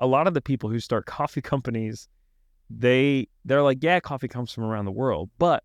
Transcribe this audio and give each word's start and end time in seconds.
a 0.00 0.06
lot 0.06 0.26
of 0.26 0.34
the 0.34 0.40
people 0.40 0.68
who 0.68 0.80
start 0.80 1.06
coffee 1.06 1.42
companies, 1.42 2.08
they 2.68 3.28
they're 3.44 3.62
like, 3.62 3.78
yeah, 3.82 4.00
coffee 4.00 4.28
comes 4.28 4.52
from 4.52 4.64
around 4.64 4.86
the 4.86 4.90
world, 4.90 5.30
but 5.38 5.62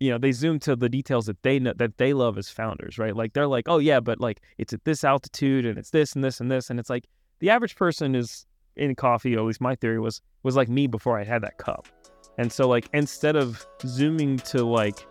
you 0.00 0.10
know, 0.10 0.18
they 0.18 0.30
zoom 0.30 0.60
to 0.60 0.76
the 0.76 0.88
details 0.88 1.26
that 1.26 1.42
they 1.42 1.58
know 1.58 1.72
that 1.76 1.98
they 1.98 2.12
love 2.12 2.38
as 2.38 2.48
founders, 2.48 2.98
right? 2.98 3.14
Like 3.14 3.32
they're 3.32 3.48
like, 3.48 3.68
oh 3.68 3.78
yeah, 3.78 4.00
but 4.00 4.20
like 4.20 4.40
it's 4.56 4.72
at 4.72 4.84
this 4.84 5.02
altitude 5.02 5.66
and 5.66 5.76
it's 5.76 5.90
this 5.90 6.14
and 6.14 6.22
this 6.24 6.40
and 6.40 6.50
this, 6.50 6.70
and 6.70 6.78
it's 6.78 6.88
like 6.88 7.08
the 7.40 7.50
average 7.50 7.74
person 7.74 8.14
is 8.14 8.46
in 8.76 8.94
coffee, 8.94 9.34
at 9.34 9.42
least 9.42 9.60
my 9.60 9.74
theory 9.74 9.98
was 9.98 10.22
was 10.44 10.54
like 10.54 10.68
me 10.68 10.86
before 10.86 11.18
I 11.18 11.24
had 11.24 11.42
that 11.42 11.58
cup. 11.58 11.88
And 12.38 12.52
so 12.52 12.68
like 12.68 12.88
instead 12.94 13.34
of 13.34 13.66
zooming 13.84 14.38
to 14.38 14.64
like 14.64 15.04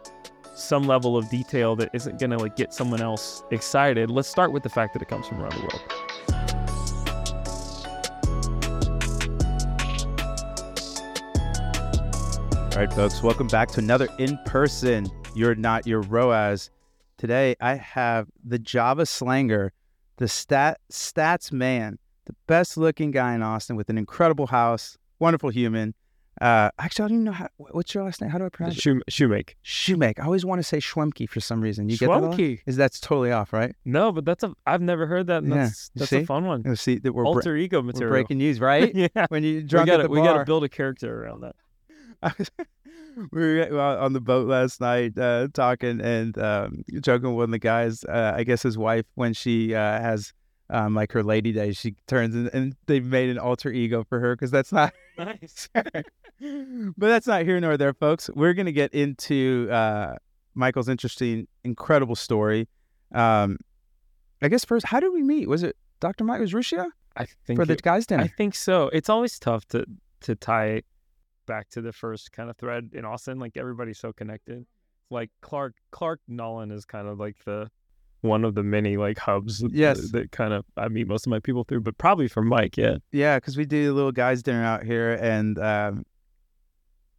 some 0.55 0.83
level 0.87 1.17
of 1.17 1.29
detail 1.29 1.75
that 1.75 1.89
isn't 1.93 2.17
gonna 2.17 2.37
like 2.37 2.55
get 2.55 2.73
someone 2.73 3.01
else 3.01 3.43
excited, 3.51 4.09
let's 4.09 4.29
start 4.29 4.53
with 4.53 4.63
the 4.63 4.69
fact 4.69 4.93
that 4.93 5.01
it 5.01 5.09
comes 5.09 5.27
from 5.27 5.41
around 5.41 5.53
the 5.53 5.61
world. 5.61 6.36
All 12.77 12.83
right, 12.83 12.93
folks, 12.93 13.23
welcome 13.23 13.47
back 13.47 13.69
to 13.69 13.79
another 13.79 14.07
in 14.19 14.37
person 14.45 15.09
You're 15.33 15.55
Not 15.55 15.87
Your 15.87 16.01
ROAS. 16.01 16.69
Today, 17.17 17.55
I 17.59 17.73
have 17.73 18.27
the 18.45 18.59
Java 18.59 19.07
slanger, 19.07 19.71
the 20.17 20.27
stat 20.27 20.79
stats 20.91 21.51
man, 21.51 21.97
the 22.25 22.35
best 22.45 22.77
looking 22.77 23.09
guy 23.09 23.33
in 23.33 23.41
Austin 23.41 23.77
with 23.77 23.89
an 23.89 23.97
incredible 23.97 24.45
house, 24.45 24.95
wonderful 25.17 25.49
human. 25.49 25.95
Uh, 26.39 26.69
actually, 26.77 27.05
I 27.05 27.07
don't 27.07 27.15
even 27.15 27.23
know 27.23 27.31
how, 27.31 27.47
what's 27.57 27.95
your 27.95 28.03
last 28.03 28.21
name? 28.21 28.29
How 28.29 28.37
do 28.37 28.45
I 28.45 28.49
pronounce 28.49 28.77
it? 28.77 28.81
Shoe, 28.81 29.01
shoemake. 29.09 29.55
Shoemake. 29.65 30.19
I 30.19 30.25
always 30.25 30.45
want 30.45 30.59
to 30.59 30.63
say 30.63 30.77
Schwemke 30.77 31.27
for 31.27 31.39
some 31.39 31.61
reason. 31.61 31.89
You 31.89 31.97
get 31.97 32.09
that? 32.09 32.21
Schwemke. 32.21 32.59
Is 32.67 32.75
that's 32.75 32.99
totally 32.99 33.31
off, 33.31 33.53
right? 33.53 33.75
No, 33.85 34.11
but 34.11 34.23
that's 34.23 34.43
a 34.43 34.53
I've 34.67 34.83
never 34.83 35.07
heard 35.07 35.25
that. 35.25 35.41
And 35.41 35.51
Yeah, 35.51 35.63
that's 35.63 35.89
you 35.95 35.99
that's 36.01 36.11
see? 36.11 36.17
a 36.17 36.25
fun 36.27 36.45
one. 36.45 36.61
You 36.63 36.75
see 36.75 36.99
that 36.99 37.11
we're, 37.11 37.23
bre- 37.23 37.27
Alter 37.29 37.55
ego 37.57 37.79
we're 37.79 37.85
material. 37.85 38.11
breaking 38.11 38.37
news, 38.37 38.59
right? 38.59 38.93
yeah. 39.15 39.25
when 39.29 39.43
you 39.43 39.61
We 39.61 39.65
gotta 39.65 39.93
at 39.93 40.01
the 40.03 40.09
we 40.09 40.21
gotta 40.21 40.45
build 40.45 40.63
a 40.63 40.69
character 40.69 41.23
around 41.23 41.41
that. 41.41 41.55
We 43.31 43.39
were 43.41 43.79
on 43.79 44.13
the 44.13 44.21
boat 44.21 44.47
last 44.47 44.79
night 44.79 45.17
uh, 45.17 45.47
talking 45.51 46.01
and 46.01 46.37
um, 46.37 46.83
joking 47.01 47.29
with 47.29 47.35
one 47.35 47.43
of 47.45 47.51
the 47.51 47.59
guys. 47.59 48.03
Uh, 48.03 48.33
I 48.35 48.43
guess 48.43 48.61
his 48.61 48.77
wife, 48.77 49.05
when 49.15 49.33
she 49.33 49.73
uh, 49.73 49.99
has 49.99 50.33
um, 50.69 50.93
like 50.93 51.11
her 51.13 51.23
lady 51.23 51.51
day, 51.51 51.71
she 51.71 51.95
turns 52.07 52.35
and, 52.35 52.47
and 52.53 52.75
they've 52.85 53.03
made 53.03 53.29
an 53.29 53.39
alter 53.39 53.71
ego 53.71 54.03
for 54.07 54.19
her 54.19 54.35
because 54.35 54.51
that's 54.51 54.71
not. 54.71 54.93
Nice. 55.17 55.67
but 55.73 56.03
that's 57.07 57.25
not 57.25 57.41
here 57.41 57.59
nor 57.59 57.75
there, 57.75 57.95
folks. 57.95 58.29
We're 58.35 58.53
gonna 58.53 58.71
get 58.71 58.93
into 58.93 59.67
uh, 59.71 60.13
Michael's 60.53 60.89
interesting, 60.89 61.47
incredible 61.63 62.15
story. 62.15 62.67
Um, 63.11 63.57
I 64.43 64.47
guess 64.47 64.63
first, 64.63 64.85
how 64.85 64.99
did 64.99 65.11
we 65.11 65.23
meet? 65.23 65.49
Was 65.49 65.63
it 65.63 65.75
Dr. 65.99 66.23
Mike 66.23 66.39
was 66.39 66.53
I 67.15 67.25
think 67.47 67.57
for 67.57 67.65
the 67.65 67.73
it- 67.73 67.81
guys' 67.81 68.05
dinner? 68.05 68.25
I 68.25 68.27
think 68.27 68.53
so. 68.53 68.89
It's 68.93 69.09
always 69.09 69.39
tough 69.39 69.65
to 69.69 69.85
to 70.21 70.35
tie 70.35 70.83
back 71.47 71.69
to 71.71 71.81
the 71.81 71.91
first 71.91 72.31
kind 72.31 72.49
of 72.51 72.57
thread 72.57 72.91
in 72.93 73.03
Austin. 73.05 73.39
Like 73.39 73.57
everybody's 73.57 73.97
so 73.97 74.13
connected. 74.13 74.65
Like 75.09 75.31
Clark 75.41 75.73
Clark 75.91 76.19
Nolan 76.27 76.69
is 76.71 76.85
kind 76.85 77.07
of 77.07 77.19
like 77.19 77.37
the 77.45 77.71
one 78.21 78.43
of 78.45 78.53
the 78.55 78.63
many 78.63 78.97
like 78.97 79.17
hubs 79.17 79.59
that- 79.59 79.71
Yes. 79.73 80.11
that 80.11 80.31
kind 80.31 80.53
of 80.53 80.65
I 80.75 80.87
meet 80.89 81.07
most 81.07 81.25
of 81.25 81.31
my 81.31 81.39
people 81.39 81.63
through, 81.63 81.81
but 81.81 81.97
probably 81.97 82.27
from 82.27 82.47
Mike, 82.47 82.77
yeah. 82.77 82.97
Yeah, 83.11 83.37
because 83.37 83.57
we 83.57 83.65
do 83.65 83.91
a 83.91 83.95
little 83.95 84.11
guys' 84.11 84.43
dinner 84.43 84.63
out 84.63 84.83
here, 84.83 85.13
and 85.21 85.57
um, 85.59 86.03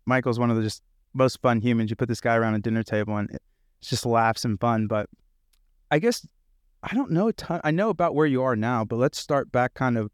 Michael's 0.07 0.39
one 0.39 0.51
of 0.51 0.57
the 0.57 0.63
just 0.63 0.83
most 1.15 1.41
fun 1.41 1.61
humans. 1.61 1.91
You 1.91 1.97
put 1.97 2.09
this 2.09 2.21
guy 2.21 2.35
around 2.37 2.55
a 2.55 2.59
dinner 2.61 2.83
table, 2.83 3.17
and 3.17 3.31
it's 3.81 3.91
just 3.91 4.07
laughs 4.07 4.45
and 4.45 4.59
fun. 4.61 4.87
But 4.87 5.09
I 5.91 5.99
guess 5.99 6.27
I 6.83 6.95
don't 6.95 7.11
know 7.13 7.29
a 7.29 7.33
ton. 7.33 7.61
I 7.65 7.71
know 7.71 7.91
about 7.91 8.15
where 8.15 8.27
you 8.27 8.43
are 8.43 8.57
now, 8.57 8.85
but 8.85 8.97
let's 8.97 9.19
start 9.19 9.51
back. 9.53 9.75
Kind 9.75 9.97
of, 9.99 10.11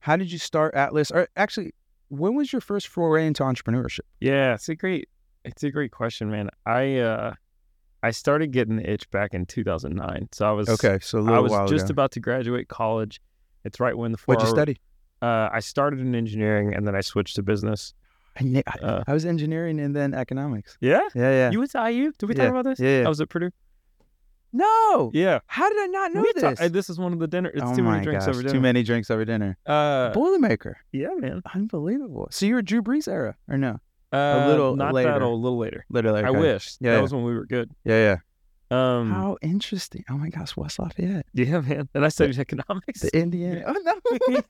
how 0.00 0.16
did 0.16 0.30
you 0.30 0.38
start 0.38 0.74
Atlas? 0.74 1.10
Or 1.10 1.28
actually, 1.36 1.72
when 2.18 2.34
was 2.34 2.52
your 2.52 2.60
first 2.60 2.88
foray 2.88 3.26
into 3.26 3.42
entrepreneurship? 3.42 4.00
Yeah, 4.20 4.54
it's 4.54 4.68
a 4.68 4.74
great 4.74 5.08
it's 5.44 5.62
a 5.62 5.70
great 5.70 5.90
question, 5.92 6.30
man. 6.30 6.48
I 6.66 6.98
uh 6.98 7.34
I 8.02 8.10
started 8.10 8.50
getting 8.52 8.76
the 8.76 8.90
itch 8.90 9.10
back 9.10 9.32
in 9.34 9.46
2009. 9.46 10.28
So 10.32 10.46
I 10.46 10.52
was 10.52 10.68
Okay, 10.68 10.98
so 11.00 11.26
I 11.32 11.38
was 11.40 11.70
just 11.70 11.86
ago. 11.86 11.92
about 11.92 12.10
to 12.12 12.20
graduate 12.20 12.68
college. 12.68 13.20
It's 13.64 13.80
right 13.80 13.96
when 13.96 14.12
the 14.12 14.18
four 14.18 14.34
What'd 14.34 14.46
you 14.48 14.54
study? 14.54 14.80
Uh, 15.22 15.48
I 15.50 15.60
started 15.60 16.00
in 16.00 16.14
engineering 16.14 16.74
and 16.74 16.86
then 16.86 16.94
I 16.94 17.00
switched 17.00 17.36
to 17.36 17.42
business. 17.42 17.94
I, 18.38 18.62
I, 18.66 18.78
Uh, 18.84 19.04
I 19.06 19.14
was 19.14 19.24
engineering 19.24 19.80
and 19.80 19.96
then 19.96 20.12
economics. 20.12 20.76
yeah, 20.82 21.00
Yeah, 21.14 21.30
yeah. 21.30 21.50
you 21.50 21.58
went 21.60 21.70
to 21.70 21.90
IU? 21.90 22.12
Did 22.18 22.28
we 22.28 22.34
Yeah, 22.34 22.42
talk 22.42 22.50
about 22.50 22.64
this? 22.66 22.78
yeah, 22.80 22.98
yeah. 23.00 23.06
I 23.06 23.08
was 23.08 23.20
at 23.22 23.30
Purdue. 23.30 23.50
No, 24.54 25.10
Yeah, 25.12 25.40
how 25.46 25.68
did 25.68 25.78
I 25.82 25.86
not 25.86 26.14
know 26.14 26.22
We 26.22 26.32
this? 26.34 26.58
ta- 26.58 26.64
uh, 26.64 26.68
this 26.68 26.88
is 26.88 26.98
one 26.98 27.12
of 27.12 27.18
the 27.18 27.26
dinner. 27.26 27.50
It's 27.50 27.62
oh 27.62 27.74
too 27.74 27.82
my 27.82 27.92
many 27.94 28.04
drinks 28.04 28.24
gosh, 28.26 28.34
over 28.34 28.42
dinner. 28.42 28.54
too 28.54 28.60
many 28.60 28.82
drinks 28.82 29.10
over 29.10 29.24
dinner. 29.24 29.58
Uh, 29.66 30.12
Boilermaker. 30.12 30.74
yeah, 30.92 31.08
man. 31.18 31.42
Unbelievable. 31.54 32.28
So 32.30 32.46
you 32.46 32.54
were 32.54 32.62
Drew 32.62 32.80
Brees 32.82 33.08
era 33.08 33.36
or 33.48 33.58
no? 33.58 33.80
Uh, 34.12 34.16
a 34.16 34.48
little 34.48 34.76
not 34.76 34.94
later. 34.94 35.10
that 35.10 35.22
old, 35.22 35.40
a 35.40 35.42
little 35.42 35.58
later. 35.58 35.84
Literally. 35.90 36.22
I 36.22 36.28
okay. 36.28 36.38
wish. 36.38 36.76
Yeah, 36.80 36.90
that 36.92 36.96
yeah. 36.98 37.02
was 37.02 37.12
when 37.12 37.24
we 37.24 37.34
were 37.34 37.46
good. 37.46 37.70
Yeah, 37.84 38.16
yeah. 38.70 38.98
Um, 38.98 39.10
How 39.10 39.36
interesting. 39.42 40.04
Oh 40.08 40.16
my 40.16 40.30
gosh, 40.30 40.56
West 40.56 40.78
Lafayette. 40.78 41.26
yeah, 41.34 41.60
man. 41.60 41.88
And 41.94 42.04
I 42.04 42.08
studied 42.08 42.38
economics. 42.38 43.00
The 43.00 43.16
Indiana. 43.18 43.64
Oh 43.66 44.20
no. 44.30 44.40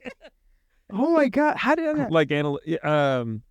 oh 0.93 1.11
my 1.15 1.29
god. 1.29 1.57
How 1.57 1.75
did 1.75 1.89
I 1.89 1.93
not? 1.93 2.11
like 2.13 2.31
anal- 2.31 2.61
yeah, 2.65 3.21
um 3.21 3.43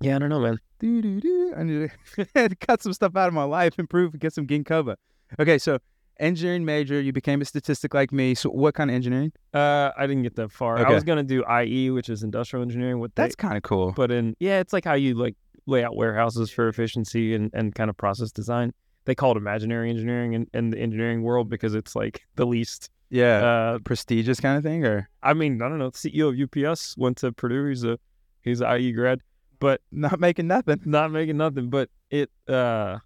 yeah 0.00 0.16
i 0.16 0.18
don't 0.18 0.30
know 0.30 0.40
man 0.40 0.58
Doo, 0.78 1.02
doo, 1.02 1.20
doo. 1.20 1.52
I 1.56 1.62
need 1.62 1.90
to 2.24 2.56
cut 2.66 2.82
some 2.82 2.94
stuff 2.94 3.14
out 3.16 3.28
of 3.28 3.34
my 3.34 3.42
life, 3.44 3.78
improve, 3.78 4.18
get 4.18 4.32
some 4.32 4.46
ginkgo. 4.46 4.94
Okay, 5.38 5.58
so 5.58 5.78
engineering 6.18 6.64
major, 6.64 7.00
you 7.00 7.12
became 7.12 7.40
a 7.40 7.44
statistic 7.44 7.94
like 7.94 8.12
me. 8.12 8.34
So 8.34 8.50
what 8.50 8.74
kind 8.74 8.90
of 8.90 8.94
engineering? 8.94 9.32
uh 9.54 9.90
i 9.96 10.06
didn't 10.06 10.22
get 10.22 10.36
that 10.36 10.52
far 10.52 10.78
i 10.78 10.88
was 10.92 11.02
gonna 11.02 11.24
do 11.24 11.42
ie 11.50 11.90
which 11.90 12.08
is 12.08 12.22
industrial 12.22 12.62
engineering 12.62 13.00
what 13.00 13.12
That's 13.16 13.34
kind 13.34 13.56
of 13.56 13.62
cool. 13.64 13.92
But 13.96 14.10
in 14.12 14.36
yeah 14.38 14.60
it's 14.60 14.72
like 14.72 14.84
how 14.84 14.94
you 14.94 15.14
like 15.14 15.34
lay 15.66 15.82
out 15.84 15.96
warehouses 15.96 16.50
for 16.50 16.68
efficiency 16.68 17.34
and, 17.34 17.50
and 17.52 17.74
kind 17.74 17.90
of 17.90 17.96
process 17.96 18.30
design 18.30 18.72
they 19.06 19.14
call 19.14 19.32
it 19.32 19.36
imaginary 19.36 19.90
engineering 19.90 20.34
in, 20.34 20.46
in 20.54 20.70
the 20.70 20.78
engineering 20.78 21.22
world 21.22 21.48
because 21.48 21.74
it's 21.74 21.96
like 21.96 22.22
the 22.36 22.46
least 22.46 22.90
Yeah. 23.10 23.38
uh 23.44 23.78
prestigious 23.80 24.38
kind 24.40 24.56
of 24.56 24.62
thing 24.62 24.84
or 24.84 25.08
i 25.22 25.34
mean 25.34 25.60
i 25.62 25.68
don't 25.68 25.78
know 25.78 25.90
the 25.90 25.98
ceo 25.98 26.28
of 26.30 26.64
ups 26.64 26.94
went 26.96 27.16
to 27.18 27.32
purdue 27.32 27.66
he's 27.68 27.82
a 27.84 27.98
he's 28.42 28.60
an 28.60 28.80
ie 28.80 28.92
grad 28.92 29.20
but 29.58 29.80
not 29.90 30.20
making 30.20 30.46
nothing. 30.46 30.80
not 30.84 31.10
making 31.10 31.36
nothing 31.38 31.70
but 31.70 31.88
it 32.10 32.30
uh 32.48 32.98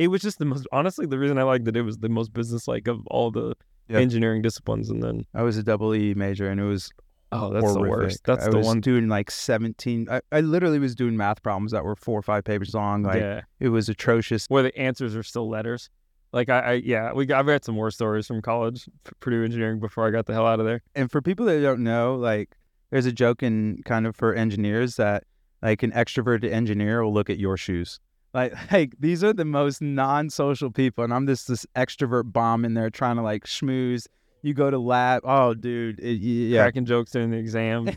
it 0.00 0.08
was 0.08 0.20
just 0.22 0.38
the 0.38 0.44
most 0.52 0.66
honestly 0.72 1.04
the 1.06 1.18
reason 1.18 1.36
i 1.38 1.42
liked 1.52 1.68
it 1.68 1.76
it 1.76 1.82
was 1.82 1.98
the 1.98 2.08
most 2.08 2.32
business 2.32 2.66
like 2.66 2.88
of 2.88 2.98
all 3.08 3.30
the 3.30 3.54
Yeah. 3.88 3.98
engineering 3.98 4.40
disciplines 4.42 4.88
and 4.92 5.02
then 5.02 5.16
I 5.34 5.42
was 5.42 5.56
a 5.56 5.62
double 5.70 5.90
E 5.94 6.14
major 6.14 6.46
and 6.50 6.58
it 6.60 6.68
was 6.74 6.90
Oh, 7.32 7.48
that's 7.52 7.74
the 7.74 7.80
worst. 7.92 8.20
That's 8.24 8.46
I 8.46 8.50
the 8.50 8.58
was 8.58 8.66
one. 8.66 8.80
doing 8.80 9.06
like 9.08 9.30
17 9.30 10.08
I, 10.10 10.20
I 10.32 10.40
literally 10.54 10.78
was 10.80 10.94
doing 10.96 11.16
math 11.16 11.40
problems 11.42 11.70
that 11.72 11.84
were 11.84 11.94
four 11.96 12.18
or 12.18 12.22
five 12.22 12.42
pages 12.44 12.74
long 12.74 13.02
like 13.04 13.20
yeah, 13.22 13.40
it 13.60 13.68
was 13.68 13.88
atrocious 13.88 14.46
where 14.48 14.62
the 14.64 14.74
answers 14.88 15.14
are 15.16 15.22
still 15.32 15.48
letters. 15.48 15.90
Like 16.32 16.48
I, 16.48 16.58
I 16.60 16.72
yeah, 16.92 17.12
we 17.12 17.26
got, 17.26 17.40
I've 17.40 17.48
had 17.48 17.64
some 17.64 17.74
more 17.74 17.90
stories 17.90 18.26
from 18.28 18.40
college, 18.42 18.88
Purdue 19.20 19.44
engineering, 19.44 19.80
before 19.80 20.06
I 20.06 20.10
got 20.10 20.26
the 20.26 20.32
hell 20.32 20.46
out 20.46 20.60
of 20.60 20.66
there. 20.66 20.80
and 20.94 21.10
for 21.10 21.20
people 21.20 21.46
that 21.46 21.60
don't 21.60 21.82
know 21.82 22.14
like 22.14 22.48
there's 22.90 23.06
a 23.06 23.12
joke 23.12 23.42
in 23.42 23.82
kind 23.84 24.06
of 24.06 24.14
for 24.16 24.34
engineers 24.34 24.96
that 24.96 25.24
like 25.62 25.82
an 25.82 25.90
extroverted 25.92 26.50
engineer 26.52 27.02
will 27.04 27.12
look 27.14 27.28
at 27.30 27.38
your 27.38 27.56
shoes 27.56 27.98
like 28.34 28.54
like 28.72 28.94
these 28.98 29.24
are 29.24 29.32
the 29.32 29.44
most 29.44 29.80
non-social 29.82 30.70
people 30.70 31.02
and 31.04 31.12
i'm 31.12 31.26
just 31.26 31.48
this 31.48 31.66
extrovert 31.76 32.32
bomb 32.32 32.64
in 32.64 32.74
there 32.74 32.90
trying 32.90 33.16
to 33.16 33.22
like 33.22 33.44
schmooze. 33.44 34.06
You 34.42 34.54
go 34.54 34.70
to 34.70 34.78
lab 34.78 35.22
oh 35.24 35.54
dude 35.54 36.00
it, 36.00 36.14
yeah. 36.14 36.62
Cracking 36.62 36.86
jokes 36.86 37.10
during 37.10 37.30
the 37.30 37.36
exam. 37.36 37.90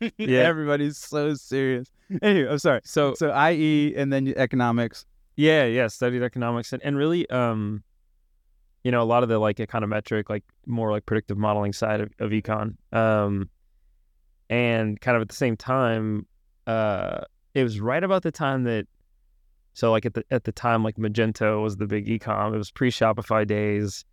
yeah. 0.18 0.40
Everybody's 0.40 0.98
so 0.98 1.34
serious. 1.34 1.88
Anyway 2.22 2.50
i'm 2.50 2.58
sorry. 2.58 2.80
So 2.84 3.14
so 3.14 3.34
ie 3.48 3.94
and 3.96 4.12
then 4.12 4.32
economics. 4.36 5.06
Yeah, 5.36 5.66
yeah, 5.66 5.86
studied 5.88 6.22
economics 6.22 6.72
and, 6.72 6.82
and 6.82 6.96
really, 6.96 7.28
um, 7.28 7.84
you 8.84 8.90
know, 8.90 9.02
a 9.02 9.04
lot 9.04 9.22
of 9.22 9.28
the 9.28 9.38
like 9.38 9.56
econometric, 9.56 10.30
like 10.30 10.44
more 10.64 10.90
like 10.90 11.04
predictive 11.04 11.36
modeling 11.36 11.74
side 11.74 12.00
of, 12.00 12.10
of 12.20 12.30
econ. 12.30 12.76
Um, 12.92 13.50
and 14.48 15.00
kind 15.00 15.16
of 15.16 15.22
at 15.22 15.28
the 15.28 15.34
same 15.34 15.56
time, 15.56 16.26
uh, 16.66 17.18
it 17.52 17.62
was 17.62 17.80
right 17.80 18.02
about 18.02 18.22
the 18.22 18.30
time 18.30 18.64
that, 18.64 18.86
so 19.76 19.90
like 19.90 20.06
at 20.06 20.14
the 20.14 20.24
at 20.30 20.44
the 20.44 20.52
time, 20.52 20.82
like 20.82 20.96
Magento 20.96 21.62
was 21.62 21.76
the 21.76 21.86
big 21.86 22.06
ecom. 22.06 22.54
It 22.54 22.56
was 22.58 22.70
pre 22.70 22.90
Shopify 22.90 23.46
days, 23.46 24.06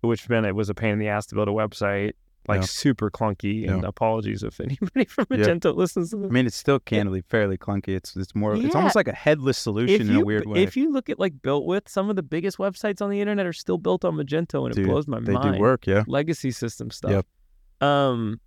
which 0.00 0.30
meant 0.30 0.46
it 0.46 0.54
was 0.54 0.70
a 0.70 0.74
pain 0.74 0.92
in 0.94 0.98
the 0.98 1.08
ass 1.08 1.26
to 1.26 1.34
build 1.34 1.46
a 1.46 1.50
website, 1.52 2.12
like 2.48 2.60
Yeah. 2.62 2.66
super 2.66 3.10
clunky. 3.10 3.68
And 3.68 3.82
Yeah. 3.82 3.88
apologies 3.88 4.42
if 4.42 4.60
anybody 4.68 5.04
from 5.04 5.26
Yeah. 5.30 5.36
Magento 5.38 5.76
listens 5.76 6.08
to 6.10 6.16
this. 6.16 6.30
i 6.30 6.32
mean 6.32 6.46
it's 6.46 6.56
still 6.56 6.78
candidly 6.80 7.20
fairly 7.28 7.58
clunky 7.58 7.88
it's 7.94 8.16
it's 8.16 8.34
more 8.34 8.54
it's 8.56 8.74
almost 8.74 8.96
like 8.96 9.08
a 9.08 9.12
headless 9.26 9.58
solution 9.58 9.94
if 9.96 10.00
in 10.08 10.14
you, 10.14 10.20
a 10.22 10.24
weird 10.24 10.46
way 10.46 10.62
If 10.62 10.74
you 10.74 10.90
look 10.90 11.10
at 11.10 11.18
like 11.18 11.42
built 11.42 11.66
with 11.66 11.86
some 11.86 12.08
of 12.08 12.16
the 12.16 12.22
biggest 12.22 12.56
websites 12.56 13.02
on 13.02 13.10
the 13.10 13.20
internet 13.20 13.44
are 13.44 13.52
still 13.52 13.76
built 13.78 14.06
on 14.06 14.14
Magento, 14.16 14.64
and 14.64 14.74
Dude, 14.74 14.86
it 14.86 14.88
blows 14.88 15.06
my 15.06 15.20
they 15.20 15.32
mind. 15.34 15.54
They 15.54 15.58
do 15.58 15.62
work 15.62 15.86
yeah 15.86 16.04
Legacy 16.06 16.50
system 16.50 16.90
stuff. 16.90 17.10
Yep. 17.10 17.26
Um, 17.88 18.40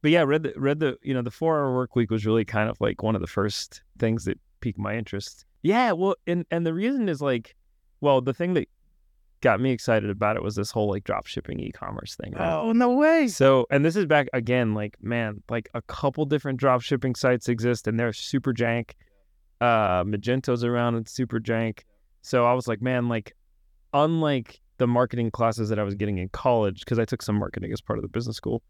but 0.00 0.10
yeah, 0.10 0.22
read 0.22 0.42
the 0.44 0.52
read 0.56 0.80
the 0.80 0.96
you 1.02 1.12
know 1.12 1.20
the 1.22 1.30
four 1.30 1.58
hour 1.58 1.74
work 1.74 1.96
week 1.96 2.10
was 2.10 2.24
really 2.24 2.44
kind 2.46 2.70
of 2.70 2.80
like 2.80 3.02
one 3.02 3.14
of 3.14 3.20
the 3.20 3.26
first 3.26 3.82
things 3.98 4.24
that 4.24 4.38
piqued 4.60 4.78
my 4.78 4.96
interest. 4.96 5.44
Yeah, 5.66 5.92
well, 5.92 6.14
and 6.28 6.46
and 6.52 6.64
the 6.64 6.72
reason 6.72 7.08
is 7.08 7.20
like, 7.20 7.56
well, 8.00 8.20
the 8.20 8.32
thing 8.32 8.54
that 8.54 8.68
got 9.40 9.60
me 9.60 9.72
excited 9.72 10.08
about 10.10 10.36
it 10.36 10.42
was 10.42 10.54
this 10.54 10.70
whole 10.70 10.88
like 10.88 11.02
drop 11.02 11.26
shipping 11.26 11.58
e-commerce 11.58 12.14
thing. 12.14 12.32
right? 12.34 12.52
Oh 12.52 12.70
no 12.70 12.92
way! 12.92 13.26
So, 13.26 13.66
and 13.68 13.84
this 13.84 13.96
is 13.96 14.06
back 14.06 14.28
again, 14.32 14.74
like, 14.74 14.96
man, 15.02 15.42
like 15.50 15.68
a 15.74 15.82
couple 15.82 16.24
different 16.24 16.60
drop 16.60 16.82
shipping 16.82 17.16
sites 17.16 17.48
exist 17.48 17.88
and 17.88 17.98
they're 17.98 18.12
super 18.12 18.54
jank. 18.54 18.92
Uh, 19.60 20.04
Magento's 20.04 20.62
around 20.62 20.94
and 20.94 21.08
super 21.08 21.40
jank. 21.40 21.80
So 22.22 22.44
I 22.44 22.52
was 22.52 22.68
like, 22.68 22.80
man, 22.80 23.08
like, 23.08 23.34
unlike 23.92 24.60
the 24.78 24.86
marketing 24.86 25.32
classes 25.32 25.68
that 25.70 25.80
I 25.80 25.82
was 25.82 25.96
getting 25.96 26.18
in 26.18 26.28
college, 26.28 26.80
because 26.80 27.00
I 27.00 27.04
took 27.04 27.22
some 27.22 27.36
marketing 27.40 27.72
as 27.72 27.80
part 27.80 27.98
of 27.98 28.02
the 28.02 28.08
business 28.08 28.36
school, 28.36 28.62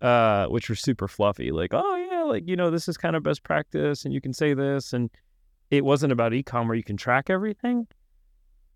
uh, 0.00 0.46
which 0.46 0.68
were 0.68 0.74
super 0.74 1.06
fluffy, 1.06 1.52
like, 1.52 1.70
oh 1.72 1.96
yeah, 2.10 2.22
like, 2.24 2.48
you 2.48 2.56
know, 2.56 2.68
this 2.70 2.88
is 2.88 2.96
kind 2.96 3.14
of 3.14 3.22
best 3.22 3.44
practice 3.44 4.04
and 4.04 4.12
you 4.12 4.20
can 4.20 4.32
say 4.32 4.54
this. 4.54 4.92
And 4.92 5.08
it 5.72 5.86
wasn't 5.86 6.12
about 6.12 6.34
e-com 6.34 6.68
where 6.68 6.76
you 6.76 6.84
can 6.84 6.98
track 6.98 7.30
everything. 7.30 7.88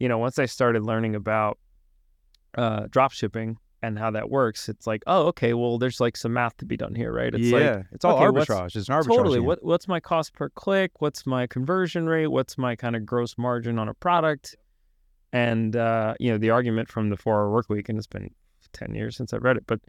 You 0.01 0.09
know, 0.09 0.17
once 0.17 0.39
I 0.39 0.47
started 0.47 0.83
learning 0.83 1.15
about 1.15 1.59
uh, 2.57 2.87
drop 2.89 3.13
shipping 3.13 3.59
and 3.83 3.99
how 3.99 4.11
that 4.13 4.31
works, 4.31 4.71
it's 4.71 4.87
like, 4.87 5.03
oh, 5.07 5.27
okay, 5.27 5.53
well, 5.53 5.77
there's 5.77 6.01
like 6.01 6.17
some 6.17 6.33
math 6.33 6.57
to 6.57 6.65
be 6.65 6.75
done 6.75 6.95
here, 6.95 7.13
right? 7.13 7.35
It's 7.35 7.45
yeah, 7.45 7.59
like 7.59 7.85
it's 7.93 8.05
all 8.07 8.17
okay, 8.17 8.25
arbitrage. 8.25 8.77
It's 8.77 8.89
an 8.89 8.95
arbitrage. 8.95 9.17
totally. 9.17 9.41
What 9.41 9.63
what's 9.63 9.87
my 9.87 10.01
cost 10.01 10.33
per 10.33 10.49
click? 10.49 10.91
What's 11.01 11.27
my 11.27 11.47
conversion 11.47 12.07
rate? 12.07 12.29
What's 12.29 12.57
my 12.57 12.75
kind 12.75 12.97
of 12.97 13.05
gross 13.05 13.37
margin 13.37 13.79
on 13.79 13.89
a 13.91 13.95
product? 13.95 14.57
And 15.35 15.77
uh, 15.77 16.15
you 16.19 16.33
know, 16.33 16.39
the 16.39 16.49
argument 16.49 16.89
from 16.89 17.11
the 17.11 17.17
four 17.19 17.35
hour 17.35 17.51
work 17.51 17.69
week, 17.69 17.91
and 17.91 17.99
it's 17.99 18.07
been 18.07 18.31
ten 18.73 18.95
years 18.95 19.17
since 19.17 19.35
I 19.35 19.37
read 19.37 19.59
it, 19.59 19.65
but 19.67 19.81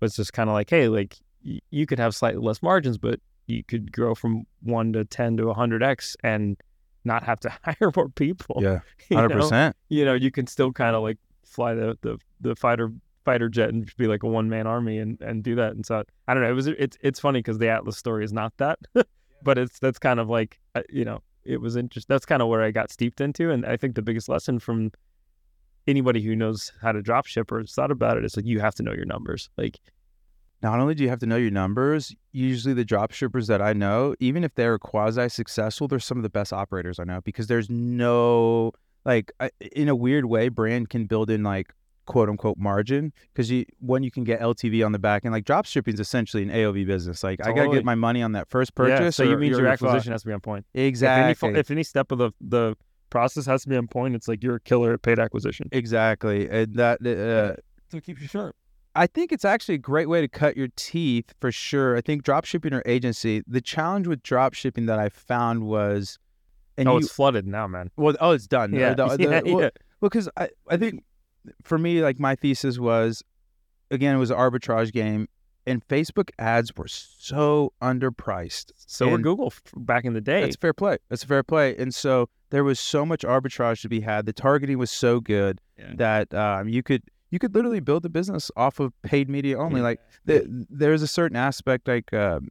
was 0.00 0.16
just 0.16 0.32
kind 0.32 0.48
of 0.48 0.54
like, 0.54 0.70
hey, 0.70 0.88
like 0.88 1.18
y- 1.44 1.60
you 1.70 1.84
could 1.84 1.98
have 1.98 2.14
slightly 2.14 2.40
less 2.40 2.62
margins, 2.62 2.96
but 2.96 3.20
you 3.46 3.62
could 3.64 3.92
grow 3.92 4.14
from 4.14 4.44
one 4.62 4.92
to 4.92 5.04
ten 5.04 5.36
to 5.36 5.52
hundred 5.52 5.82
x 5.82 6.16
and 6.22 6.56
not 7.04 7.22
have 7.24 7.40
to 7.40 7.52
hire 7.64 7.92
more 7.94 8.08
people. 8.10 8.60
Yeah, 8.62 8.80
100%. 9.10 9.74
you 9.88 10.04
know, 10.04 10.14
you 10.14 10.30
can 10.30 10.46
still 10.46 10.72
kind 10.72 10.96
of 10.96 11.02
like 11.02 11.18
fly 11.44 11.74
the, 11.74 11.96
the 12.02 12.18
the 12.40 12.56
fighter 12.56 12.92
fighter 13.24 13.48
jet 13.48 13.70
and 13.70 13.90
be 13.96 14.06
like 14.06 14.22
a 14.22 14.28
one 14.28 14.48
man 14.48 14.66
army 14.66 14.98
and 14.98 15.20
and 15.20 15.42
do 15.42 15.54
that. 15.56 15.72
And 15.72 15.84
so 15.84 16.02
I 16.28 16.34
don't 16.34 16.42
know. 16.42 16.50
It 16.50 16.54
was 16.54 16.66
it's 16.66 16.96
it's 17.00 17.20
funny 17.20 17.40
because 17.40 17.58
the 17.58 17.68
Atlas 17.68 17.96
story 17.96 18.24
is 18.24 18.32
not 18.32 18.52
that, 18.58 18.78
but 19.42 19.58
it's 19.58 19.78
that's 19.78 19.98
kind 19.98 20.20
of 20.20 20.28
like 20.28 20.58
uh, 20.74 20.82
you 20.90 21.04
know 21.04 21.20
it 21.44 21.60
was 21.60 21.76
interesting. 21.76 22.12
That's 22.12 22.26
kind 22.26 22.42
of 22.42 22.48
where 22.48 22.62
I 22.62 22.70
got 22.70 22.90
steeped 22.90 23.20
into, 23.20 23.50
and 23.50 23.66
I 23.66 23.76
think 23.76 23.94
the 23.94 24.02
biggest 24.02 24.28
lesson 24.28 24.58
from 24.58 24.92
anybody 25.86 26.22
who 26.22 26.34
knows 26.34 26.72
how 26.80 26.92
to 26.92 27.02
drop 27.02 27.26
ship 27.26 27.52
or 27.52 27.60
has 27.60 27.72
thought 27.72 27.90
about 27.90 28.16
it 28.16 28.24
is 28.24 28.36
like 28.36 28.46
you 28.46 28.60
have 28.60 28.74
to 28.76 28.82
know 28.82 28.92
your 28.92 29.04
numbers. 29.04 29.50
Like 29.56 29.78
Not 30.62 30.80
only 30.80 30.94
do 30.94 31.02
you 31.02 31.10
have 31.10 31.18
to 31.20 31.26
know 31.26 31.36
your 31.36 31.50
numbers, 31.50 32.14
usually 32.32 32.72
the 32.74 32.84
drop 32.84 33.12
shippers 33.12 33.48
that 33.48 33.60
I 33.60 33.74
know, 33.74 34.14
even 34.18 34.44
if 34.44 34.54
they're 34.54 34.78
quasi 34.78 35.28
successful, 35.28 35.88
they're 35.88 35.98
some 35.98 36.16
of 36.16 36.22
the 36.22 36.30
best 36.30 36.52
operators 36.52 36.98
I 36.98 37.04
know 37.04 37.20
because 37.20 37.46
there's 37.48 37.68
no 37.68 38.72
like 39.04 39.32
in 39.72 39.88
a 39.88 39.94
weird 39.94 40.24
way, 40.24 40.48
brand 40.48 40.88
can 40.88 41.06
build 41.06 41.30
in 41.30 41.42
like 41.42 41.72
quote 42.06 42.28
unquote 42.28 42.58
margin 42.58 43.12
because 43.32 43.50
you 43.50 43.64
when 43.80 44.02
you 44.02 44.10
can 44.10 44.24
get 44.24 44.40
LTV 44.40 44.84
on 44.84 44.92
the 44.92 44.98
back 44.98 45.24
and 45.24 45.32
like 45.32 45.44
drop 45.44 45.66
shipping 45.66 45.94
is 45.94 46.00
essentially 46.00 46.42
an 46.42 46.50
AOV 46.50 46.86
business. 46.86 47.22
Like 47.22 47.44
I 47.44 47.52
gotta 47.52 47.70
get 47.70 47.84
my 47.84 47.94
money 47.94 48.22
on 48.22 48.32
that 48.32 48.48
first 48.48 48.74
purchase. 48.74 49.00
yeah, 49.00 49.10
so 49.10 49.22
you 49.24 49.36
mean 49.36 49.50
your 49.50 49.66
acquisition 49.66 50.12
has 50.12 50.22
to 50.22 50.28
be 50.28 50.34
on 50.34 50.40
point. 50.40 50.66
Exactly. 50.74 51.30
If 51.30 51.44
any, 51.44 51.58
if 51.60 51.70
any 51.70 51.82
step 51.82 52.12
of 52.12 52.18
the 52.18 52.30
the 52.40 52.76
process 53.10 53.46
has 53.46 53.62
to 53.62 53.68
be 53.68 53.76
on 53.76 53.86
point, 53.86 54.14
it's 54.14 54.28
like 54.28 54.42
you're 54.42 54.56
a 54.56 54.60
killer 54.60 54.94
at 54.94 55.02
paid 55.02 55.18
acquisition. 55.18 55.68
exactly. 55.72 56.48
And 56.48 56.74
that 56.74 56.98
uh, 57.06 57.60
So 57.90 58.00
keep 58.00 58.20
you 58.20 58.26
sharp. 58.26 58.56
I 58.96 59.06
think 59.06 59.32
it's 59.32 59.44
actually 59.44 59.74
a 59.76 59.78
great 59.78 60.08
way 60.08 60.20
to 60.20 60.28
cut 60.28 60.56
your 60.56 60.68
teeth 60.76 61.34
for 61.40 61.50
sure. 61.50 61.96
I 61.96 62.00
think 62.00 62.22
drop 62.22 62.44
shipping 62.44 62.72
or 62.72 62.82
agency, 62.86 63.42
the 63.46 63.60
challenge 63.60 64.06
with 64.06 64.22
drop 64.22 64.54
shipping 64.54 64.86
that 64.86 64.98
I 64.98 65.08
found 65.08 65.64
was, 65.66 66.18
and 66.76 66.88
oh, 66.88 66.92
you, 66.92 66.98
it's 66.98 67.10
flooded 67.12 67.46
now, 67.46 67.66
man. 67.66 67.90
well, 67.96 68.14
oh, 68.20 68.30
it's 68.32 68.46
done. 68.46 68.72
Yeah, 68.72 68.94
The- 68.94 69.16
the- 69.16 69.22
yeah, 69.46 69.52
well, 69.52 69.62
yeah. 69.64 69.70
because 70.00 70.28
I, 70.36 70.48
I 70.68 70.76
think 70.76 71.02
for 71.62 71.76
me, 71.78 72.02
like 72.02 72.18
my 72.20 72.36
thesis 72.36 72.78
was, 72.78 73.22
again, 73.90 74.14
it 74.14 74.18
was 74.18 74.30
an 74.30 74.36
arbitrage 74.36 74.92
game, 74.92 75.28
and 75.66 75.86
Facebook 75.88 76.30
ads 76.38 76.76
were 76.76 76.86
so 76.88 77.72
underpriced. 77.82 78.70
So 78.76 79.08
were 79.08 79.18
Google 79.18 79.52
back 79.76 80.04
in 80.04 80.12
the 80.12 80.20
day. 80.20 80.42
That's 80.42 80.56
fair 80.56 80.72
play. 80.74 80.98
That's 81.08 81.24
a 81.24 81.26
fair 81.26 81.42
play. 81.42 81.74
And 81.76 81.94
so 81.94 82.28
there 82.50 82.64
was 82.64 82.78
so 82.78 83.04
much 83.06 83.22
arbitrage 83.22 83.80
to 83.82 83.88
be 83.88 84.00
had. 84.00 84.26
The 84.26 84.32
targeting 84.32 84.78
was 84.78 84.90
so 84.90 85.20
good 85.20 85.60
Yeah. 85.78 85.92
that 85.96 86.34
um, 86.34 86.68
you 86.68 86.82
could 86.82 87.02
you 87.34 87.40
could 87.40 87.52
literally 87.52 87.80
build 87.80 88.06
a 88.06 88.08
business 88.08 88.48
off 88.56 88.78
of 88.78 88.92
paid 89.02 89.28
media 89.28 89.58
only. 89.58 89.80
Like 89.80 89.98
the, 90.24 90.46
there's 90.70 91.02
a 91.02 91.08
certain 91.08 91.36
aspect 91.36 91.88
like 91.88 92.12
um, 92.14 92.46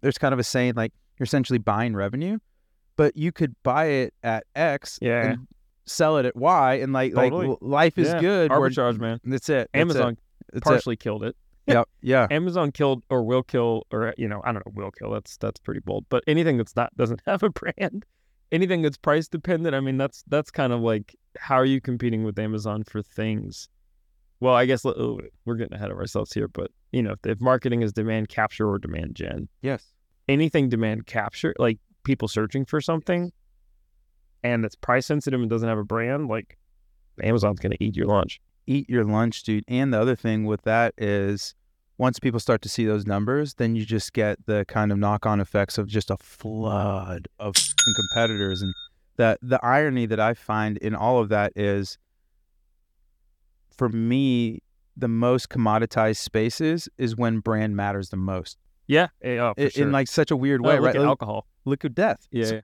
there's 0.00 0.18
kind 0.18 0.32
of 0.34 0.40
a 0.40 0.44
saying 0.44 0.74
like 0.74 0.92
you're 1.18 1.24
essentially 1.24 1.60
buying 1.60 1.94
revenue, 1.94 2.38
but 2.96 3.16
you 3.16 3.30
could 3.30 3.54
buy 3.62 3.84
it 3.86 4.14
at 4.24 4.44
X 4.56 4.98
Yeah. 5.00 5.24
and 5.30 5.46
sell 5.86 6.16
it 6.18 6.26
at 6.26 6.34
Y, 6.34 6.74
and 6.74 6.92
like 6.92 7.14
Totally. 7.14 7.46
like 7.46 7.58
life 7.60 7.96
is 7.96 8.08
Yeah. 8.08 8.20
good. 8.20 8.50
arbitrage, 8.50 8.98
man. 8.98 9.20
That's 9.22 9.48
it. 9.48 9.52
That's 9.52 9.68
it. 9.72 9.80
Amazon 9.80 10.16
That's 10.52 10.66
it. 10.66 10.68
partially 10.68 10.96
killed 10.96 11.22
it. 11.22 11.36
Yep. 11.66 11.88
Yeah. 12.02 12.26
Amazon 12.30 12.72
killed 12.72 13.04
or 13.08 13.22
will 13.22 13.42
kill 13.42 13.86
or 13.92 14.12
you 14.18 14.28
know 14.28 14.42
I 14.44 14.52
don't 14.52 14.66
know 14.66 14.72
will 14.74 14.90
kill. 14.90 15.10
That's 15.12 15.36
that's 15.38 15.58
pretty 15.60 15.80
bold. 15.80 16.04
But 16.10 16.22
anything 16.26 16.58
that's 16.58 16.76
not 16.76 16.94
doesn't 16.96 17.22
have 17.26 17.42
a 17.42 17.48
brand, 17.48 18.04
anything 18.52 18.82
that's 18.82 18.98
price 18.98 19.28
dependent. 19.28 19.74
I 19.74 19.80
mean 19.80 19.96
that's 19.96 20.24
that's 20.28 20.50
kind 20.50 20.74
of 20.74 20.80
like 20.80 21.14
how 21.38 21.54
are 21.54 21.64
you 21.64 21.80
competing 21.80 22.22
with 22.24 22.38
Amazon 22.38 22.82
for 22.84 23.00
things? 23.00 23.68
Well, 24.44 24.54
I 24.54 24.66
guess 24.66 24.84
oh, 24.84 25.20
we're 25.46 25.54
getting 25.54 25.72
ahead 25.72 25.90
of 25.90 25.96
ourselves 25.96 26.34
here, 26.34 26.48
but 26.48 26.70
you 26.92 27.02
know 27.02 27.14
if 27.24 27.40
marketing 27.40 27.80
is 27.80 27.94
demand 27.94 28.28
capture 28.28 28.68
or 28.68 28.78
demand 28.78 29.14
gen, 29.16 29.48
Yes. 29.62 29.94
anything 30.28 30.68
demand 30.68 31.06
capture, 31.06 31.54
like 31.58 31.78
people 32.04 32.28
searching 32.28 32.66
for 32.66 32.78
something, 32.82 33.32
and 34.42 34.62
that's 34.62 34.74
price 34.76 35.06
sensitive 35.06 35.40
and 35.40 35.48
doesn't 35.48 35.68
have 35.68 35.78
a 35.78 35.84
brand, 35.84 36.28
like 36.28 36.58
Amazon's 37.22 37.58
gonna 37.58 37.76
eat 37.80 37.96
your 37.96 38.06
lunch. 38.06 38.38
eat 38.66 38.86
your 38.88 39.04
lunch, 39.04 39.42
dude. 39.44 39.64
And 39.66 39.94
the 39.94 40.00
other 40.00 40.14
thing 40.16 40.44
with 40.44 40.62
that 40.62 40.92
is 40.98 41.54
once 41.96 42.18
people 42.18 42.40
start 42.40 42.60
to 42.62 42.68
see 42.68 42.84
those 42.84 43.06
numbers, 43.06 43.54
then 43.54 43.74
you 43.76 43.86
just 43.86 44.12
get 44.12 44.44
the 44.44 44.66
kind 44.68 44.92
of 44.92 44.98
knock 44.98 45.24
on 45.24 45.40
effects 45.40 45.78
of 45.78 45.86
just 45.86 46.10
a 46.10 46.16
flood 46.18 47.28
of 47.38 47.54
competitors. 47.96 48.60
And 48.60 48.74
the 49.16 49.38
the 49.40 49.64
irony 49.64 50.04
that 50.04 50.20
I 50.20 50.34
find 50.34 50.76
in 50.78 50.94
all 50.94 51.18
of 51.18 51.30
that 51.30 51.52
is 51.56 51.96
for 53.76 53.88
me, 53.88 54.60
the 54.96 55.08
most 55.08 55.48
commoditized 55.48 56.16
spaces 56.18 56.88
is 56.98 57.16
when 57.16 57.40
brand 57.40 57.76
matters 57.76 58.10
the 58.10 58.16
most. 58.16 58.58
Yeah, 58.86 59.08
eh, 59.22 59.38
oh, 59.38 59.54
for 59.56 59.64
I- 59.64 59.68
sure. 59.68 59.86
In 59.86 59.92
like 59.92 60.08
such 60.08 60.30
a 60.30 60.36
weird 60.36 60.60
Oh, 60.64 60.68
way, 60.68 60.74
look 60.76 60.84
right? 60.86 60.94
Like, 60.96 61.06
alcohol. 61.06 61.46
liquid 61.64 61.94
death. 61.94 62.26
Yeah, 62.30 62.44
yeah. 62.46 62.60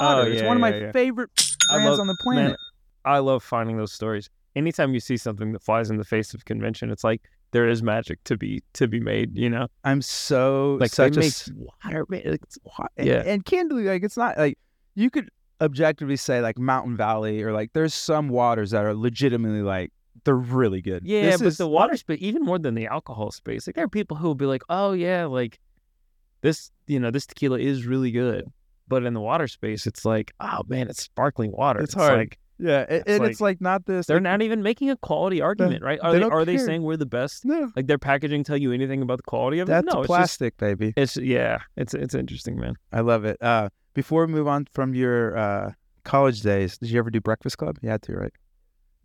water. 0.00 0.20
Oh, 0.28 0.32
it's 0.32 0.42
one 0.42 0.56
of 0.56 0.60
my 0.60 0.70
yeah, 0.74 0.80
yeah. 0.86 0.92
favorite 0.92 1.30
brands 1.70 1.98
on 1.98 2.06
the 2.06 2.12
man, 2.12 2.34
planet. 2.34 2.56
I 3.04 3.18
love 3.18 3.42
finding 3.42 3.76
those 3.76 3.92
stories. 3.92 4.30
Anytime 4.56 4.94
you 4.94 5.00
see 5.00 5.16
something 5.16 5.52
that 5.52 5.62
flies 5.62 5.90
in 5.90 5.96
the 5.98 6.04
face 6.04 6.32
of 6.34 6.44
convention, 6.44 6.90
it's 6.90 7.04
like 7.04 7.22
there 7.50 7.68
is 7.68 7.82
magic 7.82 8.22
to 8.24 8.36
be 8.36 8.62
to 8.74 8.86
be 8.88 9.00
made. 9.00 9.36
You 9.36 9.50
know, 9.50 9.66
I'm 9.84 10.00
so 10.02 10.78
like 10.80 10.90
such 10.92 11.14
they 11.14 11.26
a 11.28 11.54
water. 11.56 12.06
man, 12.08 12.22
It's, 12.24 12.58
And, 12.96 13.06
Yeah. 13.06 13.22
and 13.26 13.44
candidly, 13.44 13.84
like 13.84 14.02
it's 14.04 14.16
not 14.16 14.38
like 14.38 14.58
you 14.94 15.10
could 15.10 15.28
objectively 15.60 16.16
say 16.16 16.40
like 16.40 16.56
Mountain 16.58 16.96
Valley 16.96 17.42
or 17.42 17.52
like 17.52 17.72
there's 17.72 17.92
some 17.94 18.28
waters 18.28 18.70
that 18.70 18.84
are 18.84 18.94
legitimately 18.94 19.62
like 19.62 19.92
they're 20.24 20.34
really 20.36 20.80
good. 20.82 21.02
yeah, 21.04 21.22
This 21.30 21.38
but 21.40 21.46
is- 21.48 21.56
the 21.58 21.68
water 21.68 21.96
space, 21.96 22.18
even 22.20 22.42
more 22.42 22.58
than 22.58 22.74
the 22.74 22.86
alcohol 22.86 23.30
space, 23.30 23.66
like 23.66 23.76
there 23.76 23.84
are 23.84 23.88
people 23.88 24.16
who 24.16 24.26
will 24.26 24.34
be 24.34 24.46
like, 24.46 24.62
"Oh 24.68 24.92
yeah, 24.92 25.24
like 25.26 25.58
this, 26.40 26.70
you 26.86 27.00
know, 27.00 27.10
this 27.10 27.26
tequila 27.26 27.58
is 27.58 27.86
really 27.86 28.10
good." 28.10 28.44
But 28.86 29.04
in 29.04 29.12
the 29.14 29.20
water 29.20 29.46
space, 29.48 29.86
it's 29.86 30.04
like, 30.04 30.32
"Oh 30.40 30.62
man, 30.68 30.88
it's 30.88 31.02
sparkling 31.02 31.52
water." 31.52 31.80
It's 31.80 31.94
hard. 31.94 32.18
Like 32.18 32.38
yeah, 32.60 32.86
and, 32.88 33.02
It's 33.06 33.10
and 33.10 33.24
it's 33.24 33.40
like 33.40 33.60
not 33.60 33.86
this. 33.86 34.06
they're 34.06 34.16
like, 34.16 34.22
not 34.24 34.42
even 34.42 34.62
making 34.62 34.90
a 34.90 34.96
quality 34.96 35.40
argument, 35.40 35.84
right? 35.84 36.00
Are 36.02 36.12
they 36.12 36.18
they, 36.20 36.24
are 36.24 36.44
they 36.44 36.58
saying 36.58 36.82
we're 36.82 36.96
the 36.96 37.06
best? 37.06 37.44
no, 37.44 37.70
Like 37.76 37.86
their 37.86 37.98
packaging 37.98 38.42
tell 38.44 38.56
you 38.56 38.72
anything 38.72 39.00
about 39.02 39.18
the 39.18 39.22
quality 39.24 39.60
of 39.60 39.68
it? 39.68 39.70
that's 39.72 39.84
no, 39.86 40.00
it's 40.00 40.08
just 40.08 40.08
plastic, 40.08 40.56
baby. 40.56 40.92
it's 40.96 41.16
yeah, 41.16 41.58
it's 41.76 41.94
it's 41.94 42.14
interesting, 42.14 42.58
man. 42.58 42.74
I 42.92 43.00
love 43.00 43.24
it. 43.24 43.40
Uh, 43.42 43.68
before 43.94 44.26
we 44.26 44.32
move 44.32 44.48
on 44.48 44.66
from 44.72 44.94
your 44.94 45.36
uh, 45.36 45.72
college 46.04 46.40
days, 46.42 46.78
did 46.78 46.90
you 46.90 46.98
ever 46.98 47.10
do 47.10 47.20
Breakfast 47.20 47.58
Club? 47.58 47.78
You 47.82 47.90
had 47.90 48.02
to, 48.02 48.14
right? 48.16 48.32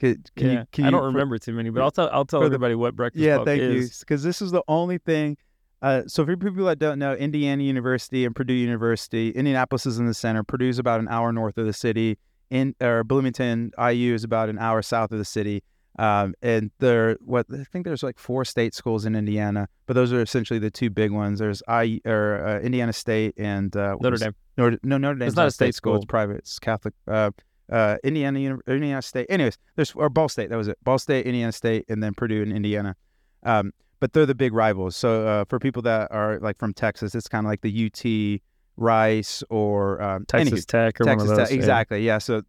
Can, 0.03 0.23
can 0.35 0.47
yeah, 0.47 0.59
you? 0.59 0.65
Can 0.73 0.85
I 0.85 0.91
don't 0.91 0.99
for- 0.99 1.07
remember 1.07 1.37
too 1.37 1.53
many, 1.53 1.69
but 1.69 1.81
I'll 1.81 1.91
tell 1.91 2.09
I'll 2.11 2.25
tell 2.25 2.41
for 2.41 2.49
the- 2.49 2.55
everybody 2.55 2.75
what 2.75 2.93
breakfast 2.93 3.21
is. 3.21 3.25
Yeah, 3.25 3.35
club 3.35 3.47
thank 3.47 3.61
you. 3.61 3.87
Because 3.99 4.21
this 4.21 4.41
is 4.41 4.51
the 4.51 4.61
only 4.67 4.97
thing. 4.97 5.37
Uh, 5.81 6.03
so 6.07 6.25
for 6.25 6.35
people 6.35 6.65
that 6.65 6.79
don't 6.79 6.99
know, 6.99 7.13
Indiana 7.13 7.63
University 7.63 8.25
and 8.25 8.35
Purdue 8.35 8.53
University, 8.53 9.31
Indianapolis 9.31 9.85
is 9.85 9.99
in 9.99 10.05
the 10.05 10.13
center. 10.13 10.43
Purdue's 10.43 10.79
about 10.79 10.99
an 10.99 11.07
hour 11.07 11.31
north 11.31 11.57
of 11.57 11.65
the 11.65 11.73
city. 11.73 12.17
In 12.49 12.75
or 12.81 13.03
Bloomington 13.03 13.71
IU 13.79 14.13
is 14.13 14.23
about 14.23 14.49
an 14.49 14.59
hour 14.59 14.81
south 14.81 15.11
of 15.11 15.17
the 15.17 15.25
city. 15.25 15.63
Um, 15.97 16.33
and 16.41 16.71
there, 16.79 17.17
what 17.21 17.45
I 17.51 17.63
think 17.63 17.85
there's 17.85 18.03
like 18.03 18.19
four 18.19 18.45
state 18.45 18.73
schools 18.73 19.05
in 19.05 19.15
Indiana, 19.15 19.67
but 19.85 19.93
those 19.93 20.11
are 20.11 20.21
essentially 20.21 20.59
the 20.59 20.71
two 20.71 20.89
big 20.89 21.11
ones. 21.11 21.39
There's 21.39 21.63
I 21.67 22.01
or 22.05 22.45
uh, 22.45 22.59
Indiana 22.59 22.93
State 22.93 23.35
and 23.37 23.75
uh, 23.75 23.95
Notre 24.01 24.17
Dame. 24.17 24.35
Notre, 24.57 24.79
no, 24.83 24.97
Notre 24.97 25.19
Dame's 25.19 25.35
not 25.35 25.47
a 25.47 25.51
state 25.51 25.75
school. 25.75 25.95
It's 25.95 26.05
private. 26.05 26.37
It's 26.37 26.59
Catholic. 26.59 26.93
Uh, 27.07 27.31
uh, 27.71 27.97
Indiana, 28.03 28.57
Indiana 28.67 29.01
State. 29.01 29.27
Anyways, 29.29 29.57
there's 29.75 29.91
or 29.93 30.09
Ball 30.09 30.29
State. 30.29 30.49
That 30.49 30.57
was 30.57 30.67
it. 30.67 30.77
Ball 30.83 30.99
State, 30.99 31.25
Indiana 31.25 31.51
State, 31.51 31.85
and 31.89 32.03
then 32.03 32.13
Purdue 32.13 32.41
and 32.41 32.51
Indiana. 32.51 32.95
Um, 33.43 33.73
but 33.99 34.13
they're 34.13 34.25
the 34.25 34.35
big 34.35 34.53
rivals. 34.53 34.97
So 34.97 35.25
uh, 35.25 35.45
for 35.45 35.59
people 35.59 35.81
that 35.83 36.11
are 36.11 36.39
like 36.39 36.57
from 36.57 36.73
Texas, 36.73 37.15
it's 37.15 37.27
kind 37.27 37.45
of 37.45 37.49
like 37.49 37.61
the 37.61 37.85
UT, 37.85 38.41
Rice, 38.75 39.43
or 39.49 40.01
um, 40.01 40.25
Texas 40.25 40.61
anywho, 40.61 40.67
Tech 40.67 41.01
or 41.01 41.03
Texas 41.05 41.29
Tech. 41.37 41.49
yeah. 41.49 41.55
Exactly. 41.55 42.05
Yeah. 42.05 42.17
So 42.17 42.41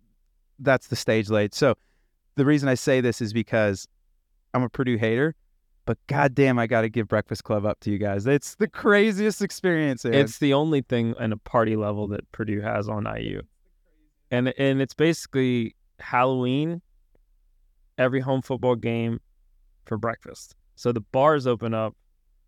that's 0.59 0.88
the 0.88 0.97
stage 0.97 1.30
laid. 1.30 1.54
So 1.54 1.75
the 2.35 2.44
reason 2.44 2.68
I 2.68 2.75
say 2.75 3.00
this 3.00 3.21
is 3.21 3.33
because 3.33 3.87
I'm 4.52 4.62
a 4.62 4.68
Purdue 4.68 4.97
hater, 4.97 5.35
but 5.87 5.99
goddamn, 6.06 6.59
I 6.59 6.66
got 6.66 6.83
to 6.83 6.88
give 6.88 7.09
Breakfast 7.09 7.44
Club 7.44 7.66
up 7.66 7.80
to 7.80 7.90
you 7.90 7.99
guys. 7.99 8.26
It's 8.26 8.54
the 8.56 8.68
craziest 8.68 9.42
experience. 9.42 10.04
man. 10.04 10.14
It's 10.14 10.38
the 10.38 10.54
only 10.54 10.83
thing 10.83 11.14
in 11.21 11.33
a 11.33 11.37
party 11.37 11.76
level 11.76 12.09
that 12.09 12.30
Purdue 12.33 12.61
has 12.62 12.88
on 12.88 13.04
IU, 13.04 13.42
and 14.34 14.52
and 14.58 14.82
it's 14.82 14.94
basically 14.94 15.76
Halloween, 16.00 16.82
every 17.98 18.20
home 18.20 18.42
football 18.42 18.74
game, 18.74 19.20
for 19.84 19.96
breakfast. 19.96 20.56
So 20.74 20.92
the 20.92 21.00
bars 21.00 21.46
open 21.46 21.72
up. 21.72 21.94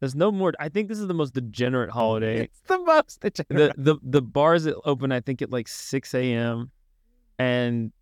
There's 0.01 0.15
no 0.15 0.31
more. 0.33 0.53
I 0.59 0.69
think 0.69 0.89
this 0.89 0.99
is 0.99 1.07
the 1.07 1.15
most 1.15 1.33
degenerate 1.33 1.91
holiday. 1.91 2.45
It's 2.45 2.61
the 2.67 2.79
most. 2.79 3.21
the 3.21 3.73
the 3.77 3.97
the 4.03 4.23
bars 4.23 4.69
open 4.85 5.13
I 5.13 5.21
think 5.21 5.43
at 5.43 5.51
like 5.51 5.69
six 5.69 6.13
a.m. 6.15 6.71
and 7.39 7.93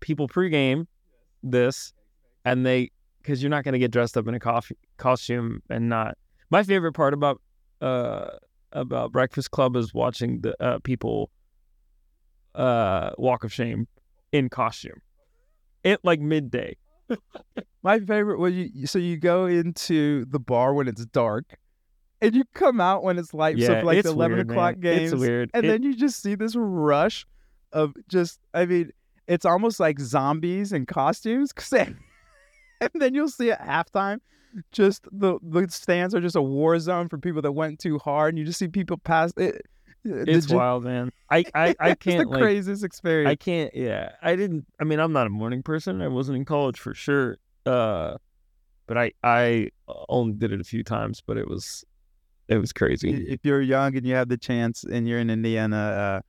people 0.00 0.28
pregame 0.28 0.86
this, 1.42 1.92
and 2.44 2.64
they 2.64 2.90
because 3.20 3.42
you're 3.42 3.50
not 3.50 3.64
gonna 3.64 3.78
get 3.78 3.90
dressed 3.90 4.16
up 4.16 4.28
in 4.28 4.34
a 4.34 4.40
coffee 4.40 4.76
costume 4.96 5.60
and 5.68 5.88
not. 5.88 6.16
My 6.50 6.62
favorite 6.62 6.92
part 6.92 7.12
about 7.12 7.40
uh 7.80 8.28
about 8.72 9.12
Breakfast 9.12 9.50
Club 9.50 9.76
is 9.76 9.92
watching 9.92 10.40
the 10.40 10.54
uh, 10.62 10.78
people 10.80 11.30
uh 12.54 13.10
walk 13.18 13.44
of 13.44 13.52
shame 13.52 13.88
in 14.32 14.48
costume, 14.48 15.00
at 15.84 16.00
like 16.04 16.20
midday. 16.20 16.76
My 17.82 18.00
favorite 18.00 18.38
was 18.38 18.54
you. 18.54 18.86
So 18.86 18.98
you 18.98 19.16
go 19.18 19.46
into 19.46 20.24
the 20.26 20.38
bar 20.40 20.72
when 20.74 20.88
it's 20.88 21.04
dark, 21.06 21.56
and 22.22 22.34
you 22.34 22.44
come 22.54 22.80
out 22.80 23.02
when 23.04 23.18
it's 23.18 23.34
light. 23.34 23.56
so 23.58 23.62
Yeah, 23.72 23.80
for 23.80 23.86
like 23.86 23.98
it's 23.98 24.08
the 24.08 24.14
eleven 24.14 24.38
weird, 24.38 24.50
o'clock 24.50 24.74
man. 24.78 24.80
games, 24.96 25.12
It's 25.12 25.20
weird. 25.20 25.50
and 25.54 25.64
It- 25.64 25.68
then 25.68 25.82
you 25.82 25.94
just 25.94 26.22
see 26.22 26.34
this 26.34 26.56
rush 26.56 27.26
of 27.72 27.92
just. 28.08 28.40
I 28.54 28.64
mean, 28.66 28.90
it's 29.26 29.44
almost 29.44 29.80
like 29.80 29.98
zombies 30.00 30.72
in 30.72 30.86
costumes. 30.86 31.52
'cause 31.52 31.68
they- 31.70 31.94
and 32.80 32.90
then 32.94 33.14
you'll 33.14 33.28
see 33.28 33.50
at 33.50 33.60
halftime, 33.60 34.20
just 34.72 35.04
the 35.12 35.38
the 35.42 35.68
stands 35.68 36.14
are 36.14 36.20
just 36.20 36.36
a 36.36 36.42
war 36.42 36.78
zone 36.78 37.08
for 37.10 37.18
people 37.18 37.42
that 37.42 37.52
went 37.52 37.78
too 37.80 37.98
hard, 37.98 38.30
and 38.30 38.38
you 38.38 38.44
just 38.46 38.58
see 38.58 38.68
people 38.68 38.96
pass. 38.96 39.32
It, 39.36 39.66
It's 40.04 40.52
wild, 40.52 40.84
man. 40.84 41.10
I 41.30 41.44
I, 41.54 41.74
I 41.80 41.94
can't 41.94 42.24
the 42.24 42.30
like 42.30 42.42
craziest 42.42 42.84
experience. 42.84 43.30
I 43.30 43.36
can't. 43.36 43.74
Yeah, 43.74 44.12
I 44.22 44.36
didn't. 44.36 44.66
I 44.80 44.84
mean, 44.84 45.00
I'm 45.00 45.12
not 45.12 45.26
a 45.26 45.30
morning 45.30 45.62
person. 45.62 46.02
I 46.02 46.08
wasn't 46.08 46.36
in 46.36 46.44
college 46.44 46.78
for 46.78 46.94
sure. 46.94 47.38
Uh, 47.64 48.18
but 48.86 48.98
I 48.98 49.12
I 49.22 49.70
only 50.08 50.34
did 50.34 50.52
it 50.52 50.60
a 50.60 50.64
few 50.64 50.84
times. 50.84 51.22
But 51.26 51.38
it 51.38 51.48
was 51.48 51.84
it 52.48 52.58
was 52.58 52.72
crazy. 52.72 53.24
if 53.28 53.40
you're 53.44 53.62
young 53.62 53.96
and 53.96 54.06
you 54.06 54.14
have 54.14 54.28
the 54.28 54.36
chance 54.36 54.84
and 54.84 55.08
you're 55.08 55.18
in 55.18 55.30
Indiana, 55.30 55.76
uh, 55.76 56.20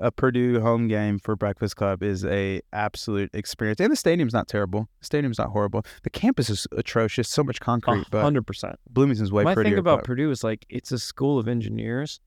a 0.00 0.12
Purdue 0.12 0.60
home 0.60 0.86
game 0.86 1.18
for 1.18 1.34
Breakfast 1.34 1.76
Club 1.76 2.02
is 2.02 2.24
a 2.24 2.60
absolute 2.72 3.30
experience. 3.34 3.80
And 3.80 3.90
the 3.90 3.96
stadium's 3.96 4.32
not 4.32 4.46
terrible. 4.46 4.88
The 5.00 5.06
stadium's 5.06 5.38
not 5.38 5.48
horrible. 5.48 5.84
The 6.04 6.10
campus 6.10 6.48
is 6.50 6.66
atrocious. 6.72 7.28
So 7.28 7.42
much 7.42 7.60
concrete, 7.60 8.06
but 8.10 8.22
hundred 8.22 8.46
percent. 8.46 8.76
Bloomington's 8.88 9.32
way 9.32 9.44
My 9.44 9.54
prettier. 9.54 9.72
thing 9.72 9.78
about 9.80 9.98
but 9.98 10.04
Purdue 10.04 10.30
is 10.30 10.44
like 10.44 10.64
it's 10.68 10.92
a 10.92 10.98
school 10.98 11.38
of 11.38 11.48
engineers, 11.48 12.20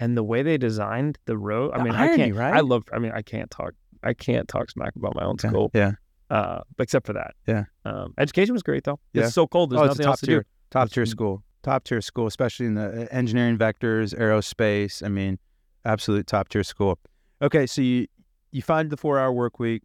and 0.00 0.16
the 0.16 0.24
way 0.24 0.42
they 0.42 0.58
designed 0.58 1.18
the 1.26 1.38
road. 1.38 1.70
I 1.72 1.78
The 1.78 1.84
mean, 1.84 1.94
I 1.94 2.16
can't. 2.16 2.34
right? 2.34 2.54
I 2.54 2.60
love. 2.60 2.82
I 2.92 2.98
mean, 2.98 3.12
I 3.14 3.22
can't 3.22 3.50
talk. 3.50 3.74
I 4.02 4.14
can't 4.14 4.48
talk 4.48 4.70
smack 4.70 4.96
about 4.96 5.14
my 5.14 5.22
own 5.24 5.38
school. 5.38 5.70
yeah. 5.74 5.92
Uh, 6.30 6.60
except 6.78 7.06
for 7.06 7.12
that. 7.12 7.34
Yeah. 7.46 7.64
Um, 7.84 8.14
education 8.18 8.52
was 8.54 8.62
great 8.62 8.84
though. 8.84 8.98
Yeah. 9.12 9.24
It's 9.24 9.34
so 9.34 9.46
cold. 9.46 9.70
There's 9.70 9.80
oh, 9.80 9.84
it's 9.84 9.90
nothing 9.98 10.04
top 10.04 10.10
else 10.12 10.20
to 10.20 10.26
tier, 10.26 10.40
do. 10.40 10.46
top 10.70 10.86
It's- 10.86 10.94
tier 10.94 11.06
school, 11.06 11.42
top 11.62 11.84
tier 11.84 12.00
school, 12.00 12.26
especially 12.26 12.66
in 12.66 12.74
the 12.74 13.02
uh, 13.02 13.06
engineering 13.10 13.58
vectors, 13.58 14.14
aerospace. 14.16 15.04
I 15.04 15.08
mean, 15.08 15.38
absolute 15.84 16.26
top 16.26 16.48
tier 16.48 16.62
school. 16.64 16.98
Okay, 17.42 17.66
so 17.66 17.82
you 17.82 18.06
you 18.52 18.62
find 18.62 18.90
the 18.90 18.96
four 18.96 19.18
hour 19.18 19.32
work 19.32 19.58
week. 19.58 19.82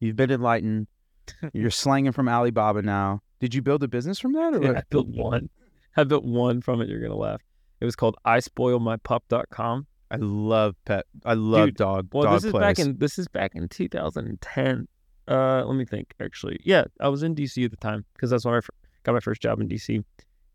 You've 0.00 0.16
been 0.16 0.30
enlightened. 0.30 0.88
You're 1.52 1.70
slanging 1.70 2.12
from 2.12 2.28
Alibaba 2.28 2.82
now. 2.82 3.22
Did 3.40 3.54
you 3.54 3.62
build 3.62 3.82
a 3.84 3.88
business 3.88 4.18
from 4.18 4.32
that, 4.32 4.54
or 4.54 4.60
Yeah, 4.62 4.68
what? 4.70 4.76
I 4.78 4.82
built 4.90 5.06
one. 5.08 5.48
I 5.96 6.04
built 6.04 6.24
one 6.24 6.60
from 6.60 6.80
it. 6.80 6.88
You're 6.88 7.00
gonna 7.00 7.14
laugh. 7.16 7.40
It 7.80 7.84
was 7.84 7.96
called 7.96 8.16
ispoilmypup.com. 8.26 9.86
I 10.10 10.16
love 10.16 10.74
pet. 10.84 11.04
I 11.24 11.34
love 11.34 11.66
Dude, 11.68 11.76
dog. 11.76 12.08
Well, 12.12 12.24
dog 12.24 12.34
this 12.34 12.44
is 12.44 12.50
plays. 12.50 12.60
back 12.62 12.78
in 12.78 12.98
this 12.98 13.18
is 13.18 13.28
back 13.28 13.54
in 13.54 13.68
2010. 13.68 14.88
Uh, 15.28 15.62
let 15.64 15.76
me 15.76 15.84
think. 15.84 16.14
Actually, 16.20 16.58
yeah, 16.64 16.84
I 17.00 17.08
was 17.08 17.22
in 17.22 17.34
DC 17.34 17.62
at 17.64 17.70
the 17.70 17.76
time 17.76 18.04
because 18.14 18.30
that's 18.30 18.44
when 18.44 18.54
I 18.54 18.60
got 19.02 19.12
my 19.12 19.20
first 19.20 19.42
job 19.42 19.60
in 19.60 19.68
DC. 19.68 20.02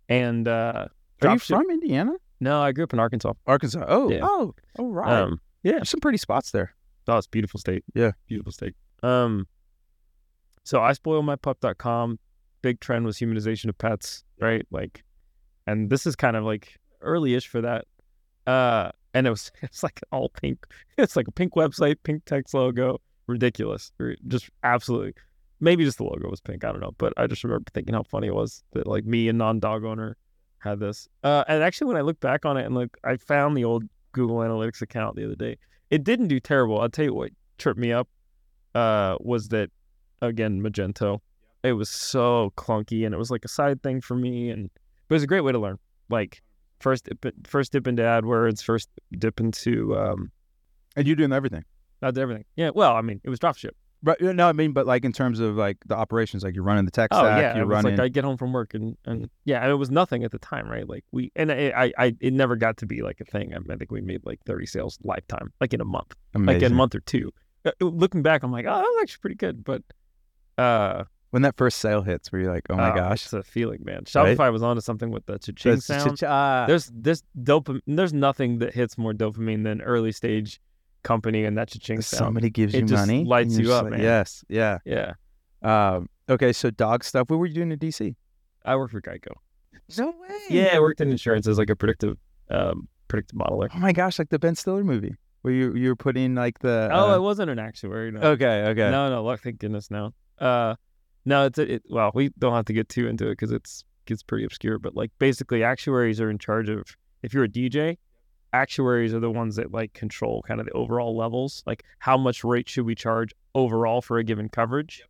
And 0.10 0.48
uh, 0.48 0.88
Are 1.22 1.32
you 1.34 1.40
from 1.40 1.70
Indiana, 1.70 2.14
No, 2.40 2.62
I 2.62 2.72
grew 2.72 2.84
up 2.84 2.94
in 2.94 3.00
Arkansas. 3.00 3.34
Arkansas? 3.48 3.86
Oh, 3.88 4.10
Yeah. 4.10 4.20
oh, 4.24 4.54
oh, 4.80 4.90
right. 4.90 5.22
Um, 5.22 5.40
yeah, 5.64 5.74
There's 5.74 5.90
some 5.90 6.02
pretty 6.02 6.18
spots 6.18 6.52
there. 6.52 6.76
Oh, 7.08 7.18
it's 7.18 7.28
a 7.28 7.30
beautiful 7.30 7.60
state. 7.60 7.84
Yeah. 7.94 8.12
Beautiful 8.28 8.52
state. 8.52 8.76
Um 9.02 9.48
so 10.64 10.82
I 10.82 10.94
spoil 10.94 11.22
my 11.24 11.36
pup.com. 11.36 12.20
Big 12.62 12.80
trend 12.80 13.06
was 13.06 13.18
humanization 13.18 13.70
of 13.70 13.78
pets, 13.78 14.24
right? 14.40 14.66
Like 14.72 15.04
and 15.68 15.90
this 15.90 16.06
is 16.06 16.16
kind 16.16 16.36
of 16.36 16.44
like 16.44 16.80
early-ish 17.04 17.48
for 17.48 17.62
that. 17.62 17.86
Uh 18.48 18.92
and 19.14 19.28
it 19.28 19.30
was 19.30 19.52
it's 19.62 19.84
like 19.84 20.02
all 20.12 20.30
pink. 20.30 20.66
It's 20.98 21.16
like 21.16 21.28
a 21.28 21.32
pink 21.32 21.54
website, 21.54 21.98
pink 22.04 22.26
text 22.26 22.54
logo, 22.54 23.00
ridiculous. 23.28 23.92
Just 24.28 24.50
absolutely 24.64 25.14
maybe 25.60 25.86
just 25.86 25.98
the 25.98 26.04
logo 26.04 26.30
was 26.30 26.42
pink, 26.42 26.66
I 26.66 26.72
don't 26.72 26.82
know, 26.82 26.94
but 26.98 27.14
I 27.16 27.28
just 27.28 27.44
remember 27.44 27.66
thinking 27.74 27.94
how 27.94 28.04
funny 28.04 28.28
it 28.28 28.36
was 28.36 28.64
that 28.74 28.88
like 28.88 29.06
me 29.06 29.30
a 29.30 29.34
non-dog 29.34 29.86
owner 29.86 30.18
had 30.60 30.80
this. 30.80 31.08
Uh 31.24 31.44
and 31.48 31.64
actually 31.64 31.88
when 31.88 31.98
I 31.98 32.02
look 32.02 32.20
back 32.20 32.46
on 32.46 32.58
it 32.58 32.66
and 32.66 32.76
like 32.76 32.98
I 33.04 33.18
found 33.18 33.56
the 33.56 33.64
old 33.64 33.84
Google 34.12 34.38
Analytics 34.38 34.82
account 34.82 35.16
the 35.16 35.26
other 35.26 35.36
day 35.36 35.58
it 35.94 36.04
didn't 36.04 36.28
do 36.28 36.40
terrible. 36.40 36.82
I'll 36.82 36.90
tell 36.90 37.06
you 37.06 37.14
what 37.14 37.30
tripped 37.60 37.80
me 37.80 37.92
up 37.92 38.08
uh, 38.74 39.16
was 39.20 39.50
that 39.50 39.70
again 40.24 40.60
Magento. 40.60 41.20
It 41.62 41.74
was 41.74 41.88
so 41.88 42.52
clunky, 42.58 43.06
and 43.06 43.14
it 43.14 43.18
was 43.20 43.30
like 43.30 43.46
a 43.46 43.48
side 43.48 43.84
thing 43.84 44.02
for 44.02 44.16
me, 44.16 44.50
and 44.50 44.72
but 45.08 45.14
it 45.14 45.18
was 45.18 45.24
a 45.24 45.28
great 45.28 45.42
way 45.42 45.52
to 45.52 45.60
learn. 45.60 45.78
Like 46.10 46.42
first 46.84 47.06
dip, 47.06 47.34
first 47.48 47.72
dip 47.72 47.88
into 47.88 48.04
AdWords, 48.04 48.62
first 48.64 48.90
dip 49.18 49.40
into 49.40 49.98
um, 49.98 50.32
And 50.96 51.08
you're 51.08 51.16
doing 51.16 51.34
everything. 51.34 51.64
not 52.02 52.18
everything. 52.18 52.46
Yeah, 52.56 52.70
well, 52.76 52.94
I 52.96 53.02
mean, 53.02 53.20
it 53.24 53.30
was 53.30 53.40
dropship. 53.40 53.72
Right. 54.06 54.20
No, 54.20 54.50
I 54.50 54.52
mean, 54.52 54.74
but 54.74 54.86
like 54.86 55.06
in 55.06 55.14
terms 55.14 55.40
of 55.40 55.56
like 55.56 55.78
the 55.86 55.96
operations, 55.96 56.44
like 56.44 56.56
you're 56.56 56.66
running 56.66 56.84
the 56.84 56.92
tech 56.92 57.08
Oh 57.14 57.20
stack, 57.24 57.42
yeah, 57.42 57.54
you're 57.56 57.64
it 57.64 57.68
was 57.68 57.76
running. 57.76 57.98
like 57.98 58.04
I 58.04 58.10
get 58.10 58.26
home 58.26 58.36
from 58.36 58.52
work 58.52 58.74
and 58.74 58.98
and 59.06 59.30
yeah, 59.46 59.62
and 59.64 59.72
it 59.72 59.76
was 59.76 59.90
nothing 59.90 60.26
at 60.26 60.32
the 60.32 60.40
time, 60.40 60.68
right? 60.68 60.86
Like 60.94 61.06
we 61.14 61.32
and 61.38 61.50
I 61.50 61.72
I, 61.84 61.94
I 61.98 62.16
it 62.20 62.34
never 62.34 62.58
got 62.58 62.76
to 62.80 62.86
be 62.86 63.02
like 63.02 63.22
a 63.22 63.26
thing. 63.26 63.54
I, 63.56 63.60
mean, 63.60 63.72
I 63.72 63.78
think 63.78 63.92
we 63.92 64.02
made 64.02 64.20
like 64.26 64.42
thirty 64.46 64.66
sales 64.66 65.00
lifetime, 65.06 65.54
like 65.62 65.74
in 65.74 65.80
a 65.80 65.86
month. 65.86 66.14
like 66.36 66.62
in 66.62 66.74
a 66.74 66.76
month 66.76 66.96
or 66.96 67.00
two. 67.00 67.32
Uh, 67.66 67.72
Looking 67.80 68.24
back, 68.24 68.44
I'm 68.44 68.52
like, 68.52 68.66
oh, 68.68 68.76
that 68.76 68.82
was 68.82 68.98
actually 69.04 69.22
pretty 69.22 69.36
good. 69.38 69.64
But 69.64 69.82
uh, 70.58 71.06
when 71.34 71.42
that 71.42 71.58
first 71.58 71.80
sale 71.80 72.04
hits, 72.04 72.32
where 72.32 72.44
you're 72.44 72.54
like, 72.54 72.68
oh 72.70 72.76
my 72.76 72.92
uh, 72.92 72.96
gosh, 72.96 73.24
it's 73.24 73.34
a 73.34 73.42
feeling, 73.42 73.82
man. 73.84 74.04
Right? 74.14 74.38
Shopify 74.38 74.52
was 74.54 74.62
onto 74.62 74.82
something 74.82 75.10
with 75.10 75.26
the 75.26 75.40
cha-ching 75.40 75.80
That's- 75.80 75.86
sound. 75.86 76.20
cha-cha. 76.20 76.68
There's 76.68 76.92
this 76.94 77.24
dopamine. 77.42 77.82
There's 77.88 78.14
nothing 78.14 78.60
that 78.60 78.76
hits 78.76 79.00
more 79.00 79.14
dopamine 79.14 79.64
than 79.64 79.82
early 79.82 80.12
stage 80.12 80.62
company 81.02 81.44
and 81.44 81.58
that 81.58 81.70
cha-ching 81.70 82.02
sound. 82.02 82.20
somebody 82.20 82.52
gives 82.52 82.76
It 82.76 82.82
you 82.82 82.86
just 82.86 83.08
money, 83.08 83.26
lights 83.26 83.58
you 83.58 83.74
up, 83.74 83.86
just 83.86 83.92
man. 83.94 84.02
Yes, 84.02 84.46
yeah. 84.48 84.78
Yeah, 84.86 85.14
Um, 85.64 86.08
okay, 86.30 86.54
so 86.54 86.70
dog 86.70 87.04
stuff. 87.04 87.32
What 87.32 87.40
were 87.40 87.48
you 87.48 87.56
doing 87.56 87.72
in 87.72 87.80
DC? 87.80 88.14
I 88.64 88.76
worked 88.76 88.92
for 88.92 89.02
Geico. 89.02 89.32
No 89.98 90.10
way. 90.12 90.38
Yeah, 90.52 90.70
I 90.76 90.80
worked 90.82 91.02
in 91.02 91.10
insurance 91.10 91.48
as 91.48 91.58
like 91.58 91.72
a 91.72 91.76
predictive, 91.76 92.16
um, 92.52 92.88
predictive 93.08 93.40
modeler. 93.40 93.70
Oh 93.74 93.80
my 93.80 93.92
gosh, 93.92 94.20
like 94.20 94.30
the 94.30 94.38
Ben 94.38 94.54
Stiller 94.54 94.84
movie 94.84 95.16
where 95.42 95.52
you 95.52 95.74
you 95.74 95.90
were 95.90 95.96
putting 95.96 96.36
like 96.36 96.60
the. 96.60 96.90
oh, 96.94 97.12
uh, 97.12 97.16
it 97.16 97.22
wasn't 97.22 97.50
an 97.50 97.58
actuary. 97.58 98.12
No. 98.12 98.20
okay, 98.20 98.66
okay. 98.68 98.92
No, 98.92 99.10
no, 99.10 99.24
look, 99.24 99.42
thank 99.42 99.58
goodness 99.58 99.90
no. 99.90 100.14
Uh, 100.38 100.76
no, 101.26 101.46
it's 101.46 101.58
a, 101.60 101.76
it. 101.76 101.84
Well, 101.90 102.12
we 102.14 102.30
don't 102.40 102.54
have 102.54 102.66
to 102.66 102.74
get 102.74 102.90
too 102.90 103.08
into 103.08 103.28
it 103.28 103.32
because 103.32 103.52
it's 103.52 103.84
gets 104.06 104.24
pretty 104.24 104.46
obscure. 104.46 104.80
But 104.80 104.96
like, 104.96 105.12
basically, 105.20 105.64
actuaries 105.64 106.20
are 106.20 106.30
in 106.30 106.38
charge 106.40 106.70
of. 106.70 106.84
If 107.22 107.34
you're 107.34 107.46
a 107.46 107.50
DJ, 107.50 107.98
actuaries 108.52 109.14
are 109.14 109.20
the 109.20 109.32
ones 109.32 109.56
that 109.56 109.72
like 109.72 109.94
control 109.94 110.44
kind 110.46 110.60
of 110.60 110.66
the 110.66 110.74
overall 110.74 111.16
levels. 111.16 111.64
Like, 111.66 111.84
how 112.00 112.18
much 112.18 112.44
rate 112.44 112.68
should 112.68 112.86
we 112.86 112.96
charge 112.96 113.32
overall 113.56 114.02
for 114.02 114.18
a 114.18 114.24
given 114.24 114.50
coverage? 114.50 115.04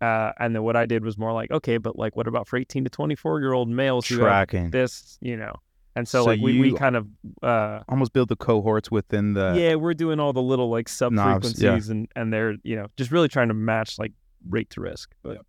Uh, 0.00 0.32
and 0.40 0.54
then 0.54 0.62
what 0.64 0.74
I 0.76 0.86
did 0.86 1.04
was 1.04 1.16
more 1.16 1.32
like, 1.32 1.50
okay, 1.52 1.78
but 1.78 1.96
like, 1.96 2.16
what 2.16 2.26
about 2.26 2.48
for 2.48 2.56
18 2.56 2.84
to 2.84 2.90
24 2.90 3.40
year 3.40 3.52
old 3.52 3.68
males 3.68 4.06
who 4.08 4.16
have 4.16 4.24
Tracking. 4.26 4.70
this, 4.70 5.16
you 5.20 5.36
know? 5.36 5.54
And 5.94 6.08
so, 6.08 6.22
So 6.22 6.24
like, 6.30 6.40
we, 6.40 6.58
we 6.58 6.72
kind 6.72 6.96
of, 6.96 7.06
uh, 7.42 7.80
Almost 7.88 8.12
build 8.12 8.28
the 8.28 8.36
cohorts 8.36 8.90
within 8.90 9.34
the. 9.34 9.54
yeah, 9.56 9.74
we're 9.74 9.94
doing 9.94 10.18
all 10.18 10.32
the 10.32 10.42
little 10.42 10.70
like 10.70 10.88
sub 10.88 11.12
Knobs, 11.12 11.60
yeah. 11.60 11.70
frequencies 11.70 11.90
and 11.90 12.08
and 12.16 12.32
they're 12.32 12.54
you 12.62 12.76
know 12.76 12.86
just 12.96 13.10
really 13.10 13.28
trying 13.28 13.48
to 13.48 13.54
match 13.54 13.98
like 13.98 14.12
rate 14.48 14.70
to 14.70 14.80
risk. 14.80 15.14
But 15.22 15.38
um, 15.38 15.44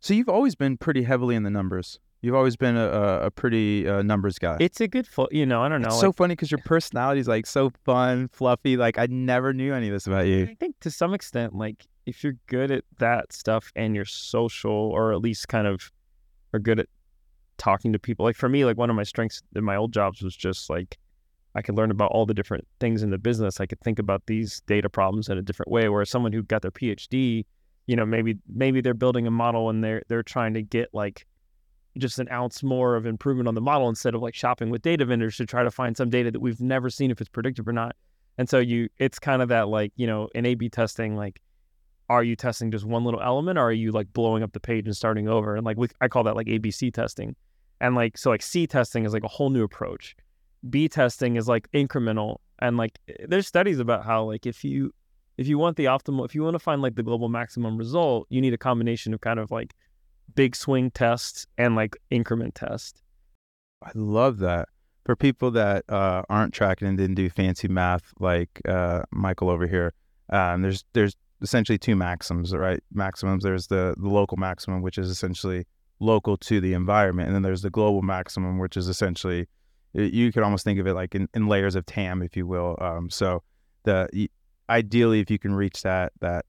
So 0.00 0.14
you've 0.14 0.28
always 0.28 0.54
been 0.54 0.76
pretty 0.76 1.02
heavily 1.02 1.34
in 1.34 1.42
the 1.42 1.50
numbers. 1.50 1.98
You've 2.22 2.34
always 2.34 2.56
been 2.56 2.76
a, 2.76 2.86
a, 2.86 3.26
a 3.26 3.30
pretty 3.30 3.86
uh, 3.88 4.02
numbers 4.02 4.38
guy. 4.38 4.56
it's 4.58 4.80
a 4.80 4.88
good 4.88 5.06
fo- 5.06 5.28
you 5.30 5.46
know 5.46 5.62
I 5.62 5.68
don't 5.68 5.82
know. 5.82 5.88
It's 5.88 5.96
like, 5.96 6.00
so 6.00 6.12
funny 6.12 6.34
because 6.34 6.50
your 6.50 6.60
personality 6.64 7.20
is 7.20 7.28
like 7.28 7.46
so 7.46 7.70
fun, 7.84 8.28
fluffy. 8.28 8.76
Like 8.76 8.98
I 8.98 9.06
never 9.06 9.52
knew 9.52 9.74
any 9.74 9.88
of 9.88 9.92
this 9.92 10.06
about 10.06 10.26
you. 10.26 10.44
I 10.50 10.54
think 10.54 10.80
to 10.80 10.90
some 10.90 11.14
extent, 11.14 11.54
like 11.54 11.86
if 12.06 12.24
you're 12.24 12.36
good 12.46 12.70
at 12.70 12.84
that 12.98 13.32
stuff 13.32 13.70
and 13.76 13.94
you're 13.94 14.06
social, 14.06 14.72
or 14.72 15.12
at 15.12 15.20
least 15.20 15.48
kind 15.48 15.66
of 15.66 15.92
are 16.52 16.58
good 16.58 16.80
at 16.80 16.88
talking 17.58 17.92
to 17.92 17.98
people. 17.98 18.24
Like 18.24 18.36
for 18.36 18.48
me, 18.48 18.64
like 18.64 18.76
one 18.76 18.90
of 18.90 18.96
my 18.96 19.02
strengths 19.02 19.42
in 19.54 19.64
my 19.64 19.76
old 19.76 19.92
jobs 19.92 20.22
was 20.22 20.34
just 20.34 20.70
like 20.70 20.98
I 21.54 21.62
could 21.62 21.76
learn 21.76 21.90
about 21.90 22.10
all 22.12 22.26
the 22.26 22.34
different 22.34 22.66
things 22.80 23.02
in 23.02 23.10
the 23.10 23.18
business. 23.18 23.60
I 23.60 23.66
could 23.66 23.80
think 23.80 23.98
about 23.98 24.22
these 24.26 24.62
data 24.66 24.88
problems 24.88 25.28
in 25.28 25.38
a 25.38 25.42
different 25.42 25.70
way. 25.70 25.88
Whereas 25.88 26.10
someone 26.10 26.32
who 26.32 26.42
got 26.42 26.62
their 26.62 26.70
PhD 26.70 27.44
you 27.86 27.96
know, 27.96 28.06
maybe 28.06 28.36
maybe 28.48 28.80
they're 28.80 28.94
building 28.94 29.26
a 29.26 29.30
model 29.30 29.70
and 29.70 29.82
they're 29.82 30.02
they're 30.08 30.22
trying 30.22 30.54
to 30.54 30.62
get 30.62 30.88
like 30.92 31.26
just 31.98 32.18
an 32.18 32.28
ounce 32.30 32.62
more 32.62 32.96
of 32.96 33.06
improvement 33.06 33.48
on 33.48 33.54
the 33.54 33.60
model 33.60 33.88
instead 33.88 34.14
of 34.14 34.20
like 34.20 34.34
shopping 34.34 34.70
with 34.70 34.82
data 34.82 35.04
vendors 35.04 35.36
to 35.36 35.46
try 35.46 35.62
to 35.62 35.70
find 35.70 35.96
some 35.96 36.10
data 36.10 36.30
that 36.30 36.40
we've 36.40 36.60
never 36.60 36.90
seen 36.90 37.10
if 37.10 37.20
it's 37.20 37.30
predictive 37.30 37.66
or 37.66 37.72
not. 37.72 37.96
And 38.38 38.48
so 38.48 38.58
you 38.58 38.88
it's 38.98 39.18
kind 39.18 39.40
of 39.40 39.48
that 39.48 39.68
like, 39.68 39.92
you 39.96 40.06
know, 40.06 40.28
in 40.34 40.44
A 40.44 40.54
B 40.54 40.68
testing, 40.68 41.16
like 41.16 41.40
are 42.08 42.22
you 42.22 42.36
testing 42.36 42.70
just 42.70 42.84
one 42.84 43.04
little 43.04 43.20
element 43.20 43.58
or 43.58 43.62
are 43.62 43.72
you 43.72 43.92
like 43.92 44.12
blowing 44.12 44.42
up 44.42 44.52
the 44.52 44.60
page 44.60 44.86
and 44.86 44.96
starting 44.96 45.28
over? 45.28 45.56
And 45.56 45.64
like 45.64 45.76
we, 45.76 45.88
I 46.00 46.08
call 46.08 46.24
that 46.24 46.36
like 46.36 46.46
ABC 46.46 46.92
testing. 46.92 47.34
And 47.80 47.94
like 47.94 48.18
so 48.18 48.30
like 48.30 48.42
C 48.42 48.66
testing 48.66 49.04
is 49.04 49.12
like 49.12 49.24
a 49.24 49.28
whole 49.28 49.50
new 49.50 49.62
approach. 49.62 50.16
B 50.68 50.88
testing 50.88 51.36
is 51.36 51.48
like 51.48 51.70
incremental 51.72 52.38
and 52.58 52.76
like 52.76 52.98
there's 53.26 53.46
studies 53.46 53.78
about 53.78 54.04
how 54.04 54.24
like 54.24 54.46
if 54.46 54.64
you 54.64 54.92
if 55.38 55.46
you 55.46 55.58
want 55.58 55.76
the 55.76 55.84
optimal 55.84 56.24
if 56.24 56.34
you 56.34 56.42
want 56.42 56.54
to 56.54 56.58
find 56.58 56.82
like 56.82 56.94
the 56.94 57.02
global 57.02 57.28
maximum 57.28 57.76
result, 57.76 58.26
you 58.30 58.40
need 58.40 58.54
a 58.54 58.58
combination 58.58 59.14
of 59.14 59.20
kind 59.20 59.38
of 59.38 59.50
like 59.50 59.74
big 60.34 60.56
swing 60.56 60.90
tests 60.90 61.46
and 61.58 61.76
like 61.76 61.96
increment 62.10 62.54
test. 62.54 63.02
I 63.82 63.90
love 63.94 64.38
that. 64.38 64.68
For 65.04 65.14
people 65.14 65.52
that 65.52 65.84
uh, 65.88 66.22
aren't 66.28 66.52
tracking 66.52 66.88
and 66.88 66.98
didn't 66.98 67.14
do 67.14 67.30
fancy 67.30 67.68
math 67.68 68.12
like 68.18 68.60
uh, 68.68 69.02
Michael 69.12 69.50
over 69.50 69.66
here, 69.66 69.92
um, 70.30 70.62
there's 70.62 70.84
there's 70.94 71.14
essentially 71.42 71.78
two 71.78 71.94
maxims, 71.94 72.52
right? 72.52 72.82
Maximums. 72.92 73.44
There's 73.44 73.68
the, 73.68 73.94
the 73.98 74.08
local 74.08 74.36
maximum, 74.36 74.82
which 74.82 74.98
is 74.98 75.08
essentially 75.08 75.64
local 76.00 76.36
to 76.38 76.60
the 76.60 76.72
environment, 76.72 77.28
and 77.28 77.36
then 77.36 77.42
there's 77.42 77.62
the 77.62 77.70
global 77.70 78.02
maximum, 78.02 78.58
which 78.58 78.76
is 78.76 78.88
essentially 78.88 79.46
you 79.92 80.30
could 80.32 80.42
almost 80.42 80.64
think 80.64 80.78
of 80.78 80.86
it 80.86 80.94
like 80.94 81.14
in, 81.14 81.28
in 81.34 81.46
layers 81.46 81.74
of 81.74 81.86
TAM, 81.86 82.22
if 82.22 82.36
you 82.36 82.46
will. 82.46 82.76
Um, 82.80 83.08
so 83.08 83.42
the 83.84 84.28
ideally, 84.68 85.20
if 85.20 85.30
you 85.30 85.38
can 85.38 85.54
reach 85.54 85.82
that 85.82 86.12
that 86.20 86.44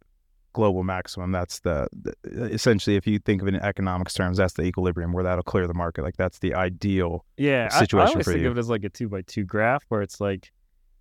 global 0.54 0.84
maximum, 0.84 1.32
that's 1.32 1.60
the, 1.60 1.88
the, 2.02 2.14
essentially 2.46 2.96
if 2.96 3.06
you 3.06 3.20
think 3.20 3.42
of 3.42 3.48
it 3.48 3.54
in 3.54 3.62
economics 3.62 4.14
terms, 4.14 4.38
that's 4.38 4.54
the 4.54 4.64
equilibrium 4.64 5.14
where 5.14 5.24
that'll 5.24 5.44
clear 5.44 5.68
the 5.68 5.74
market. 5.74 6.04
Like 6.04 6.18
that's 6.18 6.40
the 6.40 6.54
ideal 6.56 7.26
yeah 7.38 7.70
situation 7.70 8.00
I, 8.00 8.04
I 8.04 8.06
always 8.08 8.26
for 8.26 8.32
think 8.32 8.44
you. 8.44 8.50
of 8.50 8.58
it 8.58 8.60
as 8.60 8.70
like 8.70 8.84
a 8.84 8.90
two 8.90 9.08
by 9.08 9.22
two 9.22 9.44
graph 9.44 9.84
where 9.90 10.02
it's 10.02 10.20
like, 10.20 10.52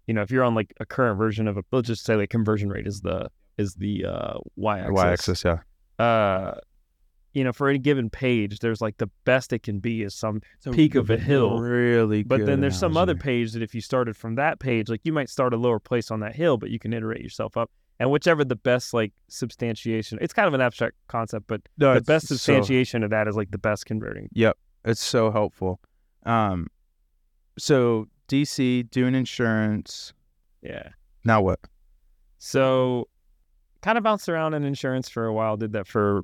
you 0.07 0.15
know, 0.15 0.23
if 0.23 0.31
you're 0.31 0.45
on 0.45 0.55
like 0.55 0.75
a 0.79 0.87
current 0.87 1.19
version 1.19 1.49
of 1.49 1.57
a 1.57 1.65
let's 1.73 1.89
just 1.89 2.05
say 2.05 2.17
like 2.17 2.31
conversion 2.31 2.69
rate 2.69 2.87
is 2.87 3.01
the 3.01 3.31
is 3.57 3.75
the 3.75 4.05
uh, 4.05 4.39
y 4.57 4.81
axis. 4.81 4.95
Y 4.95 5.13
axis, 5.13 5.45
yeah. 5.45 6.05
Uh, 6.05 6.55
you 7.37 7.45
know, 7.45 7.53
for 7.53 7.69
any 7.69 7.79
given 7.79 8.09
page, 8.09 8.61
there's 8.61 8.81
like 8.81 8.97
the 8.97 9.11
best 9.27 9.53
it 9.53 9.63
can 9.63 9.79
be 9.79 10.03
is 10.03 10.15
some 10.15 10.41
peak 10.73 10.95
of 10.95 11.11
a 11.11 11.19
hill. 11.19 11.59
Really 11.59 12.23
But 12.23 12.47
then 12.47 12.63
there's 12.63 12.79
some 12.79 12.97
other 12.97 13.15
page 13.15 13.53
that 13.53 13.63
if 13.63 13.75
you 13.75 13.83
started 13.83 14.17
from 14.17 14.37
that 14.37 14.59
page, 14.59 14.89
like 14.89 15.03
you 15.05 15.13
might 15.13 15.29
start 15.29 15.53
a 15.53 15.59
lower 15.59 15.79
place 15.79 16.11
on 16.11 16.21
that 16.21 16.35
hill, 16.35 16.57
but 16.57 16.71
you 16.71 16.79
can 16.79 16.95
iterate 16.95 17.21
yourself 17.21 17.59
up. 17.59 17.71
And 18.01 18.11
whichever 18.11 18.43
the 18.43 18.57
best 18.57 18.95
like 18.95 19.13
substantiation, 19.29 20.17
it's 20.23 20.33
kind 20.33 20.49
of 20.49 20.55
an 20.55 20.63
abstract 20.63 20.97
concept, 21.09 21.47
but 21.47 21.61
No, 21.77 21.93
the 21.93 22.01
best 22.01 22.29
so- 22.29 22.37
substantiation 22.37 23.03
of 23.03 23.11
that 23.11 23.29
is 23.29 23.37
like 23.37 23.51
the 23.51 23.59
best 23.59 23.85
converting. 23.85 24.31
Yep. 24.33 24.57
It's 24.87 25.05
so 25.05 25.31
helpful. 25.31 25.79
Um, 26.25 26.69
so 27.59 28.07
DC 28.29 28.91
doing 28.91 29.15
insurance. 29.15 30.15
Yeah. 30.63 30.89
Now 31.23 31.43
what? 31.43 31.61
So 32.39 33.09
kind 33.83 33.99
of 33.99 34.05
bounced 34.05 34.31
around 34.31 34.55
in 34.55 34.65
insurance 34.65 35.11
for 35.11 35.27
a 35.27 35.35
while, 35.35 35.59
did 35.59 35.73
that 35.73 35.87
for 35.87 36.23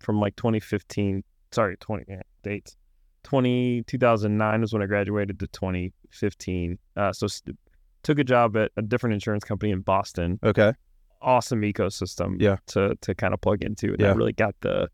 from 0.00 0.20
like 0.20 0.36
2015, 0.36 1.22
sorry, 1.52 1.76
20 1.78 2.04
yeah, 2.08 2.22
dates. 2.42 2.76
20, 3.24 3.82
2009 3.86 4.60
was 4.60 4.72
when 4.72 4.82
I 4.82 4.86
graduated 4.86 5.38
to 5.40 5.46
2015. 5.48 6.78
Uh, 6.96 7.12
so 7.12 7.26
st- 7.26 7.58
took 8.02 8.18
a 8.18 8.24
job 8.24 8.56
at 8.56 8.70
a 8.76 8.82
different 8.82 9.14
insurance 9.14 9.44
company 9.44 9.72
in 9.72 9.80
Boston. 9.80 10.38
Okay. 10.42 10.72
Awesome 11.20 11.62
ecosystem 11.62 12.40
Yeah. 12.40 12.56
to 12.68 12.94
to 13.00 13.14
kind 13.14 13.34
of 13.34 13.40
plug 13.40 13.62
into. 13.64 13.88
And 13.92 14.00
Yeah. 14.00 14.14
really 14.14 14.32
got 14.32 14.54
the 14.60 14.88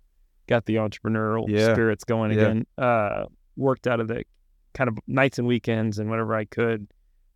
got 0.46 0.64
the 0.66 0.76
entrepreneurial 0.76 1.44
Yeah. 1.48 1.72
spirits 1.72 2.04
going 2.04 2.32
Yeah. 2.32 2.36
again. 2.38 2.66
Uh, 2.78 3.26
worked 3.56 3.86
out 3.86 4.00
of 4.00 4.08
the 4.08 4.24
kind 4.72 4.88
of 4.88 4.98
nights 5.06 5.38
and 5.38 5.46
weekends 5.46 5.98
and 5.98 6.10
whenever 6.10 6.34
I 6.34 6.44
could 6.46 6.88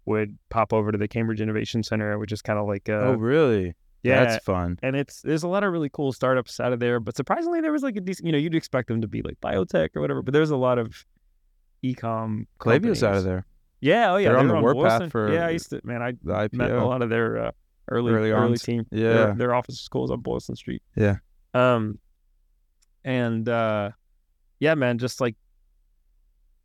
would 0.06 0.36
pop 0.48 0.72
over 0.72 0.90
to 0.90 0.96
the 0.98 1.06
Cambridge 1.06 1.40
Innovation 1.40 1.82
Center, 1.82 2.18
which 2.18 2.32
is 2.32 2.40
kind 2.42 2.58
of 2.58 2.66
like 2.66 2.88
uh, 2.88 2.92
oh, 2.94 3.12
really? 3.14 3.74
Yeah, 4.02 4.24
That's 4.24 4.44
fun. 4.44 4.78
and 4.82 4.94
it's 4.94 5.22
there's 5.22 5.42
a 5.42 5.48
lot 5.48 5.64
of 5.64 5.72
really 5.72 5.88
cool 5.88 6.12
startups 6.12 6.60
out 6.60 6.72
of 6.72 6.78
there. 6.78 7.00
But 7.00 7.16
surprisingly, 7.16 7.60
there 7.60 7.72
was 7.72 7.82
like 7.82 7.96
a 7.96 8.00
decent. 8.00 8.26
You 8.26 8.32
know, 8.32 8.38
you'd 8.38 8.54
expect 8.54 8.88
them 8.88 9.00
to 9.00 9.08
be 9.08 9.22
like 9.22 9.40
biotech 9.40 9.90
or 9.96 10.00
whatever, 10.00 10.22
but 10.22 10.32
there's 10.32 10.50
a 10.50 10.56
lot 10.56 10.78
of 10.78 11.04
ecom. 11.84 12.46
Klaviyo's 12.60 13.02
out 13.02 13.16
of 13.16 13.24
there. 13.24 13.44
Yeah, 13.80 14.12
oh 14.12 14.16
yeah, 14.16 14.28
They're 14.28 14.34
they 14.34 14.40
on 14.40 14.48
the 14.48 14.60
warpath 14.60 15.10
for 15.10 15.32
Yeah, 15.32 15.46
I 15.46 15.50
used 15.50 15.70
to. 15.70 15.80
Man, 15.84 16.02
I 16.02 16.12
met 16.52 16.70
a 16.70 16.84
lot 16.84 17.02
of 17.02 17.10
their 17.10 17.46
uh, 17.46 17.50
early 17.88 18.12
Early 18.12 18.30
early, 18.30 18.58
team. 18.58 18.86
Yeah. 18.90 19.12
their, 19.12 19.34
their 19.34 19.54
office 19.54 19.80
schools 19.80 20.10
on 20.10 20.20
Boylston 20.20 20.56
Street. 20.56 20.82
Yeah. 20.96 21.16
Um, 21.54 21.98
and 23.04 23.48
uh, 23.48 23.90
yeah, 24.60 24.74
man, 24.74 24.98
just 24.98 25.20
like 25.20 25.36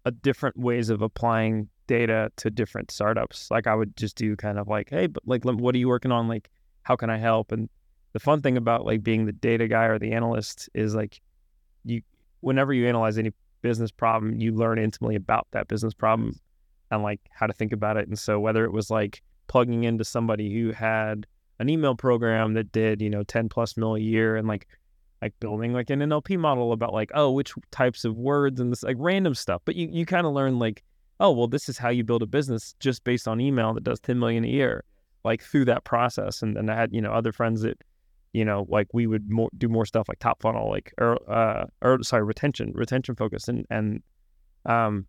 a 0.06 0.12
different 0.12 0.58
ways 0.58 0.90
of 0.90 1.02
applying 1.02 1.70
data 1.88 2.32
to 2.38 2.50
different 2.50 2.92
startups. 2.92 3.50
Like 3.52 3.68
I 3.68 3.76
would 3.76 3.96
just 3.96 4.16
do 4.16 4.36
kind 4.36 4.58
of 4.60 4.68
like, 4.68 4.90
hey, 4.90 5.08
but 5.08 5.24
like, 5.26 5.44
what 5.46 5.76
are 5.76 5.78
you 5.78 5.88
working 5.88 6.12
on? 6.12 6.28
Like, 6.28 6.50
how 6.84 6.96
can 6.96 7.10
I 7.10 7.18
help? 7.18 7.52
And 7.52 7.70
the 8.14 8.20
fun 8.20 8.42
thing 8.42 8.58
about 8.58 8.86
like 8.86 9.04
being 9.04 9.26
the 9.26 9.32
data 9.32 9.68
guy 9.68 9.86
or 9.86 10.00
the 10.00 10.12
analyst 10.12 10.70
is 10.74 10.96
like, 10.96 11.22
you, 11.84 12.02
whenever 12.42 12.74
you 12.74 12.88
analyze 12.88 13.18
any 13.18 13.32
business 13.62 13.92
problem, 13.92 14.40
you 14.40 14.54
learn 14.54 14.78
intimately 14.78 15.16
about 15.16 15.48
that 15.52 15.68
business 15.68 15.94
problem 15.94 16.40
and 16.92 17.02
like 17.02 17.20
how 17.32 17.48
to 17.48 17.54
think 17.54 17.74
about 17.74 17.98
it. 17.98 18.08
And 18.08 18.18
so 18.18 18.40
whether 18.40 18.66
it 18.66 18.72
was 18.72 18.90
like 18.90 19.22
plugging 19.48 19.84
into 19.84 20.04
somebody 20.04 20.54
who 20.54 20.72
had 20.72 21.26
an 21.60 21.70
email 21.70 21.96
program 21.96 22.54
that 22.54 22.72
did, 22.72 23.02
you 23.02 23.10
know, 23.10 23.24
10 23.24 23.50
plus 23.50 23.76
mil 23.78 23.96
a 23.96 24.00
year 24.00 24.36
and 24.36 24.48
like 24.48 24.68
like 25.22 25.40
building 25.40 25.72
like 25.72 25.90
an 25.90 26.02
NLP 26.02 26.38
model 26.38 26.74
about 26.74 26.94
like, 26.94 27.10
oh, 27.16 27.32
which 27.32 27.54
types 27.72 28.04
of 28.04 28.18
words 28.18 28.60
and 28.60 28.72
this 28.72 28.84
like 28.84 28.98
random 29.00 29.34
stuff. 29.34 29.62
But 29.64 29.78
you, 29.78 29.88
you 29.90 30.06
kind 30.06 30.28
of 30.28 30.34
learn 30.34 30.60
like, 30.60 30.84
oh, 31.22 31.32
well, 31.32 31.48
this 31.48 31.70
is 31.70 31.78
how 31.78 31.88
you 31.88 32.04
build 32.04 32.22
a 32.22 32.26
business 32.26 32.76
just 32.82 33.06
based 33.06 33.26
on 33.26 33.40
email 33.40 33.74
that 33.74 33.86
does 33.86 34.02
10 34.02 34.20
million 34.20 34.44
a 34.44 34.50
year, 34.50 34.84
like 35.24 35.42
through 35.42 35.66
that 35.66 35.84
process. 35.84 36.42
And 36.42 36.56
then 36.56 36.70
I 36.70 36.76
had, 36.76 36.94
you 36.94 37.02
know, 37.02 37.12
other 37.12 37.32
friends 37.32 37.62
that, 37.62 37.82
you 38.34 38.44
know, 38.46 38.66
like 38.70 38.88
we 38.94 39.08
would 39.08 39.30
more, 39.30 39.50
do 39.58 39.68
more 39.70 39.86
stuff 39.86 40.08
like 40.08 40.20
top 40.20 40.42
funnel, 40.42 40.70
like, 40.70 40.94
or, 40.98 41.18
uh, 41.32 41.66
or 41.82 42.02
sorry, 42.04 42.24
retention, 42.24 42.72
retention 42.74 43.16
focus. 43.16 43.48
And, 43.48 43.66
and, 43.70 44.02
um, 44.66 45.06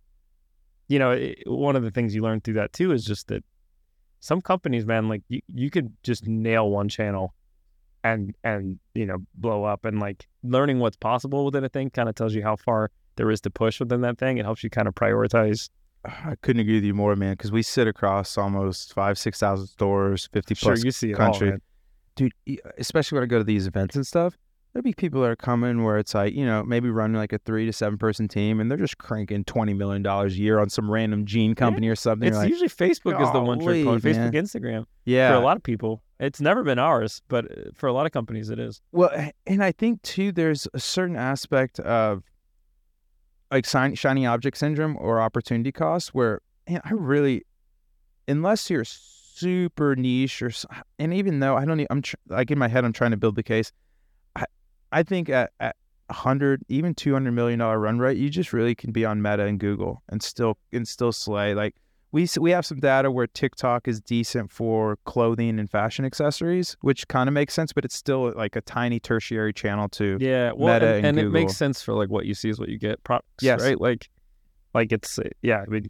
you 0.89 0.99
know, 0.99 1.13
it, 1.13 1.39
one 1.47 1.77
of 1.77 1.83
the 1.83 1.91
things 1.91 2.15
you 2.15 2.23
learn 2.23 2.41
through 2.41 2.55
that 2.55 2.73
too 2.73 2.93
is 2.93 3.05
just 3.05 3.29
that 3.29 3.45
some 4.21 4.41
companies, 4.41 4.87
man, 4.87 5.09
like 5.09 5.23
you, 5.29 5.41
you 5.49 5.71
could 5.71 5.93
just 6.03 6.27
nail 6.27 6.71
one 6.71 6.89
channel 6.89 7.35
and 8.05 8.35
and 8.45 8.79
you 8.95 9.07
know 9.07 9.17
blow 9.35 9.65
up 9.65 9.85
and 9.85 9.99
like 9.99 10.29
learning 10.45 10.79
what's 10.79 10.97
possible 10.97 11.47
within 11.47 11.65
a 11.65 11.69
thing 11.69 11.91
kind 11.91 12.09
of 12.09 12.15
tells 12.15 12.35
you 12.35 12.43
how 12.43 12.55
far 12.55 12.91
there 13.17 13.31
is 13.31 13.41
to 13.41 13.51
push 13.51 13.81
within 13.81 14.03
that 14.03 14.19
thing 14.19 14.39
it 14.39 14.45
helps 14.45 14.63
you 14.63 14.71
kind 14.71 14.87
of 14.87 14.95
prioritize 14.95 15.71
I 16.05 16.35
couldn't 16.43 16.61
agree 16.61 16.75
with 16.75 16.85
you 16.85 16.95
more, 16.95 17.17
man. 17.17 17.33
Because 17.33 17.53
we 17.53 17.63
sit 17.63 17.87
across 17.89 18.37
almost 18.37 18.93
five, 18.93 19.19
six 19.19 19.39
thousand 19.39 19.69
stores, 19.69 20.29
fifty 20.33 20.55
sure 20.55 20.73
plus 20.73 20.85
you 20.85 20.91
see 20.91 21.13
country. 21.13 21.53
all, 21.53 21.59
dude, 22.17 22.33
especially 22.79 23.17
when 23.17 23.25
I 23.25 23.27
go 23.27 23.39
to 23.39 23.45
these 23.45 23.67
events 23.67 23.97
and 23.97 24.07
stuff, 24.07 24.37
there'll 24.75 24.83
be 24.83 24.93
people 24.93 25.23
that 25.23 25.31
are 25.31 25.37
coming 25.37 25.85
where 25.85 25.99
it's 25.99 26.15
like, 26.15 26.35
you 26.35 26.45
know, 26.45 26.65
maybe 26.65 26.91
running 26.91 27.17
like 27.17 27.33
a 27.33 27.39
three 27.39 27.65
to 27.65 27.73
seven 27.73 27.97
person 27.97 28.27
team 28.27 28.61
and 28.61 28.69
they're 28.69 28.77
just 28.77 28.99
cranking 28.99 29.45
$20 29.45 29.77
million 29.77 30.05
a 30.05 30.27
year 30.27 30.59
on 30.59 30.69
some 30.69 30.91
random 30.91 31.25
gene 31.25 31.55
company 31.55 31.89
or 31.89 31.95
something. 31.95 32.29
it's 32.29 32.37
like, 32.37 32.49
usually 32.49 32.69
facebook 32.69 33.21
is 33.23 33.31
the 33.33 33.41
one 33.41 33.61
trick 33.61 33.85
pony 33.85 34.01
facebook 34.01 34.35
instagram 34.35 34.85
yeah. 35.05 35.31
for 35.31 35.37
a 35.37 35.41
lot 35.41 35.57
of 35.57 35.63
people 35.63 36.03
it's 36.19 36.41
never 36.41 36.65
been 36.65 36.79
ours 36.79 37.23
but 37.29 37.45
uh, 37.45 37.71
for 37.75 37.87
a 37.87 37.93
lot 37.93 38.05
of 38.05 38.11
companies 38.13 38.51
it 38.51 38.59
is 38.59 38.81
Well, 38.91 39.11
and 39.47 39.63
I 39.63 39.71
think 39.73 40.03
too, 40.03 40.33
there's 40.33 40.67
a 40.75 40.81
certain 40.81 41.17
aspect 41.17 41.79
of 41.81 42.25
like 43.55 43.67
shiny, 43.97 44.27
object 44.27 44.57
syndrome 44.59 44.97
or 44.99 45.21
opportunity 45.21 45.73
cost 45.73 46.15
where, 46.15 46.41
man, 46.69 46.81
I 46.85 46.93
really, 46.93 47.45
unless 48.27 48.69
you're 48.69 48.85
super 48.85 49.95
niche 49.97 50.43
or, 50.43 50.51
and 50.99 51.15
even 51.15 51.41
though 51.41 51.57
I 51.57 51.65
don't, 51.65 51.87
I'm 51.89 52.03
tr- 52.03 52.17
like 52.29 52.51
in 52.51 52.59
my 52.59 52.69
head, 52.69 52.85
I'm 52.85 52.93
trying 52.93 53.13
to 53.13 53.17
build 53.17 53.37
the 53.37 53.43
case. 53.43 53.73
I, 54.35 54.45
I 54.93 55.03
think 55.03 55.29
at, 55.29 55.53
at 55.61 55.77
a 56.09 56.13
hundred, 56.13 56.63
even 56.69 56.95
two 56.95 57.13
hundred 57.13 57.33
million 57.33 57.61
dollar 57.61 57.79
run 57.79 57.99
rate, 57.99 58.19
you 58.19 58.29
just 58.29 58.53
really 58.53 58.75
can 58.75 58.93
be 58.93 59.05
on 59.05 59.23
Meta 59.23 59.45
and 59.45 59.59
Google 59.59 60.03
and 60.09 60.23
still 60.23 60.59
and 60.73 60.87
still 60.87 61.13
slay. 61.13 61.55
Like 61.55 61.77
we 62.15 62.29
we 62.41 62.53
have 62.53 62.65
some 62.65 62.79
data 62.79 63.11
where 63.11 63.27
TikTok 63.27 63.89
is 63.89 64.01
decent 64.01 64.51
for 64.53 64.97
clothing 65.05 65.59
and 65.59 65.69
fashion 65.69 66.05
accessories, 66.05 66.77
which 66.81 67.09
kind 67.09 67.29
of 67.29 67.33
makes 67.33 67.53
sense, 67.53 67.73
but 67.73 67.85
it's 67.85 67.97
still 67.97 68.33
like 68.37 68.55
a 68.55 68.61
tiny 68.61 69.01
tertiary 69.01 69.53
channel 69.53 69.89
to 69.91 70.17
yeah 70.21 70.53
well 70.55 70.75
Meta 70.75 70.87
and, 70.95 71.07
and 71.07 71.19
and 71.19 71.27
it 71.27 71.31
makes 71.31 71.57
sense 71.57 71.83
for 71.83 71.93
like 71.93 72.09
what 72.11 72.25
you 72.25 72.35
see 72.35 72.49
is 72.49 72.59
what 72.61 72.69
you 72.69 72.79
get 72.79 73.03
products 73.03 73.43
Yes. 73.43 73.61
right 73.61 73.81
like 73.81 74.09
like 74.73 74.93
it's 74.93 75.19
uh, 75.19 75.25
yeah 75.43 75.63
i 75.67 75.71
mean 75.71 75.89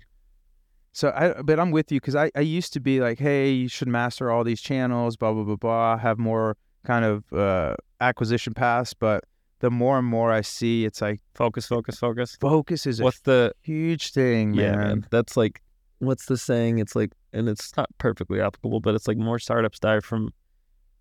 So 0.93 1.11
I, 1.11 1.43
but 1.43 1.61
I'm 1.61 1.73
with 1.73 1.93
you 1.93 2.01
because 2.01 2.17
I, 2.17 2.31
I 2.35 2.41
used 2.41 2.73
to 2.75 2.81
be 2.81 3.01
like, 3.01 3.19
hey, 3.19 3.51
you 3.51 3.69
should 3.69 3.89
master 3.89 4.31
all 4.31 4.45
these 4.45 4.63
channels, 4.63 5.17
blah 5.17 5.33
blah 5.33 5.43
blah 5.45 5.57
blah, 5.57 5.99
have 5.99 6.19
more 6.19 6.57
kind 6.87 7.05
of 7.05 7.33
uh, 7.33 7.75
acquisition 8.01 8.55
paths. 8.55 8.95
But 8.95 9.25
the 9.59 9.71
more 9.71 9.99
and 9.99 10.07
more 10.07 10.31
I 10.31 10.43
see, 10.43 10.85
it's 10.85 11.03
like 11.03 11.21
focus 11.35 11.67
focus 11.67 11.99
focus 11.99 12.37
focus 12.41 12.87
is 12.87 13.01
a 13.01 13.03
what's 13.05 13.21
the 13.23 13.53
huge 13.61 14.13
thing, 14.13 14.55
Yeah, 14.55 14.71
man. 14.71 14.79
man. 14.79 15.07
That's 15.11 15.37
like, 15.37 15.61
what's 15.99 16.27
the 16.27 16.37
saying? 16.37 16.79
It's 16.79 16.95
like, 16.97 17.13
and 17.33 17.49
it's 17.49 17.77
not 17.77 17.89
perfectly 17.99 18.41
applicable, 18.41 18.81
but 18.81 18.95
it's 18.95 19.09
like 19.09 19.17
more 19.17 19.39
startups 19.39 19.79
die 19.79 20.01
from 20.01 20.31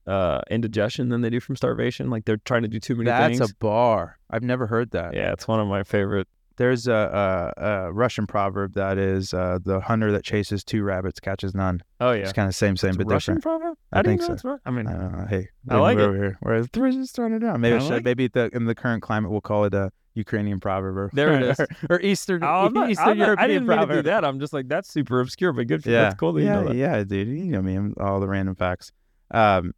uh, 0.08 0.42
indigestion 0.50 1.10
than 1.10 1.22
they 1.22 1.30
do 1.30 1.40
from 1.40 1.56
starvation. 1.56 2.10
Like 2.10 2.26
they're 2.26 2.38
trying 2.38 2.64
to 2.64 2.68
do 2.68 2.80
too 2.80 2.96
many 2.96 3.06
That's 3.06 3.38
things. 3.40 3.52
a 3.52 3.56
bar. 3.56 4.18
I've 4.30 4.44
never 4.44 4.68
heard 4.68 4.92
that. 4.92 5.14
yeah, 5.16 5.32
it's 5.32 5.48
one 5.48 5.60
of 5.60 5.68
my 5.68 5.84
favorite. 5.84 6.28
There's 6.56 6.86
a, 6.88 7.52
a, 7.58 7.64
a 7.88 7.92
Russian 7.94 8.28
proverb 8.28 8.74
that 8.76 9.00
is 9.00 9.34
uh, 9.34 9.58
the 9.64 9.80
hunter 9.80 10.12
that 10.12 10.24
chases 10.24 10.64
two 10.64 10.84
rabbits 10.84 11.20
catches 11.20 11.56
none. 11.56 11.82
Oh 12.00 12.12
yeah, 12.12 12.22
It's 12.24 12.34
kind 12.34 12.48
of 12.48 12.54
same, 12.54 12.78
same, 12.78 12.90
It's 12.90 12.98
a 12.98 13.06
but 13.06 13.08
Russian 13.12 13.36
different. 13.38 13.62
proverb. 13.62 13.78
I 13.92 14.04
didn't 14.04 14.20
think 14.20 14.22
so. 14.22 14.28
that's 14.28 14.44
right. 14.44 14.60
I 14.64 14.70
mean, 14.70 14.86
I 14.86 14.94
don't 14.94 15.18
know. 15.18 15.26
Hey, 15.28 15.48
I 15.68 15.78
like 15.80 15.98
it. 15.98 16.02
over 16.02 16.16
here. 16.16 16.38
We're, 16.44 16.64
we're 16.78 16.92
just 16.92 17.16
throwing 17.16 17.34
it 17.34 17.44
out. 17.44 17.60
Maybe 17.60 17.76
I 17.78 17.80
should, 17.80 17.90
like 17.90 18.04
maybe 18.04 18.28
the, 18.28 18.52
in 18.54 18.66
the 18.66 18.76
current 18.76 19.02
climate 19.02 19.32
we'll 19.32 19.42
call 19.42 19.64
it 19.66 19.74
a 19.74 19.92
Ukrainian 20.16 20.60
proverb 20.60 20.98
or 20.98 21.10
There 21.14 21.34
it 21.34 21.44
is. 21.52 21.60
or, 21.60 21.68
or 21.90 22.00
Eastern 22.02 22.44
Oh, 22.44 22.68
not- 22.68 22.90
Eastern 22.92 23.18
not- 23.18 23.18
European 23.18 23.44
I 23.44 23.48
didn't 23.48 23.68
mean 23.68 23.78
to 23.78 23.84
do 23.84 23.88
proverb. 23.88 24.06
that. 24.06 24.26
I'm 24.26 24.40
just 24.40 24.54
like 24.54 24.68
that's 24.68 24.90
super 24.92 25.20
obscure, 25.22 25.54
but 25.54 25.68
good. 25.68 25.84
For, 25.84 25.90
Yeah, 25.90 26.04
that's 26.04 26.16
cool 26.16 26.34
that 26.34 26.44
yeah, 26.44 26.60
you 26.60 26.62
know 26.62 26.68
that. 26.70 26.76
yeah, 26.76 27.04
dude. 27.04 27.28
You 27.28 27.46
know 27.46 27.62
me, 27.62 27.76
I'm 27.76 27.94
all 28.00 28.20
the 28.20 28.28
random 28.28 28.56
facts. 28.56 28.92
Um, 29.32 29.74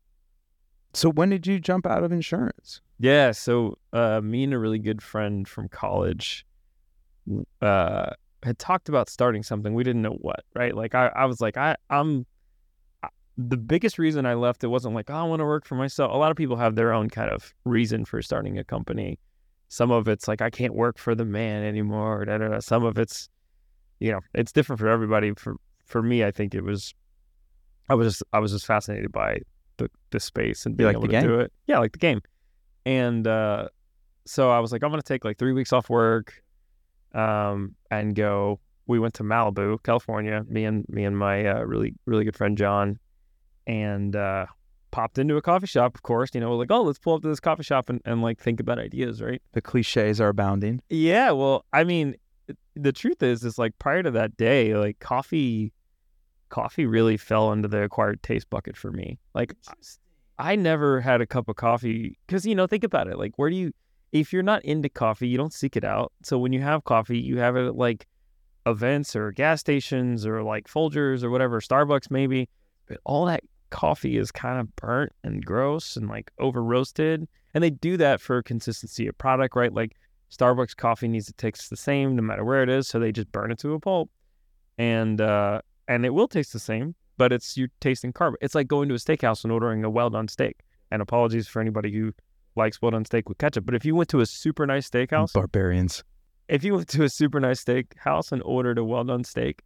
so 0.93 1.09
when 1.11 1.29
did 1.29 1.45
you 1.47 1.59
jump 1.59 1.85
out 1.85 2.03
of 2.03 2.11
insurance? 2.11 2.81
Yeah, 2.99 3.31
so 3.31 3.77
uh, 3.93 4.21
me 4.21 4.43
and 4.45 4.53
a 4.53 4.59
really 4.59 4.79
good 4.79 5.01
friend 5.01 5.47
from 5.47 5.67
college 5.69 6.45
uh, 7.61 8.09
had 8.43 8.59
talked 8.59 8.89
about 8.89 9.09
starting 9.09 9.43
something. 9.43 9.73
We 9.73 9.83
didn't 9.83 10.01
know 10.01 10.17
what, 10.21 10.43
right? 10.55 10.75
Like 10.75 10.95
I, 10.95 11.07
I 11.07 11.25
was 11.25 11.41
like, 11.41 11.57
I, 11.57 11.75
I'm 11.89 12.25
the 13.37 13.57
biggest 13.57 13.99
reason 13.99 14.25
I 14.25 14.33
left. 14.35 14.63
It 14.63 14.67
wasn't 14.67 14.95
like 14.95 15.09
oh, 15.09 15.15
I 15.15 15.23
want 15.23 15.39
to 15.41 15.45
work 15.45 15.65
for 15.65 15.75
myself. 15.75 16.13
A 16.13 16.17
lot 16.17 16.31
of 16.31 16.37
people 16.37 16.55
have 16.55 16.75
their 16.75 16.93
own 16.93 17.09
kind 17.09 17.29
of 17.29 17.53
reason 17.65 18.05
for 18.05 18.21
starting 18.21 18.57
a 18.57 18.63
company. 18.63 19.19
Some 19.69 19.91
of 19.91 20.07
it's 20.07 20.27
like 20.27 20.41
I 20.41 20.49
can't 20.49 20.73
work 20.73 20.97
for 20.97 21.15
the 21.15 21.25
man 21.25 21.63
anymore. 21.63 22.25
Da, 22.25 22.37
da, 22.37 22.47
da. 22.49 22.59
Some 22.59 22.83
of 22.83 22.97
it's, 22.97 23.29
you 23.99 24.11
know, 24.11 24.19
it's 24.33 24.51
different 24.51 24.79
for 24.79 24.87
everybody. 24.87 25.33
For 25.33 25.55
for 25.85 26.01
me, 26.01 26.23
I 26.23 26.31
think 26.31 26.55
it 26.55 26.63
was, 26.63 26.93
I 27.89 27.95
was 27.95 28.07
just 28.07 28.23
I 28.33 28.39
was 28.39 28.51
just 28.51 28.65
fascinated 28.65 29.11
by 29.11 29.39
the 29.77 29.89
the 30.11 30.19
space 30.19 30.65
and 30.65 30.77
being 30.77 30.87
like 30.87 30.95
able 30.95 31.07
to 31.07 31.11
game? 31.11 31.23
do 31.23 31.39
it. 31.39 31.51
Yeah, 31.67 31.79
like 31.79 31.93
the 31.93 31.99
game. 31.99 32.21
And 32.85 33.27
uh, 33.27 33.69
so 34.25 34.51
I 34.51 34.59
was 34.59 34.71
like, 34.71 34.83
I'm 34.83 34.89
gonna 34.89 35.01
take 35.01 35.25
like 35.25 35.37
three 35.37 35.53
weeks 35.53 35.73
off 35.73 35.89
work, 35.89 36.41
um, 37.13 37.75
and 37.91 38.15
go. 38.15 38.59
We 38.87 38.99
went 38.99 39.15
to 39.15 39.23
Malibu, 39.23 39.81
California. 39.81 40.45
Me 40.47 40.63
and 40.65 40.85
me 40.87 41.05
and 41.05 41.17
my 41.17 41.45
uh, 41.47 41.63
really 41.63 41.95
really 42.05 42.23
good 42.23 42.35
friend 42.35 42.55
John, 42.55 42.99
and 43.65 44.15
uh, 44.15 44.45
popped 44.95 45.17
into 45.17 45.35
a 45.35 45.41
coffee 45.41 45.67
shop. 45.67 45.93
Of 45.93 46.03
course, 46.03 46.29
you 46.33 46.39
know, 46.39 46.55
like 46.55 46.71
oh, 46.71 46.81
let's 46.81 46.99
pull 46.99 47.15
up 47.15 47.21
to 47.23 47.27
this 47.27 47.41
coffee 47.41 47.63
shop 47.63 47.89
and, 47.89 48.01
and 48.05 48.21
like 48.21 48.39
think 48.39 48.61
about 48.61 48.79
ideas, 48.79 49.21
right? 49.21 49.41
The 49.51 49.61
cliches 49.61 50.21
are 50.21 50.29
abounding. 50.29 50.81
Yeah, 50.89 51.31
well, 51.31 51.65
I 51.73 51.83
mean, 51.83 52.15
the 52.75 52.93
truth 52.93 53.21
is, 53.21 53.43
is 53.43 53.59
like 53.59 53.77
prior 53.77 54.03
to 54.03 54.11
that 54.11 54.37
day, 54.37 54.73
like 54.73 54.99
coffee, 54.99 55.73
coffee 56.47 56.85
really 56.85 57.17
fell 57.17 57.51
into 57.51 57.67
the 57.67 57.83
acquired 57.83 58.23
taste 58.23 58.49
bucket 58.49 58.77
for 58.77 58.89
me. 58.89 59.19
Like, 59.33 59.53
I 60.39 60.55
never 60.55 61.01
had 61.01 61.19
a 61.19 61.25
cup 61.25 61.49
of 61.49 61.57
coffee 61.57 62.17
because 62.25 62.45
you 62.45 62.55
know, 62.55 62.65
think 62.65 62.85
about 62.85 63.09
it. 63.09 63.19
Like, 63.19 63.33
where 63.35 63.49
do 63.49 63.57
you, 63.57 63.73
if 64.13 64.31
you're 64.31 64.43
not 64.43 64.63
into 64.63 64.87
coffee, 64.87 65.27
you 65.27 65.37
don't 65.37 65.53
seek 65.53 65.75
it 65.75 65.83
out. 65.83 66.13
So 66.23 66.37
when 66.37 66.53
you 66.53 66.61
have 66.61 66.85
coffee, 66.85 67.19
you 67.19 67.37
have 67.39 67.57
it 67.57 67.67
at 67.67 67.75
like 67.75 68.07
events 68.65 69.13
or 69.13 69.33
gas 69.33 69.59
stations 69.59 70.25
or 70.25 70.41
like 70.41 70.69
Folgers 70.69 71.21
or 71.21 71.29
whatever, 71.29 71.59
Starbucks 71.59 72.09
maybe. 72.09 72.47
But 72.87 72.99
all 73.03 73.25
that 73.25 73.43
coffee 73.69 74.17
is 74.17 74.31
kind 74.31 74.59
of 74.59 74.75
burnt 74.75 75.11
and 75.23 75.43
gross 75.45 75.95
and 75.97 76.07
like 76.09 76.31
over 76.39 76.63
roasted. 76.63 77.27
And 77.53 77.63
they 77.63 77.69
do 77.69 77.97
that 77.97 78.19
for 78.21 78.41
consistency 78.43 79.07
of 79.07 79.17
product, 79.17 79.55
right? 79.55 79.73
Like 79.73 79.95
Starbucks 80.31 80.75
coffee 80.75 81.07
needs 81.07 81.27
to 81.27 81.33
taste 81.33 81.69
the 81.69 81.77
same 81.77 82.15
no 82.15 82.21
matter 82.21 82.43
where 82.43 82.63
it 82.63 82.69
is, 82.69 82.87
so 82.87 82.99
they 82.99 83.11
just 83.11 83.31
burn 83.31 83.51
it 83.51 83.59
to 83.59 83.73
a 83.73 83.79
pulp, 83.79 84.09
and 84.77 85.21
uh, 85.21 85.61
and 85.87 86.05
it 86.05 86.09
will 86.09 86.27
taste 86.27 86.51
the 86.53 86.59
same, 86.59 86.95
but 87.17 87.31
it's 87.31 87.55
you 87.55 87.67
tasting 87.79 88.11
carbon. 88.11 88.37
It's 88.41 88.55
like 88.55 88.67
going 88.67 88.89
to 88.89 88.95
a 88.95 88.97
steakhouse 88.97 89.43
and 89.43 89.53
ordering 89.53 89.83
a 89.83 89.89
well 89.89 90.09
done 90.09 90.27
steak. 90.27 90.57
And 90.91 91.01
apologies 91.01 91.47
for 91.47 91.61
anybody 91.61 91.91
who 91.91 92.13
likes 92.55 92.81
well 92.81 92.91
done 92.91 93.05
steak 93.05 93.27
with 93.29 93.37
ketchup, 93.37 93.65
but 93.65 93.75
if 93.75 93.85
you 93.85 93.95
went 93.95 94.09
to 94.09 94.19
a 94.21 94.25
super 94.25 94.65
nice 94.65 94.89
steakhouse, 94.89 95.33
Barbarians. 95.33 96.03
if 96.47 96.63
you 96.63 96.75
went 96.75 96.87
to 96.89 97.03
a 97.03 97.09
super 97.09 97.39
nice 97.39 97.63
steakhouse 97.63 98.31
and 98.31 98.41
ordered 98.43 98.77
a 98.77 98.83
well 98.83 99.03
done 99.03 99.23
steak, 99.23 99.61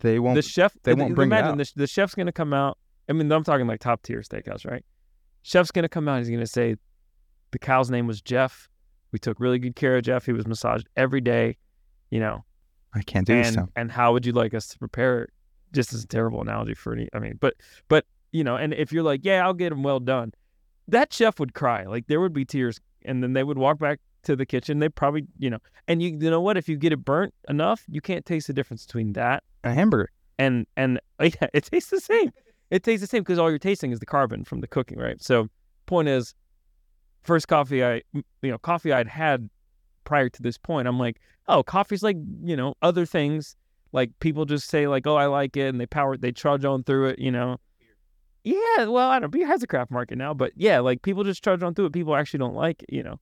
They 0.00 0.18
won't. 0.18 0.36
the 0.36 0.42
chef 0.42 0.74
they 0.82 0.94
won't 0.94 1.14
bring 1.14 1.28
it 1.30 1.34
imagine 1.34 1.52
out. 1.60 1.66
the, 1.74 1.82
the 1.82 1.86
chef's 1.86 2.14
gonna 2.14 2.32
come 2.32 2.52
out. 2.52 2.78
I 3.08 3.12
mean, 3.12 3.30
I'm 3.32 3.44
talking 3.44 3.66
like 3.66 3.80
top 3.80 4.02
tier 4.02 4.20
steakhouse, 4.20 4.66
right? 4.68 4.84
Chef's 5.42 5.70
gonna 5.70 5.88
come 5.88 6.08
out. 6.08 6.18
He's 6.18 6.30
gonna 6.30 6.46
say, 6.46 6.76
the 7.52 7.58
cow's 7.58 7.90
name 7.90 8.06
was 8.06 8.20
Jeff. 8.20 8.68
We 9.12 9.18
took 9.18 9.40
really 9.40 9.58
good 9.58 9.74
care 9.76 9.96
of 9.96 10.02
Jeff. 10.02 10.26
He 10.26 10.32
was 10.32 10.46
massaged 10.46 10.86
every 10.96 11.20
day, 11.22 11.56
you 12.10 12.20
know. 12.20 12.44
I 12.94 13.02
can't 13.02 13.26
do 13.26 13.34
this 13.34 13.48
And 13.48 13.56
now. 13.56 13.68
and 13.76 13.92
how 13.92 14.12
would 14.12 14.26
you 14.26 14.32
like 14.32 14.54
us 14.54 14.68
to 14.68 14.78
prepare 14.78 15.22
it? 15.24 15.30
Just 15.72 15.92
as 15.92 16.02
a 16.04 16.06
terrible 16.06 16.40
analogy 16.40 16.74
for 16.74 16.92
any. 16.94 17.08
I 17.12 17.18
mean, 17.18 17.38
but 17.40 17.54
but 17.88 18.04
you 18.32 18.44
know, 18.44 18.56
and 18.56 18.72
if 18.74 18.92
you're 18.92 19.02
like, 19.02 19.20
yeah, 19.24 19.44
I'll 19.44 19.54
get 19.54 19.72
him 19.72 19.82
well 19.82 20.00
done, 20.00 20.32
that 20.88 21.12
chef 21.12 21.38
would 21.40 21.54
cry. 21.54 21.84
Like 21.84 22.06
there 22.06 22.20
would 22.20 22.32
be 22.32 22.44
tears, 22.44 22.80
and 23.04 23.22
then 23.22 23.32
they 23.34 23.44
would 23.44 23.58
walk 23.58 23.78
back 23.78 24.00
to 24.24 24.34
the 24.36 24.44
kitchen. 24.46 24.78
They 24.78 24.88
probably, 24.88 25.24
you 25.38 25.48
know, 25.50 25.58
and 25.86 26.02
you 26.02 26.10
you 26.20 26.30
know 26.30 26.40
what? 26.40 26.56
If 26.56 26.68
you 26.68 26.76
get 26.76 26.92
it 26.92 27.04
burnt 27.04 27.32
enough, 27.48 27.84
you 27.88 28.00
can't 28.00 28.24
taste 28.26 28.46
the 28.48 28.52
difference 28.54 28.84
between 28.86 29.12
that 29.14 29.42
A 29.64 29.72
hamburger. 29.72 30.10
and 30.38 30.66
and 30.76 31.00
yeah, 31.22 31.48
it 31.54 31.64
tastes 31.64 31.90
the 31.90 32.00
same. 32.00 32.30
It 32.70 32.82
tastes 32.82 33.00
the 33.00 33.06
same 33.06 33.22
because 33.22 33.38
all 33.38 33.48
you're 33.48 33.58
tasting 33.58 33.92
is 33.92 34.00
the 34.00 34.06
carbon 34.06 34.44
from 34.44 34.60
the 34.60 34.66
cooking, 34.66 34.98
right? 34.98 35.20
So, 35.22 35.48
point 35.86 36.08
is, 36.08 36.34
first 37.22 37.48
coffee 37.48 37.84
I 37.84 38.02
you 38.12 38.50
know 38.50 38.58
coffee 38.58 38.92
I'd 38.92 39.08
had 39.08 39.48
prior 40.04 40.28
to 40.28 40.42
this 40.42 40.58
point, 40.58 40.88
I'm 40.88 40.98
like, 40.98 41.20
oh, 41.48 41.62
coffee's 41.62 42.02
like 42.02 42.16
you 42.42 42.56
know 42.56 42.74
other 42.82 43.06
things. 43.06 43.56
Like 43.92 44.10
people 44.20 44.44
just 44.44 44.68
say 44.68 44.86
like, 44.86 45.06
oh, 45.06 45.16
I 45.16 45.26
like 45.26 45.56
it, 45.56 45.68
and 45.68 45.80
they 45.80 45.86
power 45.86 46.16
they 46.16 46.32
trudge 46.32 46.64
on 46.64 46.84
through 46.84 47.06
it, 47.08 47.18
you 47.18 47.30
know. 47.30 47.58
Yeah, 48.44 48.84
well, 48.86 49.08
I 49.10 49.18
don't. 49.18 49.30
Beer 49.30 49.46
has 49.46 49.62
a 49.62 49.66
craft 49.66 49.90
market 49.90 50.18
now, 50.18 50.34
but 50.34 50.52
yeah, 50.56 50.80
like 50.80 51.02
people 51.02 51.24
just 51.24 51.42
trudge 51.42 51.62
on 51.62 51.74
through 51.74 51.86
it. 51.86 51.92
People 51.92 52.14
actually 52.14 52.38
don't 52.38 52.54
like 52.54 52.82
it, 52.82 52.92
you 52.92 53.02
know. 53.02 53.20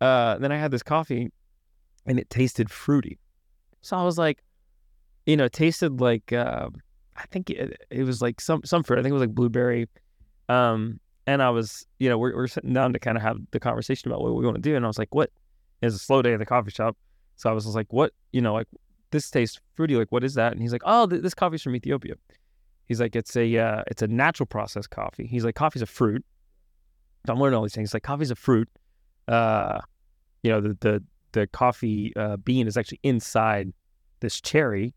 Uh, 0.00 0.36
then 0.38 0.52
I 0.52 0.56
had 0.56 0.70
this 0.70 0.82
coffee, 0.82 1.30
and 2.06 2.18
it 2.18 2.28
tasted 2.28 2.70
fruity, 2.70 3.18
so 3.80 3.96
I 3.96 4.02
was 4.02 4.18
like, 4.18 4.42
you 5.24 5.36
know, 5.36 5.44
it 5.44 5.52
tasted 5.52 6.00
like. 6.00 6.32
Uh, 6.32 6.68
I 7.16 7.26
think 7.26 7.50
it, 7.50 7.86
it 7.90 8.04
was 8.04 8.22
like 8.22 8.40
some 8.40 8.62
some 8.64 8.82
fruit. 8.82 8.98
I 8.98 9.02
think 9.02 9.10
it 9.10 9.14
was 9.14 9.22
like 9.22 9.34
blueberry. 9.34 9.88
Um, 10.48 11.00
and 11.26 11.42
I 11.42 11.50
was, 11.50 11.86
you 11.98 12.08
know, 12.08 12.18
we're, 12.18 12.34
we're 12.34 12.48
sitting 12.48 12.72
down 12.72 12.92
to 12.92 12.98
kind 12.98 13.16
of 13.16 13.22
have 13.22 13.38
the 13.52 13.60
conversation 13.60 14.10
about 14.10 14.22
what 14.22 14.34
we 14.34 14.44
want 14.44 14.56
to 14.56 14.62
do. 14.62 14.74
And 14.74 14.84
I 14.84 14.88
was 14.88 14.98
like, 14.98 15.14
what? 15.14 15.30
It's 15.80 15.94
a 15.94 15.98
slow 15.98 16.22
day 16.22 16.32
at 16.32 16.38
the 16.38 16.46
coffee 16.46 16.70
shop. 16.70 16.96
So 17.36 17.50
I 17.50 17.52
was 17.52 17.66
like, 17.66 17.92
what? 17.92 18.12
You 18.32 18.40
know, 18.40 18.54
like 18.54 18.68
this 19.10 19.30
tastes 19.30 19.60
fruity. 19.74 19.96
Like, 19.96 20.10
what 20.10 20.24
is 20.24 20.34
that? 20.34 20.52
And 20.52 20.60
he's 20.60 20.72
like, 20.72 20.82
oh, 20.84 21.06
th- 21.06 21.22
this 21.22 21.34
coffee's 21.34 21.62
from 21.62 21.76
Ethiopia. 21.76 22.14
He's 22.86 23.00
like, 23.00 23.14
it's 23.14 23.36
a 23.36 23.56
uh, 23.56 23.82
it's 23.86 24.02
a 24.02 24.08
natural 24.08 24.46
process 24.46 24.86
coffee. 24.86 25.26
He's 25.26 25.44
like, 25.44 25.54
coffee's 25.54 25.82
a 25.82 25.86
fruit. 25.86 26.24
So 27.26 27.32
I'm 27.32 27.38
learning 27.38 27.56
all 27.56 27.62
these 27.62 27.74
things. 27.74 27.94
Like, 27.94 28.02
coffee's 28.02 28.30
a 28.30 28.34
fruit. 28.36 28.68
Uh, 29.28 29.80
you 30.42 30.50
know, 30.50 30.60
the 30.60 30.76
the 30.80 31.02
the 31.32 31.46
coffee 31.46 32.12
uh, 32.16 32.36
bean 32.38 32.66
is 32.66 32.76
actually 32.76 33.00
inside 33.02 33.72
this 34.20 34.40
cherry, 34.40 34.94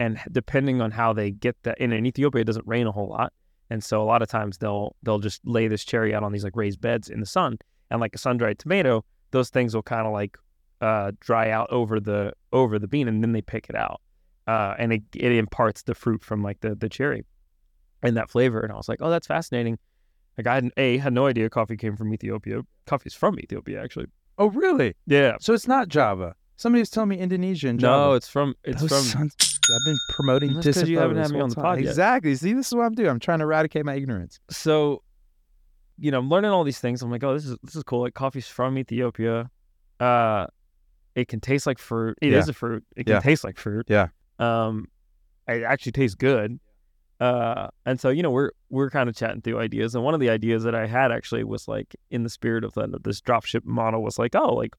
and 0.00 0.18
depending 0.30 0.80
on 0.80 0.90
how 0.90 1.12
they 1.12 1.30
get 1.30 1.56
that, 1.64 1.76
and 1.80 1.92
in 1.92 2.06
Ethiopia 2.06 2.42
it 2.42 2.46
doesn't 2.46 2.66
rain 2.66 2.86
a 2.86 2.92
whole 2.92 3.08
lot, 3.08 3.32
and 3.70 3.82
so 3.82 4.02
a 4.02 4.04
lot 4.04 4.22
of 4.22 4.28
times 4.28 4.58
they'll 4.58 4.94
they'll 5.02 5.18
just 5.18 5.40
lay 5.44 5.68
this 5.68 5.84
cherry 5.84 6.14
out 6.14 6.22
on 6.22 6.32
these 6.32 6.44
like 6.44 6.56
raised 6.56 6.80
beds 6.80 7.08
in 7.08 7.20
the 7.20 7.26
sun, 7.26 7.58
and 7.90 8.00
like 8.00 8.14
a 8.14 8.18
sun 8.18 8.36
dried 8.36 8.58
tomato, 8.58 9.04
those 9.30 9.50
things 9.50 9.74
will 9.74 9.82
kind 9.82 10.06
of 10.06 10.12
like 10.12 10.36
uh, 10.80 11.12
dry 11.20 11.50
out 11.50 11.70
over 11.70 12.00
the 12.00 12.32
over 12.52 12.78
the 12.78 12.88
bean, 12.88 13.08
and 13.08 13.22
then 13.22 13.32
they 13.32 13.42
pick 13.42 13.68
it 13.68 13.76
out, 13.76 14.00
uh, 14.46 14.74
and 14.78 14.92
it 14.92 15.02
it 15.14 15.32
imparts 15.32 15.82
the 15.82 15.94
fruit 15.94 16.22
from 16.22 16.42
like 16.42 16.60
the 16.60 16.74
the 16.74 16.88
cherry, 16.88 17.24
and 18.02 18.16
that 18.16 18.30
flavor. 18.30 18.60
And 18.60 18.72
I 18.72 18.76
was 18.76 18.88
like, 18.88 19.00
oh, 19.02 19.10
that's 19.10 19.26
fascinating. 19.26 19.78
Like 20.36 20.46
I 20.46 20.54
had, 20.54 20.70
a 20.76 20.98
had 20.98 21.12
no 21.12 21.26
idea 21.26 21.50
coffee 21.50 21.76
came 21.76 21.96
from 21.96 22.14
Ethiopia. 22.14 22.60
Coffee's 22.86 23.14
from 23.14 23.40
Ethiopia, 23.40 23.82
actually. 23.82 24.06
Oh, 24.38 24.46
really? 24.50 24.94
Yeah. 25.06 25.36
So 25.40 25.52
it's 25.52 25.66
not 25.66 25.88
Java. 25.88 26.36
Somebody 26.56 26.80
was 26.80 26.90
telling 26.90 27.08
me 27.08 27.18
Indonesia 27.18 27.68
and 27.68 27.80
Java. 27.80 28.04
No, 28.04 28.12
it's 28.14 28.28
from 28.28 28.54
it's 28.62 28.86
from 28.86 29.30
I've 29.74 29.84
been 29.84 29.98
promoting 30.10 30.54
That's 30.54 30.66
'cause 30.78 30.88
you 30.88 30.98
haven't 30.98 31.16
this 31.16 31.28
had 31.28 31.34
me 31.34 31.40
on 31.40 31.48
the 31.48 31.54
time. 31.54 31.64
pod 31.64 31.80
yet. 31.80 31.88
Exactly. 31.88 32.34
See, 32.34 32.52
this 32.52 32.68
is 32.68 32.74
what 32.74 32.84
I'm 32.84 32.94
doing. 32.94 33.08
I'm 33.10 33.20
trying 33.20 33.38
to 33.40 33.44
eradicate 33.44 33.84
my 33.84 33.94
ignorance. 33.94 34.40
so 34.50 35.02
you 36.00 36.12
know, 36.12 36.20
I'm 36.20 36.28
learning 36.28 36.52
all 36.52 36.62
these 36.62 36.78
things. 36.78 37.02
I'm 37.02 37.10
like, 37.10 37.24
oh, 37.24 37.34
this 37.34 37.44
is 37.46 37.56
this 37.64 37.74
is 37.74 37.82
cool. 37.82 38.02
Like 38.02 38.14
coffee's 38.14 38.46
from 38.46 38.78
Ethiopia. 38.78 39.50
Uh 39.98 40.46
it 41.16 41.26
can 41.26 41.40
taste 41.40 41.66
like 41.66 41.78
fruit. 41.78 42.16
It 42.22 42.32
is 42.32 42.46
Yeah. 42.46 42.50
a 42.50 42.54
fruit. 42.54 42.84
It 42.96 43.04
can 43.04 43.14
Yeah. 43.14 43.20
taste 43.20 43.42
like 43.44 43.58
fruit. 43.58 43.86
Yeah. 43.88 44.08
Um 44.38 44.86
it 45.48 45.64
actually 45.64 45.92
tastes 45.92 46.14
good. 46.14 46.60
Uh 47.20 47.66
and 47.84 47.98
so, 47.98 48.10
you 48.10 48.22
know, 48.22 48.30
we're 48.30 48.52
we're 48.70 48.90
kind 48.90 49.08
of 49.08 49.16
chatting 49.16 49.42
through 49.42 49.58
ideas. 49.58 49.96
And 49.96 50.04
one 50.04 50.14
of 50.14 50.20
the 50.20 50.30
ideas 50.30 50.62
that 50.62 50.74
I 50.76 50.86
had 50.86 51.10
actually 51.10 51.42
was 51.42 51.66
like 51.66 51.96
in 52.12 52.22
the 52.22 52.28
spirit 52.30 52.62
of 52.62 52.74
the, 52.74 53.00
this 53.02 53.20
dropship 53.20 53.64
model 53.64 54.00
was 54.02 54.20
like, 54.20 54.36
oh, 54.36 54.54
like 54.54 54.76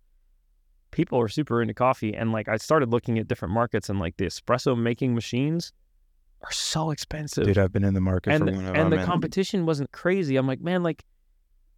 people 0.91 1.19
are 1.19 1.27
super 1.27 1.61
into 1.61 1.73
coffee. 1.73 2.13
And 2.13 2.31
like 2.31 2.47
I 2.47 2.57
started 2.57 2.89
looking 2.89 3.19
at 3.19 3.27
different 3.27 3.53
markets 3.53 3.89
and 3.89 3.99
like 3.99 4.17
the 4.17 4.25
espresso 4.25 4.77
making 4.77 5.15
machines 5.15 5.73
are 6.41 6.51
so 6.51 6.91
expensive 6.91 7.45
Dude, 7.45 7.57
I've 7.57 7.73
been 7.73 7.83
in 7.83 7.93
the 7.93 8.01
market 8.01 8.31
and 8.31 8.47
for 8.47 8.55
one 8.55 8.65
of 8.65 8.75
and 8.75 8.91
the 8.91 9.03
competition 9.03 9.65
wasn't 9.65 9.91
crazy. 9.91 10.37
I'm 10.37 10.47
like, 10.47 10.61
man, 10.61 10.83
like 10.83 11.03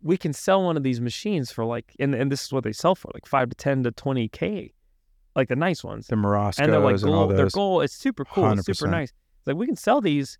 we 0.04 0.18
can 0.18 0.34
sell 0.34 0.64
one 0.64 0.78
of 0.78 0.84
these 0.84 1.00
machines 1.00 1.52
for 1.52 1.66
like, 1.66 1.96
and 2.00 2.14
and 2.16 2.32
this 2.32 2.44
is 2.44 2.52
what 2.52 2.64
they 2.64 2.72
sell 2.72 2.96
for, 2.96 3.12
like 3.14 3.26
five 3.26 3.50
to 3.50 3.56
ten 3.56 3.84
to 3.84 3.92
twenty 3.92 4.28
k, 4.28 4.74
like 5.36 5.48
the 5.48 5.56
nice 5.56 5.84
ones. 5.84 6.08
the 6.08 6.16
Marzoccos 6.16 6.60
and 6.60 6.74
they're 6.74 6.80
like 6.80 6.96
and 6.96 7.06
all 7.06 7.28
gold. 7.28 7.38
Those. 7.38 7.54
gold. 7.54 7.84
It's 7.84 7.94
super 7.94 8.26
cool. 8.26 8.52
It's 8.52 8.66
super 8.66 8.88
100%. 8.88 8.92
nice. 8.92 9.10
It's 9.10 9.48
like 9.48 9.58
we 9.58 9.66
can 9.66 9.76
sell 9.76 10.02
these, 10.02 10.38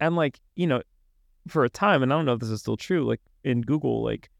and 0.00 0.16
like 0.16 0.40
you 0.56 0.66
know, 0.66 0.82
for 1.48 1.64
a 1.64 1.70
time, 1.70 2.02
and 2.02 2.12
I 2.12 2.16
don't 2.16 2.26
know 2.26 2.34
if 2.34 2.40
this 2.40 2.50
is 2.50 2.60
still 2.60 2.76
true. 2.76 3.06
Like 3.06 3.20
in 3.44 3.62
Google, 3.62 4.02
like 4.02 4.30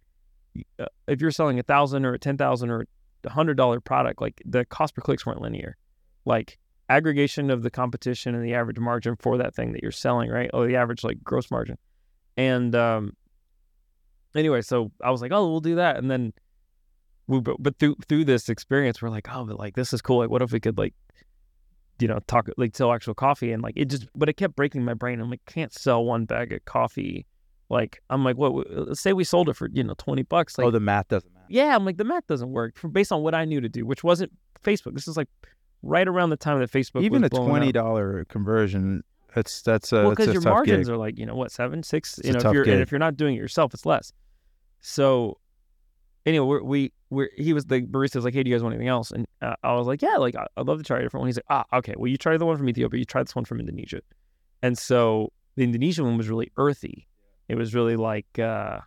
uh, 0.79 0.87
if 1.09 1.21
you're 1.21 1.31
selling 1.31 1.59
a 1.59 1.63
thousand 1.63 2.05
or 2.05 2.15
a 2.15 2.19
ten 2.19 2.37
thousand 2.37 2.71
or 2.71 2.87
a 3.25 3.31
hundred 3.31 3.57
dollar 3.57 3.81
product, 3.81 4.21
like 4.21 4.43
the 4.45 4.65
cost 4.65 4.95
per 4.95 5.03
clicks 5.03 5.25
weren't 5.27 5.41
linear. 5.41 5.77
Like 6.25 6.59
aggregation 6.89 7.51
of 7.51 7.63
the 7.63 7.71
competition 7.71 8.35
and 8.35 8.45
the 8.45 8.55
average 8.55 8.79
margin 8.79 9.17
for 9.17 9.39
that 9.39 9.55
thing 9.55 9.73
that 9.73 9.83
you're 9.83 9.93
selling, 9.93 10.31
right? 10.31 10.51
Or 10.53 10.67
the 10.67 10.77
average 10.77 11.05
like 11.05 11.23
gross 11.23 11.51
margin. 11.51 11.79
And 12.37 12.75
um, 12.75 13.13
anyway, 14.35 14.63
so 14.63 14.91
I 15.03 15.11
was 15.11 15.23
like, 15.23 15.33
oh, 15.33 15.49
we'll 15.49 15.61
do 15.61 15.77
that, 15.77 15.97
and 15.97 16.11
then 16.11 16.33
we, 17.27 17.41
but, 17.41 17.79
through 17.79 17.97
through 18.09 18.25
this 18.25 18.49
experience, 18.49 19.01
we're 19.01 19.09
like, 19.09 19.29
oh, 19.33 19.45
but 19.45 19.59
like 19.59 19.75
this 19.75 19.93
is 19.93 20.03
cool. 20.03 20.19
Like, 20.19 20.31
what 20.31 20.43
if 20.43 20.53
we 20.53 20.61
could 20.61 20.77
like, 20.77 20.95
you 21.99 22.09
know, 22.09 22.19
talk 22.27 22.49
like 22.57 22.77
sell 22.77 22.93
actual 22.93 23.15
coffee 23.15 23.53
and 23.53 23.63
like 23.63 23.75
it 23.77 23.87
just, 23.87 24.09
but 24.15 24.29
it 24.29 24.35
kept 24.35 24.57
breaking 24.57 24.85
my 24.85 24.95
brain. 24.95 25.21
I'm 25.21 25.31
like, 25.31 25.45
can't 25.47 25.73
sell 25.73 26.05
one 26.05 26.27
bag 26.27 26.53
of 26.53 26.65
coffee. 26.65 27.27
Like, 27.71 28.03
I'm 28.11 28.25
like, 28.25 28.37
what? 28.37 28.71
Let's 28.71 29.01
say 29.01 29.15
we 29.15 29.25
sold 29.25 29.49
it 29.49 29.57
for 29.57 29.69
you 29.73 29.83
know 29.83 29.95
twenty 29.97 30.23
bucks. 30.23 30.59
Like, 30.59 30.67
oh, 30.67 30.71
the 30.71 30.81
math 30.81 31.09
doesn't. 31.09 31.34
Yeah, 31.49 31.75
I'm 31.75 31.85
like, 31.85 31.97
the 31.97 32.05
math 32.05 32.27
doesn't 32.27 32.51
work 32.51 32.79
for, 32.79 32.89
based 32.89 33.13
on 33.13 33.23
what 33.23 33.35
I 33.35 33.45
knew 33.45 33.61
to 33.61 33.69
do, 33.69 33.85
which 33.87 34.03
wasn't 34.05 34.33
Facebook. 34.63 34.95
This 34.95 35.09
is 35.09 35.17
like 35.17 35.29
right 35.83 36.07
around 36.09 36.31
the 36.31 36.37
time 36.37 36.59
that 36.61 36.71
Facebook 36.71 37.03
Even 37.03 37.23
was 37.23 37.31
a 37.33 37.35
twenty 37.35 37.73
dollar 37.73 38.25
conversion, 38.27 39.05
that's 39.35 39.63
that's 39.63 39.93
a 39.93 40.03
well, 40.03 40.11
because 40.11 40.29
a 40.29 40.33
your 40.33 40.43
margins 40.43 40.87
gig. 40.87 40.95
are 40.95 40.97
like 40.97 41.19
you 41.19 41.27
know 41.27 41.35
what 41.35 41.51
seven, 41.53 41.83
six. 41.83 42.19
It's 42.19 42.29
you 42.29 42.33
know, 42.33 42.39
if 42.39 42.55
you're 42.55 42.65
and 42.65 42.81
if 42.81 42.91
you're 42.91 42.99
not 42.99 43.17
doing 43.17 43.35
it 43.35 43.39
yourself, 43.39 43.75
it's 43.75 43.85
less. 43.85 44.13
So, 44.81 45.39
anyway, 46.27 46.47
we're, 46.47 46.63
we 46.63 46.93
we 47.11 47.29
he 47.37 47.53
was 47.53 47.67
the 47.67 47.83
barista 47.83 48.17
was 48.17 48.25
like, 48.25 48.35
hey, 48.35 48.43
do 48.43 48.51
you 48.51 48.57
guys 48.57 48.63
want 48.63 48.75
anything 48.75 48.89
else? 48.89 49.11
And 49.11 49.27
uh, 49.43 49.55
I 49.63 49.75
was 49.75 49.87
like, 49.87 50.03
yeah, 50.03 50.17
like 50.17 50.37
I- 50.37 50.47
I'd 50.57 50.67
love 50.67 50.79
to 50.79 50.85
try 50.85 50.99
a 50.99 51.03
different 51.03 51.23
one. 51.23 51.29
He's 51.29 51.37
like, 51.37 51.47
ah, 51.51 51.65
okay, 51.79 51.95
well, 51.97 52.09
you 52.11 52.17
try 52.17 52.37
the 52.37 52.47
one 52.47 52.57
from 52.57 52.69
Ethiopia, 52.69 52.99
you 52.99 53.05
try 53.05 53.23
this 53.23 53.35
one 53.35 53.45
from 53.45 53.61
Indonesia, 53.61 54.01
and 54.63 54.77
so 54.79 55.33
the 55.57 55.65
Indonesian 55.65 56.05
one 56.05 56.17
was 56.17 56.29
really 56.29 56.51
earthy. 56.57 57.07
It 57.49 57.57
was 57.57 57.75
really 57.75 57.97
like. 57.97 58.39
uh 58.39 58.81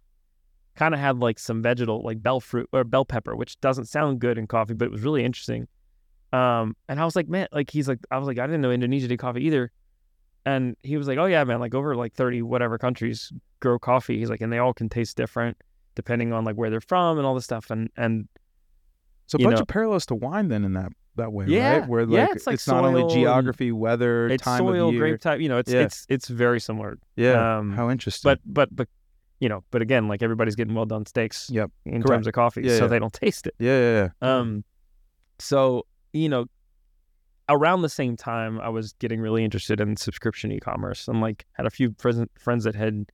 Kind 0.78 0.94
of 0.94 1.00
had 1.02 1.18
like 1.20 1.40
some 1.40 1.62
vegetal, 1.62 2.02
like 2.04 2.22
bell 2.24 2.40
fruit 2.40 2.70
or 2.72 2.84
bell 2.86 3.04
pepper, 3.04 3.36
which 3.36 3.60
doesn't 3.60 3.86
sound 3.86 4.20
good 4.20 4.38
in 4.38 4.48
coffee, 4.48 4.74
but 4.76 4.86
it 4.86 4.92
was 4.92 5.02
really 5.02 5.26
interesting. 5.26 5.68
Um, 6.32 6.76
and 6.88 7.00
I 7.00 7.06
was 7.06 7.16
like, 7.16 7.28
man, 7.28 7.48
like 7.52 7.70
he's 7.70 7.88
like, 7.88 8.00
I 8.12 8.18
was 8.18 8.28
like, 8.28 8.38
I 8.38 8.46
didn't 8.46 8.62
know 8.62 8.72
Indonesia 8.72 9.08
did 9.08 9.18
coffee 9.18 9.44
either. 9.46 9.72
And 10.46 10.78
he 10.84 10.96
was 10.96 11.08
like, 11.08 11.18
oh 11.18 11.26
yeah, 11.26 11.44
man, 11.44 11.60
like 11.60 11.74
over 11.76 11.96
like 11.96 12.14
30 12.14 12.42
whatever 12.44 12.78
countries 12.78 13.34
grow 13.60 13.78
coffee. 13.80 14.18
He's 14.20 14.30
like, 14.30 14.40
and 14.42 14.54
they 14.54 14.60
all 14.60 14.74
can 14.74 14.88
taste 14.88 15.18
different 15.18 15.58
depending 15.96 16.32
on 16.32 16.46
like 16.46 16.56
where 16.56 16.70
they're 16.70 16.80
from 16.80 17.18
and 17.18 17.26
all 17.26 17.34
this 17.34 17.44
stuff. 17.46 17.72
And, 17.72 17.90
and 17.98 18.28
So 19.26 19.38
a 19.38 19.44
bunch 19.44 19.56
know- 19.56 19.62
of 19.64 19.68
parallels 19.68 20.06
to 20.08 20.16
wine 20.16 20.48
then 20.48 20.64
in 20.64 20.74
that 20.74 20.92
that 21.16 21.34
way, 21.34 21.46
Yeah, 21.48 21.80
right? 21.80 21.90
Where 21.90 22.06
like, 22.06 22.16
yeah, 22.16 22.28
it's 22.36 22.46
like 22.46 22.60
not 22.68 22.86
only 22.86 23.12
geography, 23.12 23.72
weather, 23.72 24.28
it's 24.28 24.44
time 24.44 24.60
soil, 24.60 24.90
of 24.90 24.94
year. 24.94 25.02
grape 25.02 25.20
type, 25.22 25.40
you 25.42 25.50
know, 25.50 25.58
it's, 25.58 25.72
Yeah. 25.74 25.80
it's, 25.82 26.06
it's 26.10 26.28
very 26.28 26.60
similar. 26.60 27.00
yeah, 27.16 27.58
um, 27.58 27.72
how 27.72 27.90
interesting. 27.90 28.30
But, 28.30 28.40
but, 28.46 28.70
but, 28.76 28.88
you 29.40 29.50
know, 29.50 29.64
but 29.72 29.82
again, 29.82 30.08
like 30.08 30.22
everybody's 30.24 30.56
getting 30.56 30.74
well 30.74 30.86
done 30.86 31.06
steaks 31.06 31.50
Yep, 31.52 31.72
in 31.86 31.92
correct. 32.02 32.08
terms 32.08 32.28
of 32.28 32.34
coffee. 32.34 32.62
Yeah, 32.64 32.78
so 32.78 32.84
yeah. 32.84 32.88
they 32.88 33.00
don't 33.00 33.14
taste 33.26 33.48
it. 33.48 33.56
yeah, 33.60 33.80
yeah, 33.80 34.10
yeah. 34.22 34.38
Um, 34.40 34.64
so 35.40 35.86
you 36.14 36.30
know, 36.30 36.46
around 37.50 37.82
the 37.82 37.90
same 37.90 38.16
time, 38.18 38.60
I 38.60 38.70
was 38.70 38.94
getting 38.94 39.20
really 39.22 39.44
interested 39.44 39.80
in 39.80 39.96
subscription 39.96 40.52
e-commerce, 40.52 41.08
and 41.08 41.22
like 41.22 41.46
had 41.54 41.66
a 41.66 41.70
few 41.70 41.94
friends 41.98 42.20
friends 42.40 42.64
that 42.64 42.76
had 42.76 43.06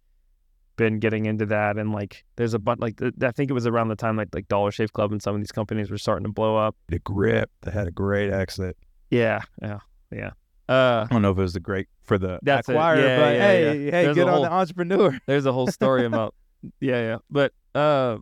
been 0.75 0.99
getting 0.99 1.25
into 1.27 1.45
that, 1.47 1.77
and 1.77 1.91
like 1.91 2.23
there's 2.37 2.53
a 2.53 2.59
bunch 2.59 2.79
like 2.81 2.99
I 3.21 3.31
think 3.31 3.51
it 3.51 3.53
was 3.53 3.67
around 3.67 3.89
the 3.89 3.95
time 3.95 4.15
like 4.17 4.29
like 4.33 4.47
Dollar 4.47 4.71
Shave 4.71 4.93
Club 4.93 5.11
and 5.11 5.21
some 5.21 5.35
of 5.35 5.41
these 5.41 5.51
companies 5.51 5.91
were 5.91 5.97
starting 5.97 6.23
to 6.25 6.31
blow 6.31 6.55
up. 6.55 6.75
the 6.87 6.99
grip 6.99 7.51
that 7.61 7.73
had 7.73 7.87
a 7.87 7.91
great 7.91 8.31
exit. 8.31 8.77
Yeah, 9.11 9.41
yeah, 9.61 9.79
yeah. 10.11 10.31
Uh, 10.73 11.05
I 11.09 11.13
don't 11.13 11.21
know 11.21 11.31
if 11.31 11.37
it 11.37 11.41
was 11.41 11.53
the 11.53 11.59
great 11.59 11.87
for 12.03 12.17
the 12.17 12.39
That's 12.41 12.67
acquirer, 12.67 12.97
Yeah, 13.03 13.19
but 13.19 13.35
yeah, 13.35 13.47
hey, 13.47 13.63
yeah. 13.85 13.91
hey, 13.91 14.03
There's 14.05 14.15
good 14.15 14.27
on 14.27 14.33
whole- 14.33 14.43
the 14.43 14.51
entrepreneur. 14.51 15.19
there's 15.27 15.45
a 15.45 15.51
whole 15.53 15.67
story 15.67 16.05
about 16.11 16.33
yeah 16.79 17.01
yeah 17.01 17.17
but 17.29 17.51
uh 17.75 18.17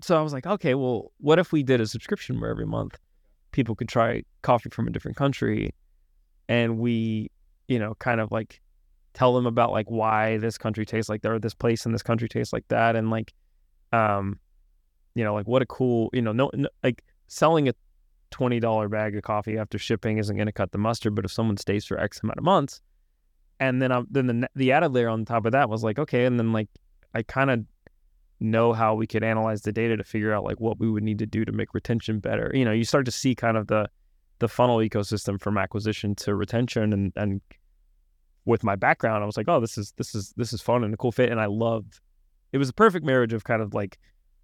so 0.00 0.16
i 0.16 0.22
was 0.22 0.32
like 0.32 0.46
okay 0.46 0.74
well 0.76 1.10
what 1.18 1.40
if 1.40 1.50
we 1.50 1.64
did 1.64 1.80
a 1.80 1.86
subscription 1.88 2.40
where 2.40 2.50
every 2.50 2.64
month 2.66 2.96
people 3.50 3.74
could 3.74 3.88
try 3.88 4.22
coffee 4.42 4.70
from 4.70 4.86
a 4.86 4.90
different 4.92 5.16
country 5.16 5.74
and 6.48 6.78
we 6.78 7.28
you 7.66 7.76
know 7.78 7.94
kind 7.96 8.20
of 8.20 8.30
like 8.30 8.60
tell 9.12 9.34
them 9.34 9.44
about 9.44 9.72
like 9.72 9.90
why 9.90 10.36
this 10.38 10.56
country 10.56 10.86
tastes 10.86 11.08
like 11.08 11.22
that 11.22 11.32
or 11.32 11.40
this 11.40 11.52
place 11.54 11.84
in 11.84 11.90
this 11.90 12.02
country 12.02 12.28
tastes 12.28 12.52
like 12.52 12.66
that 12.68 12.94
and 12.94 13.10
like 13.10 13.32
um 13.92 14.38
you 15.16 15.24
know 15.24 15.34
like 15.34 15.48
what 15.48 15.60
a 15.60 15.66
cool 15.66 16.08
you 16.12 16.22
know 16.22 16.30
no, 16.32 16.48
no 16.54 16.68
like 16.84 17.02
selling 17.26 17.68
a 17.68 17.72
$20 18.30 18.90
bag 18.90 19.16
of 19.16 19.22
coffee 19.22 19.58
after 19.58 19.78
shipping 19.78 20.18
isn't 20.18 20.36
going 20.36 20.46
to 20.46 20.52
cut 20.52 20.72
the 20.72 20.78
mustard 20.78 21.14
but 21.14 21.24
if 21.24 21.32
someone 21.32 21.56
stays 21.56 21.84
for 21.84 21.98
x 21.98 22.20
amount 22.22 22.38
of 22.38 22.44
months 22.44 22.80
and 23.60 23.82
then 23.82 23.92
um, 23.92 24.06
then 24.10 24.26
the 24.26 24.48
the 24.54 24.72
added 24.72 24.92
layer 24.92 25.08
on 25.08 25.24
top 25.24 25.46
of 25.46 25.52
that 25.52 25.68
was 25.68 25.82
like 25.82 25.98
okay 25.98 26.24
and 26.24 26.38
then 26.38 26.52
like 26.52 26.68
I 27.14 27.22
kind 27.22 27.50
of 27.50 27.64
know 28.40 28.72
how 28.72 28.94
we 28.94 29.06
could 29.06 29.24
analyze 29.24 29.62
the 29.62 29.72
data 29.72 29.96
to 29.96 30.04
figure 30.04 30.32
out 30.32 30.44
like 30.44 30.60
what 30.60 30.78
we 30.78 30.88
would 30.88 31.02
need 31.02 31.18
to 31.18 31.26
do 31.26 31.44
to 31.44 31.52
make 31.52 31.74
retention 31.74 32.20
better. 32.20 32.50
You 32.54 32.64
know 32.64 32.72
you 32.72 32.84
start 32.84 33.04
to 33.06 33.10
see 33.10 33.34
kind 33.34 33.56
of 33.56 33.66
the 33.66 33.88
the 34.38 34.48
funnel 34.48 34.78
ecosystem 34.78 35.40
from 35.40 35.58
acquisition 35.58 36.14
to 36.16 36.34
retention 36.34 36.92
and 36.92 37.12
and 37.16 37.40
with 38.44 38.62
my 38.62 38.76
background 38.76 39.22
I 39.22 39.26
was 39.26 39.36
like 39.36 39.48
oh 39.48 39.60
this 39.60 39.76
is 39.76 39.92
this 39.96 40.14
is 40.14 40.32
this 40.36 40.52
is 40.52 40.62
fun 40.62 40.84
and 40.84 40.94
a 40.94 40.96
cool 40.96 41.12
fit 41.12 41.30
and 41.30 41.40
I 41.40 41.46
loved 41.46 42.00
it 42.52 42.58
was 42.58 42.68
a 42.68 42.72
perfect 42.72 43.04
marriage 43.04 43.32
of 43.32 43.44
kind 43.44 43.60
of 43.60 43.74
like 43.74 43.98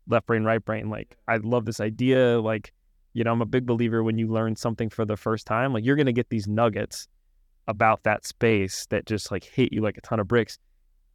left 0.09 0.27
brain 0.27 0.44
right 0.44 0.62
brain 0.62 0.90
like 0.90 1.16
I 1.29 1.37
love 1.37 1.64
this 1.64 1.81
idea 1.81 2.40
like 2.40 2.73
you 3.14 3.24
know 3.24 3.33
I'm 3.33 3.40
a 3.40 3.46
big 3.46 3.64
believer 3.64 4.03
when 4.03 4.18
you 4.18 4.29
learn 4.29 4.57
something 4.57 4.90
for 4.90 5.05
the 5.05 5.16
first 5.16 5.46
time 5.46 5.72
like 5.72 5.85
you're 5.85 5.96
going 5.96 6.07
to 6.07 6.12
get 6.12 6.29
these 6.29 6.46
nuggets 6.46 7.09
about 7.66 8.03
that 8.03 8.27
space 8.27 8.87
that 8.90 9.07
just 9.07 9.31
like 9.31 9.44
hit 9.44 9.72
you 9.72 9.81
like 9.81 9.96
a 9.96 10.03
ton 10.03 10.20
of 10.20 10.29
bricks 10.29 10.59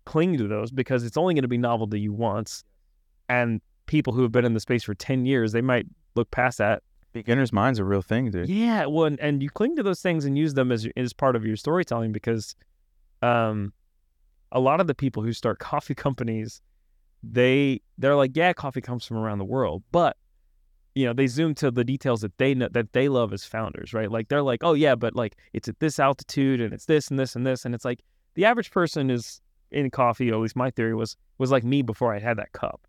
cling 0.05 0.37
to 0.37 0.47
those 0.47 0.71
because 0.71 1.03
it's 1.03 1.17
only 1.17 1.35
going 1.35 1.43
to 1.43 1.47
be 1.47 1.57
novel 1.57 1.87
to 1.87 1.99
you 1.99 2.11
once 2.11 2.63
and 3.27 3.61
people 3.85 4.13
who 4.13 4.23
have 4.23 4.31
been 4.31 4.45
in 4.45 4.53
the 4.53 4.59
space 4.59 4.83
for 4.83 4.95
10 4.95 5.25
years 5.25 5.51
they 5.51 5.61
might 5.61 5.85
look 6.15 6.31
past 6.31 6.57
that 6.57 6.81
Beginner's 7.11 7.51
mind's 7.51 7.79
a 7.79 7.83
real 7.83 8.03
thing, 8.03 8.29
dude. 8.29 8.47
yeah 8.49 8.85
well 8.85 9.05
and, 9.05 9.19
and 9.19 9.41
you 9.41 9.49
cling 9.49 9.75
to 9.75 9.83
those 9.83 10.01
things 10.01 10.25
and 10.25 10.37
use 10.37 10.53
them 10.53 10.71
as 10.71 10.87
as 10.95 11.13
part 11.13 11.35
of 11.35 11.45
your 11.45 11.55
storytelling 11.55 12.11
because 12.11 12.55
um 13.21 13.73
a 14.51 14.59
lot 14.59 14.79
of 14.79 14.87
the 14.87 14.95
people 14.95 15.21
who 15.23 15.33
start 15.33 15.59
coffee 15.59 15.95
companies 16.05 16.61
they 17.21 17.81
they're 17.97 18.15
like 18.15 18.31
yeah 18.35 18.53
coffee 18.53 18.81
comes 18.81 19.05
from 19.05 19.17
around 19.17 19.39
the 19.39 19.45
world 19.45 19.83
but 19.91 20.17
you 20.95 21.05
know 21.05 21.13
they 21.13 21.27
zoom 21.27 21.53
to 21.55 21.71
the 21.71 21.83
details 21.83 22.21
that 22.21 22.37
they 22.37 22.53
know 22.53 22.67
that 22.71 22.93
they 22.93 23.09
love 23.09 23.33
as 23.33 23.45
founders 23.45 23.93
right? 23.93 24.11
Like 24.11 24.27
they're 24.27 24.41
like 24.41 24.63
oh 24.63 24.73
yeah 24.73 24.95
but 24.95 25.15
like 25.15 25.37
it's 25.53 25.67
at 25.67 25.79
this 25.79 25.99
altitude 25.99 26.61
and 26.61 26.73
it's 26.73 26.85
this 26.85 27.09
and 27.09 27.19
this 27.19 27.35
and 27.35 27.45
this 27.45 27.65
and 27.65 27.73
it's 27.75 27.85
like 27.85 28.01
the 28.35 28.45
average 28.45 28.71
person 28.71 29.09
is 29.09 29.41
in 29.71 29.91
coffee 29.91 30.29
at 30.29 30.37
least 30.37 30.55
my 30.55 30.71
theory 30.71 30.95
was 30.95 31.15
was 31.37 31.51
like 31.51 31.63
me 31.63 31.81
before 31.81 32.13
i 32.13 32.19
had 32.19 32.37
that 32.37 32.51
cup. 32.53 32.81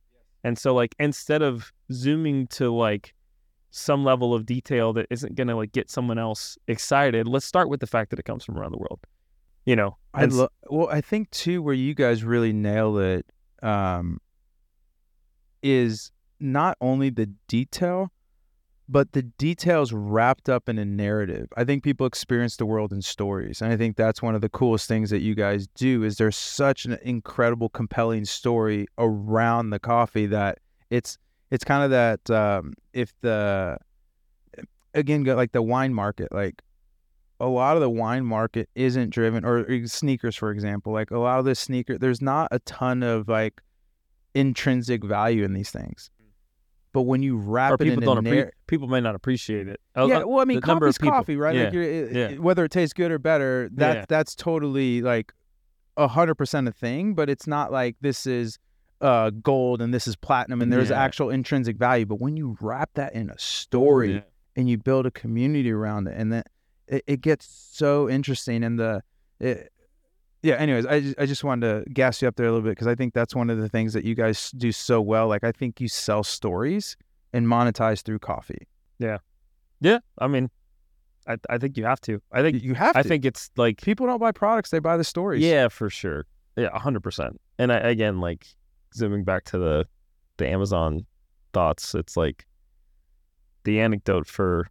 And 0.42 0.56
so 0.58 0.74
like 0.74 0.94
instead 0.98 1.42
of 1.42 1.70
zooming 1.92 2.46
to 2.48 2.72
like 2.72 3.14
some 3.72 4.04
level 4.04 4.34
of 4.34 4.46
detail 4.46 4.94
that 4.94 5.06
isn't 5.10 5.34
going 5.34 5.48
to 5.48 5.54
like 5.54 5.72
get 5.72 5.90
someone 5.90 6.18
else 6.18 6.56
excited 6.66 7.28
let's 7.28 7.44
start 7.44 7.68
with 7.68 7.80
the 7.80 7.86
fact 7.86 8.08
that 8.10 8.18
it 8.18 8.24
comes 8.24 8.44
from 8.44 8.56
around 8.56 8.72
the 8.72 8.78
world 8.78 9.00
you 9.64 9.76
know? 9.76 9.96
I 10.14 10.24
lo- 10.24 10.48
well, 10.68 10.88
I 10.88 11.00
think 11.00 11.30
too, 11.30 11.62
where 11.62 11.74
you 11.74 11.94
guys 11.94 12.24
really 12.24 12.52
nail 12.52 12.98
it, 12.98 13.26
um, 13.62 14.20
is 15.62 16.10
not 16.40 16.76
only 16.80 17.10
the 17.10 17.26
detail, 17.48 18.10
but 18.88 19.12
the 19.12 19.22
details 19.22 19.92
wrapped 19.92 20.48
up 20.48 20.68
in 20.68 20.78
a 20.78 20.84
narrative. 20.84 21.48
I 21.56 21.64
think 21.64 21.84
people 21.84 22.06
experience 22.06 22.56
the 22.56 22.66
world 22.66 22.92
in 22.92 23.02
stories, 23.02 23.62
and 23.62 23.72
I 23.72 23.76
think 23.76 23.96
that's 23.96 24.20
one 24.20 24.34
of 24.34 24.40
the 24.40 24.48
coolest 24.48 24.88
things 24.88 25.10
that 25.10 25.20
you 25.20 25.34
guys 25.34 25.68
do. 25.76 26.02
Is 26.02 26.16
there's 26.16 26.36
such 26.36 26.86
an 26.86 26.98
incredible, 27.02 27.68
compelling 27.68 28.24
story 28.24 28.86
around 28.98 29.70
the 29.70 29.78
coffee 29.78 30.26
that 30.26 30.58
it's 30.90 31.18
it's 31.50 31.64
kind 31.64 31.84
of 31.84 31.90
that 31.90 32.30
um, 32.30 32.74
if 32.92 33.12
the 33.20 33.78
again 34.94 35.24
like 35.24 35.52
the 35.52 35.62
wine 35.62 35.94
market 35.94 36.32
like 36.32 36.62
a 37.38 37.46
lot 37.46 37.76
of 37.76 37.80
the 37.80 37.90
wine 37.90 38.24
market 38.24 38.68
isn't 38.74 39.10
driven 39.10 39.44
or 39.44 39.60
or 39.60 39.86
sneakers 39.86 40.36
for 40.36 40.50
example 40.50 40.92
like 40.92 41.10
a 41.10 41.18
lot 41.18 41.38
of 41.38 41.44
the 41.44 41.54
sneaker 41.54 41.96
there's 41.96 42.20
not 42.20 42.48
a 42.50 42.58
ton 42.60 43.02
of 43.02 43.28
like 43.28 43.60
intrinsic 44.34 45.04
value 45.04 45.44
in 45.44 45.54
these 45.54 45.70
things 45.70 46.10
but 46.92 47.02
when 47.02 47.22
you 47.22 47.36
wrap 47.36 47.72
or 47.72 47.74
it 47.74 47.78
people 47.78 47.98
in 47.98 48.04
don't 48.04 48.26
a 48.26 48.30
appre- 48.30 48.50
people 48.66 48.88
may 48.88 49.00
not 49.00 49.14
appreciate 49.14 49.68
it. 49.68 49.80
Uh, 49.96 50.06
yeah 50.06 50.22
well 50.24 50.40
i 50.40 50.44
mean 50.44 50.60
coffee's 50.60 50.98
coffee 50.98 51.36
right? 51.36 51.54
Like 51.54 51.64
yeah, 51.66 51.72
you're, 51.72 51.82
it, 51.82 52.12
yeah. 52.12 52.38
whether 52.38 52.64
it 52.64 52.70
tastes 52.70 52.92
good 52.92 53.10
or 53.10 53.18
better 53.18 53.68
that 53.74 53.96
Yeah. 53.96 54.04
that's 54.08 54.34
totally 54.34 55.02
like 55.02 55.32
a 55.96 56.08
hundred 56.08 56.34
percent 56.36 56.68
a 56.68 56.72
thing 56.72 57.14
but 57.14 57.28
it's 57.28 57.46
not 57.46 57.70
like 57.72 57.96
this 58.00 58.26
is 58.26 58.58
uh 59.00 59.30
gold 59.30 59.80
and 59.80 59.92
this 59.94 60.06
is 60.06 60.16
platinum 60.16 60.60
and 60.62 60.72
there's 60.72 60.90
actual 60.90 61.30
intrinsic 61.30 61.76
value 61.76 62.06
but 62.06 62.20
when 62.20 62.36
you 62.36 62.56
wrap 62.60 62.90
that 62.94 63.14
in 63.14 63.30
a 63.30 63.38
story 63.38 64.22
and 64.56 64.68
you 64.68 64.76
build 64.78 65.06
a 65.06 65.10
community 65.10 65.70
around 65.70 66.06
it 66.06 66.14
and 66.16 66.32
then 66.32 66.42
it, 66.86 67.02
it 67.06 67.20
gets 67.20 67.46
so 67.72 68.08
interesting 68.10 68.62
and 68.64 68.78
the 68.78 69.02
it, 69.38 69.72
yeah 70.42 70.54
anyways 70.54 70.86
I 70.86 71.00
just, 71.00 71.14
I 71.18 71.26
just 71.26 71.44
wanted 71.44 71.84
to 71.84 71.90
gas 71.90 72.22
you 72.22 72.28
up 72.28 72.36
there 72.36 72.46
a 72.46 72.50
little 72.50 72.64
bit 72.64 72.70
because 72.70 72.86
i 72.86 72.94
think 72.94 73.14
that's 73.14 73.34
one 73.34 73.50
of 73.50 73.58
the 73.58 73.68
things 73.68 73.92
that 73.92 74.04
you 74.04 74.14
guys 74.14 74.50
do 74.52 74.72
so 74.72 75.00
well 75.00 75.28
like 75.28 75.44
i 75.44 75.52
think 75.52 75.80
you 75.80 75.88
sell 75.88 76.22
stories 76.22 76.96
and 77.32 77.46
monetize 77.46 78.02
through 78.02 78.18
coffee. 78.18 78.66
Yeah. 78.98 79.18
Yeah 79.80 79.98
i 80.18 80.26
mean 80.26 80.50
i 81.26 81.36
i 81.48 81.58
think 81.58 81.76
you 81.76 81.84
have 81.84 82.00
to. 82.02 82.20
I 82.32 82.42
think 82.42 82.62
you 82.62 82.74
have 82.74 82.94
to. 82.94 82.98
i 82.98 83.02
think 83.02 83.24
it's 83.24 83.50
like 83.56 83.80
people 83.80 84.06
don't 84.06 84.18
buy 84.18 84.32
products 84.32 84.70
they 84.70 84.78
buy 84.78 84.96
the 84.96 85.04
stories. 85.04 85.42
Yeah 85.42 85.68
for 85.68 85.90
sure. 85.90 86.26
Yeah, 86.56 86.76
hundred 86.76 87.02
percent. 87.02 87.40
And 87.58 87.72
I, 87.72 87.76
again, 87.78 88.20
like 88.20 88.46
zooming 88.94 89.24
back 89.24 89.44
to 89.46 89.58
the 89.58 89.86
the 90.36 90.48
Amazon 90.48 91.06
thoughts, 91.52 91.94
it's 91.94 92.16
like 92.16 92.46
the 93.64 93.80
anecdote 93.80 94.26
for 94.26 94.66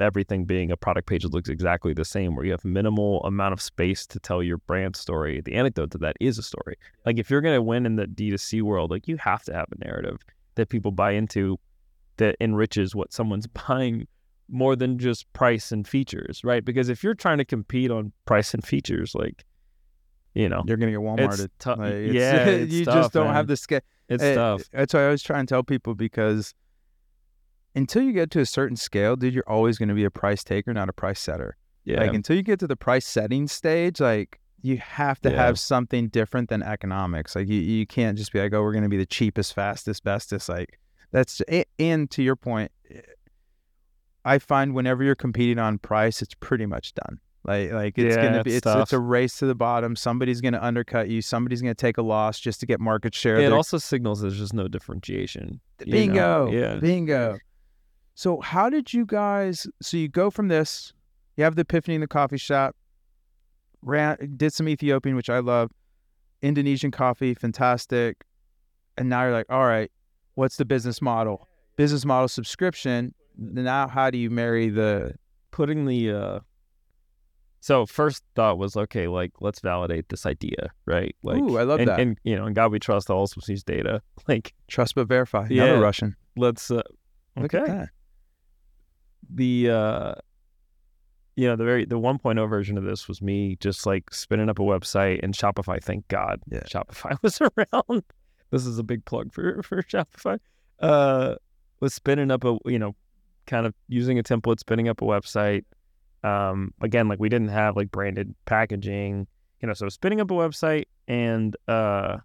everything 0.00 0.44
being 0.44 0.70
a 0.70 0.76
product 0.76 1.08
page 1.08 1.22
that 1.22 1.32
looks 1.32 1.48
exactly 1.48 1.92
the 1.94 2.04
same, 2.04 2.34
where 2.36 2.44
you 2.44 2.50
have 2.52 2.64
minimal 2.64 3.22
amount 3.24 3.52
of 3.52 3.60
space 3.62 4.06
to 4.08 4.18
tell 4.20 4.42
your 4.42 4.58
brand 4.58 4.96
story. 4.96 5.40
The 5.40 5.54
anecdote 5.54 5.90
to 5.92 5.98
that 5.98 6.16
is 6.20 6.38
a 6.38 6.42
story. 6.42 6.76
Like 7.06 7.18
if 7.18 7.30
you're 7.30 7.40
gonna 7.40 7.62
win 7.62 7.86
in 7.86 7.96
the 7.96 8.06
D2C 8.06 8.62
world, 8.62 8.90
like 8.90 9.08
you 9.08 9.16
have 9.16 9.42
to 9.44 9.54
have 9.54 9.66
a 9.72 9.84
narrative 9.84 10.18
that 10.56 10.68
people 10.68 10.92
buy 10.92 11.12
into 11.12 11.58
that 12.18 12.36
enriches 12.40 12.94
what 12.94 13.12
someone's 13.12 13.46
buying 13.68 14.06
more 14.50 14.76
than 14.76 14.98
just 14.98 15.32
price 15.32 15.72
and 15.72 15.88
features, 15.88 16.42
right? 16.44 16.64
Because 16.64 16.88
if 16.90 17.02
you're 17.02 17.14
trying 17.14 17.38
to 17.38 17.44
compete 17.44 17.90
on 17.90 18.12
price 18.26 18.52
and 18.54 18.64
features, 18.64 19.14
like 19.14 19.44
you 20.34 20.48
know, 20.48 20.64
You're 20.66 20.76
gonna 20.76 20.90
get 20.92 21.00
Walmarted. 21.00 21.48
tough. 21.60 21.78
Like, 21.78 21.92
it's- 21.94 22.14
yeah, 22.14 22.50
you 22.56 22.84
tough, 22.84 22.94
just 22.94 23.12
don't 23.12 23.26
man. 23.26 23.34
have 23.34 23.46
the 23.46 23.56
scale. 23.56 23.80
It's 24.08 24.22
Eh, 24.22 24.34
tough. 24.34 24.62
That's 24.72 24.92
why 24.92 25.00
I 25.00 25.04
always 25.04 25.22
try 25.22 25.38
and 25.38 25.48
tell 25.48 25.62
people 25.62 25.94
because 25.94 26.52
until 27.74 28.02
you 28.02 28.12
get 28.12 28.30
to 28.32 28.40
a 28.40 28.46
certain 28.46 28.76
scale, 28.76 29.16
dude, 29.16 29.34
you're 29.34 29.48
always 29.48 29.78
going 29.78 29.88
to 29.88 29.94
be 29.94 30.04
a 30.04 30.10
price 30.10 30.44
taker, 30.44 30.72
not 30.72 30.88
a 30.88 30.92
price 30.92 31.20
setter. 31.20 31.56
Yeah, 31.84 32.00
Like 32.00 32.14
until 32.14 32.36
you 32.36 32.42
get 32.42 32.58
to 32.60 32.66
the 32.66 32.76
price 32.76 33.06
setting 33.06 33.46
stage, 33.48 34.00
like 34.00 34.40
you 34.62 34.78
have 34.78 35.20
to 35.22 35.30
Yeah. 35.30 35.36
have 35.44 35.58
something 35.58 36.08
different 36.08 36.48
than 36.48 36.62
economics. 36.62 37.36
Like 37.36 37.48
you, 37.48 37.60
you 37.60 37.86
can't 37.86 38.16
just 38.16 38.32
be 38.32 38.40
like, 38.40 38.54
oh, 38.54 38.62
we're 38.62 38.72
going 38.72 38.84
to 38.84 38.88
be 38.88 38.96
the 38.96 39.04
cheapest, 39.06 39.52
fastest, 39.54 40.02
bestest. 40.04 40.48
Like 40.48 40.78
that's 41.12 41.42
and 41.78 42.10
to 42.12 42.22
your 42.22 42.36
point, 42.36 42.72
eh, 42.90 43.00
I 44.24 44.38
find 44.38 44.74
whenever 44.74 45.04
you're 45.04 45.14
competing 45.14 45.58
on 45.58 45.78
price, 45.78 46.22
it's 46.22 46.34
pretty 46.34 46.64
much 46.66 46.94
done. 46.94 47.18
Like 47.46 47.72
like 47.72 47.98
it's 47.98 48.16
Yeah, 48.16 48.22
gonna 48.24 48.42
be 48.42 48.56
it's 48.56 48.66
it's 48.66 48.74
it's 48.74 48.92
a 48.94 48.98
race 48.98 49.36
to 49.40 49.46
the 49.46 49.54
bottom. 49.54 49.96
Somebody's 49.96 50.40
gonna 50.40 50.60
undercut 50.62 51.10
you. 51.10 51.20
Somebody's 51.20 51.60
gonna 51.60 51.74
take 51.74 51.98
a 51.98 52.02
loss 52.02 52.40
just 52.40 52.58
to 52.60 52.66
get 52.66 52.80
market 52.80 53.14
share. 53.14 53.36
it 53.36 53.52
also 53.52 53.76
signals 53.76 54.22
there's 54.22 54.38
just 54.38 54.54
no 54.54 54.66
differentiation. 54.66 55.60
you 55.84 55.86
know? 55.86 55.92
Bingo. 55.92 56.50
Yeah. 56.50 56.76
Bingo. 56.76 57.36
So 58.14 58.40
how 58.40 58.70
did 58.70 58.92
you 58.92 59.04
guys 59.04 59.66
so 59.82 59.96
you 59.96 60.08
go 60.08 60.30
from 60.30 60.48
this, 60.48 60.92
you 61.36 61.44
have 61.44 61.56
the 61.56 61.62
epiphany 61.62 61.96
in 61.96 62.00
the 62.00 62.06
coffee 62.06 62.36
shop, 62.36 62.76
ran 63.82 64.34
did 64.36 64.52
some 64.52 64.68
Ethiopian, 64.68 65.16
which 65.16 65.30
I 65.30 65.40
love, 65.40 65.70
Indonesian 66.42 66.90
coffee, 66.90 67.34
fantastic. 67.34 68.24
And 68.96 69.08
now 69.08 69.24
you're 69.24 69.32
like, 69.32 69.46
all 69.50 69.66
right, 69.66 69.90
what's 70.34 70.56
the 70.56 70.64
business 70.64 71.02
model? 71.02 71.48
Business 71.76 72.04
model 72.04 72.28
subscription. 72.28 73.14
Now 73.36 73.88
how 73.88 74.10
do 74.10 74.18
you 74.18 74.30
marry 74.30 74.68
the 74.68 75.14
putting 75.50 75.86
the 75.86 76.10
uh 76.10 76.40
so 77.60 77.86
first 77.86 78.22
thought 78.34 78.58
was 78.58 78.76
okay 78.76 79.06
like 79.06 79.30
let's 79.40 79.60
validate 79.60 80.08
this 80.08 80.26
idea 80.26 80.72
right 80.84 81.14
like 81.22 81.40
Ooh, 81.40 81.58
I 81.58 81.62
love 81.62 81.78
and, 81.78 81.88
that. 81.88 82.00
and 82.00 82.18
you 82.24 82.34
know 82.34 82.44
and 82.44 82.56
god 82.56 82.72
we 82.72 82.80
trust 82.80 83.08
also 83.08 83.40
sees 83.40 83.62
data 83.62 84.02
like 84.28 84.52
trust 84.66 84.96
but 84.96 85.06
verify? 85.06 85.46
Yeah. 85.48 85.78
Russian. 85.78 86.16
let's 86.36 86.70
uh 86.70 86.82
okay. 87.38 87.86
The 89.32 89.70
uh 89.70 90.14
you 91.36 91.48
know 91.48 91.56
the 91.56 91.64
very 91.64 91.84
the 91.84 91.98
1.0 91.98 92.48
version 92.48 92.78
of 92.78 92.84
this 92.84 93.08
was 93.08 93.20
me 93.20 93.56
just 93.60 93.86
like 93.86 94.12
spinning 94.14 94.48
up 94.48 94.58
a 94.58 94.62
website 94.62 95.20
and 95.22 95.34
shopify 95.34 95.82
thank 95.82 96.06
god 96.08 96.40
Yeah. 96.50 96.60
shopify 96.60 97.16
was 97.22 97.40
around 97.40 98.02
this 98.50 98.66
is 98.66 98.78
a 98.78 98.82
big 98.84 99.04
plug 99.04 99.32
for 99.32 99.62
for 99.62 99.82
shopify 99.82 100.38
uh 100.80 101.34
was 101.80 101.92
spinning 101.94 102.30
up 102.30 102.44
a 102.44 102.56
you 102.66 102.78
know 102.78 102.94
kind 103.46 103.66
of 103.66 103.74
using 103.88 104.18
a 104.18 104.22
template 104.22 104.60
spinning 104.60 104.88
up 104.88 105.02
a 105.02 105.04
website 105.04 105.64
um 106.22 106.72
again 106.80 107.08
like 107.08 107.18
we 107.18 107.28
didn't 107.28 107.48
have 107.48 107.76
like 107.76 107.90
branded 107.90 108.34
packaging 108.46 109.26
you 109.60 109.66
know 109.68 109.74
so 109.74 109.88
spinning 109.88 110.20
up 110.20 110.30
a 110.30 110.34
website 110.34 110.84
and 111.08 111.56
uh 111.68 112.16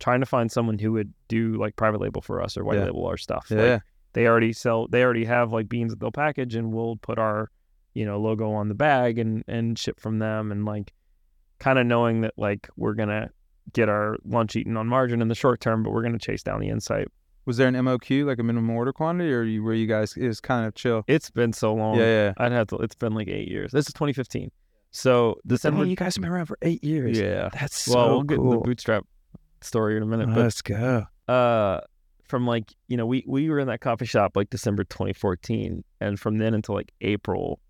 trying 0.00 0.20
to 0.20 0.26
find 0.26 0.52
someone 0.52 0.78
who 0.78 0.92
would 0.92 1.12
do 1.28 1.54
like 1.54 1.74
private 1.76 2.00
label 2.00 2.20
for 2.20 2.42
us 2.42 2.56
or 2.56 2.64
white 2.64 2.76
Yeah. 2.78 2.84
label 2.84 3.06
our 3.06 3.16
stuff 3.16 3.46
Like, 3.50 3.58
Yeah. 3.60 3.78
They 4.14 4.26
already 4.26 4.52
sell 4.52 4.88
they 4.88 5.02
already 5.04 5.24
have 5.26 5.52
like 5.52 5.68
beans 5.68 5.92
that 5.92 6.00
they'll 6.00 6.10
package 6.10 6.54
and 6.54 6.72
we'll 6.72 6.96
put 6.96 7.18
our 7.18 7.50
you 7.92 8.04
know 8.04 8.18
logo 8.18 8.50
on 8.52 8.68
the 8.68 8.74
bag 8.74 9.18
and 9.18 9.44
and 9.46 9.78
ship 9.78 10.00
from 10.00 10.18
them 10.18 10.50
and 10.50 10.64
like 10.64 10.92
kind 11.58 11.78
of 11.78 11.86
knowing 11.86 12.22
that 12.22 12.32
like 12.36 12.68
we're 12.76 12.94
gonna 12.94 13.28
get 13.72 13.88
our 13.88 14.16
lunch 14.24 14.56
eaten 14.56 14.76
on 14.76 14.86
margin 14.88 15.22
in 15.22 15.28
the 15.28 15.34
short 15.34 15.60
term 15.60 15.82
but 15.82 15.92
we're 15.92 16.02
gonna 16.02 16.18
chase 16.18 16.42
down 16.42 16.60
the 16.60 16.68
insight 16.68 17.06
Was 17.46 17.56
there 17.58 17.68
an 17.68 17.74
MOQ, 17.74 18.24
like 18.26 18.38
a 18.38 18.42
minimum 18.42 18.70
order 18.70 18.92
quantity, 18.92 19.32
or 19.32 19.42
you, 19.42 19.62
were 19.62 19.74
you 19.74 19.86
guys 19.86 20.16
is 20.16 20.40
kind 20.40 20.66
of 20.66 20.74
chill? 20.74 21.04
it's 21.06 21.30
been 21.30 21.52
so 21.52 21.72
long 21.74 21.96
yeah, 21.98 22.04
yeah. 22.04 22.32
i'd 22.38 22.52
have 22.52 22.66
to 22.68 22.76
it's 22.78 22.94
been 22.94 23.12
like 23.14 23.28
eight 23.28 23.48
years 23.48 23.70
this 23.72 23.86
is 23.86 23.92
2015 23.94 24.50
so 24.90 25.36
december 25.46 25.84
you 25.84 25.96
guys 25.96 26.14
have 26.16 26.22
been 26.22 26.30
around 26.32 26.46
for 26.46 26.58
eight 26.62 26.82
years. 26.84 27.18
yeah 27.18 27.48
That's 27.52 27.78
so 27.84 27.94
well 27.94 28.08
we'll 28.10 28.22
get 28.22 28.36
the 28.36 28.58
bootstrap 28.58 29.04
story 29.60 29.96
in 29.96 30.02
a 30.02 30.06
minute 30.06 30.28
but 30.28 30.36
Let's 30.38 30.62
go. 30.62 31.04
uh 31.28 31.80
from 32.24 32.46
like 32.46 32.72
you 32.88 32.96
know 32.96 33.06
we 33.06 33.24
we 33.26 33.48
were 33.50 33.58
in 33.58 33.66
that 33.68 33.80
coffee 33.80 34.06
shop 34.06 34.32
like 34.34 34.50
December 34.50 34.84
2014 34.84 35.84
and 36.00 36.18
from 36.18 36.38
then 36.38 36.54
until 36.54 36.74
like 36.74 36.92
April 37.00 37.60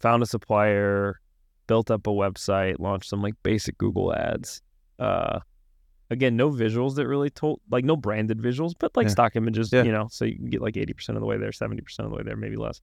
found 0.00 0.22
a 0.22 0.26
supplier 0.26 1.20
built 1.66 1.90
up 1.90 2.06
a 2.06 2.10
website 2.10 2.78
launched 2.78 3.08
some 3.08 3.22
like 3.22 3.34
basic 3.42 3.78
Google 3.78 4.14
ads 4.14 4.60
uh 4.98 5.40
again 6.10 6.36
no 6.36 6.50
visuals 6.50 6.94
that 6.96 7.06
really 7.08 7.30
told 7.30 7.60
like 7.70 7.84
no 7.84 7.96
branded 7.96 8.38
visuals 8.38 8.72
but 8.78 8.94
like 8.96 9.06
Yeah. 9.06 9.12
stock 9.12 9.34
images 9.36 9.72
Yeah. 9.72 9.82
you 9.84 9.92
know 9.92 10.08
so 10.10 10.24
you 10.26 10.36
can 10.36 10.50
get 10.50 10.60
like 10.60 10.74
80% 10.74 11.10
of 11.10 11.20
the 11.20 11.26
way 11.26 11.38
there 11.38 11.50
70% 11.50 11.80
of 12.00 12.10
the 12.10 12.16
way 12.16 12.22
there 12.22 12.36
maybe 12.36 12.56
less 12.56 12.80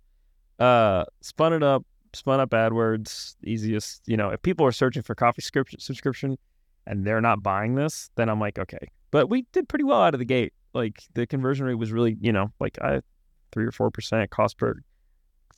uh 0.60 1.06
spun 1.22 1.54
it 1.54 1.62
up 1.64 1.86
spun 2.14 2.40
up 2.40 2.50
AdWords 2.50 3.36
easiest 3.44 4.02
you 4.08 4.18
know 4.18 4.30
if 4.30 4.42
people 4.42 4.66
are 4.66 4.72
searching 4.72 5.04
for 5.04 5.14
coffee 5.16 5.42
script- 5.44 5.80
subscription 5.80 6.38
and 6.88 7.06
they're 7.06 7.22
not 7.22 7.44
buying 7.44 7.76
this 7.76 8.10
then 8.16 8.28
I'm 8.30 8.40
like 8.40 8.58
okay 8.58 8.88
but 9.12 9.30
we 9.30 9.46
did 9.52 9.70
pretty 9.70 9.84
well 9.84 10.02
out 10.02 10.16
of 10.16 10.20
the 10.20 10.26
gate. 10.26 10.54
Like 10.74 11.04
the 11.14 11.28
conversion 11.28 11.66
rate 11.66 11.76
was 11.76 11.92
really, 11.92 12.18
you 12.22 12.32
know, 12.32 12.52
like 12.60 12.78
I 12.82 13.02
three 13.52 13.66
or 13.66 13.72
four 13.72 13.92
percent 13.92 14.30
cost 14.32 14.58
per 14.58 14.76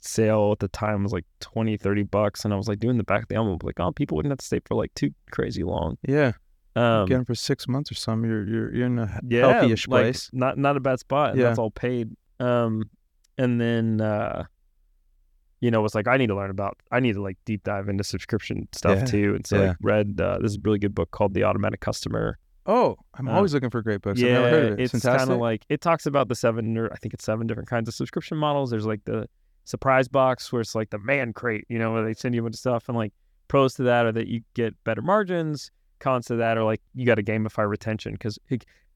sale 0.02 0.52
at 0.52 0.60
the 0.60 0.68
time 0.68 1.04
was 1.04 1.14
like 1.14 1.26
20, 1.40 1.78
30 1.78 2.04
bucks. 2.04 2.44
And 2.44 2.54
I 2.54 2.58
was 2.58 2.68
like 2.68 2.80
doing 2.80 2.98
the 2.98 3.04
back 3.04 3.24
of 3.24 3.28
the 3.30 3.36
envelope, 3.36 3.64
like, 3.64 3.80
oh, 3.80 3.92
people 3.92 4.18
wouldn't 4.18 4.32
have 4.32 4.40
to 4.40 4.46
stay 4.46 4.60
for 4.66 4.76
like 4.76 4.94
too 4.96 5.12
crazy 5.32 5.64
long. 5.64 5.98
Yeah. 6.08 6.34
Um, 6.76 7.08
them 7.08 7.24
for 7.24 7.36
six 7.36 7.68
months 7.68 7.92
or 7.92 7.96
something. 7.96 8.30
You're 8.30 8.48
you're 8.48 8.76
you're 8.76 8.86
in 8.88 8.98
a 9.00 9.20
yeah, 9.28 9.48
healthy-ish 9.48 9.88
like, 9.88 10.06
place. 10.06 10.30
Not 10.34 10.58
not 10.58 10.76
a 10.76 10.80
bad 10.80 11.00
spot. 11.00 11.32
And 11.32 11.40
Yeah. 11.40 11.48
that's 11.48 11.60
all 11.60 11.70
paid. 11.70 12.10
Um, 12.40 12.90
and 13.38 13.62
then 13.62 14.02
uh, 14.02 14.46
you 15.62 15.70
know, 15.72 15.86
it's 15.86 15.94
like 15.96 16.08
I 16.08 16.18
need 16.18 16.28
to 16.28 16.36
learn 16.36 16.50
about. 16.50 16.78
I 16.92 17.00
need 17.00 17.14
to 17.14 17.22
like 17.22 17.38
deep 17.46 17.64
dive 17.64 17.90
into 17.90 18.04
subscription 18.04 18.68
stuff 18.74 19.00
Yeah, 19.00 19.06
too. 19.06 19.36
And 19.36 19.46
so 19.46 19.62
yeah. 19.62 19.68
like 19.70 19.78
read 19.82 20.20
uh, 20.20 20.40
this 20.42 20.52
is 20.52 20.58
a 20.58 20.62
really 20.64 20.80
good 20.80 20.96
book 20.96 21.12
called 21.12 21.34
The 21.36 21.44
Automatic 21.44 21.80
Customer. 21.80 22.40
Oh, 22.66 22.96
I'm 23.16 23.28
Uh, 23.28 23.34
always 23.34 23.54
looking 23.54 23.70
for 23.70 23.82
great 23.82 24.02
books. 24.02 24.20
yeah, 24.20 24.28
I've 24.28 24.34
never 24.44 24.50
heard 24.50 24.66
of 24.74 24.80
it. 24.80 24.84
it's 24.94 25.04
kind 25.04 25.30
of 25.30 25.38
like 25.40 25.66
it 25.70 25.82
talks 25.82 26.06
about 26.06 26.30
the 26.30 26.36
seven 26.36 26.78
or 26.78 26.92
I 26.92 26.96
think 26.98 27.14
it's 27.14 27.26
seven 27.26 27.46
different 27.48 27.70
kinds 27.70 27.88
of 27.90 27.94
subscription 27.94 28.38
models. 28.38 28.70
There's 28.72 28.86
like 28.86 29.04
the 29.06 29.28
surprise 29.66 30.08
box 30.08 30.52
where 30.52 30.62
it's 30.62 30.76
like 30.76 30.90
the 30.90 31.00
man 31.00 31.34
crate, 31.34 31.66
you 31.70 31.78
know, 31.80 31.92
where 31.94 32.04
they 32.06 32.14
send 32.14 32.36
you 32.36 32.42
a 32.42 32.44
bunch 32.44 32.56
of 32.56 32.60
stuff 32.60 32.88
and 32.90 32.98
like 32.98 33.14
pros 33.50 33.74
to 33.76 33.84
that 33.84 34.06
are 34.06 34.12
that 34.14 34.28
you 34.28 34.42
get 34.54 34.74
better 34.86 35.02
margins. 35.02 35.72
Cons 36.00 36.26
to 36.28 36.36
that 36.36 36.58
are 36.58 36.64
like 36.64 36.82
you 36.94 37.06
got 37.06 37.16
to 37.16 37.24
gamify 37.24 37.68
retention 37.68 38.14
because 38.14 38.38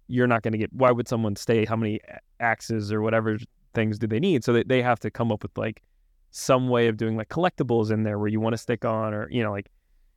you're 0.08 0.28
not 0.28 0.42
going 0.44 0.52
to 0.54 0.58
get. 0.58 0.72
Why 0.74 0.92
would 0.92 1.08
someone 1.08 1.36
stay? 1.36 1.66
How 1.66 1.76
many 1.76 2.00
axes 2.40 2.92
or 2.92 3.02
whatever 3.02 3.38
things 3.74 3.98
do 4.00 4.08
they 4.08 4.20
need? 4.20 4.44
So 4.44 4.54
they 4.54 4.64
they 4.64 4.82
have 4.82 5.00
to 5.02 5.12
come 5.12 5.32
up 5.32 5.44
with 5.44 5.58
like 5.58 5.82
some 6.32 6.68
way 6.70 6.88
of 6.88 6.98
doing 6.98 7.16
like 7.18 7.30
collectibles 7.30 7.92
in 7.92 8.04
there 8.04 8.20
where 8.20 8.28
you 8.28 8.40
want 8.40 8.54
to 8.54 8.58
stick 8.58 8.86
on 8.86 9.14
or 9.14 9.30
you 9.30 9.44
know 9.44 9.52
like. 9.52 9.68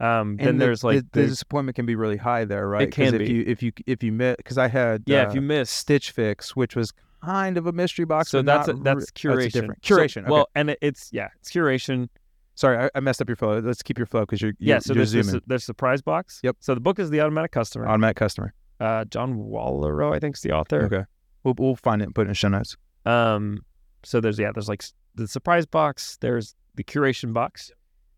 Um, 0.00 0.36
then 0.38 0.56
the- 0.56 0.64
there's 0.64 0.82
like 0.82 0.96
the, 0.96 1.06
the 1.12 1.20
the- 1.22 1.28
disappointment 1.28 1.76
can 1.76 1.86
be 1.86 1.94
really 1.94 2.16
high 2.16 2.44
there, 2.46 2.66
right? 2.68 2.88
'Cause 2.90 2.94
can 3.10 3.14
if 3.14 3.18
be. 3.26 3.32
you 3.32 3.44
if 3.46 3.62
you 3.62 3.72
if 3.86 4.02
you 4.02 4.12
miss 4.12 4.36
because 4.36 4.56
I 4.58 4.68
had 4.68 5.02
yeah, 5.06 5.22
uh, 5.24 5.28
if 5.28 5.34
you 5.34 5.40
miss 5.42 5.70
Stitch 5.70 6.10
Fix, 6.12 6.56
which 6.56 6.74
was 6.74 6.92
kind 7.22 7.58
of 7.58 7.66
a 7.66 7.72
mystery 7.72 8.06
box. 8.06 8.30
so 8.30 8.40
that's 8.40 8.68
a, 8.68 8.72
that's 8.72 9.12
re- 9.24 9.32
curation. 9.34 9.52
different 9.52 9.84
So- 9.86 9.96
curation. 9.96 10.22
okay. 10.22 10.30
Well, 10.30 10.48
and 10.54 10.70
it, 10.70 10.78
it's 10.80 11.10
yeah, 11.12 11.28
it's 11.38 11.50
curation. 11.50 12.08
sorry, 12.54 12.78
I, 12.78 12.90
I 12.94 13.00
messed 13.00 13.20
up 13.20 13.28
your 13.28 13.36
flow. 13.36 13.58
Let's 13.58 13.82
keep 13.82 13.98
your 13.98 14.06
flow 14.06 14.22
because 14.22 14.40
you're, 14.40 14.52
Yeah, 14.58 14.74
you're 14.76 14.80
so 14.80 14.92
you're 14.94 14.96
there's, 15.00 15.12
there's, 15.12 15.26
zooming. 15.26 15.42
there's 15.46 15.64
surprise 15.64 16.00
box. 16.00 16.40
Yep. 16.42 16.56
So 16.60 16.74
the 16.74 16.80
book 16.80 16.98
is 16.98 17.10
the 17.10 17.20
automatic 17.20 17.52
customer. 17.52 17.86
Automatic 17.86 18.16
customer. 18.16 18.54
uh, 18.80 19.04
John 19.04 19.34
Warrillow, 19.34 20.14
I 20.14 20.18
think, 20.18 20.36
is 20.36 20.40
the 20.42 20.52
author. 20.52 20.84
Okay, 20.86 21.04
we'll 21.44 21.54
we'll 21.58 21.76
find 21.76 22.00
it 22.00 22.06
and 22.06 22.14
put 22.14 22.26
it 22.26 22.30
in 22.30 22.34
show 22.34 22.48
notes. 22.48 22.74
Um, 23.05 23.64
so 24.03 24.18
there's 24.20 24.38
yeah, 24.38 24.51
there's 24.53 24.68
like 24.70 24.82
the 25.14 25.28
surprise 25.28 25.66
box. 25.66 26.16
There's 26.22 26.55
the 26.76 26.84
curation 26.84 27.34
box. 27.34 27.70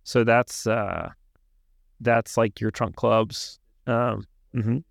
So 0.04 0.22
that's 0.22 0.66
uh, 0.68 1.10
that's 2.02 2.36
like 2.36 2.60
your 2.60 2.70
trunk 2.70 2.96
clubs. 2.96 3.58
Um, 3.86 4.24
mhm. 4.54 4.84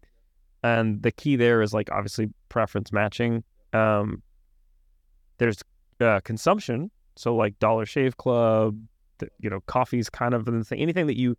and 0.64 1.02
the 1.02 1.12
key 1.12 1.36
there 1.38 1.62
is 1.62 1.74
like 1.74 1.90
obviously 1.92 2.30
preference 2.50 2.92
matching. 2.92 3.44
Um, 3.74 4.22
there's 5.38 5.62
uh, 6.02 6.20
consumption. 6.22 6.92
So 7.16 7.36
like 7.36 7.58
Dollar 7.60 7.86
Shave 7.86 8.18
Club, 8.18 8.78
the, 9.20 9.30
you 9.40 9.50
know, 9.50 9.62
coffee's 9.68 10.10
kind 10.10 10.34
of 10.34 10.46
the 10.46 10.64
thing. 10.64 10.80
Anything 10.80 11.08
that 11.08 11.18
you, 11.18 11.38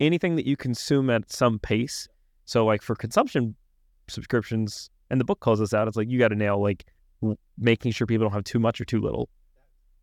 anything 0.00 0.36
that 0.36 0.46
you 0.46 0.56
consume 0.56 1.10
at 1.10 1.32
some 1.32 1.58
pace. 1.58 2.08
So 2.44 2.64
like 2.64 2.82
for 2.82 2.94
consumption 2.94 3.54
subscriptions, 4.08 4.90
and 5.10 5.20
the 5.20 5.24
book 5.24 5.40
calls 5.40 5.58
this 5.58 5.72
out. 5.72 5.88
It's 5.88 5.96
like 5.96 6.08
you 6.08 6.18
got 6.18 6.28
to 6.28 6.34
nail 6.34 6.60
like 6.60 6.84
making 7.58 7.92
sure 7.92 8.06
people 8.06 8.24
don't 8.26 8.34
have 8.34 8.44
too 8.44 8.58
much 8.58 8.80
or 8.80 8.84
too 8.84 9.00
little. 9.00 9.28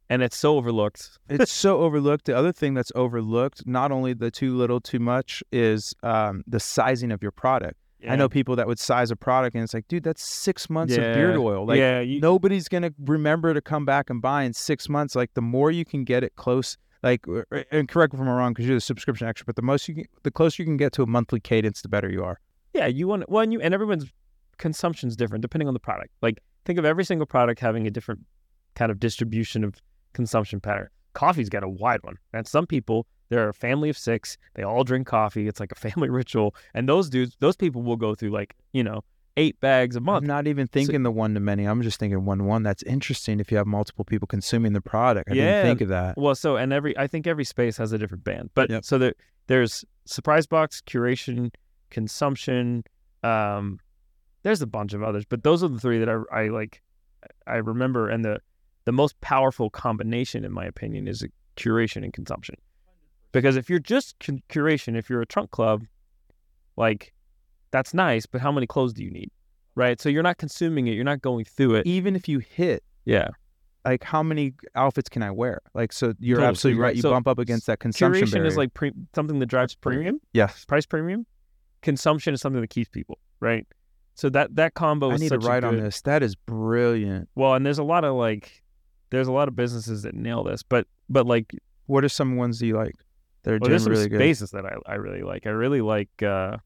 And 0.09 0.21
it's 0.21 0.37
so 0.37 0.57
overlooked. 0.57 1.17
it's 1.29 1.51
so 1.51 1.79
overlooked. 1.81 2.25
The 2.25 2.35
other 2.37 2.51
thing 2.51 2.73
that's 2.73 2.91
overlooked, 2.95 3.65
not 3.65 3.91
only 3.91 4.13
the 4.13 4.31
too 4.31 4.55
little, 4.55 4.79
too 4.79 4.99
much, 4.99 5.43
is 5.51 5.93
um, 6.03 6.43
the 6.47 6.59
sizing 6.59 7.11
of 7.11 7.21
your 7.21 7.31
product. 7.31 7.77
I 8.07 8.15
know 8.15 8.29
people 8.29 8.55
that 8.57 8.67
would 8.67 8.79
size 8.79 9.09
a 9.11 9.15
product 9.15 9.55
and 9.55 9.63
it's 9.63 9.73
like, 9.73 9.87
dude, 9.87 10.03
that's 10.03 10.23
six 10.23 10.69
months 10.69 10.93
of 10.95 11.01
beard 11.01 11.37
oil. 11.37 11.65
Like 11.65 11.79
yeah, 11.79 12.01
you, 12.01 12.19
nobody's 12.19 12.67
gonna 12.67 12.91
remember 12.99 13.53
to 13.53 13.61
come 13.61 13.85
back 13.85 14.09
and 14.11 14.21
buy 14.21 14.43
in 14.43 14.53
six 14.53 14.87
months. 14.87 15.15
Like 15.15 15.33
the 15.33 15.41
more 15.41 15.71
you 15.71 15.85
can 15.85 16.03
get 16.03 16.23
it 16.23 16.35
close, 16.35 16.77
like 17.03 17.25
and 17.71 17.87
correct 17.87 18.13
me 18.13 18.19
if 18.19 18.21
I'm 18.21 18.29
wrong 18.29 18.53
because 18.53 18.67
you're 18.67 18.77
the 18.77 18.81
subscription 18.81 19.27
expert, 19.27 19.47
but 19.47 19.55
the 19.55 19.61
most 19.61 19.87
you 19.87 19.95
can, 19.95 20.05
the 20.23 20.31
closer 20.31 20.61
you 20.61 20.67
can 20.67 20.77
get 20.77 20.91
to 20.93 21.03
a 21.03 21.07
monthly 21.07 21.39
cadence, 21.39 21.81
the 21.81 21.89
better 21.89 22.09
you 22.09 22.23
are. 22.23 22.39
yeah, 22.73 22.87
you 22.87 23.07
want 23.07 23.27
well, 23.29 23.41
and 23.41 23.51
you 23.51 23.61
and 23.61 23.73
everyone's 23.73 24.05
consumption's 24.57 25.15
different 25.15 25.41
depending 25.41 25.67
on 25.67 25.73
the 25.73 25.79
product. 25.79 26.11
Like 26.21 26.39
think 26.65 26.77
of 26.77 26.85
every 26.85 27.05
single 27.05 27.25
product 27.25 27.59
having 27.59 27.87
a 27.87 27.91
different 27.91 28.21
kind 28.75 28.91
of 28.91 28.99
distribution 28.99 29.63
of 29.63 29.81
consumption 30.15 30.59
pattern. 30.59 30.87
Coffee's 31.13 31.49
got 31.49 31.63
a 31.63 31.69
wide 31.69 31.99
one, 32.01 32.17
and 32.33 32.47
some 32.47 32.65
people 32.65 33.05
they're 33.29 33.49
a 33.49 33.53
family 33.53 33.89
of 33.89 33.97
six. 33.97 34.37
They 34.55 34.63
all 34.63 34.83
drink 34.83 35.07
coffee. 35.07 35.47
It's 35.47 35.59
like 35.59 35.71
a 35.71 35.75
family 35.87 36.09
ritual, 36.09 36.55
and 36.73 36.89
those 36.89 37.09
dudes, 37.09 37.35
those 37.39 37.55
people 37.55 37.83
will 37.83 37.95
go 37.97 38.15
through 38.15 38.31
like 38.31 38.55
you 38.73 38.83
know 38.83 39.03
eight 39.37 39.59
bags 39.59 39.95
a 39.97 39.99
month. 39.99 40.23
I'm 40.23 40.27
not 40.27 40.47
even 40.47 40.65
thinking 40.67 41.03
the 41.03 41.11
one 41.11 41.33
to 41.33 41.39
many. 41.41 41.65
I'm 41.65 41.81
just 41.81 41.99
thinking 41.99 42.23
one 42.25 42.37
to 42.39 42.43
one. 42.45 42.63
That's 42.63 42.83
interesting 42.83 43.39
if 43.41 43.51
you 43.51 43.57
have 43.57 43.67
multiple 43.67 44.05
people 44.05 44.27
consuming 44.27 44.71
the 44.73 44.79
product. 44.81 45.29
I 45.29 45.33
Yeah. 45.35 45.43
didn't 45.45 45.65
think 45.65 45.81
of 45.81 45.89
that. 45.89 46.17
Well, 46.17 46.35
so 46.35 46.55
and 46.57 46.71
every 46.73 46.97
I 46.97 47.07
think 47.07 47.27
every 47.27 47.43
space 47.43 47.75
has 47.77 47.91
a 47.91 47.97
different 47.97 48.23
band, 48.23 48.49
but 48.55 48.69
Yep. 48.69 48.85
so 48.85 48.97
there 48.97 49.13
there's 49.47 49.83
surprise 50.05 50.47
box, 50.47 50.81
curation, 50.85 51.51
consumption. 51.89 52.83
Um, 53.23 53.79
there's 54.43 54.61
a 54.61 54.67
bunch 54.67 54.93
of 54.93 55.01
others, 55.01 55.25
but 55.25 55.43
those 55.43 55.63
are 55.63 55.67
the 55.67 55.79
three 55.79 55.97
that 55.99 56.09
I, 56.09 56.43
I 56.43 56.47
like. 56.49 56.81
I 57.47 57.55
remember, 57.55 58.07
and 58.09 58.23
the 58.23 58.39
the 58.85 58.91
most 58.91 59.19
powerful 59.21 59.69
combination, 59.69 60.45
in 60.45 60.51
my 60.51 60.65
opinion, 60.65 61.07
is 61.07 61.23
curation 61.57 62.03
and 62.03 62.13
consumption. 62.13 62.55
Because 63.31 63.55
if 63.57 63.69
you're 63.69 63.79
just 63.79 64.17
curation, 64.19 64.95
if 64.97 65.09
you're 65.09 65.21
a 65.21 65.25
trunk 65.25 65.51
club, 65.51 65.83
like 66.77 67.13
that's 67.71 67.93
nice, 67.93 68.25
but 68.25 68.41
how 68.41 68.51
many 68.51 68.67
clothes 68.67 68.93
do 68.93 69.03
you 69.03 69.11
need, 69.11 69.29
right? 69.75 69.99
So 69.99 70.07
you're 70.09 70.23
not 70.23 70.37
consuming 70.37 70.87
it, 70.87 70.91
you're 70.93 71.03
not 71.03 71.21
going 71.21 71.45
through 71.45 71.75
it. 71.75 71.85
Even 71.87 72.15
if 72.15 72.29
you 72.29 72.39
hit 72.39 72.83
Yeah, 73.05 73.29
like 73.83 74.03
how 74.03 74.23
many 74.23 74.53
outfits 74.75 75.09
can 75.09 75.21
I 75.23 75.31
wear? 75.31 75.61
Like 75.73 75.91
so 75.91 76.13
you're 76.19 76.37
Totally. 76.37 76.49
absolutely 76.49 76.81
right. 76.81 76.95
You 76.95 77.01
So 77.01 77.11
bump 77.11 77.27
up 77.27 77.39
against 77.39 77.67
that 77.67 77.79
consumption 77.79 78.25
curation 78.27 78.31
barrier. 78.31 78.47
is 78.47 78.57
like 78.57 78.73
pre- 78.73 78.93
something 79.13 79.39
that 79.39 79.47
drives 79.47 79.75
premium. 79.75 80.19
yes. 80.33 80.63
price 80.65 80.85
premium. 80.85 81.25
Consumption 81.81 82.33
is 82.33 82.41
something 82.41 82.61
that 82.61 82.69
keeps 82.69 82.89
people 82.89 83.19
right. 83.41 83.65
So 84.15 84.29
that 84.29 84.55
that 84.55 84.75
combo. 84.75 85.11
I 85.11 85.17
need 85.17 85.29
to 85.29 85.39
write 85.39 85.65
on 85.65 85.75
this. 85.77 86.01
That 86.03 86.23
is 86.23 86.35
brilliant. 86.35 87.27
Well, 87.35 87.53
and 87.55 87.65
there's 87.65 87.79
a 87.79 87.83
lot 87.83 88.05
of 88.05 88.15
like, 88.15 88.63
there's 89.09 89.27
a 89.27 89.31
lot 89.31 89.47
of 89.47 89.55
businesses 89.55 90.03
that 90.03 90.15
nail 90.15 90.43
this, 90.43 90.63
but 90.63 90.87
but 91.09 91.25
like, 91.25 91.53
What 91.85 92.03
are 92.03 92.09
some 92.09 92.35
ones 92.35 92.61
you 92.61 92.75
like? 92.75 92.95
They're 93.43 93.59
well, 93.59 93.69
there's 93.69 93.83
some 93.83 93.91
really 93.91 94.09
good. 94.09 94.19
spaces 94.19 94.51
that 94.51 94.65
I, 94.65 94.75
I 94.87 94.95
really 94.95 95.21
like. 95.21 95.45
I 95.45 95.51
really 95.51 95.81
like 95.81 96.23
uh 96.23 96.57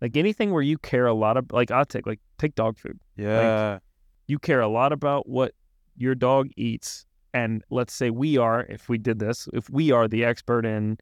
like 0.00 0.16
anything 0.16 0.52
where 0.52 0.62
you 0.62 0.78
care 0.78 1.06
a 1.06 1.14
lot 1.14 1.36
of 1.36 1.50
like 1.50 1.70
I'll 1.70 1.86
take 1.86 2.06
like 2.06 2.20
take 2.38 2.54
dog 2.54 2.78
food. 2.78 2.98
Yeah. 3.16 3.78
You 4.26 4.38
care 4.38 4.60
a 4.60 4.68
lot 4.68 4.92
about 4.92 5.28
what 5.28 5.54
your 5.96 6.14
dog 6.14 6.50
eats, 6.56 7.06
and 7.32 7.64
let's 7.70 7.94
say 7.94 8.10
we 8.10 8.36
are, 8.36 8.66
if 8.68 8.88
we 8.88 8.98
did 8.98 9.18
this, 9.18 9.48
if 9.54 9.70
we 9.70 9.90
are 9.90 10.06
the 10.08 10.24
expert 10.24 10.66
in. 10.66 10.98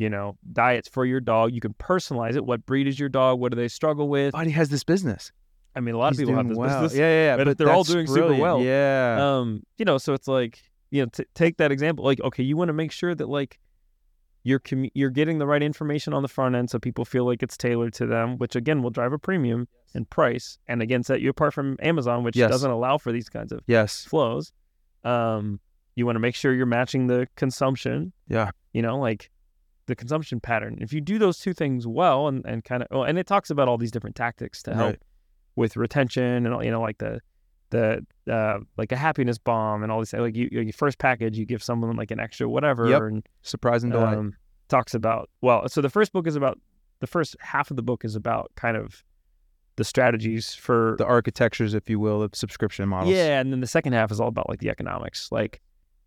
You 0.00 0.08
know, 0.08 0.38
diets 0.52 0.88
for 0.88 1.04
your 1.04 1.18
dog. 1.18 1.52
You 1.52 1.60
can 1.60 1.74
personalize 1.74 2.36
it. 2.36 2.46
What 2.46 2.64
breed 2.64 2.86
is 2.86 3.00
your 3.00 3.08
dog? 3.08 3.40
What 3.40 3.50
do 3.50 3.56
they 3.56 3.66
struggle 3.66 4.08
with? 4.08 4.30
Buddy 4.30 4.52
has 4.52 4.68
this 4.68 4.84
business. 4.84 5.32
I 5.76 5.80
mean, 5.80 5.94
a 5.94 5.98
lot 5.98 6.12
He's 6.12 6.18
of 6.20 6.22
people 6.26 6.36
have 6.36 6.48
this 6.48 6.56
well. 6.58 6.82
business. 6.82 6.98
Yeah, 6.98 7.06
yeah, 7.08 7.24
yeah. 7.24 7.36
but 7.36 7.44
But, 7.46 7.58
they're 7.58 7.70
all 7.70 7.84
doing 7.84 8.06
super 8.06 8.34
well. 8.34 8.60
Yeah. 8.62 9.18
um 9.20 9.62
you 9.76 9.84
know 9.84 9.98
so 9.98 10.12
it's 10.14 10.26
like 10.28 10.62
you 10.90 11.02
know 11.02 11.08
t- 11.12 11.24
take 11.34 11.56
that 11.58 11.70
example 11.70 12.04
like 12.04 12.20
okay 12.22 12.42
you 12.42 12.56
want 12.56 12.68
to 12.68 12.72
make 12.72 12.90
sure 12.92 13.14
that 13.14 13.28
like 13.28 13.58
you're 14.42 14.58
commu- 14.60 14.90
you're 14.94 15.10
getting 15.10 15.38
the 15.38 15.46
right 15.46 15.62
information 15.62 16.14
on 16.14 16.22
the 16.22 16.28
front 16.28 16.54
end 16.56 16.70
so 16.70 16.78
people 16.78 17.04
feel 17.04 17.24
like 17.26 17.42
it's 17.42 17.56
tailored 17.56 17.92
to 17.92 18.06
them 18.06 18.38
which 18.38 18.56
again 18.56 18.82
will 18.82 18.90
drive 18.90 19.12
a 19.12 19.18
premium 19.18 19.68
in 19.94 20.04
price 20.06 20.58
and 20.66 20.80
again 20.82 21.02
set 21.02 21.20
you 21.20 21.28
apart 21.30 21.52
from 21.52 21.76
amazon 21.80 22.22
which 22.24 22.36
Yes. 22.36 22.50
doesn't 22.50 22.70
allow 22.70 22.96
for 22.98 23.12
these 23.12 23.28
kinds 23.28 23.52
of 23.52 23.60
yes. 23.66 24.04
flows 24.06 24.52
um 25.04 25.60
you 25.96 26.06
want 26.06 26.16
to 26.16 26.20
make 26.20 26.34
sure 26.34 26.54
you're 26.54 26.66
matching 26.66 27.06
the 27.08 27.28
consumption 27.36 28.12
Yeah. 28.28 28.50
you 28.72 28.80
know 28.82 28.98
like 28.98 29.30
the 29.86 29.96
consumption 29.96 30.40
pattern 30.40 30.78
if 30.80 30.92
you 30.92 31.00
do 31.00 31.18
those 31.18 31.38
two 31.38 31.52
things 31.54 31.86
well 31.86 32.28
and, 32.28 32.44
and 32.46 32.64
kind 32.64 32.82
of 32.82 32.88
oh, 32.90 33.02
and 33.02 33.18
it 33.18 33.26
talks 33.26 33.50
about 33.50 33.68
all 33.68 33.78
these 33.78 33.90
different 33.90 34.16
tactics 34.16 34.62
to 34.64 34.74
help 34.74 34.86
Right. 34.90 35.02
With 35.58 35.76
retention 35.76 36.46
and 36.46 36.54
all 36.54 36.64
you 36.64 36.70
know 36.70 36.80
like 36.80 36.98
the 36.98 37.20
the 37.70 38.04
uh 38.30 38.58
like 38.78 38.92
a 38.92 38.96
happiness 38.96 39.36
bomb 39.36 39.82
and 39.82 39.92
all 39.92 39.98
these 40.00 40.12
like 40.14 40.34
you 40.36 40.48
your 40.50 40.72
first 40.72 40.98
package 40.98 41.36
you 41.36 41.44
give 41.44 41.62
someone 41.62 41.94
like 41.96 42.10
an 42.10 42.18
extra 42.20 42.48
whatever 42.48 42.88
Yep. 42.88 43.02
and 43.02 43.26
Surprise 43.42 43.82
and 43.84 43.92
delight. 43.92 44.16
um, 44.16 44.32
talks 44.68 44.94
about 44.94 45.28
well 45.42 45.68
so 45.68 45.80
the 45.82 45.90
first 45.90 46.12
book 46.12 46.26
is 46.26 46.36
about 46.36 46.58
the 47.00 47.06
first 47.06 47.36
half 47.40 47.70
of 47.70 47.76
the 47.76 47.82
book 47.82 48.04
is 48.04 48.14
about 48.16 48.50
kind 48.56 48.76
of 48.76 49.02
the 49.76 49.84
strategies 49.84 50.54
for 50.54 50.96
the 50.98 51.06
architectures, 51.06 51.72
if 51.72 51.88
you 51.88 52.00
will, 52.00 52.20
of 52.22 52.34
subscription 52.34 52.88
models. 52.88 53.12
yeah 53.14 53.38
and 53.40 53.52
then 53.52 53.60
the 53.60 53.66
second 53.66 53.92
half 53.92 54.10
is 54.10 54.18
all 54.20 54.28
about 54.28 54.48
like 54.48 54.58
the 54.60 54.70
economics 54.70 55.28
like 55.30 55.60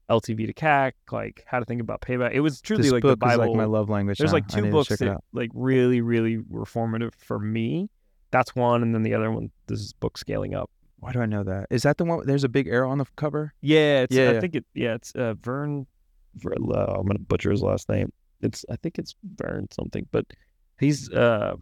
LTV 0.09 0.45
to 0.47 0.53
CAC 0.53 0.91
like 1.11 1.43
how 1.47 1.59
to 1.59 1.65
think 1.65 1.79
about 1.79 2.01
payback 2.01 2.31
it 2.33 2.41
was 2.41 2.59
truly 2.59 2.83
This 2.83 2.91
like 2.91 3.03
the 3.03 3.15
Bible 3.15 3.45
like 3.47 3.55
my 3.55 3.63
love 3.65 3.89
language. 3.89 4.17
there's 4.17 4.31
now. 4.31 4.37
like 4.37 4.47
two 4.47 4.69
books 4.71 4.89
that 4.89 5.19
like 5.31 5.51
really 5.53 6.01
really 6.01 6.39
were 6.49 6.65
formative 6.65 7.13
for 7.15 7.39
me 7.39 7.89
that's 8.31 8.55
one 8.55 8.81
and 8.81 8.93
then 8.95 9.03
the 9.03 9.13
other 9.13 9.29
one 9.31 9.51
this 9.67 9.79
is 9.79 9.93
book 9.93 10.17
scaling 10.17 10.53
up 10.55 10.69
Why 10.99 11.11
do 11.11 11.19
I 11.21 11.25
know 11.25 11.43
that? 11.43 11.67
Is 11.69 11.83
that 11.83 11.97
the 11.97 12.05
one? 12.05 12.25
There's 12.25 12.43
a 12.43 12.49
big 12.49 12.67
arrow 12.67 12.89
on 12.89 12.97
the 12.97 13.05
cover. 13.15 13.53
Yeah, 13.61 14.03
it's, 14.03 14.15
Yeah, 14.15 14.29
I 14.29 14.33
yeah. 14.33 14.39
think 14.39 14.55
it. 14.55 14.65
Yeah, 14.73 14.93
it's 14.95 15.11
uh, 15.13 15.33
Vern. 15.41 15.87
Vern 16.35 16.57
uh, 16.73 16.95
I'm 16.99 17.07
gonna 17.07 17.19
butcher 17.19 17.51
his 17.51 17.61
last 17.61 17.89
name. 17.89 18.13
It's 18.41 18.63
I 18.69 18.75
think 18.77 18.97
it's 18.99 19.15
Vern 19.35 19.67
something, 19.71 20.07
but 20.11 20.25
he's 20.79 21.11
uh 21.11 21.55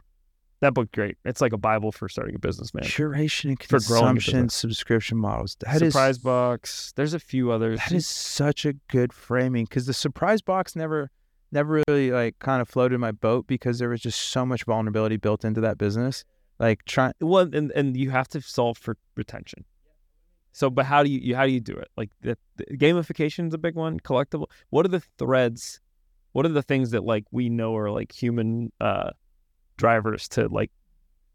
that 0.61 0.73
book 0.73 0.91
great. 0.91 1.17
It's 1.23 1.39
like 1.39 1.53
a 1.53 1.57
bible 1.57 1.91
for 1.91 2.09
starting 2.09 2.35
a 2.35 2.39
business, 2.39 2.73
man. 2.73 2.83
Curation 2.83 3.51
and 3.51 3.63
For 3.63 3.79
consumption 3.79 4.49
subscription 4.49 5.17
models. 5.17 5.55
That 5.61 5.81
is 5.81 5.93
Surprise 5.93 6.17
box. 6.17 6.91
There's 6.95 7.13
a 7.13 7.19
few 7.19 7.51
others. 7.51 7.79
That 7.79 7.93
is 7.93 8.07
such 8.07 8.65
a 8.65 8.73
good 8.89 9.13
framing 9.13 9.65
because 9.65 9.85
the 9.85 9.93
surprise 9.93 10.41
box 10.41 10.75
never, 10.75 11.11
never 11.51 11.81
really 11.87 12.11
like 12.11 12.39
kind 12.39 12.61
of 12.61 12.67
floated 12.67 12.97
my 12.97 13.13
boat 13.13 13.47
because 13.47 13.79
there 13.79 13.89
was 13.89 14.01
just 14.01 14.19
so 14.19 14.45
much 14.45 14.65
vulnerability 14.65 15.15
built 15.15 15.45
into 15.45 15.61
that 15.61 15.77
business. 15.77 16.25
Like 16.59 16.83
trying, 16.85 17.13
well, 17.21 17.49
and 17.53 17.71
and 17.71 17.95
you 17.95 18.09
have 18.09 18.27
to 18.29 18.41
solve 18.41 18.77
for 18.77 18.97
retention. 19.15 19.65
So, 20.51 20.69
but 20.69 20.85
how 20.85 21.03
do 21.03 21.09
you, 21.09 21.19
you 21.19 21.35
how 21.35 21.45
do 21.45 21.51
you 21.51 21.61
do 21.61 21.73
it? 21.73 21.87
Like 21.95 22.09
the, 22.21 22.37
the 22.57 22.65
gamification 22.77 23.47
is 23.47 23.53
a 23.53 23.57
big 23.57 23.75
one. 23.75 23.99
Collectible. 23.99 24.47
What 24.69 24.85
are 24.85 24.89
the 24.89 25.03
threads? 25.17 25.79
What 26.33 26.45
are 26.45 26.49
the 26.49 26.63
things 26.63 26.91
that 26.91 27.03
like 27.03 27.25
we 27.31 27.49
know 27.49 27.75
are 27.77 27.89
like 27.91 28.11
human 28.11 28.71
uh 28.81 29.11
drivers 29.77 30.27
to 30.29 30.47
like 30.49 30.71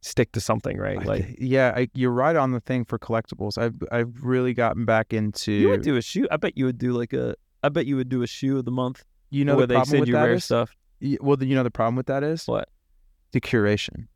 stick 0.02 0.32
to 0.32 0.40
something, 0.40 0.76
right? 0.76 1.04
Like 1.04 1.24
thi- 1.24 1.36
yeah, 1.40 1.72
I, 1.74 1.88
you're 1.94 2.10
right 2.10 2.36
on 2.36 2.52
the 2.52 2.60
thing 2.60 2.84
for 2.84 2.98
collectibles. 2.98 3.56
I've 3.56 3.74
I've 3.90 4.22
really 4.22 4.52
gotten 4.52 4.84
back 4.84 5.12
into. 5.12 5.52
You 5.52 5.70
would 5.70 5.82
do 5.82 5.96
a 5.96 6.02
shoe. 6.02 6.28
I 6.30 6.36
bet 6.36 6.58
you 6.58 6.66
would 6.66 6.78
do 6.78 6.92
like 6.92 7.12
a. 7.12 7.34
I 7.62 7.70
bet 7.70 7.86
you 7.86 7.96
would 7.96 8.10
do 8.10 8.22
a 8.22 8.26
shoe 8.26 8.58
of 8.58 8.66
the 8.66 8.70
month 8.70 9.04
you 9.34 9.44
know 9.44 9.56
where 9.56 9.66
the 9.66 9.74
they 9.74 9.84
send 9.84 10.06
you 10.06 10.14
rare 10.14 10.34
is? 10.34 10.44
stuff. 10.44 10.76
Well, 11.20 11.42
you 11.42 11.56
know 11.56 11.64
the 11.64 11.70
problem 11.70 11.96
with 11.96 12.06
that 12.06 12.22
is 12.22 12.46
What? 12.46 12.68
the 13.32 13.40
curation. 13.40 14.06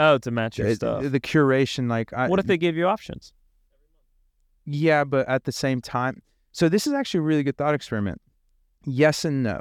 Oh, 0.00 0.18
to 0.18 0.30
match 0.30 0.58
your 0.58 0.68
It- 0.68 0.76
stuff. 0.76 1.04
The 1.04 1.20
curation, 1.20 1.88
like 1.88 2.12
I, 2.12 2.28
what 2.28 2.40
if 2.40 2.46
they 2.46 2.58
gave 2.58 2.76
you 2.76 2.86
options? 2.86 3.32
Yeah, 4.66 5.04
but 5.04 5.28
at 5.28 5.44
the 5.44 5.52
same 5.52 5.80
time, 5.80 6.22
so 6.52 6.68
this 6.68 6.86
is 6.86 6.92
actually 6.92 7.18
a 7.18 7.22
really 7.22 7.42
good 7.42 7.56
thought 7.56 7.74
experiment. 7.74 8.20
Yes 8.84 9.24
and 9.24 9.42
no. 9.42 9.60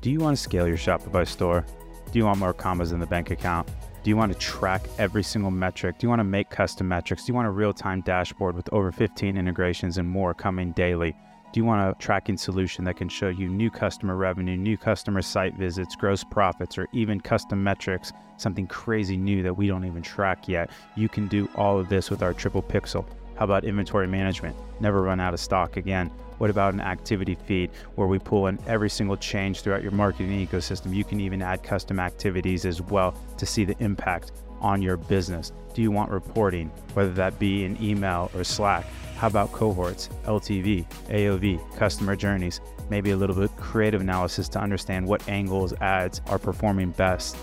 Do 0.00 0.10
you 0.10 0.18
want 0.20 0.36
to 0.36 0.42
scale 0.42 0.66
your 0.66 0.76
Shopify 0.76 1.26
store? 1.26 1.64
Do 2.12 2.18
you 2.18 2.24
want 2.24 2.38
more 2.38 2.52
commas 2.54 2.92
in 2.92 3.00
the 3.00 3.06
bank 3.06 3.30
account? 3.30 3.68
Do 4.02 4.10
you 4.10 4.16
want 4.16 4.32
to 4.32 4.38
track 4.38 4.82
every 4.98 5.22
single 5.22 5.50
metric? 5.50 5.98
Do 5.98 6.06
you 6.06 6.08
want 6.08 6.20
to 6.20 6.24
make 6.24 6.48
custom 6.50 6.88
metrics? 6.88 7.24
Do 7.24 7.30
you 7.32 7.34
want 7.34 7.48
a 7.48 7.50
real 7.50 7.72
time 7.74 8.00
dashboard 8.02 8.54
with 8.54 8.72
over 8.72 8.90
15 8.92 9.36
integrations 9.36 9.98
and 9.98 10.08
more 10.08 10.32
coming 10.34 10.72
daily? 10.72 11.14
Do 11.50 11.60
you 11.60 11.64
want 11.64 11.90
a 11.90 11.98
tracking 11.98 12.36
solution 12.36 12.84
that 12.84 12.98
can 12.98 13.08
show 13.08 13.28
you 13.28 13.48
new 13.48 13.70
customer 13.70 14.16
revenue, 14.16 14.54
new 14.54 14.76
customer 14.76 15.22
site 15.22 15.54
visits, 15.54 15.96
gross 15.96 16.22
profits, 16.22 16.76
or 16.76 16.88
even 16.92 17.20
custom 17.20 17.64
metrics, 17.64 18.12
something 18.36 18.66
crazy 18.66 19.16
new 19.16 19.42
that 19.42 19.54
we 19.54 19.66
don't 19.66 19.86
even 19.86 20.02
track 20.02 20.46
yet? 20.46 20.68
You 20.94 21.08
can 21.08 21.26
do 21.26 21.48
all 21.56 21.78
of 21.78 21.88
this 21.88 22.10
with 22.10 22.22
our 22.22 22.34
triple 22.34 22.62
pixel. 22.62 23.06
How 23.36 23.46
about 23.46 23.64
inventory 23.64 24.06
management? 24.06 24.56
Never 24.80 25.00
run 25.00 25.20
out 25.20 25.32
of 25.32 25.40
stock 25.40 25.78
again. 25.78 26.10
What 26.36 26.50
about 26.50 26.74
an 26.74 26.82
activity 26.82 27.34
feed 27.46 27.70
where 27.94 28.06
we 28.06 28.18
pull 28.18 28.48
in 28.48 28.58
every 28.66 28.90
single 28.90 29.16
change 29.16 29.62
throughout 29.62 29.82
your 29.82 29.92
marketing 29.92 30.46
ecosystem? 30.46 30.94
You 30.94 31.02
can 31.02 31.18
even 31.18 31.40
add 31.40 31.62
custom 31.62 31.98
activities 31.98 32.66
as 32.66 32.82
well 32.82 33.14
to 33.38 33.46
see 33.46 33.64
the 33.64 33.76
impact 33.82 34.32
on 34.60 34.82
your 34.82 34.98
business. 34.98 35.52
Do 35.72 35.80
you 35.80 35.90
want 35.90 36.10
reporting, 36.10 36.68
whether 36.92 37.12
that 37.12 37.38
be 37.38 37.64
in 37.64 37.82
email 37.82 38.30
or 38.34 38.44
Slack? 38.44 38.84
How 39.18 39.26
about 39.26 39.50
cohorts, 39.50 40.08
LTV, 40.26 40.86
AOV, 41.08 41.76
customer 41.76 42.14
journeys, 42.14 42.60
maybe 42.88 43.10
a 43.10 43.16
little 43.16 43.34
bit 43.34 43.50
creative 43.56 44.00
analysis 44.00 44.48
to 44.50 44.60
understand 44.60 45.08
what 45.08 45.28
angles 45.28 45.72
ads 45.80 46.20
are 46.28 46.38
performing 46.38 46.92
best? 46.92 47.36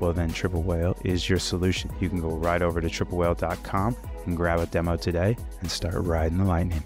Well, 0.00 0.12
then 0.12 0.32
Triple 0.32 0.62
Whale 0.62 0.98
is 1.04 1.28
your 1.28 1.38
solution. 1.38 1.92
You 2.00 2.08
can 2.08 2.20
go 2.20 2.30
right 2.30 2.60
over 2.60 2.80
to 2.80 2.88
triplewhale.com 2.88 3.96
and 4.26 4.36
grab 4.36 4.58
a 4.58 4.66
demo 4.66 4.96
today 4.96 5.36
and 5.60 5.70
start 5.70 5.94
riding 5.94 6.38
the 6.38 6.44
lightning. 6.44 6.82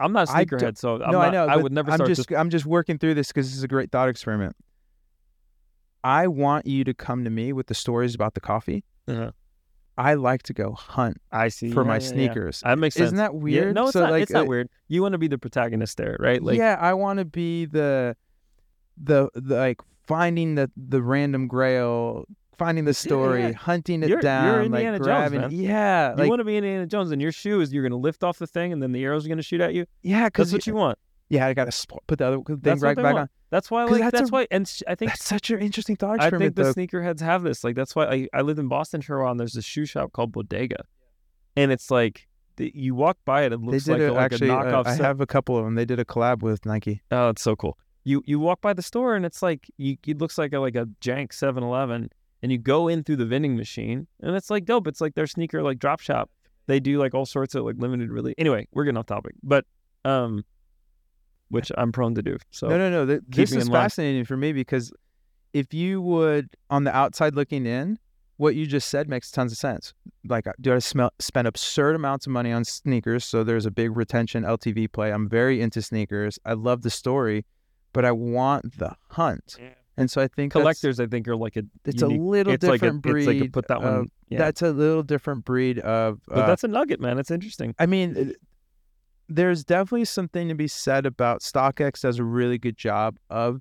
I'm 0.00 0.12
not 0.12 0.26
sneakerhead, 0.26 0.78
so 0.78 0.94
I'm 0.94 1.12
no, 1.12 1.18
not, 1.18 1.28
I 1.28 1.30
know. 1.30 1.46
I 1.46 1.56
would 1.56 1.70
never. 1.70 1.92
I'm 1.92 2.04
just. 2.06 2.32
I'm 2.32 2.50
just 2.50 2.66
working 2.66 2.98
through 2.98 3.14
this 3.14 3.28
because 3.28 3.46
this 3.46 3.56
is 3.56 3.62
a 3.62 3.68
great 3.68 3.92
thought 3.92 4.08
experiment. 4.08 4.56
I 6.04 6.26
want 6.28 6.66
you 6.66 6.84
to 6.84 6.94
come 6.94 7.24
to 7.24 7.30
me 7.30 7.52
with 7.52 7.66
the 7.66 7.74
stories 7.74 8.14
about 8.14 8.34
the 8.34 8.40
coffee. 8.40 8.84
Uh-huh. 9.08 9.30
I 9.96 10.14
like 10.14 10.42
to 10.44 10.52
go 10.52 10.72
hunt 10.72 11.18
I 11.32 11.48
see 11.48 11.70
for 11.70 11.82
yeah, 11.82 11.86
my 11.88 11.94
yeah, 11.96 12.00
yeah. 12.02 12.08
sneakers. 12.08 12.60
That 12.64 12.78
makes 12.78 12.94
sense. 12.96 13.06
Isn't 13.06 13.18
that 13.18 13.32
Yeah, 13.32 13.38
weird? 13.38 13.74
No, 13.74 13.84
it's 13.84 13.92
So, 13.92 14.00
not. 14.00 14.10
like, 14.10 14.22
it's 14.24 14.32
not 14.32 14.42
uh, 14.42 14.46
weird. 14.46 14.68
You 14.88 15.02
want 15.02 15.12
to 15.12 15.18
be 15.18 15.28
the 15.28 15.38
protagonist 15.38 15.96
there, 15.96 16.16
right? 16.20 16.42
Like, 16.42 16.58
yeah, 16.58 16.76
I 16.80 16.94
want 16.94 17.20
to 17.20 17.24
be 17.24 17.64
the, 17.66 18.16
the 19.02 19.28
the 19.34 19.56
like 19.56 19.80
finding 20.06 20.56
the 20.56 20.70
the 20.76 21.00
random 21.00 21.46
grail, 21.48 22.24
finding 22.58 22.84
the 22.86 22.94
story, 22.94 23.42
yeah. 23.42 23.52
hunting 23.52 24.02
it 24.02 24.08
You're- 24.08 24.14
you're 24.16 24.20
down, 24.22 24.64
Indiana 24.66 24.92
like 24.98 24.98
Jones, 24.98 25.06
grabbing. 25.06 25.40
man. 25.42 25.50
Yeah, 25.52 26.10
you 26.10 26.16
like 26.18 26.28
want 26.28 26.40
to 26.40 26.44
be 26.44 26.56
Indiana 26.56 26.86
Jones, 26.86 27.10
and 27.12 27.22
your 27.22 27.32
shoe 27.32 27.60
is 27.60 27.72
you're 27.72 27.82
going 27.84 27.92
to 27.92 27.96
lift 27.96 28.24
off 28.24 28.38
the 28.38 28.46
thing, 28.48 28.72
and 28.72 28.82
then 28.82 28.90
the 28.92 29.04
arrows 29.04 29.24
are 29.24 29.28
going 29.28 29.38
to 29.38 29.42
shoot 29.44 29.60
at 29.60 29.74
you. 29.74 29.86
yeah, 30.02 30.22
That's 30.22 30.32
because 30.32 30.52
what 30.52 30.66
you 30.66 30.74
want. 30.74 30.98
yeah, 31.28 31.46
I 31.46 31.54
gotta 31.54 31.72
put 32.06 32.18
the 32.18 32.26
other 32.26 32.38
thing 32.42 32.58
That's 32.62 32.82
right 32.82 32.96
back 32.96 33.04
want. 33.14 33.18
on. 33.18 33.28
That's 33.54 33.70
why, 33.70 33.84
like, 33.84 34.00
that's 34.00 34.18
that's, 34.18 34.30
a- 34.30 34.32
why, 34.32 34.46
and 34.50 34.66
sh- 34.66 34.82
I 34.88 34.96
think 34.96 35.12
That's 35.12 35.24
such 35.24 35.48
an 35.52 35.60
interesting 35.60 35.94
thought 35.94 36.16
experiment. 36.16 36.42
I 36.42 36.46
think 36.46 36.54
the 36.56 36.62
though. 36.64 36.98
sneakerheads 36.98 37.20
have 37.20 37.44
this. 37.44 37.62
Like 37.62 37.76
that's 37.76 37.94
why 37.94 38.06
I, 38.06 38.28
I 38.34 38.40
lived 38.40 38.58
in 38.58 38.66
Boston 38.66 39.00
for 39.00 39.20
a 39.20 39.22
while. 39.22 39.30
and 39.30 39.38
There's 39.38 39.52
this 39.52 39.64
shoe 39.64 39.86
shop 39.86 40.10
called 40.12 40.32
Bodega, 40.32 40.84
and 41.54 41.70
it's 41.70 41.88
like 41.88 42.26
the, 42.56 42.72
you 42.74 42.96
walk 42.96 43.16
by 43.24 43.44
it, 43.44 43.52
it 43.52 43.60
looks 43.60 43.86
like, 43.86 44.00
a, 44.00 44.10
a, 44.10 44.12
like 44.12 44.32
actually. 44.32 44.48
a 44.48 44.56
uh. 44.56 44.82
I 44.84 44.96
set. 44.96 45.04
have 45.04 45.20
a 45.20 45.26
couple 45.26 45.56
of 45.56 45.64
them. 45.64 45.76
They 45.76 45.84
did 45.84 46.00
a 46.00 46.04
collab 46.04 46.42
with 46.42 46.66
Nike. 46.66 47.00
Oh, 47.12 47.28
it's 47.28 47.42
so 47.42 47.54
cool. 47.54 47.78
You 48.02 48.24
you 48.26 48.40
walk 48.40 48.60
by 48.60 48.72
the 48.72 48.82
store 48.82 49.14
and 49.14 49.24
it's 49.24 49.40
like 49.40 49.70
you 49.76 49.98
it 50.04 50.18
looks 50.18 50.36
like 50.36 50.52
a 50.52 50.58
like 50.58 50.74
a 50.74 50.86
jank 51.00 51.28
7-Eleven, 51.28 52.10
and 52.42 52.50
you 52.50 52.58
go 52.58 52.88
in 52.88 53.04
through 53.04 53.18
the 53.18 53.24
vending 53.24 53.56
machine, 53.56 54.08
and 54.20 54.34
it's 54.34 54.50
like 54.50 54.64
dope. 54.64 54.88
It's 54.88 55.00
like 55.00 55.14
their 55.14 55.28
sneaker 55.28 55.62
like 55.62 55.78
drop 55.78 56.00
shop. 56.00 56.28
They 56.66 56.80
do 56.80 56.98
like 56.98 57.14
all 57.14 57.24
sorts 57.24 57.54
of 57.54 57.64
like 57.64 57.76
limited 57.78 58.10
really. 58.10 58.34
Anyway, 58.36 58.66
we're 58.72 58.82
getting 58.82 58.98
off 58.98 59.06
topic, 59.06 59.36
but 59.44 59.64
um, 60.04 60.44
which 61.48 61.70
I'm 61.76 61.92
prone 61.92 62.14
to 62.14 62.22
do. 62.22 62.36
So 62.50 62.68
no, 62.68 62.78
no, 62.78 62.90
no. 62.90 63.06
th- 63.06 63.20
keep 63.26 63.34
this 63.34 63.52
is 63.52 63.66
in 63.66 63.72
line. 63.72 63.82
fascinating 63.84 64.24
for 64.24 64.36
me 64.36 64.52
because 64.52 64.92
if 65.52 65.72
you 65.72 66.00
would, 66.02 66.48
on 66.70 66.84
the 66.84 66.94
outside 66.94 67.34
looking 67.34 67.66
in, 67.66 67.98
what 68.36 68.56
you 68.56 68.66
just 68.66 68.88
said 68.88 69.08
makes 69.08 69.30
tons 69.30 69.52
of 69.52 69.58
sense. 69.58 69.94
Like, 70.26 70.46
do 70.60 70.74
I 70.74 70.80
smell, 70.80 71.10
spend 71.20 71.46
absurd 71.46 71.94
amounts 71.94 72.26
of 72.26 72.32
money 72.32 72.50
on 72.50 72.64
sneakers? 72.64 73.24
So 73.24 73.44
there's 73.44 73.64
a 73.64 73.70
big 73.70 73.96
retention 73.96 74.42
LTV 74.42 74.90
play. 74.90 75.12
I'm 75.12 75.28
very 75.28 75.60
into 75.60 75.80
sneakers. 75.80 76.38
I 76.44 76.54
love 76.54 76.82
the 76.82 76.90
story, 76.90 77.44
but 77.92 78.04
I 78.04 78.10
want 78.10 78.78
the 78.78 78.96
hunt. 79.10 79.56
Yeah. 79.60 79.68
And 79.96 80.10
so 80.10 80.20
I 80.20 80.26
think 80.26 80.50
collectors, 80.50 80.98
I 80.98 81.06
think, 81.06 81.28
are 81.28 81.36
like 81.36 81.54
a 81.54 81.62
It's 81.84 82.02
unique- 82.02 82.18
a 82.18 82.22
little 82.24 82.52
it's 82.52 82.64
like 82.64 82.82
a, 82.82 82.86
different 82.86 83.02
breed. 83.02 83.28
It's 83.28 83.40
like 83.40 83.48
a 83.48 83.52
put 83.52 83.68
that 83.68 83.80
one. 83.80 83.94
of- 83.94 84.06
yeah. 84.28 84.38
That's 84.38 84.62
a 84.62 84.72
little 84.72 85.04
different 85.04 85.44
breed 85.44 85.78
of. 85.78 86.18
but 86.26 86.38
uh, 86.38 86.46
that's 86.48 86.64
a 86.64 86.68
nugget, 86.68 87.00
man. 87.00 87.20
It's 87.20 87.30
interesting. 87.30 87.76
I 87.78 87.86
mean, 87.86 88.16
it- 88.16 88.36
there's 89.28 89.64
definitely 89.64 90.04
something 90.04 90.48
to 90.48 90.54
be 90.54 90.68
said 90.68 91.06
about 91.06 91.40
StockX 91.40 92.02
does 92.02 92.18
a 92.18 92.24
really 92.24 92.58
good 92.58 92.76
job 92.76 93.16
of 93.30 93.60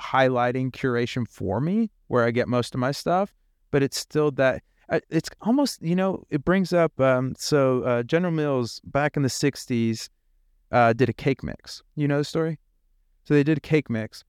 highlighting 0.00 0.70
curation 0.70 1.28
for 1.28 1.60
me 1.60 1.90
where 2.08 2.24
I 2.24 2.30
get 2.30 2.48
most 2.48 2.74
of 2.74 2.80
my 2.80 2.92
stuff, 2.92 3.34
but 3.70 3.82
it's 3.82 3.98
still 3.98 4.30
that 4.32 4.62
it's 5.08 5.28
almost, 5.42 5.80
you 5.82 5.94
know, 5.94 6.24
it 6.30 6.44
brings 6.44 6.72
up 6.72 6.98
um 7.00 7.34
so 7.38 7.82
uh 7.82 8.02
General 8.02 8.32
Mills 8.32 8.80
back 8.84 9.16
in 9.16 9.22
the 9.22 9.28
60s 9.28 10.08
uh 10.72 10.92
did 10.92 11.08
a 11.08 11.12
cake 11.12 11.42
mix. 11.42 11.82
You 11.96 12.08
know 12.08 12.18
the 12.18 12.24
story? 12.24 12.58
So 13.24 13.34
they 13.34 13.42
did 13.42 13.58
a 13.58 13.60
cake 13.60 13.90
mix. 13.90 14.24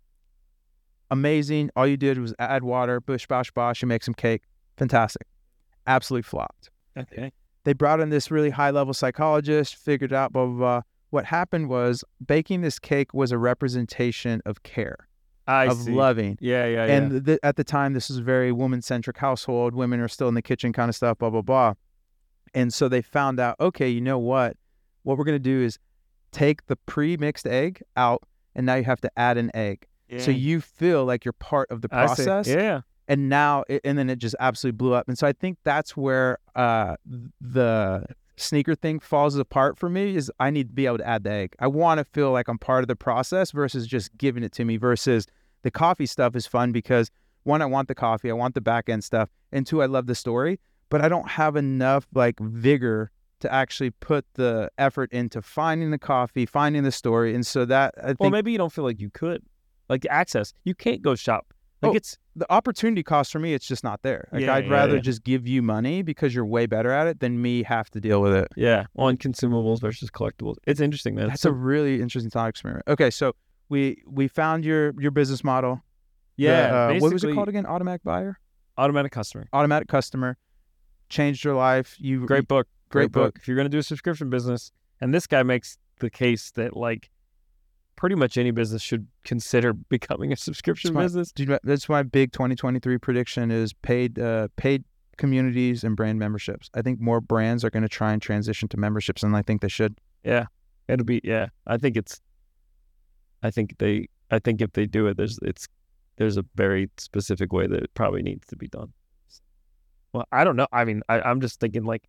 Amazing. 1.09 1.71
All 1.75 1.87
you 1.87 1.97
did 1.97 2.17
was 2.19 2.33
add 2.39 2.63
water, 2.63 3.01
bush 3.01 3.27
bosh 3.27 3.51
bosh, 3.51 3.81
you 3.81 3.87
make 3.87 4.03
some 4.03 4.13
cake. 4.13 4.43
Fantastic. 4.77 5.27
Absolutely 5.87 6.23
flopped 6.23 6.69
Okay. 6.97 7.31
They 7.63 7.73
brought 7.73 7.99
in 7.99 8.09
this 8.09 8.31
really 8.31 8.49
high 8.49 8.71
level 8.71 8.93
psychologist, 8.93 9.75
figured 9.75 10.13
out 10.13 10.33
blah, 10.33 10.45
blah, 10.45 10.57
blah. 10.57 10.81
What 11.09 11.25
happened 11.25 11.69
was 11.69 12.03
baking 12.25 12.61
this 12.61 12.79
cake 12.79 13.13
was 13.13 13.31
a 13.31 13.37
representation 13.37 14.41
of 14.45 14.63
care, 14.63 15.07
I 15.45 15.65
of 15.65 15.77
see. 15.77 15.91
loving. 15.91 16.37
Yeah, 16.39 16.65
yeah, 16.65 16.85
yeah. 16.85 16.93
and 16.95 17.25
th- 17.25 17.39
at 17.43 17.57
the 17.57 17.63
time, 17.63 17.93
this 17.93 18.09
was 18.09 18.19
a 18.19 18.23
very 18.23 18.51
woman 18.51 18.81
centric 18.81 19.17
household. 19.17 19.75
Women 19.75 19.99
are 19.99 20.07
still 20.07 20.29
in 20.29 20.35
the 20.35 20.41
kitchen 20.41 20.71
kind 20.71 20.89
of 20.89 20.95
stuff, 20.95 21.17
blah, 21.17 21.29
blah, 21.29 21.41
blah. 21.41 21.73
And 22.53 22.73
so 22.73 22.87
they 22.87 23.01
found 23.01 23.39
out, 23.39 23.55
okay, 23.59 23.89
you 23.89 24.01
know 24.01 24.19
what? 24.19 24.55
What 25.03 25.17
we're 25.17 25.23
going 25.25 25.35
to 25.35 25.39
do 25.39 25.61
is 25.61 25.77
take 26.31 26.65
the 26.67 26.75
pre 26.75 27.17
mixed 27.17 27.45
egg 27.45 27.81
out, 27.97 28.23
and 28.55 28.65
now 28.65 28.75
you 28.75 28.83
have 28.85 29.01
to 29.01 29.11
add 29.17 29.37
an 29.37 29.51
egg. 29.53 29.85
So 30.19 30.31
you 30.31 30.59
feel 30.61 31.05
like 31.05 31.23
you're 31.23 31.31
part 31.33 31.71
of 31.71 31.81
the 31.81 31.87
process 31.89 32.47
Yeah. 32.47 32.81
And 33.11 33.27
now 33.27 33.65
it, 33.67 33.81
and 33.83 33.97
then 33.97 34.09
it 34.09 34.17
just 34.19 34.35
absolutely 34.39 34.77
blew 34.77 34.93
up 34.93 35.07
and 35.07 35.17
so 35.17 35.27
i 35.27 35.33
think 35.33 35.57
that's 35.63 35.97
where 35.97 36.37
uh 36.55 36.95
the 37.41 38.05
sneaker 38.37 38.73
thing 38.73 38.99
falls 38.99 39.35
apart 39.35 39.77
for 39.77 39.89
me 39.89 40.15
is 40.15 40.31
i 40.39 40.49
need 40.49 40.69
to 40.69 40.73
be 40.73 40.85
able 40.85 40.97
to 40.97 41.05
add 41.05 41.23
the 41.23 41.31
egg 41.31 41.53
i 41.59 41.67
want 41.67 41.97
to 41.99 42.05
feel 42.05 42.31
like 42.31 42.47
i'm 42.47 42.57
part 42.57 42.83
of 42.83 42.87
the 42.87 42.95
process 42.95 43.51
versus 43.51 43.85
just 43.85 44.15
giving 44.17 44.43
it 44.43 44.53
to 44.53 44.63
me 44.63 44.77
versus 44.77 45.27
the 45.63 45.69
coffee 45.69 46.05
stuff 46.05 46.35
is 46.35 46.47
fun 46.47 46.71
because 46.71 47.11
one 47.43 47.61
i 47.61 47.65
want 47.65 47.89
the 47.89 47.95
coffee 47.95 48.31
i 48.31 48.33
want 48.33 48.55
the 48.55 48.61
back 48.61 48.87
end 48.87 49.03
stuff 49.03 49.29
and 49.51 49.67
two 49.67 49.83
i 49.83 49.85
love 49.85 50.07
the 50.07 50.15
story 50.15 50.57
but 50.89 51.01
i 51.01 51.09
don't 51.09 51.27
have 51.27 51.57
enough 51.57 52.07
like 52.15 52.39
vigor 52.39 53.11
to 53.41 53.51
actually 53.51 53.89
put 53.89 54.23
the 54.35 54.71
effort 54.77 55.11
into 55.11 55.41
finding 55.41 55.91
the 55.91 55.99
coffee 55.99 56.45
finding 56.45 56.83
the 56.83 56.91
story 56.91 57.35
and 57.35 57.45
so 57.45 57.65
that 57.65 57.93
i 58.01 58.07
think 58.07 58.19
Well, 58.21 58.29
maybe 58.29 58.53
you 58.53 58.57
don't 58.57 58.71
feel 58.71 58.85
like 58.85 59.01
you 59.01 59.09
could, 59.09 59.43
like 59.89 60.05
access. 60.09 60.53
You 60.63 60.73
can't 60.75 61.01
go 61.01 61.15
shop. 61.15 61.53
Like 61.81 61.91
Oh, 61.91 61.95
it's 61.95 62.17
the 62.35 62.51
opportunity 62.51 63.01
cost 63.03 63.31
for 63.31 63.39
me, 63.39 63.53
it's 63.53 63.67
just 63.67 63.83
not 63.83 64.01
there. 64.03 64.27
Like 64.31 64.43
Yeah, 64.43 64.53
I'd 64.53 64.65
yeah, 64.65 64.71
rather 64.71 64.95
yeah. 64.95 65.01
just 65.01 65.23
give 65.23 65.47
you 65.47 65.61
money 65.61 66.01
because 66.03 66.33
you're 66.35 66.45
way 66.45 66.65
better 66.65 66.91
at 66.91 67.07
it 67.07 67.19
than 67.19 67.41
me 67.41 67.63
have 67.63 67.89
to 67.91 67.99
deal 67.99 68.21
with 68.21 68.33
it. 68.33 68.47
yeah 68.55 68.85
on 68.95 69.17
consumables 69.17 69.81
versus 69.81 70.09
collectibles. 70.11 70.55
It's 70.67 70.79
interesting, 70.79 71.15
man. 71.15 71.27
That's 71.29 71.45
a 71.45 71.51
really 71.51 72.01
interesting 72.01 72.29
thought 72.29 72.49
experiment. 72.49 72.83
Okay, 72.87 73.09
so 73.09 73.33
we 73.69 74.01
we 74.07 74.27
found 74.27 74.63
your 74.65 74.93
your 75.01 75.11
business 75.11 75.43
model. 75.43 75.81
The, 76.37 76.43
yeah. 76.43 76.87
uh, 76.91 76.99
what 76.99 77.13
was 77.13 77.23
it 77.23 77.33
called 77.33 77.49
again? 77.49 77.65
Automatic 77.65 78.03
buyer, 78.03 78.39
Automatic 78.77 79.11
customer. 79.11 79.47
automatic 79.53 79.87
customer, 79.87 80.37
changed 81.09 81.43
your 81.43 81.55
life. 81.55 81.95
You 81.99 82.25
Great 82.25 82.47
book. 82.47 82.67
Great 82.89 83.11
book. 83.11 83.37
If 83.39 83.47
you're 83.47 83.57
gonna 83.57 83.69
do 83.69 83.77
a 83.79 83.83
subscription 83.83 84.29
business, 84.29 84.71
and 84.99 85.13
this 85.13 85.27
guy 85.27 85.43
makes 85.43 85.77
the 85.99 86.09
case 86.09 86.51
that 86.51 86.75
like 86.75 87.09
pretty 87.95 88.15
much 88.15 88.37
any 88.37 88.51
business 88.51 88.81
should 88.81 89.07
consider 89.23 89.73
becoming 89.89 90.31
a 90.31 90.35
subscription 90.35 90.91
Smart. 90.91 91.05
business. 91.05 91.33
That's 91.63 91.89
my 91.89 92.03
big 92.03 92.31
2023 92.31 92.97
prediction 92.97 93.51
is 93.51 93.73
paid 93.73 94.19
uh, 94.19 94.47
paid 94.55 94.83
communities 95.17 95.83
and 95.83 95.95
brand 95.95 96.19
memberships. 96.19 96.69
I 96.73 96.81
think 96.81 96.99
more 96.99 97.21
brands 97.21 97.63
are 97.63 97.69
going 97.69 97.83
to 97.83 97.89
try 97.89 98.11
and 98.11 98.21
transition 98.21 98.67
to 98.69 98.77
memberships, 98.77 99.23
and 99.23 99.35
I 99.35 99.41
think 99.41 99.61
they 99.61 99.67
should. 99.67 99.97
Yeah, 100.23 100.45
it'll 100.87 101.05
be. 101.05 101.21
Yeah, 101.23 101.47
I 101.67 101.77
think 101.77 101.97
it's. 101.97 102.21
I 103.43 103.51
think 103.51 103.77
they. 103.77 104.07
I 104.29 104.39
think 104.39 104.61
if 104.61 104.71
they 104.73 104.85
do 104.85 105.07
it, 105.07 105.17
there's 105.17 105.39
it's 105.41 105.67
there's 106.17 106.37
a 106.37 106.45
very 106.55 106.89
specific 106.97 107.51
way 107.51 107.67
that 107.67 107.83
it 107.83 107.93
probably 107.93 108.21
needs 108.21 108.47
to 108.47 108.55
be 108.55 108.67
done. 108.67 108.93
Well, 110.13 110.25
I 110.31 110.43
don't 110.43 110.55
know. 110.55 110.67
I 110.71 110.85
mean, 110.85 111.01
I, 111.09 111.21
I'm 111.21 111.41
just 111.41 111.59
thinking 111.59 111.83
like, 111.83 112.03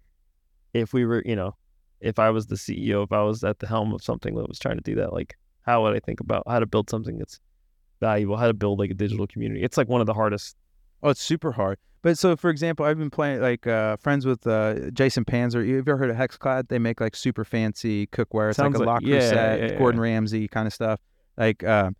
if 0.74 0.92
we 0.92 1.04
were, 1.04 1.22
you 1.24 1.36
know, 1.36 1.54
if 2.00 2.18
I 2.18 2.30
was 2.30 2.46
the 2.46 2.56
CEO, 2.56 3.04
if 3.04 3.12
I 3.12 3.22
was 3.22 3.44
at 3.44 3.60
the 3.60 3.66
helm 3.66 3.94
of 3.94 4.02
something 4.02 4.34
that 4.34 4.48
was 4.48 4.58
trying 4.58 4.76
to 4.76 4.82
do 4.82 4.96
that, 4.96 5.12
like, 5.12 5.36
how 5.62 5.82
would 5.82 5.94
I 5.96 6.00
think 6.00 6.20
about 6.20 6.42
how 6.46 6.58
to 6.58 6.66
build 6.66 6.90
something 6.90 7.18
that's 7.18 7.40
valuable, 8.00 8.36
how 8.36 8.46
to 8.46 8.54
build 8.54 8.78
like 8.78 8.90
a 8.90 8.94
digital 8.94 9.26
community? 9.26 9.62
It's 9.62 9.76
like 9.76 9.88
one 9.88 10.00
of 10.00 10.06
the 10.06 10.14
hardest. 10.14 10.56
Oh, 11.02 11.10
it's 11.10 11.20
super 11.22 11.52
hard. 11.52 11.78
But 12.02 12.18
so, 12.18 12.34
for 12.36 12.50
example, 12.50 12.84
I've 12.84 12.98
been 12.98 13.10
playing 13.10 13.40
like 13.40 13.66
uh, 13.66 13.96
friends 13.96 14.26
with 14.26 14.44
uh, 14.46 14.90
Jason 14.90 15.24
Panzer. 15.24 15.64
You've 15.66 15.86
ever 15.86 15.96
heard 15.96 16.10
of 16.10 16.16
Hexclad? 16.16 16.68
They 16.68 16.80
make 16.80 17.00
like 17.00 17.14
super 17.14 17.44
fancy 17.44 18.08
cookware. 18.08 18.48
It's 18.50 18.56
Sounds 18.56 18.76
like 18.76 18.86
a 18.86 18.90
like- 18.90 19.02
La 19.02 19.08
yeah, 19.08 19.20
Creuset, 19.20 19.34
yeah, 19.60 19.66
yeah. 19.72 19.78
Gordon 19.78 20.00
Ramsay 20.00 20.48
kind 20.48 20.66
of 20.66 20.74
stuff. 20.74 21.00
Like, 21.36 21.62
uh, 21.62 21.90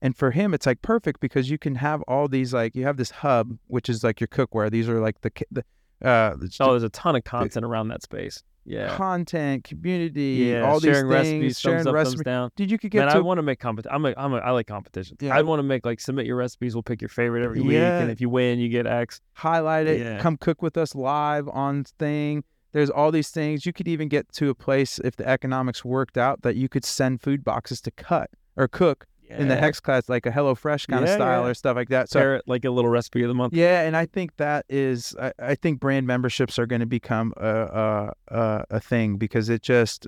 and 0.00 0.16
for 0.16 0.32
him, 0.32 0.52
it's 0.52 0.66
like 0.66 0.82
perfect 0.82 1.20
because 1.20 1.48
you 1.48 1.58
can 1.58 1.76
have 1.76 2.02
all 2.08 2.26
these 2.26 2.52
like 2.52 2.74
you 2.74 2.84
have 2.84 2.96
this 2.96 3.10
hub, 3.12 3.56
which 3.68 3.88
is 3.88 4.02
like 4.02 4.20
your 4.20 4.26
cookware. 4.26 4.68
These 4.68 4.88
are 4.88 4.98
like 4.98 5.20
the 5.20 5.30
the 5.52 5.64
uh, 6.04 6.34
Oh, 6.58 6.70
there's 6.72 6.82
a 6.82 6.88
ton 6.88 7.14
of 7.14 7.22
content 7.22 7.64
around 7.64 7.86
that 7.88 8.02
space. 8.02 8.42
Yeah. 8.64 8.96
content, 8.96 9.64
community, 9.64 10.46
Yeah. 10.50 10.62
all 10.62 10.78
sharing 10.80 11.08
these 11.08 11.16
things, 11.16 11.32
recipes, 11.32 11.60
sharing 11.60 11.76
thumbs 11.78 11.86
up, 11.88 11.94
recipes. 11.94 12.14
thumbs 12.18 12.24
down. 12.24 12.50
Dude, 12.56 12.70
you 12.70 12.78
could 12.78 12.90
get 12.92 13.00
Man, 13.00 13.08
to 13.08 13.14
I 13.16 13.20
want 13.20 13.38
to 13.38 13.42
make 13.42 13.58
competition. 13.58 13.94
I'm 13.94 14.04
a, 14.04 14.14
I'm 14.16 14.32
a, 14.34 14.36
I 14.38 14.50
like 14.50 14.66
competitions. 14.68 15.18
Yeah. 15.20 15.36
I'd 15.36 15.44
want 15.46 15.58
to 15.58 15.64
make 15.64 15.84
like 15.84 15.98
submit 16.00 16.26
your 16.26 16.36
recipes. 16.36 16.74
We'll 16.74 16.82
pick 16.84 17.00
your 17.02 17.08
favorite 17.08 17.42
every 17.44 17.60
week, 17.60 17.76
and 17.76 18.10
if 18.10 18.20
you 18.20 18.28
win, 18.28 18.58
you 18.60 18.68
get 18.68 18.86
X. 18.86 19.20
highlight 19.34 19.86
it, 19.88 20.00
Yeah. 20.00 20.18
come 20.20 20.36
cook 20.36 20.62
with 20.62 20.76
us 20.76 20.94
live 20.94 21.48
on 21.48 21.84
thing. 21.98 22.44
There's 22.72 22.88
all 22.88 23.10
these 23.10 23.30
things. 23.30 23.66
You 23.66 23.72
could 23.72 23.88
even 23.88 24.08
get 24.08 24.32
to 24.34 24.48
a 24.48 24.54
place 24.54 24.98
if 25.00 25.16
the 25.16 25.28
economics 25.28 25.84
worked 25.84 26.16
out 26.16 26.42
that 26.42 26.56
you 26.56 26.68
could 26.68 26.84
send 26.84 27.20
food 27.20 27.44
boxes 27.44 27.80
to 27.82 27.90
cut 27.90 28.30
or 28.56 28.66
cook 28.68 29.06
in 29.38 29.48
the 29.48 29.56
HexClad, 29.56 30.08
like 30.08 30.26
a 30.26 30.30
Hello 30.30 30.54
Fresh 30.54 30.86
kind 30.86 31.04
Yeah, 31.06 31.12
of 31.12 31.18
style 31.18 31.42
yeah. 31.44 31.48
or 31.50 31.54
stuff 31.54 31.76
like 31.76 31.88
that. 31.90 32.08
So 32.10 32.20
Pair 32.20 32.36
it 32.36 32.44
like 32.46 32.64
a 32.64 32.70
little 32.70 32.90
recipe 32.90 33.22
of 33.22 33.28
the 33.28 33.34
month. 33.34 33.54
yeah, 33.54 33.82
and 33.82 33.96
I 33.96 34.06
think 34.06 34.36
that 34.36 34.64
is, 34.68 35.14
I, 35.20 35.32
I 35.38 35.54
think 35.54 35.80
brand 35.80 36.06
memberships 36.06 36.58
are 36.58 36.66
going 36.66 36.80
to 36.80 36.86
become 36.86 37.32
a, 37.36 37.48
a 37.48 38.12
a 38.34 38.64
a 38.70 38.80
thing 38.80 39.16
because 39.16 39.48
it 39.48 39.62
just 39.62 40.06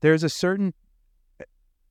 there's 0.00 0.22
a 0.24 0.28
certain 0.28 0.74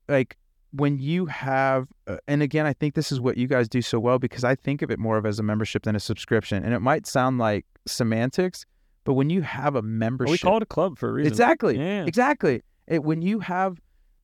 like 0.08 0.36
when 0.72 0.98
you 0.98 1.26
have, 1.26 1.86
uh, 2.08 2.16
and 2.26 2.42
again, 2.42 2.66
I 2.66 2.72
think 2.72 2.94
this 2.94 3.12
is 3.12 3.20
what 3.20 3.36
you 3.36 3.46
guys 3.46 3.68
do 3.68 3.80
so 3.80 4.00
well 4.00 4.18
because 4.18 4.42
I 4.42 4.56
think 4.56 4.82
of 4.82 4.90
it 4.90 4.98
more 4.98 5.16
of 5.16 5.24
as 5.24 5.38
a 5.38 5.42
membership 5.42 5.84
than 5.84 5.94
a 5.94 6.00
subscription, 6.00 6.64
and 6.64 6.74
it 6.74 6.80
might 6.80 7.06
sound 7.06 7.38
like 7.38 7.64
semantics, 7.86 8.66
but 9.04 9.12
when 9.14 9.30
you 9.30 9.42
have 9.42 9.76
a 9.76 9.82
membership, 9.82 10.28
Well, 10.28 10.32
we 10.32 10.38
call 10.38 10.56
it 10.56 10.62
a 10.64 10.66
club 10.66 10.98
for 10.98 11.10
a 11.10 11.12
reason. 11.12 11.32
exactly, 11.32 11.78
Yeah. 11.78 12.04
exactly, 12.06 12.62
it, 12.88 13.04
when 13.04 13.22
you 13.22 13.38
have 13.40 13.78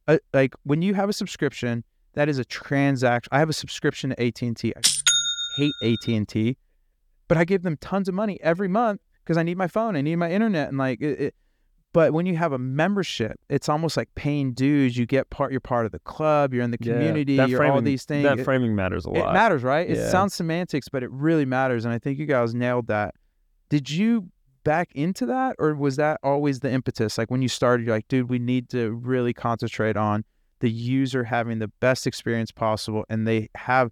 uh, 0.09 0.19
like 0.35 0.55
when 0.65 0.83
you 0.83 0.95
have 0.95 1.09
a 1.09 1.13
subscription, 1.13 1.85
that 2.15 2.29
is 2.29 2.39
a 2.39 2.45
transaction. 2.45 3.29
I 3.33 3.39
have 3.39 3.49
a 3.49 3.53
subscription 3.55 4.11
to 4.11 4.23
AT 4.23 4.43
and 4.43 4.57
T. 4.57 4.73
I 4.77 4.81
hate 5.57 5.73
AT 5.83 6.09
and 6.09 6.29
T, 6.29 6.57
but 7.29 7.37
I 7.39 7.45
give 7.45 7.63
them 7.63 7.77
tons 7.81 8.09
of 8.09 8.15
money 8.15 8.39
every 8.43 8.69
month 8.69 9.01
because 9.25 9.37
I 9.37 9.43
need 9.43 9.57
my 9.59 9.69
phone, 9.69 9.97
I 9.97 10.01
need 10.01 10.17
my 10.17 10.31
internet, 10.31 10.69
and 10.69 10.79
like 10.79 11.01
it, 11.01 11.21
it. 11.21 11.35
But 11.93 12.13
when 12.13 12.25
you 12.25 12.37
have 12.37 12.53
a 12.53 12.59
membership, 12.59 13.33
it's 13.49 13.69
almost 13.69 13.97
like 13.97 14.09
paying 14.15 14.53
dues. 14.53 14.97
You 14.97 15.07
get 15.07 15.29
part. 15.31 15.51
You're 15.51 15.61
part 15.61 15.87
of 15.87 15.93
the 15.93 15.99
club. 16.01 16.55
You're 16.55 16.63
in 16.63 16.71
the 16.71 16.79
community. 16.79 17.37
that 17.37 17.49
you're 17.49 17.61
all 17.65 17.71
framing- 17.71 17.85
these 17.85 18.05
things. 18.05 18.23
That 18.23 18.39
It- 18.39 18.45
framing 18.45 18.77
matters 18.77 19.07
a 19.07 19.11
lot. 19.11 19.31
it 19.31 19.33
matters, 19.33 19.65
right? 19.65 19.91
It 19.91 20.09
sounds 20.11 20.33
semantics, 20.35 20.89
but 20.89 21.03
it 21.03 21.11
really 21.11 21.45
matters. 21.45 21.85
And 21.85 21.93
I 21.93 21.99
think 21.99 22.19
you 22.21 22.27
guys 22.27 22.55
nailed 22.55 22.87
that. 22.87 23.15
Did 23.71 23.91
you 23.91 24.29
back 24.63 24.91
into 24.95 25.27
that, 25.27 25.57
or 25.59 25.75
was 25.75 25.97
that 25.97 26.21
always 26.23 26.61
the 26.61 26.71
impetus? 26.71 27.19
Like 27.19 27.29
when 27.29 27.43
you 27.43 27.49
started, 27.49 27.87
you're 27.87 27.97
like, 27.97 28.07
dude, 28.07 28.31
we 28.31 28.39
need 28.39 28.69
to 28.71 28.93
really 28.93 29.33
concentrate 29.33 29.97
on 29.97 30.25
the 30.61 30.71
user 30.71 31.25
having 31.25 31.59
the 31.59 31.69
best 31.81 32.07
experience 32.07 32.51
possible, 32.53 33.05
and 33.09 33.27
they 33.27 33.49
have, 33.55 33.91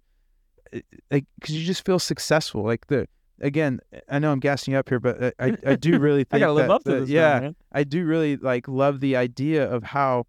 eh, 0.73 0.81
like, 1.11 1.25
because 1.39 1.55
you 1.55 1.65
just 1.65 1.85
feel 1.85 1.99
successful. 1.99 2.63
Like 2.63 2.87
the 2.87 3.07
again, 3.41 3.79
I 4.09 4.19
know 4.19 4.31
I'm 4.31 4.39
gassing 4.39 4.73
you 4.73 4.77
up 4.79 4.89
here, 4.89 4.99
but 4.99 5.21
uh, 5.23 5.31
I 5.39 5.57
I 5.65 5.75
do 5.75 5.99
really 6.07 6.23
think 6.23 6.35
I 6.35 6.39
gotta 6.39 6.53
live 6.53 6.67
that 6.67 6.73
up 6.75 6.83
to 6.85 6.91
the- 6.91 6.99
this. 7.01 7.09
yeah. 7.09 7.51
I 7.71 7.83
do 7.83 8.05
really 8.05 8.37
like 8.37 8.67
love 8.67 8.99
the 8.99 9.15
idea 9.15 9.69
of 9.69 9.83
how 9.83 10.25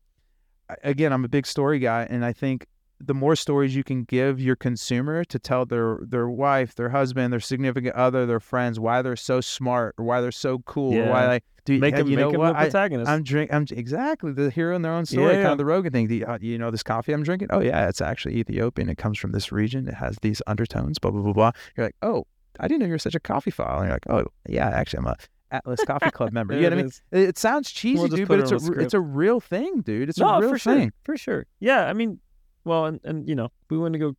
again 0.85 1.13
I'm 1.13 1.25
a 1.25 1.29
big 1.29 1.47
story 1.47 1.79
guy 1.81 2.07
and 2.09 2.25
I 2.25 2.33
think 2.33 2.67
the 3.03 3.15
more 3.15 3.35
stories 3.35 3.75
you 3.75 3.83
can 3.83 4.05
give 4.05 4.39
your 4.41 4.57
consumer 4.57 5.25
to 5.25 5.39
tell 5.39 5.65
their 5.65 5.99
their 6.03 6.29
wife, 6.29 6.75
their 6.75 6.91
husband, 6.91 7.33
their 7.33 7.41
significant 7.41 7.95
other, 7.95 8.27
their 8.27 8.41
friends 8.41 8.79
why 8.79 9.01
they're 9.03 9.17
so 9.17 9.41
smart 9.41 9.95
or 9.99 10.05
why 10.05 10.21
they're 10.21 10.31
so 10.31 10.59
cool 10.61 10.95
or 10.97 11.09
why 11.09 11.27
like 11.27 11.45
do 11.65 11.79
Make 11.79 11.95
him, 11.95 12.09
you 12.09 12.17
make 12.17 12.25
know 12.25 12.31
him 12.33 12.41
what 12.41 12.49
the 12.53 12.59
protagonist. 12.59 13.09
I'm 13.11 13.23
drink 13.23 13.53
I'm 13.53 13.67
exactly 13.71 14.33
the 14.33 14.51
hero 14.51 14.75
in 14.77 14.83
their 14.83 14.93
own 14.93 15.07
story 15.07 15.33
kind 15.33 15.43
Yeah. 15.43 15.53
of 15.53 15.59
the 15.59 15.65
Rogan 15.65 15.93
thing 15.93 16.09
the 16.09 16.25
uh, 16.25 16.39
you 16.41 16.59
know 16.59 16.71
this 16.71 16.83
coffee 16.83 17.13
I'm 17.13 17.23
drinking 17.23 17.49
oh 17.51 17.61
yeah 17.61 17.89
it's 17.89 18.01
actually 18.01 18.37
Ethiopian 18.37 18.89
it 18.89 18.99
comes 18.99 19.19
from 19.19 19.33
this 19.33 19.51
region 19.53 19.89
it 19.89 19.95
has 19.95 20.17
these 20.23 20.43
undertones 20.47 20.99
blah 20.99 21.11
blah 21.11 21.23
blah 21.23 21.33
blah 21.33 21.51
you're 21.77 21.87
like 21.87 21.97
oh 22.03 22.27
I 22.59 22.69
didn't 22.69 22.81
know 22.81 22.87
you 22.87 22.93
were 22.93 22.99
such 22.99 23.15
a 23.15 23.21
coffee 23.21 23.51
file 23.51 23.79
and 23.79 23.87
you're 23.89 23.95
like 23.95 24.09
oh 24.11 24.27
yeah 24.49 24.69
actually 24.69 24.99
I'm 24.99 25.07
a 25.07 25.17
Atlas 25.53 25.83
Coffee 25.85 26.11
Club 26.13 26.33
member 26.33 26.55
you 26.55 26.61
know 26.61 26.67
what 26.69 26.73
I 26.75 26.77
mean 26.83 26.91
it, 27.13 27.29
it 27.31 27.39
sounds 27.39 27.71
cheesy, 27.71 28.05
just 28.05 28.15
dude, 28.17 28.29
but 28.29 28.39
it 28.41 28.43
it's 28.53 28.53
a 28.53 28.73
a 28.73 28.79
it's 28.79 28.95
a 28.95 29.01
real 29.01 29.41
thing, 29.41 29.81
dude. 29.81 30.09
It's 30.09 30.21
a 30.21 30.25
real 30.39 30.51
for 30.51 30.59
thing. 30.59 30.83
sure, 30.83 30.93
for 31.03 31.17
sure. 31.17 31.47
Yeah, 31.59 31.87
I 31.87 31.93
mean, 31.93 32.21
well, 32.65 32.87
and 32.87 33.01
and 33.05 33.29
you 33.29 33.35
know, 33.35 33.51
we 33.71 33.79
want 33.79 33.93
to 33.95 33.99
go. 33.99 34.17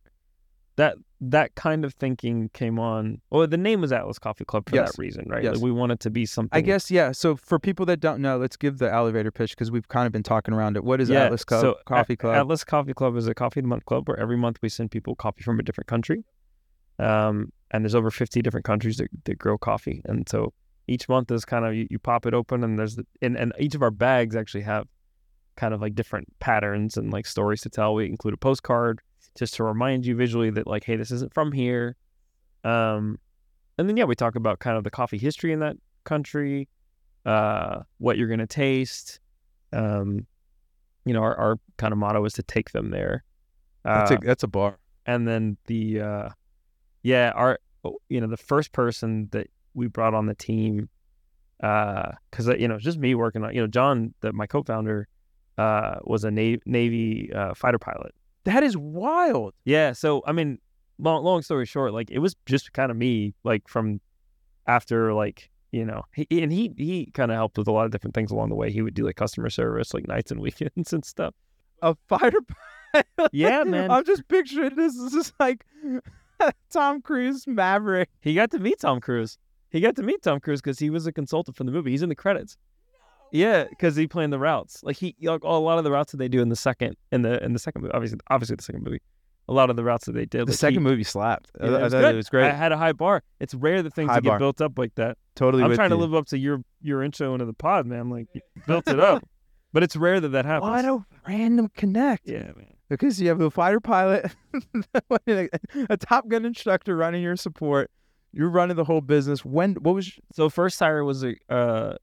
That 0.76 0.96
that 1.20 1.54
kind 1.54 1.84
of 1.84 1.92
thinking 1.94 2.48
came 2.54 2.78
on. 2.78 3.20
Well, 3.30 3.46
the 3.46 3.58
name 3.58 3.82
was 3.82 3.92
Atlas 3.92 4.18
Coffee 4.18 4.44
Club 4.46 4.68
for 4.68 4.74
Yes. 4.74 4.92
that 4.92 4.98
reason, 4.98 5.26
right? 5.28 5.44
Yes. 5.44 5.56
Like 5.56 5.62
we 5.62 5.70
wanted 5.70 6.00
to 6.00 6.10
be 6.10 6.24
something. 6.24 6.56
I 6.56 6.62
guess 6.62 6.90
yeah. 6.90 7.12
So 7.12 7.36
for 7.36 7.58
people 7.58 7.84
that 7.86 8.00
don't 8.00 8.22
know, 8.22 8.38
let's 8.38 8.56
give 8.56 8.78
the 8.78 8.90
elevator 8.90 9.30
pitch 9.30 9.50
because 9.50 9.70
we've 9.70 9.86
kind 9.88 10.06
of 10.06 10.12
been 10.12 10.22
talking 10.22 10.54
around 10.54 10.76
it. 10.76 10.82
What 10.84 11.00
is 11.00 11.10
yeah, 11.10 11.24
Atlas 11.24 11.44
Co- 11.44 11.60
so 11.60 11.76
Coffee 11.84 12.16
Club? 12.16 12.34
Atlas 12.34 12.64
Coffee 12.64 12.94
Club 12.94 13.16
is 13.16 13.28
a 13.28 13.34
coffee 13.34 13.60
of 13.60 13.64
the 13.64 13.68
month 13.68 13.84
club 13.84 14.08
where 14.08 14.18
every 14.18 14.36
month 14.38 14.58
we 14.62 14.70
send 14.70 14.90
people 14.90 15.14
coffee 15.14 15.42
from 15.42 15.60
a 15.60 15.62
different 15.62 15.88
country. 15.88 16.24
Um, 16.98 17.52
and 17.70 17.84
there's 17.84 17.94
over 17.94 18.10
50 18.10 18.40
different 18.42 18.64
countries 18.64 18.96
that, 18.96 19.08
that 19.24 19.38
grow 19.38 19.58
coffee, 19.58 20.02
and 20.04 20.28
so 20.28 20.52
each 20.88 21.08
month 21.08 21.30
is 21.30 21.44
kind 21.44 21.64
of 21.64 21.74
you, 21.74 21.86
you 21.90 21.98
pop 21.98 22.26
it 22.26 22.34
open 22.34 22.64
and 22.64 22.78
there's 22.78 22.96
the, 22.96 23.06
and 23.20 23.36
and 23.36 23.52
each 23.58 23.74
of 23.74 23.82
our 23.82 23.90
bags 23.90 24.34
actually 24.34 24.62
have 24.62 24.86
kind 25.56 25.74
of 25.74 25.80
like 25.80 25.94
different 25.94 26.28
patterns 26.40 26.96
and 26.96 27.12
like 27.12 27.26
stories 27.26 27.60
to 27.62 27.68
tell. 27.70 27.94
We 27.94 28.06
include 28.06 28.34
a 28.34 28.38
postcard 28.38 29.00
just 29.36 29.54
to 29.54 29.64
remind 29.64 30.06
you 30.06 30.14
visually 30.16 30.50
that 30.50 30.66
like, 30.66 30.84
hey, 30.84 30.96
this 30.96 31.10
isn't 31.10 31.32
from 31.32 31.52
here. 31.52 31.96
Um, 32.64 33.18
and 33.78 33.88
then 33.88 33.96
yeah, 33.96 34.04
we 34.04 34.14
talk 34.14 34.34
about 34.34 34.58
kind 34.58 34.76
of 34.76 34.84
the 34.84 34.90
coffee 34.90 35.18
history 35.18 35.52
in 35.52 35.60
that 35.60 35.76
country, 36.04 36.68
uh, 37.24 37.80
what 37.98 38.18
you're 38.18 38.28
gonna 38.28 38.46
taste. 38.46 39.20
Um, 39.72 40.26
you 41.04 41.12
know, 41.12 41.22
our, 41.22 41.36
our 41.36 41.56
kind 41.78 41.92
of 41.92 41.98
motto 41.98 42.24
is 42.24 42.34
to 42.34 42.42
take 42.42 42.70
them 42.70 42.90
there. 42.90 43.24
Uh, 43.84 43.98
that's, 43.98 44.10
a, 44.10 44.18
that's 44.22 44.42
a 44.44 44.48
bar. 44.48 44.78
and 45.06 45.26
then 45.26 45.56
the 45.66 46.00
uh, 46.00 46.28
yeah, 47.02 47.32
our 47.34 47.58
you 48.08 48.20
know 48.20 48.28
the 48.28 48.36
first 48.36 48.72
person 48.72 49.28
that 49.32 49.48
we 49.74 49.88
brought 49.88 50.14
on 50.14 50.26
the 50.26 50.34
team, 50.34 50.88
because 51.58 52.46
you 52.58 52.68
know 52.68 52.76
it's 52.76 52.84
just 52.84 52.98
me 52.98 53.14
working 53.14 53.42
on 53.42 53.54
you 53.54 53.60
know 53.60 53.66
John, 53.66 54.14
the, 54.20 54.32
my 54.32 54.46
co-founder, 54.46 55.08
uh, 55.62 55.98
was 56.04 56.24
a 56.24 56.30
Navy, 56.30 56.60
Navy 56.66 57.32
uh, 57.32 57.54
fighter 57.54 57.78
pilot. 57.78 58.12
That 58.44 58.62
is 58.62 58.76
wild. 58.76 59.54
Yeah. 59.64 59.92
So 59.92 60.22
I 60.26 60.32
mean, 60.32 60.58
long 60.98 61.22
long 61.22 61.42
story 61.42 61.66
short, 61.66 61.92
like 61.92 62.10
it 62.10 62.18
was 62.18 62.34
just 62.46 62.72
kind 62.72 62.90
of 62.90 62.96
me, 62.96 63.34
like 63.44 63.68
from 63.68 64.00
after 64.66 65.14
like 65.14 65.50
you 65.70 65.84
know, 65.84 66.02
he, 66.14 66.26
and 66.42 66.52
he 66.52 66.72
he 66.76 67.06
kind 67.14 67.30
of 67.30 67.36
helped 67.36 67.56
with 67.58 67.68
a 67.68 67.72
lot 67.72 67.86
of 67.86 67.92
different 67.92 68.14
things 68.14 68.30
along 68.30 68.48
the 68.48 68.54
way. 68.54 68.70
He 68.70 68.82
would 68.82 68.94
do 68.94 69.04
like 69.04 69.16
customer 69.16 69.50
service, 69.50 69.94
like 69.94 70.08
nights 70.08 70.30
and 70.30 70.40
weekends 70.46 70.92
and 70.92 71.04
stuff. 71.04 71.34
A 71.80 71.96
fighter 72.08 72.40
pilot. 72.92 73.30
Yeah, 73.32 73.64
man. 73.64 73.90
I'm 73.90 74.04
just 74.04 74.28
picturing 74.28 74.74
this. 74.76 74.98
This 74.98 75.14
is 75.14 75.32
like 75.40 75.64
Tom 76.70 77.00
Cruise 77.00 77.46
Maverick. 77.46 78.10
He 78.20 78.34
got 78.34 78.50
to 78.50 78.58
meet 78.58 78.80
Tom 78.80 79.00
Cruise. 79.00 79.38
He 79.70 79.80
got 79.80 79.96
to 79.96 80.02
meet 80.02 80.22
Tom 80.22 80.40
Cruise 80.40 80.60
because 80.60 80.78
he 80.78 80.90
was 80.90 81.06
a 81.06 81.12
consultant 81.12 81.56
for 81.56 81.64
the 81.64 81.72
movie. 81.72 81.92
He's 81.92 82.02
in 82.02 82.10
the 82.10 82.14
credits. 82.14 82.58
Yeah, 83.32 83.64
because 83.64 83.96
he 83.96 84.06
planned 84.06 84.32
the 84.32 84.38
routes. 84.38 84.82
Like 84.84 84.96
he, 84.96 85.16
like, 85.22 85.42
a 85.42 85.48
lot 85.48 85.78
of 85.78 85.84
the 85.84 85.90
routes 85.90 86.12
that 86.12 86.18
they 86.18 86.28
do 86.28 86.42
in 86.42 86.50
the 86.50 86.56
second, 86.56 86.96
in 87.10 87.22
the 87.22 87.42
in 87.42 87.54
the 87.54 87.58
second 87.58 87.80
movie, 87.80 87.94
obviously, 87.94 88.20
obviously 88.28 88.56
the 88.56 88.62
second 88.62 88.84
movie, 88.84 89.00
a 89.48 89.54
lot 89.54 89.70
of 89.70 89.76
the 89.76 89.82
routes 89.82 90.04
that 90.04 90.12
they 90.12 90.26
did. 90.26 90.42
The 90.42 90.52
like, 90.52 90.58
second 90.58 90.80
he, 90.80 90.90
movie 90.90 91.02
slapped. 91.02 91.50
Yeah, 91.58 91.66
I 91.66 91.78
it 91.78 91.82
was 91.82 91.94
it 91.94 92.14
was 92.14 92.28
great. 92.28 92.50
I 92.50 92.52
had 92.52 92.72
a 92.72 92.76
high 92.76 92.92
bar. 92.92 93.22
It's 93.40 93.54
rare 93.54 93.82
that 93.82 93.94
things 93.94 94.10
High 94.10 94.16
that 94.16 94.24
bar. 94.24 94.34
get 94.34 94.38
built 94.38 94.60
up 94.60 94.78
like 94.78 94.94
that. 94.96 95.16
totally 95.34 95.64
I'm 95.64 95.74
trying 95.74 95.90
to 95.90 95.96
live 95.96 96.14
up 96.14 96.26
to 96.26 96.38
your 96.38 96.62
your 96.82 97.02
intro 97.02 97.32
into 97.32 97.46
the 97.46 97.54
pod, 97.54 97.86
man. 97.86 98.10
Like 98.10 98.26
you 98.34 98.42
built 98.66 98.86
it 98.86 99.00
up, 99.00 99.26
but 99.72 99.82
it's 99.82 99.96
rare 99.96 100.20
that 100.20 100.28
that 100.28 100.44
happens. 100.44 100.70
What 100.70 100.84
a 100.84 101.04
random 101.26 101.70
connect. 101.74 102.28
Yeah, 102.28 102.52
man. 102.54 102.74
Because 102.90 103.18
you 103.18 103.28
have 103.28 103.40
a 103.40 103.50
fighter 103.50 103.80
pilot, 103.80 104.30
a 105.26 105.96
Top 105.96 106.28
Gun 106.28 106.44
instructor 106.44 106.94
running 106.94 107.22
your 107.22 107.36
support. 107.36 107.90
You're 108.34 108.50
running 108.50 108.76
the 108.76 108.84
whole 108.84 109.00
business. 109.00 109.42
When? 109.42 109.74
What 109.76 109.94
was? 109.94 110.12
So 110.34 110.50
first 110.50 110.78
hire 110.78 111.02
was 111.02 111.24
a 111.24 111.34
uh, 111.48 111.96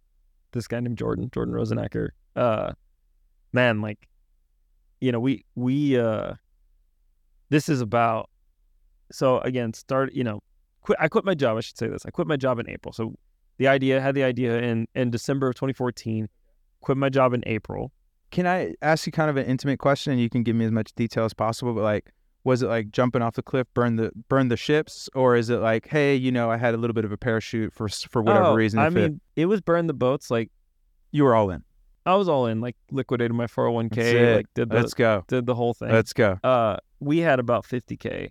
this 0.51 0.67
guy 0.67 0.79
named 0.79 0.97
Jordan, 0.97 1.29
Jordan 1.33 1.53
Rosenacker. 1.53 2.09
Uh, 2.35 2.73
man, 3.53 3.81
like, 3.81 4.07
you 5.01 5.11
know, 5.11 5.19
we 5.19 5.45
we 5.55 5.97
uh, 5.97 6.33
this 7.49 7.69
is 7.69 7.81
about. 7.81 8.29
So 9.11 9.39
again, 9.39 9.73
start. 9.73 10.13
You 10.13 10.23
know, 10.23 10.41
quit. 10.81 10.97
I 11.01 11.07
quit 11.07 11.25
my 11.25 11.35
job. 11.35 11.57
I 11.57 11.61
should 11.61 11.77
say 11.77 11.87
this. 11.87 12.05
I 12.05 12.11
quit 12.11 12.27
my 12.27 12.37
job 12.37 12.59
in 12.59 12.69
April. 12.69 12.93
So 12.93 13.15
the 13.57 13.67
idea 13.67 14.01
had 14.01 14.15
the 14.15 14.23
idea 14.23 14.59
in 14.59 14.87
in 14.95 15.09
December 15.09 15.47
of 15.47 15.55
2014. 15.55 16.27
Quit 16.81 16.97
my 16.97 17.09
job 17.09 17.33
in 17.33 17.43
April. 17.45 17.91
Can 18.31 18.45
I 18.45 18.75
ask 18.81 19.05
you 19.05 19.11
kind 19.11 19.29
of 19.29 19.37
an 19.37 19.45
intimate 19.45 19.79
question, 19.79 20.13
and 20.13 20.21
you 20.21 20.29
can 20.29 20.43
give 20.43 20.55
me 20.55 20.65
as 20.65 20.71
much 20.71 20.93
detail 20.93 21.25
as 21.25 21.33
possible? 21.33 21.73
But 21.73 21.83
like, 21.83 22.11
was 22.43 22.61
it 22.61 22.67
like 22.67 22.91
jumping 22.91 23.21
off 23.21 23.35
the 23.35 23.43
cliff, 23.43 23.67
burn 23.73 23.97
the 23.97 24.11
burn 24.29 24.47
the 24.47 24.57
ships, 24.57 25.09
or 25.13 25.35
is 25.35 25.49
it 25.49 25.57
like, 25.57 25.87
hey, 25.87 26.15
you 26.15 26.31
know, 26.31 26.49
I 26.49 26.57
had 26.57 26.73
a 26.73 26.77
little 26.77 26.93
bit 26.93 27.05
of 27.05 27.11
a 27.11 27.17
parachute 27.17 27.73
for 27.73 27.87
for 27.89 28.21
whatever 28.21 28.45
Oh, 28.47 28.53
reason? 28.55 28.79
I 28.79 28.87
if 28.87 28.95
it- 28.95 29.09
mean, 29.11 29.21
it 29.35 29.45
was 29.47 29.61
burn 29.61 29.87
the 29.87 29.93
boats. 29.93 30.31
Like 30.31 30.49
you 31.11 31.23
were 31.23 31.35
all 31.35 31.49
in. 31.51 31.63
I 32.05 32.15
was 32.15 32.29
all 32.29 32.45
in. 32.47 32.61
Like 32.61 32.75
liquidated 32.91 33.33
my 33.35 33.45
401k. 33.47 33.89
That's 33.95 34.07
it. 34.07 34.35
Like 34.37 34.45
did 34.55 34.69
the 34.69 34.75
Let's 34.77 34.93
go. 34.93 35.23
did 35.27 35.45
the 35.45 35.55
whole 35.55 35.73
thing. 35.73 35.89
Let's 35.91 36.13
go. 36.13 36.39
Uh, 36.43 36.77
we 36.99 37.19
had 37.19 37.39
about 37.39 37.65
50k. 37.65 38.29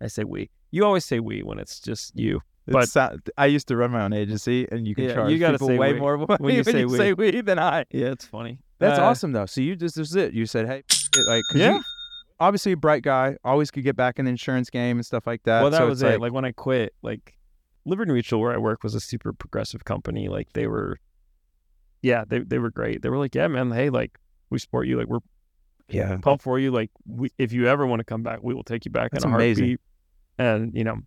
I 0.00 0.06
say 0.06 0.24
we. 0.24 0.50
You 0.70 0.84
always 0.84 1.04
say 1.04 1.20
we 1.20 1.42
when 1.42 1.58
it's 1.58 1.80
just 1.80 2.16
you. 2.18 2.40
But- 2.66 2.84
It's 2.84 2.96
I 3.38 3.46
used 3.46 3.68
to 3.68 3.76
run 3.76 3.90
my 3.92 4.02
own 4.04 4.12
agency, 4.12 4.66
and 4.70 4.86
you 4.86 4.94
can 4.94 5.04
Yeah, 5.04 5.14
charge 5.14 5.32
you 5.32 5.38
gotta 5.38 5.54
people 5.54 5.68
say 5.68 5.78
way 5.78 5.92
we. 5.94 6.00
more 6.00 6.18
When 6.38 6.54
you 6.54 6.64
say 6.64 6.84
we. 7.14 7.32
we 7.32 7.40
than 7.40 7.58
I. 7.58 7.84
Yeah, 7.90 8.08
it's 8.08 8.26
funny. 8.26 8.58
That's 8.78 8.98
Uh, 8.98 9.04
awesome 9.04 9.32
though. 9.32 9.46
So 9.46 9.60
you 9.60 9.74
just 9.76 9.96
this 9.96 10.10
is 10.10 10.16
it. 10.16 10.32
You 10.34 10.44
said, 10.46 10.66
hey, 10.66 10.82
like, 11.26 11.42
'cause 11.50 11.60
Yeah. 11.60 11.74
you- 11.76 11.82
obviously 12.40 12.72
a 12.72 12.76
bright 12.76 13.02
guy, 13.02 13.36
always 13.44 13.70
could 13.70 13.84
get 13.84 13.96
back 13.96 14.18
in 14.18 14.24
the 14.24 14.30
insurance 14.30 14.70
game 14.70 14.96
and 14.98 15.06
stuff 15.06 15.26
like 15.26 15.42
that. 15.44 15.62
Well, 15.62 15.70
that 15.70 15.78
so 15.78 15.86
was 15.86 16.02
it. 16.02 16.20
Like, 16.20 16.32
when 16.32 16.44
I 16.44 16.52
quit, 16.52 16.94
like 17.02 17.36
Liberty 17.84 18.12
Mutual, 18.12 18.40
where 18.40 18.52
I 18.52 18.58
work, 18.58 18.82
was 18.82 18.94
a 18.94 19.00
super 19.00 19.32
progressive 19.32 19.84
company. 19.84 20.28
Like 20.28 20.52
they 20.52 20.66
were, 20.66 20.98
yeah, 22.02 22.24
they 22.26 22.40
they 22.40 22.58
were 22.58 22.70
great. 22.70 23.02
They 23.02 23.08
were 23.08 23.18
like, 23.18 23.34
yeah, 23.34 23.48
man, 23.48 23.70
hey, 23.70 23.90
like 23.90 24.18
we 24.50 24.58
support 24.58 24.86
you. 24.86 24.98
Like 24.98 25.08
we're 25.08 25.20
yeah, 25.88 26.18
pumped 26.18 26.44
for 26.44 26.58
you. 26.58 26.70
Like 26.70 26.90
we, 27.06 27.30
if 27.38 27.52
you 27.52 27.66
ever 27.66 27.86
want 27.86 28.00
to 28.00 28.04
come 28.04 28.22
back, 28.22 28.40
we 28.42 28.54
will 28.54 28.64
take 28.64 28.84
you 28.84 28.90
back 28.90 29.10
That's 29.12 29.24
in 29.24 29.32
a 29.32 29.34
amazing. 29.34 29.64
heartbeat. 29.64 29.80
And 30.38 30.74
you 30.74 30.84
know, 30.84 30.98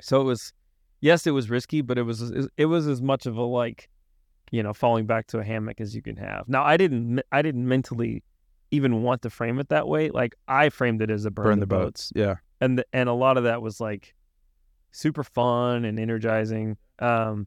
so 0.00 0.20
it 0.20 0.24
was, 0.24 0.52
yes, 1.00 1.26
it 1.26 1.30
was 1.30 1.48
risky, 1.48 1.80
but 1.80 1.98
it 1.98 2.02
was 2.02 2.20
it 2.56 2.66
was 2.66 2.86
as 2.86 3.00
much 3.00 3.26
of 3.26 3.36
a 3.36 3.42
like, 3.42 3.88
you 4.50 4.62
know, 4.62 4.74
falling 4.74 5.06
back 5.06 5.28
to 5.28 5.38
a 5.38 5.44
hammock 5.44 5.80
as 5.80 5.94
you 5.94 6.02
can 6.02 6.16
have. 6.16 6.48
Now, 6.48 6.64
I 6.64 6.76
didn't 6.76 7.22
I 7.30 7.42
didn't 7.42 7.66
mentally 7.66 8.22
even 8.72 9.02
want 9.02 9.22
to 9.22 9.30
frame 9.30 9.60
it 9.60 9.68
that 9.68 9.86
way. 9.86 10.10
Like 10.10 10.34
I 10.48 10.70
framed 10.70 11.00
it 11.02 11.10
as 11.10 11.24
a 11.24 11.30
burn, 11.30 11.44
burn 11.44 11.60
the 11.60 11.66
the 11.66 11.66
boats. 11.66 12.10
Yeah, 12.16 12.36
and 12.60 12.78
the, 12.78 12.86
and 12.92 13.08
a 13.08 13.12
lot 13.12 13.36
of 13.36 13.44
that 13.44 13.62
was 13.62 13.80
like 13.80 14.14
super 14.90 15.22
fun 15.22 15.84
and 15.84 16.00
energizing. 16.00 16.76
Um, 16.98 17.46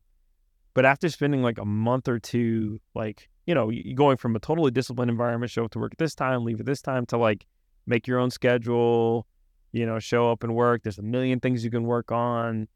but 0.73 0.85
after 0.85 1.09
spending 1.09 1.41
like 1.41 1.57
a 1.57 1.65
month 1.65 2.07
or 2.07 2.19
two, 2.19 2.79
like 2.93 3.27
you 3.45 3.53
know, 3.53 3.71
going 3.95 4.17
from 4.17 4.35
a 4.35 4.39
totally 4.39 4.71
disciplined 4.71 5.11
environment, 5.11 5.51
show 5.51 5.65
up 5.65 5.71
to 5.71 5.79
work 5.79 5.93
at 5.93 5.97
this 5.97 6.15
time, 6.15 6.45
leave 6.45 6.59
at 6.59 6.65
this 6.65 6.81
time, 6.81 7.05
to 7.07 7.17
like 7.17 7.45
make 7.85 8.07
your 8.07 8.19
own 8.19 8.31
schedule, 8.31 9.27
you 9.71 9.85
know, 9.85 9.99
show 9.99 10.31
up 10.31 10.43
and 10.43 10.55
work. 10.55 10.83
There's 10.83 10.97
a 10.97 11.03
million 11.03 11.39
things 11.39 11.63
you 11.63 11.71
can 11.71 11.83
work 11.83 12.11
on. 12.11 12.67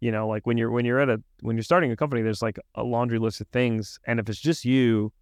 You 0.00 0.12
know, 0.12 0.28
like 0.28 0.46
when 0.46 0.56
you're 0.56 0.70
when 0.70 0.84
you're 0.84 1.00
at 1.00 1.08
a 1.08 1.20
when 1.40 1.56
you're 1.56 1.64
starting 1.64 1.90
a 1.92 1.96
company, 1.96 2.22
there's 2.22 2.42
like 2.42 2.58
a 2.74 2.84
laundry 2.84 3.18
list 3.18 3.40
of 3.40 3.48
things, 3.48 3.98
and 4.06 4.20
if 4.20 4.28
it's 4.28 4.40
just 4.40 4.64
you, 4.64 5.12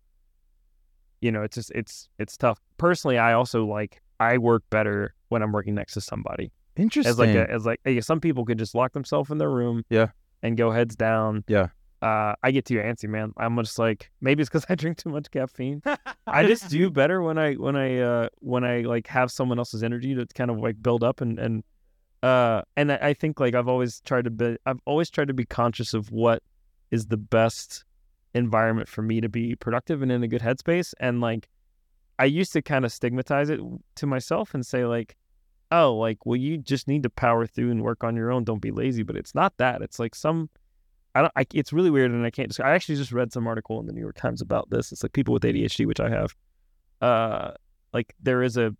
you 1.21 1.33
know, 1.33 1.43
it's 1.43 1.55
just 1.57 1.71
it's 1.75 2.09
it's 2.19 2.37
tough. 2.37 2.59
Personally, 2.79 3.19
I 3.19 3.33
also 3.33 3.65
like 3.65 4.01
I 4.21 4.39
work 4.39 4.63
better 4.71 5.15
when 5.29 5.43
I'm 5.43 5.53
working 5.53 5.75
next 5.75 5.95
to 5.95 6.01
somebody. 6.01 6.53
Interesting. 6.77 7.11
As 7.11 7.19
like 7.19 7.35
a, 7.35 7.51
as 7.51 7.65
like 7.67 7.81
hey, 7.85 8.01
some 8.01 8.21
people 8.21 8.45
could 8.45 8.59
just 8.59 8.75
lock 8.75 8.93
themselves 8.93 9.31
in 9.31 9.39
their 9.39 9.51
room, 9.51 9.83
Yeah. 9.89 10.09
and 10.43 10.57
go 10.57 10.71
heads 10.71 10.95
down. 10.97 11.45
Yeah. 11.49 11.69
Uh, 12.03 12.35
I 12.43 12.51
get 12.51 12.67
too 12.67 12.75
antsy, 12.77 13.09
man. 13.09 13.33
I'm 13.39 13.57
just 13.57 13.79
like 13.79 14.11
maybe 14.21 14.43
it's 14.43 14.51
because 14.51 14.67
I 14.69 14.75
drink 14.75 14.99
too 14.99 15.09
much 15.09 15.31
caffeine. 15.31 15.83
I 16.27 16.47
just 16.47 16.69
do 16.69 16.91
better 16.91 17.23
when 17.23 17.39
I 17.39 17.55
when 17.55 17.75
I 17.77 17.99
uh 18.01 18.29
when 18.41 18.63
I 18.65 18.81
like 18.83 19.07
have 19.07 19.31
someone 19.33 19.59
else's 19.59 19.83
energy 19.83 20.15
to 20.15 20.27
kind 20.35 20.51
of 20.51 20.59
like 20.59 20.81
build 20.83 21.03
up 21.03 21.23
and 21.23 21.39
and 21.39 21.65
uh 22.23 22.61
and 22.77 22.93
I, 22.93 22.99
I 23.01 23.15
think 23.15 23.41
like 23.41 23.55
I've 23.55 23.69
always 23.69 24.01
tried 24.03 24.25
to 24.25 24.31
be 24.31 24.59
I've 24.67 24.81
always 24.85 25.09
tried 25.09 25.29
to 25.29 25.35
be 25.35 25.47
conscious 25.47 25.95
of 25.95 26.11
what 26.13 26.43
is 26.91 27.07
the 27.07 27.17
best 27.17 27.86
environment 28.37 28.89
for 28.89 29.03
me 29.03 29.21
to 29.21 29.29
be 29.29 29.55
productive 29.57 30.03
and 30.03 30.13
in 30.13 30.23
a 30.23 30.29
good 30.29 30.43
headspace. 30.43 30.93
And 31.01 31.21
like 31.21 31.49
I 32.19 32.27
used 32.27 32.53
to 32.53 32.63
kind 32.63 32.85
of 32.85 32.93
stigmatize 32.93 33.51
it 33.51 33.61
to 33.97 34.07
myself 34.07 34.55
and 34.55 34.65
say 34.65 34.85
like 34.85 35.17
oh 35.73 35.97
like 35.97 36.25
well 36.25 36.37
you 36.37 36.57
just 36.57 36.87
need 36.87 37.03
to 37.03 37.11
power 37.11 37.45
through 37.45 37.71
and 37.71 37.83
work 37.83 38.05
on 38.05 38.17
your 38.17 38.31
own. 38.31 38.45
Don't 38.45 38.61
be 38.61 38.71
lazy. 38.71 39.03
But 39.03 39.17
it's 39.17 39.35
not 39.35 39.57
that. 39.59 39.83
It's 39.83 39.99
like 39.99 40.15
some 40.15 40.51
I 41.15 41.23
don't 41.23 41.33
I, 41.37 41.47
it's 41.55 41.73
really 41.73 41.91
weird 41.91 42.11
and 42.11 42.25
I 42.25 42.31
can't 42.31 42.59
I 42.61 42.73
actually 42.73 42.97
just 42.97 43.13
read 43.13 43.33
some 43.33 43.47
article 43.47 43.81
in 43.81 43.87
the 43.87 43.93
New 43.93 44.01
York 44.03 44.17
Times 44.17 44.41
about 44.41 44.71
this. 44.71 44.93
It's 44.93 45.03
like 45.03 45.13
people 45.13 45.35
with 45.35 45.43
ADHD 45.43 45.87
which 45.87 46.01
I 46.01 46.11
have. 46.11 46.35
Uh 47.01 47.53
like 47.93 48.15
there 48.23 48.43
is 48.43 48.57
a 48.57 48.75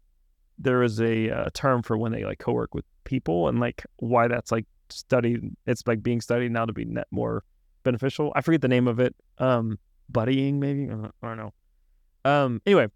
there 0.59 0.83
is 0.83 1.01
a 1.01 1.31
uh, 1.31 1.51
term 1.53 1.83
for 1.83 1.99
when 1.99 2.13
they 2.13 2.25
like 2.25 2.39
co-work 2.39 2.75
with 2.75 2.85
people 3.05 3.49
and 3.49 3.61
like 3.61 3.85
why 3.97 4.27
that's 4.27 4.51
like 4.51 4.65
studied 4.89 5.55
it's 5.67 5.87
like 5.87 6.03
being 6.03 6.21
studied 6.21 6.51
now 6.51 6.65
to 6.65 6.73
be 6.73 6.85
net 6.85 7.07
more 7.11 7.45
beneficial 7.87 8.33
i 8.35 8.41
forget 8.41 8.61
the 8.61 8.69
name 8.69 8.87
of 8.87 9.01
it 9.01 9.15
um 9.39 9.79
buddying 10.13 10.55
maybe 10.55 10.89
i 10.91 11.27
don't 11.27 11.37
know 11.37 11.53
um 12.25 12.61
anyway 12.67 12.87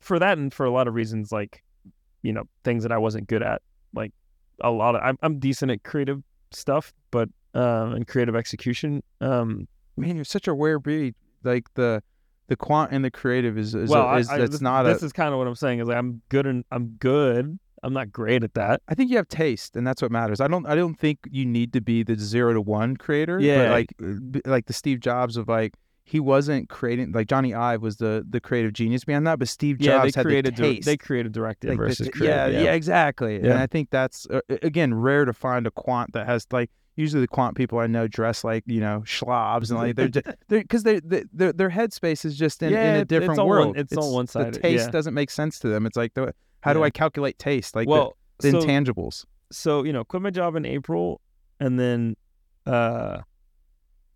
for 0.00 0.18
that 0.18 0.38
and 0.38 0.52
for 0.52 0.66
a 0.66 0.70
lot 0.70 0.88
of 0.88 0.94
reasons 0.94 1.30
like 1.30 1.62
you 2.22 2.32
know 2.32 2.44
things 2.64 2.82
that 2.82 2.92
i 2.92 2.98
wasn't 2.98 3.26
good 3.28 3.42
at 3.42 3.62
like 3.94 4.12
a 4.60 4.70
lot 4.70 4.94
of 4.94 5.00
i'm, 5.02 5.16
I'm 5.22 5.38
decent 5.38 5.70
at 5.70 5.84
creative 5.84 6.22
stuff 6.50 6.92
but 7.10 7.28
um 7.54 7.94
and 7.94 8.06
creative 8.06 8.34
execution 8.34 9.02
um 9.20 9.68
Man, 9.98 10.14
you're 10.14 10.24
such 10.24 10.46
a 10.46 10.52
rare 10.52 10.78
breed. 10.78 11.14
Like 11.42 11.72
the 11.74 12.02
the 12.46 12.56
quant 12.56 12.92
and 12.92 13.04
the 13.04 13.10
creative 13.10 13.58
is 13.58 13.74
is, 13.74 13.90
well 13.90 14.08
a, 14.08 14.18
is 14.18 14.28
I, 14.28 14.36
I, 14.36 14.38
that's 14.38 14.52
this, 14.52 14.60
not 14.60 14.84
this 14.84 15.02
a. 15.02 15.06
is 15.06 15.12
kind 15.12 15.32
of 15.34 15.38
what 15.38 15.46
i'm 15.46 15.54
saying 15.54 15.80
is 15.80 15.88
like 15.88 15.98
i'm 15.98 16.22
good 16.30 16.46
and 16.46 16.64
i'm 16.72 16.96
good 16.98 17.58
i'm 17.82 17.92
not 17.92 18.10
great 18.12 18.42
at 18.44 18.54
that 18.54 18.82
I 18.88 18.94
think 18.94 19.10
you 19.10 19.16
have 19.16 19.28
taste, 19.28 19.76
and 19.76 19.86
that's 19.86 20.00
what 20.02 20.10
matters. 20.10 20.40
I 20.40 20.48
don't. 20.48 20.66
I 20.66 20.74
don't 20.74 20.94
think 20.98 21.18
you 21.30 21.44
need 21.44 21.72
to 21.74 21.80
be 21.80 22.02
the 22.02 22.16
zero 22.16 22.52
to 22.54 22.60
one 22.60 22.96
creator. 22.96 23.38
Yeah. 23.40 23.64
But 23.64 23.70
like, 23.70 24.42
like 24.46 24.66
the 24.66 24.72
Steve 24.72 25.00
Jobs 25.00 25.36
of 25.36 25.48
like, 25.48 25.74
he 26.04 26.20
wasn't 26.20 26.68
creating. 26.68 27.12
Like 27.12 27.26
Jony 27.28 27.56
Ive 27.56 27.82
was 27.82 27.96
the 27.98 28.24
the 28.28 28.40
creative 28.40 28.72
genius 28.72 29.04
behind 29.04 29.26
that, 29.26 29.38
but 29.38 29.48
Steve 29.48 29.76
yeah 29.80 29.92
Jobs 29.98 30.14
they 30.14 30.18
had 30.20 30.26
created 30.26 30.56
the 30.56 30.62
taste. 30.62 30.86
they 30.86 30.96
created 30.96 31.32
directed 31.32 31.70
Like 31.70 31.78
versus 31.78 32.06
the- 32.06 32.12
creative 32.12 32.52
yeah, 32.54 32.60
yeah, 32.64 32.72
exactly. 32.72 33.36
And 33.36 33.52
I 33.54 33.66
think 33.66 33.90
that's 33.90 34.26
uh, 34.30 34.40
again 34.62 34.94
rare 34.94 35.24
to 35.24 35.32
find 35.32 35.66
a 35.66 35.70
quant 35.70 36.12
that 36.14 36.26
has 36.26 36.46
like. 36.50 36.70
Usually, 36.96 37.20
the 37.20 37.28
quant 37.28 37.56
people 37.56 37.78
I 37.78 37.86
know 37.86 38.08
dress 38.08 38.42
like 38.42 38.64
you 38.66 38.80
know 38.80 39.04
schlobs 39.06 39.70
and 39.70 39.78
like 39.78 39.94
they're 39.94 40.08
they're 40.48 40.62
because 40.62 40.82
they 40.82 40.98
their 41.04 41.52
their 41.52 41.70
headspace 41.70 42.24
is 42.24 42.36
just 42.36 42.60
in, 42.60 42.72
Yeah, 42.72 42.78
in 42.80 42.86
a 42.86 42.88
it's- 42.88 43.02
it's 43.02 43.08
different 43.08 43.38
one- 43.38 43.46
world. 43.48 43.78
it's 43.78 43.96
all 43.96 44.14
one-sided, 44.16 44.54
The 44.54 44.58
taste 44.60 44.86
yeah. 44.86 44.90
doesn't 44.90 45.14
make 45.14 45.30
sense 45.30 45.60
to 45.60 45.68
them. 45.68 45.86
It's 45.86 45.96
like 45.96 46.14
the, 46.14 46.34
how 46.60 46.72
do 46.72 46.82
I 46.82 46.90
calculate 46.90 47.38
taste? 47.38 47.76
Like 47.76 47.88
well 47.88 48.16
the, 48.38 48.50
the 48.50 48.60
so, 48.60 48.66
intangibles. 48.66 49.24
so 49.50 49.84
you 49.84 49.92
know 49.92 50.04
quit 50.04 50.22
my 50.22 50.30
job 50.30 50.56
in 50.56 50.64
april 50.64 51.20
and 51.60 51.78
then 51.78 52.16
uh 52.66 53.18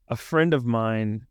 a 0.08 0.16
friend 0.16 0.54
of 0.54 0.64
mine 0.64 1.26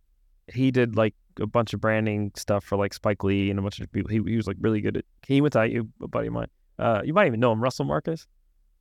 he 0.51 0.72
did 0.72 0.95
like 0.95 1.14
a 1.39 1.47
bunch 1.47 1.74
of 1.74 1.80
branding 1.80 2.32
stuff 2.36 2.64
for 2.64 2.78
like 2.78 2.93
spike 2.93 3.24
lee 3.24 3.49
and 3.49 3.57
a 3.57 3.62
bunch 3.62 3.80
of 3.80 3.89
people. 3.91 4.09
He, 4.09 4.20
he 4.26 4.36
was 4.36 4.47
like 4.47 4.57
really 4.59 4.82
good 4.82 4.97
at 4.97 5.05
he 5.26 5.39
went 5.39 5.53
to 5.53 5.66
IU, 5.66 5.88
a 6.01 6.07
buddy 6.07 6.28
of 6.28 6.34
mine. 6.34 6.47
Uh 6.78 7.01
you 7.03 7.14
might 7.14 7.28
even 7.28 7.39
know 7.39 7.51
him 7.51 7.62
russell 7.62 7.86
marcus. 7.86 8.28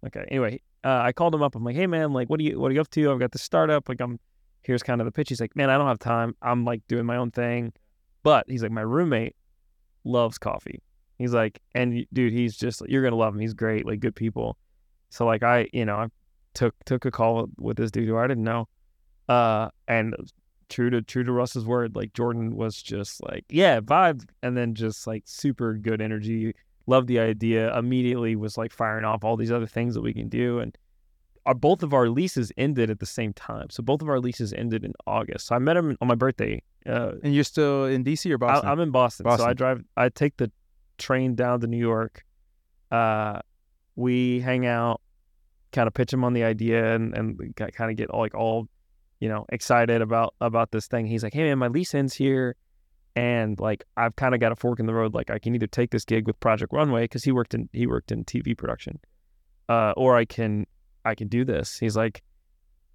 Okay 0.07 0.24
anyway 0.28 0.61
uh, 0.83 1.01
i 1.03 1.12
called 1.12 1.35
him 1.35 1.43
up. 1.43 1.55
I'm 1.55 1.64
like 1.64 1.76
hey 1.76 1.87
man 1.87 2.12
like 2.12 2.28
what 2.28 2.41
are 2.41 2.43
you 2.43 2.59
what 2.59 2.70
are 2.70 2.74
you 2.74 2.81
up 2.81 2.91
to? 2.91 3.12
I've 3.12 3.20
got 3.20 3.33
this 3.33 3.43
startup. 3.43 3.89
Like 3.89 4.01
i'm 4.01 4.18
here's 4.62 4.83
kind 4.83 5.01
of 5.01 5.05
the 5.05 5.12
pitch. 5.12 5.28
He's 5.28 5.41
like 5.41 5.55
man 5.55 5.70
i 5.70 5.78
don't 5.78 5.87
have 5.87 5.99
time. 5.99 6.35
I'm 6.43 6.64
like 6.64 6.83
doing 6.89 7.07
my 7.07 7.16
own 7.16 7.31
thing. 7.31 7.72
But 8.22 8.47
he's 8.49 8.62
like 8.62 8.72
my 8.72 8.83
roommate 8.83 9.37
loves 10.05 10.39
coffee 10.39 10.81
he's 11.20 11.34
like 11.34 11.60
and 11.74 12.06
dude 12.12 12.32
he's 12.32 12.56
just 12.56 12.82
you're 12.88 13.02
gonna 13.02 13.16
love 13.16 13.34
him 13.34 13.40
he's 13.40 13.54
great 13.54 13.86
like 13.86 14.00
good 14.00 14.16
people 14.16 14.56
so 15.10 15.26
like 15.26 15.42
I, 15.42 15.68
you 15.72 15.84
know, 15.84 15.96
I 15.96 16.06
took 16.54 16.74
took 16.86 17.04
a 17.04 17.10
call 17.10 17.48
with 17.58 17.76
this 17.76 17.90
dude 17.90 18.08
who 18.08 18.16
I 18.16 18.26
didn't 18.26 18.44
know, 18.44 18.68
uh, 19.28 19.68
and 19.86 20.14
true 20.68 20.88
to 20.90 21.02
true 21.02 21.24
to 21.24 21.32
Russ's 21.32 21.66
word, 21.66 21.96
like 21.96 22.14
Jordan 22.14 22.56
was 22.56 22.80
just 22.80 23.22
like, 23.22 23.44
yeah, 23.48 23.80
vibe, 23.80 24.24
and 24.42 24.56
then 24.56 24.74
just 24.74 25.06
like 25.06 25.24
super 25.26 25.74
good 25.74 26.00
energy. 26.00 26.54
Loved 26.86 27.08
the 27.08 27.18
idea. 27.18 27.76
Immediately 27.76 28.36
was 28.36 28.56
like 28.56 28.72
firing 28.72 29.04
off 29.04 29.24
all 29.24 29.36
these 29.36 29.52
other 29.52 29.66
things 29.66 29.94
that 29.94 30.00
we 30.00 30.14
can 30.14 30.28
do, 30.28 30.60
and 30.60 30.78
our 31.44 31.54
both 31.54 31.82
of 31.82 31.92
our 31.92 32.08
leases 32.08 32.52
ended 32.56 32.88
at 32.88 33.00
the 33.00 33.06
same 33.06 33.32
time. 33.32 33.68
So 33.70 33.82
both 33.82 34.02
of 34.02 34.08
our 34.08 34.20
leases 34.20 34.52
ended 34.52 34.84
in 34.84 34.92
August. 35.06 35.48
So 35.48 35.56
I 35.56 35.58
met 35.58 35.76
him 35.76 35.96
on 36.00 36.08
my 36.08 36.14
birthday. 36.14 36.62
Uh, 36.86 37.12
And 37.22 37.34
you're 37.34 37.44
still 37.44 37.84
in 37.84 38.04
DC 38.04 38.30
or 38.30 38.38
Boston? 38.38 38.68
I'm 38.68 38.80
in 38.80 38.90
Boston, 38.90 39.26
so 39.36 39.44
I 39.44 39.52
drive. 39.52 39.84
I 39.96 40.08
take 40.08 40.36
the 40.38 40.50
train 41.01 41.34
down 41.34 41.61
to 41.61 41.66
New 41.66 41.78
York. 41.78 42.24
Uh, 42.90 43.40
we 43.96 44.40
hang 44.40 44.66
out, 44.66 45.01
kind 45.72 45.86
of 45.86 45.94
pitch 45.94 46.12
him 46.12 46.24
on 46.24 46.32
the 46.32 46.44
idea, 46.44 46.94
and 46.94 47.16
and 47.16 47.57
kind 47.57 47.90
of 47.90 47.96
get 47.96 48.12
like 48.14 48.34
all, 48.34 48.68
you 49.18 49.28
know, 49.28 49.46
excited 49.48 50.03
about 50.03 50.34
about 50.40 50.70
this 50.70 50.86
thing. 50.86 51.07
He's 51.07 51.22
like, 51.22 51.34
"Hey 51.34 51.44
man, 51.44 51.59
my 51.59 51.68
lease 51.68 51.94
ends 51.94 52.14
here, 52.14 52.57
and 53.16 53.59
like 53.59 53.84
I've 53.96 54.16
kind 54.16 54.34
of 54.34 54.40
got 54.40 54.53
a 54.53 54.57
fork 54.57 54.80
in 54.80 54.86
the 54.86 54.94
road. 54.94 55.14
Like 55.14 55.30
I 55.30 55.38
can 55.38 55.55
either 55.55 55.66
take 55.66 55.90
this 55.90 56.05
gig 56.05 56.26
with 56.26 56.38
Project 56.40 56.72
Runway 56.72 57.05
because 57.05 57.24
he 57.24 57.32
worked 57.32 57.55
in 57.55 57.68
he 57.72 57.86
worked 57.86 58.12
in 58.12 58.24
TV 58.24 58.57
production, 58.57 59.01
uh, 59.68 59.92
or 59.96 60.16
I 60.16 60.24
can 60.24 60.66
I 61.05 61.14
can 61.14 61.28
do 61.28 61.44
this." 61.44 61.78
He's 61.78 61.96
like, 61.96 62.22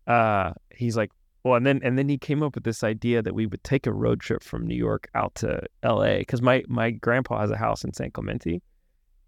uh, 0.08 0.53
he's 0.70 0.95
like, 0.95 1.12
well, 1.46 1.54
and 1.54 1.66
then 1.66 1.80
and 1.84 1.96
then 1.96 2.10
he 2.10 2.18
came 2.18 2.41
up 2.41 2.56
with 2.56 2.64
this 2.64 2.84
idea 2.84 3.22
that 3.22 3.36
we 3.36 3.46
would 3.46 3.64
take 3.64 3.86
a 3.86 3.93
road 3.93 4.20
trip 4.20 4.41
from 4.43 4.66
New 4.66 4.76
York 4.76 5.08
out 5.14 5.36
to 5.36 5.62
L.A. 5.84 6.18
because 6.20 6.41
my 6.41 6.64
my 6.68 6.89
grandpa 6.89 7.39
has 7.41 7.52
a 7.52 7.56
house 7.58 7.84
in 7.84 7.93
San 7.93 8.10
Clemente, 8.10 8.64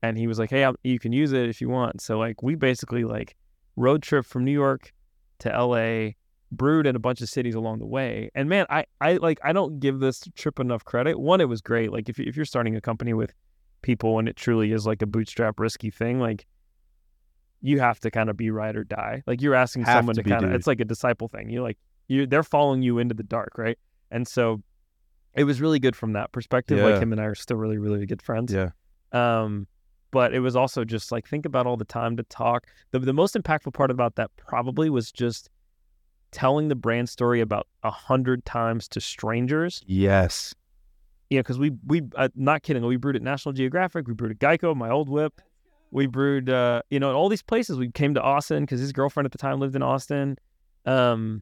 and 0.02 0.18
he 0.18 0.26
was 0.26 0.40
like, 0.40 0.50
"Hey, 0.50 0.66
i 0.66 0.74
you 0.84 0.98
can 0.98 1.14
use 1.14 1.32
it 1.32 1.48
if 1.48 1.62
you 1.62 1.70
want." 1.70 2.02
So 2.02 2.18
like 2.18 2.42
we 2.42 2.56
basically 2.56 3.04
like 3.04 3.36
road 3.76 4.02
trip 4.02 4.26
from 4.26 4.44
New 4.44 4.52
York 4.52 4.92
to 5.40 5.54
L.A. 5.54 6.16
Brewed 6.52 6.88
in 6.88 6.96
a 6.96 7.00
bunch 7.00 7.22
of 7.22 7.30
cities 7.30 7.54
along 7.54 7.80
the 7.80 7.86
way, 7.86 8.32
and 8.34 8.50
man, 8.50 8.66
I 8.70 8.86
I 9.00 9.18
like 9.18 9.38
I 9.44 9.54
don't 9.54 9.80
give 9.80 10.00
this 10.00 10.24
trip 10.34 10.60
enough 10.60 10.84
credit. 10.84 11.20
One, 11.20 11.40
it 11.40 11.48
was 11.50 11.62
great. 11.62 11.92
Like 11.92 12.10
if 12.10 12.18
you- 12.18 12.26
if 12.26 12.36
you're 12.36 12.46
starting 12.46 12.76
a 12.76 12.82
company 12.82 13.14
with 13.14 13.32
people 13.84 14.18
and 14.18 14.28
it 14.28 14.36
truly 14.38 14.72
is 14.72 14.88
like 14.88 15.04
a 15.04 15.06
bootstrap 15.06 15.60
risky 15.60 15.92
thing, 15.92 16.20
like 16.20 16.48
you 17.62 17.80
have 17.80 18.00
to 18.00 18.10
kind 18.10 18.30
of 18.30 18.38
be 18.38 18.50
ride 18.50 18.76
or 18.76 18.84
die. 18.84 19.24
Like 19.28 19.42
you're 19.42 19.56
asking 19.56 19.84
Have 19.84 20.00
someone 20.00 20.16
to 20.16 20.24
to, 20.24 20.30
kind 20.30 20.46
of 20.46 20.52
it's 20.54 20.68
like 20.68 20.80
a 20.80 20.86
disciple 20.86 21.28
thing. 21.28 21.50
You 21.50 21.62
like 21.62 21.78
you 22.08 22.26
they're 22.28 22.44
following 22.44 22.82
you 22.82 23.00
into 23.00 23.14
the 23.14 23.24
dark, 23.24 23.58
right? 23.58 23.78
And 24.12 24.28
so 24.28 24.62
it 25.36 25.44
was 25.44 25.62
really 25.62 25.80
good 25.80 25.96
from 25.96 26.14
that 26.14 26.32
perspective. 26.32 26.78
Yeah. 26.78 26.86
Like 26.86 27.02
him 27.02 27.12
and 27.12 27.22
I 27.22 27.26
are 27.26 27.36
still 27.36 27.58
really, 27.58 27.78
really 27.78 28.06
good 28.06 28.22
friends. 28.22 28.52
yeah. 28.52 28.70
Um, 29.12 29.68
but 30.12 30.34
it 30.34 30.40
was 30.40 30.56
also 30.56 30.84
just 30.86 31.12
like 31.12 31.28
think 31.28 31.46
about 31.46 31.68
all 31.68 31.78
the 31.78 31.86
time 31.86 32.18
to 32.18 32.24
talk. 32.24 32.68
The 32.92 33.00
the 33.00 33.14
most 33.14 33.36
impactful 33.36 33.74
part 33.74 33.92
about 33.92 34.16
that 34.16 34.32
probably 34.38 34.90
was 34.90 35.12
just 35.12 35.50
telling 36.32 36.68
the 36.68 36.76
brand 36.76 37.10
story 37.10 37.42
about 37.42 37.68
a 37.84 37.92
hundred 37.92 38.46
times 38.46 38.88
to 38.90 39.02
strangers. 39.02 39.82
Yes. 39.86 40.54
Yeah, 41.30 41.42
because 41.42 41.60
we 41.60 41.72
we 41.86 42.04
uh, 42.16 42.30
not 42.36 42.64
kidding. 42.64 42.86
We 42.86 42.96
brewed 42.96 43.18
at 43.18 43.22
National 43.22 43.52
Geographic. 43.54 44.08
We 44.08 44.14
brewed 44.14 44.32
at 44.32 44.40
Geico, 44.40 44.76
my 44.76 44.90
old 44.90 45.10
whip. 45.10 45.42
We 45.92 46.06
brewed, 46.06 46.50
uh, 46.50 46.82
you 46.90 47.00
know, 47.00 47.14
all 47.14 47.30
these 47.30 47.42
places. 47.42 47.78
We 47.78 47.92
came 47.92 48.14
to 48.14 48.22
Austin 48.22 48.64
because 48.64 48.80
his 48.80 48.92
girlfriend 48.92 49.26
at 49.26 49.32
the 49.32 49.38
time 49.38 49.60
lived 49.60 49.76
in 49.76 49.82
Austin, 49.82 50.38
um, 50.86 51.42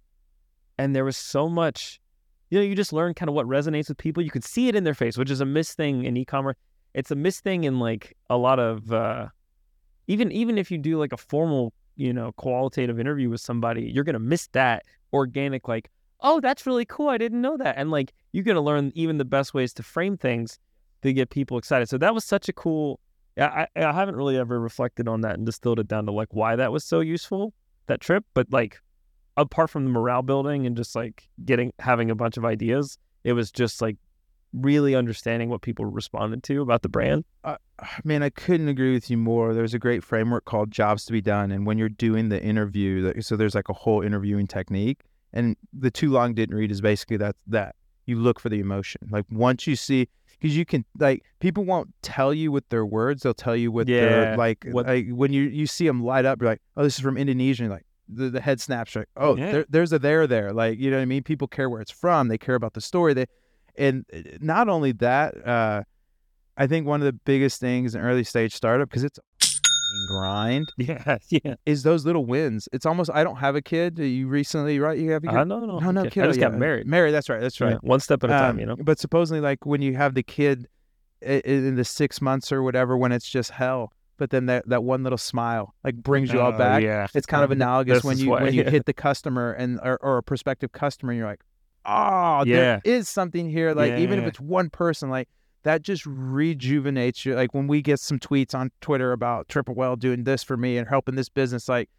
and 0.77 0.95
there 0.95 1.05
was 1.05 1.17
so 1.17 1.49
much. 1.49 1.99
You 2.49 2.59
know, 2.59 2.65
you 2.65 2.75
just 2.75 2.93
learn 2.93 3.13
kind 3.15 3.27
of 3.27 3.35
what 3.35 3.47
resonates 3.47 3.89
with 3.89 3.97
people. 3.97 4.21
You 4.21 4.29
could 4.29 4.43
see 4.43 4.67
it 4.67 4.75
in 4.75 4.83
their 4.83 4.93
face, 4.93 5.17
which 5.17 5.31
is 5.31 5.41
a 5.41 5.45
miss 5.45 5.73
thing 5.73 6.05
in 6.05 6.15
e-commerce. 6.15 6.55
It's 6.93 7.11
a 7.11 7.15
miss 7.15 7.41
thing 7.41 7.63
in 7.63 7.79
like 7.79 8.15
a 8.29 8.37
lot 8.37 8.59
of 8.59 8.91
uh, 8.93 9.27
even 10.07 10.31
even 10.31 10.57
if 10.57 10.71
you 10.71 10.77
do 10.77 10.97
like 10.97 11.11
a 11.11 11.17
formal, 11.17 11.73
you 11.95 12.13
know, 12.13 12.31
qualitative 12.33 12.99
interview 12.99 13.29
with 13.29 13.41
somebody, 13.41 13.91
you're 13.93 14.03
gonna 14.03 14.19
miss 14.19 14.47
that 14.53 14.83
organic 15.11 15.67
like 15.67 15.89
oh, 16.21 16.39
that's 16.39 16.65
really 16.65 16.85
cool. 16.85 17.09
I 17.09 17.17
didn't 17.17 17.41
know 17.41 17.55
that. 17.57 17.75
And 17.77 17.91
like, 17.91 18.13
you're 18.31 18.43
to 18.43 18.59
learn 18.59 18.91
even 18.95 19.17
the 19.17 19.25
best 19.25 19.53
ways 19.53 19.73
to 19.75 19.83
frame 19.83 20.17
things 20.17 20.57
to 21.03 21.13
get 21.13 21.29
people 21.29 21.57
excited. 21.57 21.87
So 21.87 21.97
that 21.99 22.13
was 22.13 22.25
such 22.25 22.49
a 22.49 22.53
cool, 22.53 22.99
I 23.37 23.67
I 23.75 23.91
haven't 23.91 24.15
really 24.15 24.37
ever 24.37 24.59
reflected 24.59 25.07
on 25.07 25.21
that 25.21 25.35
and 25.35 25.45
distilled 25.45 25.79
it 25.79 25.87
down 25.87 26.05
to 26.07 26.11
like 26.11 26.29
why 26.31 26.55
that 26.55 26.71
was 26.71 26.83
so 26.83 26.99
useful, 26.99 27.53
that 27.87 28.01
trip. 28.01 28.25
But 28.33 28.51
like, 28.51 28.81
apart 29.37 29.69
from 29.69 29.83
the 29.85 29.89
morale 29.91 30.21
building 30.21 30.65
and 30.65 30.75
just 30.77 30.95
like 30.95 31.27
getting, 31.43 31.71
having 31.79 32.09
a 32.11 32.15
bunch 32.15 32.37
of 32.37 32.45
ideas, 32.45 32.97
it 33.23 33.33
was 33.33 33.51
just 33.51 33.81
like 33.81 33.97
really 34.53 34.95
understanding 34.95 35.49
what 35.49 35.61
people 35.61 35.85
responded 35.85 36.41
to 36.43 36.61
about 36.61 36.81
the 36.81 36.89
brand. 36.89 37.25
Man, 38.05 38.23
I 38.23 38.29
couldn't 38.29 38.69
agree 38.69 38.93
with 38.93 39.09
you 39.09 39.17
more. 39.17 39.53
There's 39.53 39.73
a 39.73 39.79
great 39.79 40.03
framework 40.03 40.45
called 40.45 40.71
Jobs 40.71 41.03
to 41.05 41.11
Be 41.11 41.19
Done, 41.21 41.51
and 41.51 41.65
when 41.65 41.77
you're 41.77 41.89
doing 41.89 42.29
the 42.29 42.41
interview, 42.41 43.21
so 43.21 43.35
there's 43.35 43.53
like 43.53 43.67
a 43.67 43.73
whole 43.73 44.01
interviewing 44.01 44.47
technique, 44.47 45.01
and 45.33 45.57
the 45.77 45.91
too 45.91 46.09
long 46.09 46.33
didn't 46.33 46.55
read 46.55 46.71
is 46.71 46.79
basically 46.79 47.17
that 47.17 47.35
that 47.47 47.75
you 48.05 48.15
look 48.15 48.39
for 48.39 48.47
the 48.47 48.59
emotion. 48.59 49.01
Like 49.11 49.25
once 49.29 49.67
you 49.67 49.75
see, 49.75 50.07
because 50.39 50.55
you 50.55 50.63
can 50.63 50.85
like 50.97 51.25
people 51.39 51.65
won't 51.65 51.93
tell 52.01 52.33
you 52.33 52.49
with 52.49 52.67
their 52.69 52.85
words; 52.85 53.23
they'll 53.23 53.33
tell 53.33 53.57
you 53.57 53.71
with 53.73 53.89
Yeah, 53.89 53.99
their 53.99 54.37
like, 54.37 54.65
what- 54.71 54.85
like 54.85 55.07
when 55.09 55.33
you 55.33 55.43
you 55.43 55.67
see 55.67 55.85
them 55.85 56.01
light 56.01 56.23
up. 56.23 56.39
You're 56.41 56.51
like, 56.51 56.61
oh, 56.77 56.83
this 56.83 56.95
is 56.95 57.01
from 57.01 57.17
Indonesia. 57.17 57.63
And 57.63 57.69
you're 57.69 57.77
like 57.77 57.85
the, 58.07 58.29
the 58.29 58.41
head 58.41 58.59
snaps. 58.61 58.95
Like, 58.95 59.07
oh, 59.17 59.35
Yeah. 59.37 59.51
there, 59.51 59.65
there's 59.69 59.93
a 59.93 59.99
there 59.99 60.27
there. 60.27 60.53
Like 60.53 60.79
you 60.79 60.89
know 60.91 60.97
what 60.97 61.03
I 61.03 61.05
mean? 61.05 61.23
People 61.23 61.47
care 61.47 61.69
where 61.69 61.81
it's 61.81 61.91
from. 61.91 62.27
They 62.27 62.37
care 62.37 62.55
about 62.55 62.73
the 62.73 62.81
story. 62.81 63.13
They 63.13 63.25
and 63.77 64.05
uh, 64.13 64.19
not 64.39 64.69
only 64.69 64.91
that, 64.93 65.45
uh, 65.45 65.83
I 66.57 66.67
think 66.67 66.87
one 66.87 67.01
of 67.01 67.05
the 67.05 67.13
biggest 67.13 67.59
things 67.59 67.95
in 67.95 68.01
early 68.01 68.23
stage 68.23 68.53
startup 68.55 68.89
because 68.89 69.03
it's 69.03 69.19
grind 70.07 70.71
Yeah, 70.77 71.17
yeah. 71.29 71.55
is 71.65 71.83
those 71.83 72.05
little 72.05 72.25
wins. 72.25 72.67
It's 72.73 72.85
almost 72.85 73.09
I 73.13 73.23
don't 73.23 73.37
have 73.37 73.55
a 73.55 73.61
kid. 73.61 73.97
You 73.97 74.27
recently 74.27 74.79
right? 74.79 74.97
You 74.97 75.11
have 75.11 75.23
a 75.23 75.27
kid? 75.27 75.35
I 75.35 75.43
know, 75.43 75.59
no, 75.59 75.79
no, 75.79 75.91
no 75.91 76.01
okay. 76.01 76.09
kid. 76.09 76.23
I 76.23 76.27
just 76.27 76.39
got 76.39 76.53
married. 76.53 76.85
Married. 76.87 77.11
That's 77.13 77.29
right. 77.29 77.39
That's 77.41 77.59
right. 77.61 77.71
Yeah, 77.73 77.77
one 77.81 77.99
step 77.99 78.23
at 78.23 78.29
a 78.29 78.33
time, 78.33 78.51
Um, 78.51 78.59
you 78.59 78.65
know. 78.65 78.75
But 78.75 78.99
supposedly, 78.99 79.41
like 79.41 79.65
when 79.65 79.81
you 79.81 79.95
have 79.95 80.13
the 80.13 80.23
kid 80.23 80.67
i- 81.25 81.41
in 81.45 81.75
the 81.75 81.85
six 81.85 82.21
months 82.21 82.51
or 82.51 82.61
whatever, 82.63 82.97
when 82.97 83.11
it's 83.11 83.27
just 83.29 83.51
hell, 83.51 83.91
but 84.17 84.29
then 84.29 84.45
that 84.47 84.67
that 84.69 84.83
one 84.83 85.03
little 85.03 85.17
smile 85.17 85.73
like 85.83 85.95
brings 85.95 86.31
you 86.31 86.39
all 86.39 86.53
Oh, 86.53 86.57
back. 86.57 86.83
Yeah, 86.83 87.07
It's 87.13 87.25
kind 87.27 87.43
of 87.43 87.51
Um, 87.51 87.57
analogous 87.57 87.97
this 87.97 88.03
when 88.03 88.17
you 88.17 88.29
when 88.31 88.53
you 88.53 88.63
yeah. 88.63 88.69
hit 88.69 88.85
the 88.85 88.93
customer 88.93 89.51
and 89.53 89.79
or, 89.83 89.97
or 90.01 90.17
a 90.17 90.23
prospective 90.23 90.71
customer, 90.71 91.11
and 91.11 91.19
you're 91.19 91.27
like, 91.27 91.41
oh, 91.85 92.43
there 92.45 92.55
Yeah. 92.55 92.79
is 92.83 93.09
something 93.09 93.49
here. 93.49 93.73
Like 93.73 93.91
Yeah, 93.91 93.99
even 93.99 94.19
if 94.19 94.25
it's 94.25 94.39
one 94.39 94.69
person, 94.69 95.09
like 95.09 95.27
that 95.63 95.81
just 95.81 96.05
rejuvenates 96.05 97.25
you. 97.25 97.35
Like 97.35 97.53
when 97.53 97.67
we 97.67 97.81
get 97.81 97.99
some 97.99 98.19
tweets 98.19 98.53
on 98.53 98.71
Twitter 98.81 99.11
about 99.11 99.47
Triple 99.49 99.73
Whale 99.75 99.95
doing 99.95 100.23
this 100.23 100.43
for 100.43 100.57
me 100.57 100.77
and 100.77 100.87
helping 100.87 101.15
this 101.15 101.29
business, 101.29 101.67
like 101.67 101.89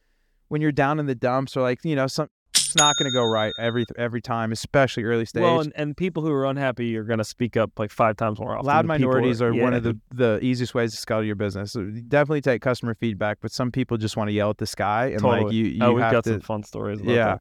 when 0.49 0.61
you're 0.61 0.73
down 0.73 0.99
in 1.01 1.07
the 1.07 1.15
dumps 1.15 1.57
or 1.57 1.63
like 1.63 1.81
you 1.85 1.97
know 1.97 2.07
some. 2.07 2.29
It's 2.67 2.77
not 2.77 2.97
going 2.97 3.11
to 3.11 3.13
go 3.13 3.25
right 3.25 3.53
every 3.59 3.85
every 3.97 4.21
time, 4.21 4.53
especially 4.53 5.05
early 5.05 5.25
stage. 5.25 5.43
Well, 5.43 5.61
and, 5.61 5.73
and 5.77 5.97
people 5.97 6.23
who 6.23 6.33
are 6.33 6.45
unhappy 6.45 6.97
are 6.97 7.05
going 7.05 7.19
to 7.19 7.25
speak 7.25 7.57
up 7.57 7.79
like 7.79 7.91
five 7.91 8.17
times 8.17 8.39
more 8.41 8.57
often. 8.57 8.67
Loud 8.67 8.87
minorities 8.87 9.41
are 9.41 9.53
one 9.53 9.73
yeah. 9.73 9.79
of 9.79 9.83
the, 9.85 9.99
the 10.13 10.39
easiest 10.43 10.75
ways 10.75 10.91
to 10.93 10.97
scale 10.97 11.23
your 11.23 11.37
business. 11.37 11.73
So 11.73 11.85
definitely 12.09 12.41
take 12.41 12.63
customer 12.63 12.95
feedback, 12.95 13.39
but 13.41 13.53
some 13.53 13.71
people 13.71 13.97
just 13.97 14.17
want 14.17 14.29
to 14.29 14.33
yell 14.33 14.51
at 14.51 14.59
the 14.59 14.67
sky 14.67 15.07
and 15.07 15.23
like 15.23 15.53
you, 15.53 15.65
you 15.65 15.85
oh, 15.85 15.93
we've 15.93 16.01
got 16.01 16.25
to. 16.25 16.31
some 16.31 16.41
fun 16.41 16.63
stories. 16.65 17.01
About 17.01 17.15
yeah. 17.15 17.39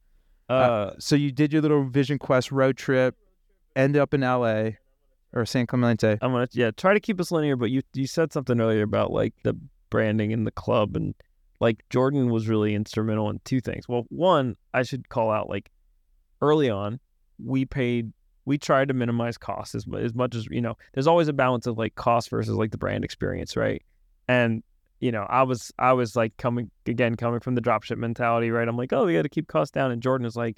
that. 0.48 0.54
Uh, 0.54 0.94
so 1.00 1.16
you 1.16 1.32
did 1.32 1.52
your 1.52 1.62
little 1.62 1.86
Vision 1.86 2.20
Quest 2.20 2.52
road 2.52 2.78
trip, 2.78 3.16
end 3.76 3.98
up 3.98 4.14
in 4.14 4.22
L.A. 4.24 4.78
or 5.34 5.46
San 5.46 5.66
Clemente. 5.66 6.18
I'm 6.22 6.32
gonna 6.32 6.48
yeah 6.52 6.70
try 6.72 6.94
to 6.94 7.00
keep 7.00 7.20
us 7.20 7.32
linear, 7.32 7.56
but 7.56 7.72
you 7.72 7.82
you 7.94 8.06
said 8.06 8.32
something 8.32 8.60
earlier 8.62 8.84
about 8.84 9.12
like 9.12 9.34
the 9.44 9.58
branding 9.90 10.32
in 10.32 10.44
the 10.44 10.52
club 10.52 10.96
and 10.96 11.16
like 11.66 11.84
Jordan 11.90 12.30
was 12.30 12.48
really 12.48 12.76
instrumental 12.76 13.28
in 13.32 13.40
two 13.44 13.60
things. 13.60 13.90
Well, 13.90 14.06
one 14.10 14.56
I 14.72 14.84
should 14.84 15.10
call 15.10 15.32
out 15.32 15.50
like 15.50 15.72
early 16.40 16.70
on 16.70 17.00
we 17.44 17.66
paid 17.66 18.14
we 18.46 18.60
tried 18.60 18.90
to 18.90 18.94
minimize 18.94 19.36
costs 19.36 19.74
as 19.74 19.88
as 19.98 20.14
much 20.14 20.36
as 20.36 20.46
you 20.52 20.62
know. 20.62 20.78
There's 20.94 21.08
always 21.08 21.28
a 21.28 21.34
balance 21.34 21.66
of 21.66 21.76
like 21.76 21.96
cost 21.96 22.30
versus 22.30 22.54
like 22.54 22.70
the 22.70 22.78
brand 22.78 23.04
experience, 23.04 23.58
right? 23.58 23.82
And 24.28 24.62
you 25.00 25.12
know, 25.12 25.26
I 25.28 25.42
was 25.42 25.72
I 25.80 25.94
was 25.94 26.16
like 26.16 26.38
coming 26.38 26.70
again 26.86 27.16
coming 27.16 27.40
from 27.40 27.56
the 27.56 27.62
dropship 27.62 27.98
mentality, 27.98 28.52
right? 28.52 28.68
I'm 28.68 28.78
like, 28.78 28.94
oh, 28.94 29.06
we 29.06 29.16
got 29.16 29.24
to 29.24 29.30
keep 29.30 29.48
costs 29.48 29.72
down, 29.72 29.90
and 29.90 30.04
Jordan 30.04 30.28
is 30.28 30.36
like, 30.36 30.58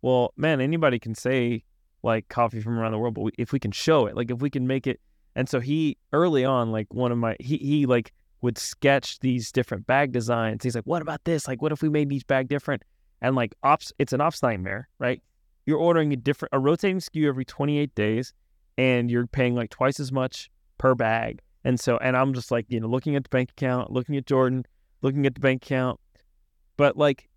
well, 0.00 0.32
man, 0.36 0.60
anybody 0.60 1.00
can 1.00 1.16
say 1.16 1.64
like 2.04 2.28
coffee 2.28 2.60
from 2.60 2.78
around 2.78 2.92
the 2.92 2.98
world, 2.98 3.14
but 3.14 3.22
we, 3.22 3.32
if 3.36 3.52
we 3.52 3.58
can 3.58 3.72
show 3.72 4.06
it, 4.06 4.14
like 4.14 4.30
if 4.30 4.40
we 4.40 4.48
can 4.48 4.68
make 4.68 4.86
it, 4.86 5.00
and 5.34 5.48
so 5.48 5.58
he 5.58 5.98
early 6.12 6.44
on, 6.44 6.70
like 6.70 6.94
one 6.94 7.10
of 7.10 7.18
my 7.18 7.34
he 7.40 7.56
he 7.56 7.86
like 7.86 8.12
would 8.46 8.58
sketch 8.58 9.18
these 9.18 9.50
different 9.50 9.88
bag 9.88 10.12
designs. 10.12 10.62
He's 10.62 10.76
like, 10.76 10.84
what 10.84 11.02
about 11.02 11.24
this? 11.24 11.48
Like, 11.48 11.60
what 11.60 11.72
if 11.72 11.82
we 11.82 11.88
made 11.88 12.12
each 12.12 12.28
bag 12.28 12.46
different? 12.46 12.84
And 13.20 13.34
like 13.34 13.56
ops, 13.64 13.92
it's 13.98 14.12
an 14.12 14.20
ops 14.20 14.40
nightmare, 14.40 14.88
right? 15.00 15.20
You're 15.66 15.78
ordering 15.78 16.12
a 16.12 16.16
different 16.16 16.50
a 16.54 16.60
rotating 16.60 16.98
SKU 16.98 17.26
every 17.26 17.44
28 17.44 17.92
days, 17.96 18.32
and 18.78 19.10
you're 19.10 19.26
paying 19.26 19.56
like 19.56 19.70
twice 19.70 19.98
as 19.98 20.12
much 20.12 20.48
per 20.78 20.94
bag. 20.94 21.40
And 21.64 21.80
so, 21.80 21.96
and 21.96 22.16
I'm 22.16 22.34
just 22.34 22.52
like, 22.52 22.66
you 22.68 22.78
know, 22.78 22.86
looking 22.86 23.16
at 23.16 23.24
the 23.24 23.30
bank 23.30 23.50
account, 23.50 23.90
looking 23.90 24.16
at 24.16 24.26
Jordan, 24.26 24.64
looking 25.02 25.26
at 25.26 25.34
the 25.34 25.40
bank 25.40 25.64
account, 25.64 25.98
but 26.76 26.96
like, 26.96 27.28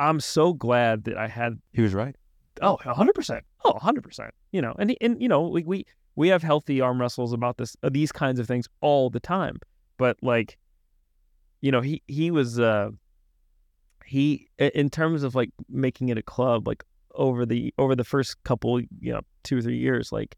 I'm 0.00 0.18
so 0.18 0.52
glad 0.52 1.04
that 1.04 1.16
I 1.16 1.28
had 1.28 1.60
He 1.72 1.82
was 1.82 1.94
right. 1.94 2.16
Oh, 2.60 2.78
hundred 2.84 3.14
percent. 3.14 3.44
Oh, 3.64 3.78
hundred 3.78 4.02
percent. 4.02 4.34
You 4.50 4.60
know, 4.60 4.74
and 4.76 4.96
and 5.00 5.22
you 5.22 5.28
know, 5.28 5.42
we 5.46 5.62
we 5.62 5.86
we 6.16 6.26
have 6.28 6.42
healthy 6.42 6.80
arm 6.80 7.00
wrestles 7.00 7.32
about 7.32 7.58
this 7.58 7.76
uh, 7.84 7.90
these 7.92 8.10
kinds 8.10 8.40
of 8.40 8.48
things 8.48 8.66
all 8.80 9.08
the 9.08 9.20
time. 9.20 9.58
But 9.98 10.16
like, 10.22 10.56
you 11.60 11.70
know, 11.70 11.82
he 11.82 12.02
he 12.06 12.30
was 12.30 12.58
uh 12.58 12.90
he 14.06 14.48
in 14.58 14.88
terms 14.88 15.22
of 15.22 15.34
like 15.34 15.50
making 15.68 16.08
it 16.08 16.16
a 16.16 16.22
club, 16.22 16.66
like 16.66 16.82
over 17.14 17.44
the 17.44 17.74
over 17.76 17.94
the 17.94 18.04
first 18.04 18.42
couple, 18.44 18.80
you 18.80 19.12
know, 19.12 19.20
two 19.42 19.58
or 19.58 19.62
three 19.62 19.76
years, 19.76 20.10
like, 20.10 20.36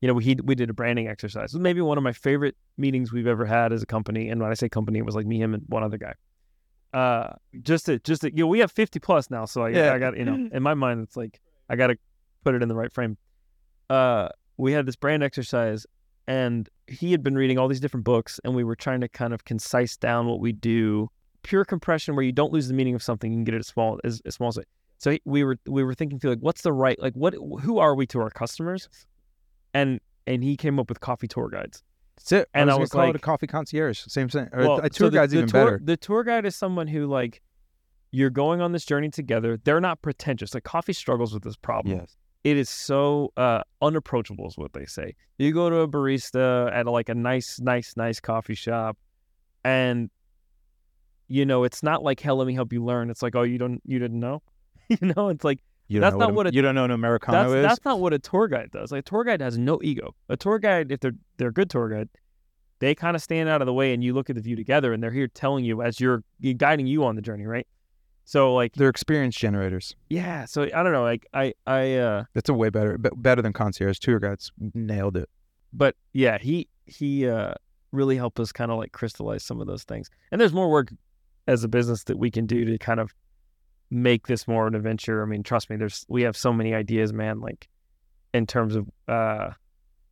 you 0.00 0.08
know, 0.08 0.14
we 0.14 0.36
we 0.44 0.54
did 0.54 0.68
a 0.68 0.74
branding 0.74 1.08
exercise. 1.08 1.54
It 1.54 1.56
was 1.56 1.62
maybe 1.62 1.80
one 1.80 1.96
of 1.96 2.04
my 2.04 2.12
favorite 2.12 2.56
meetings 2.76 3.12
we've 3.12 3.26
ever 3.26 3.46
had 3.46 3.72
as 3.72 3.82
a 3.82 3.86
company. 3.86 4.28
And 4.28 4.42
when 4.42 4.50
I 4.50 4.54
say 4.54 4.68
company, 4.68 4.98
it 4.98 5.06
was 5.06 5.14
like 5.14 5.26
me, 5.26 5.40
him, 5.40 5.54
and 5.54 5.62
one 5.68 5.82
other 5.82 5.96
guy. 5.96 6.14
Uh, 6.92 7.34
just 7.62 7.86
to 7.86 7.98
just 8.00 8.22
to, 8.22 8.30
you 8.30 8.44
know, 8.44 8.48
we 8.48 8.58
have 8.58 8.70
fifty 8.70 8.98
plus 8.98 9.30
now, 9.30 9.46
so 9.46 9.62
I 9.62 9.68
Yeah. 9.70 9.94
I 9.94 9.98
got 9.98 10.18
you 10.18 10.24
know, 10.24 10.34
in 10.52 10.62
my 10.62 10.74
mind, 10.74 11.00
it's 11.02 11.16
like 11.16 11.40
I 11.70 11.76
got 11.76 11.86
to 11.86 11.96
put 12.44 12.54
it 12.54 12.62
in 12.62 12.68
the 12.68 12.74
right 12.74 12.92
frame. 12.92 13.16
Uh, 13.88 14.28
we 14.56 14.72
had 14.72 14.84
this 14.84 14.96
brand 14.96 15.22
exercise, 15.22 15.86
and 16.26 16.68
he 16.92 17.12
had 17.12 17.22
been 17.22 17.34
reading 17.34 17.58
all 17.58 17.68
these 17.68 17.80
different 17.80 18.04
books, 18.04 18.38
and 18.44 18.54
we 18.54 18.64
were 18.64 18.76
trying 18.76 19.00
to 19.00 19.08
kind 19.08 19.32
of 19.34 19.44
concise 19.44 19.96
down 19.96 20.26
what 20.26 20.40
we 20.40 20.52
do. 20.52 21.08
Pure 21.42 21.64
compression, 21.64 22.14
where 22.14 22.24
you 22.24 22.32
don't 22.32 22.52
lose 22.52 22.68
the 22.68 22.74
meaning 22.74 22.94
of 22.94 23.02
something, 23.02 23.32
you 23.32 23.36
can 23.38 23.44
get 23.44 23.54
it 23.54 23.58
as 23.58 23.66
small 23.66 23.98
as, 24.04 24.20
as 24.24 24.34
small 24.34 24.48
as 24.48 24.58
it. 24.58 24.68
So 24.98 25.10
he- 25.12 25.22
we 25.24 25.42
were 25.42 25.56
we 25.66 25.82
were 25.82 25.94
thinking 25.94 26.18
through 26.20 26.30
like, 26.30 26.38
what's 26.40 26.62
the 26.62 26.72
right 26.72 26.98
like 27.00 27.14
what 27.14 27.34
who 27.34 27.78
are 27.78 27.94
we 27.96 28.06
to 28.08 28.20
our 28.20 28.30
customers, 28.30 28.88
and 29.74 30.00
and 30.26 30.44
he 30.44 30.56
came 30.56 30.78
up 30.78 30.88
with 30.88 31.00
coffee 31.00 31.26
tour 31.26 31.48
guides. 31.48 31.82
That's 32.16 32.32
it. 32.32 32.48
And 32.54 32.70
I 32.70 32.74
I 32.74 32.76
was, 32.76 32.82
was 32.82 32.90
gonna 32.90 33.02
call 33.06 33.10
it 33.10 33.16
a 33.16 33.18
coffee 33.18 33.46
concierge. 33.48 33.98
Same 34.06 34.28
thing. 34.28 34.48
Or 34.52 34.60
Well, 34.60 34.78
a 34.78 34.82
so 34.84 34.88
tour 34.90 35.10
the- 35.10 35.16
guide's 35.18 35.32
the 35.32 35.38
even 35.38 35.48
tour- 35.48 35.64
better. 35.64 35.80
The 35.82 35.96
tour 35.96 36.22
guide 36.22 36.46
is 36.46 36.54
someone 36.54 36.86
who 36.86 37.06
like 37.06 37.42
you're 38.12 38.30
going 38.30 38.60
on 38.60 38.72
this 38.72 38.84
journey 38.84 39.08
together. 39.08 39.56
They're 39.64 39.80
not 39.80 40.02
pretentious. 40.02 40.54
Like 40.54 40.64
coffee 40.64 40.92
struggles 40.92 41.32
with 41.34 41.42
this 41.42 41.56
problem. 41.56 41.96
Yes. 41.98 42.16
It 42.44 42.56
is 42.56 42.68
so 42.68 43.32
uh, 43.36 43.62
unapproachable, 43.80 44.48
is 44.48 44.56
what 44.58 44.72
they 44.72 44.84
say. 44.86 45.14
You 45.38 45.52
go 45.52 45.70
to 45.70 45.76
a 45.76 45.88
barista 45.88 46.72
at 46.72 46.86
like 46.86 47.08
a 47.08 47.14
nice, 47.14 47.60
nice, 47.60 47.94
nice 47.96 48.18
coffee 48.18 48.54
shop, 48.54 48.96
and 49.64 50.10
you 51.28 51.46
know 51.46 51.64
it's 51.64 51.82
not 51.82 52.02
like, 52.02 52.20
"Hell, 52.20 52.36
let 52.36 52.46
me 52.46 52.54
help 52.54 52.72
you 52.72 52.84
learn." 52.84 53.10
It's 53.10 53.22
like, 53.22 53.34
"Oh, 53.36 53.42
you 53.42 53.58
don't, 53.58 53.80
you 53.86 53.98
didn't 53.98 54.18
know," 54.20 54.42
you 54.88 55.12
know. 55.14 55.28
It's 55.28 55.44
like 55.44 55.60
You 55.88 56.00
That's 56.00 56.16
not 56.16 56.34
what, 56.34 56.46
a, 56.46 56.50
a- 56.50 56.52
you 56.52 56.62
don't 56.62 56.74
know 56.74 56.84
an 56.84 56.90
Americano 56.90 57.38
that's 57.38 57.52
is. 57.54 57.62
that's 57.62 57.84
not 57.84 58.00
what 58.00 58.12
a 58.12 58.18
tour 58.18 58.48
guide 58.48 58.70
does. 58.72 58.90
Like 58.92 59.00
a 59.00 59.02
tour 59.02 59.24
guide 59.24 59.40
has 59.40 59.56
no 59.58 59.78
ego. 59.82 60.14
A 60.28 60.36
tour 60.36 60.58
guide, 60.58 60.90
if 60.90 61.00
they're 61.00 61.12
they're 61.36 61.48
a 61.48 61.52
good 61.52 61.70
tour 61.70 61.88
guide, 61.88 62.08
they 62.80 62.94
kind 62.94 63.14
of 63.14 63.22
stand 63.22 63.48
out 63.48 63.62
of 63.62 63.66
the 63.66 63.72
way 63.72 63.94
and 63.94 64.02
you 64.02 64.14
look 64.14 64.30
at 64.30 64.36
the 64.36 64.42
view 64.42 64.56
together, 64.56 64.92
and 64.92 65.02
they're 65.02 65.12
here 65.12 65.28
telling 65.28 65.64
you 65.64 65.80
as 65.82 66.00
you're 66.00 66.24
guiding 66.56 66.86
you 66.88 67.04
on 67.04 67.14
the 67.14 67.22
journey, 67.22 67.46
right? 67.46 67.66
So 68.24 68.54
like 68.54 68.74
They're 68.74 68.88
experience 68.88 69.36
generators. 69.36 69.94
yeah, 70.08 70.44
so 70.44 70.62
I 70.62 70.82
don't 70.82 70.92
know, 70.92 71.02
like 71.02 71.26
I 71.34 71.54
I 71.66 71.94
uh 71.96 72.24
That's 72.34 72.48
a 72.48 72.54
way 72.54 72.70
better, 72.70 72.96
be- 72.98 73.10
better 73.16 73.42
than 73.42 73.52
concierge. 73.52 73.98
Tour 73.98 74.18
guides 74.20 74.52
nailed 74.74 75.16
it. 75.16 75.28
but 75.72 75.96
yeah, 76.12 76.38
he 76.38 76.68
he 76.86 77.28
uh 77.28 77.54
really 77.90 78.16
helped 78.16 78.40
us 78.40 78.52
kind 78.52 78.70
of 78.70 78.78
like 78.78 78.92
crystallize 78.92 79.44
some 79.44 79.60
of 79.60 79.66
those 79.66 79.84
things. 79.84 80.08
And 80.30 80.40
there's 80.40 80.52
more 80.54 80.70
work 80.70 80.88
as 81.46 81.62
a 81.64 81.68
business 81.68 82.04
that 82.04 82.18
we 82.18 82.30
can 82.30 82.46
do 82.46 82.64
to 82.64 82.78
kind 82.78 83.00
of 83.00 83.12
make 83.90 84.26
this 84.28 84.48
more 84.48 84.66
an 84.66 84.74
adventure. 84.74 85.22
I 85.22 85.26
mean, 85.26 85.42
trust 85.42 85.68
me, 85.68 85.76
there's 85.76 86.06
we 86.08 86.22
have 86.22 86.36
so 86.36 86.52
many 86.52 86.74
ideas, 86.74 87.12
man, 87.12 87.40
like 87.40 87.68
in 88.32 88.46
terms 88.46 88.76
of 88.76 88.88
uh 89.08 89.50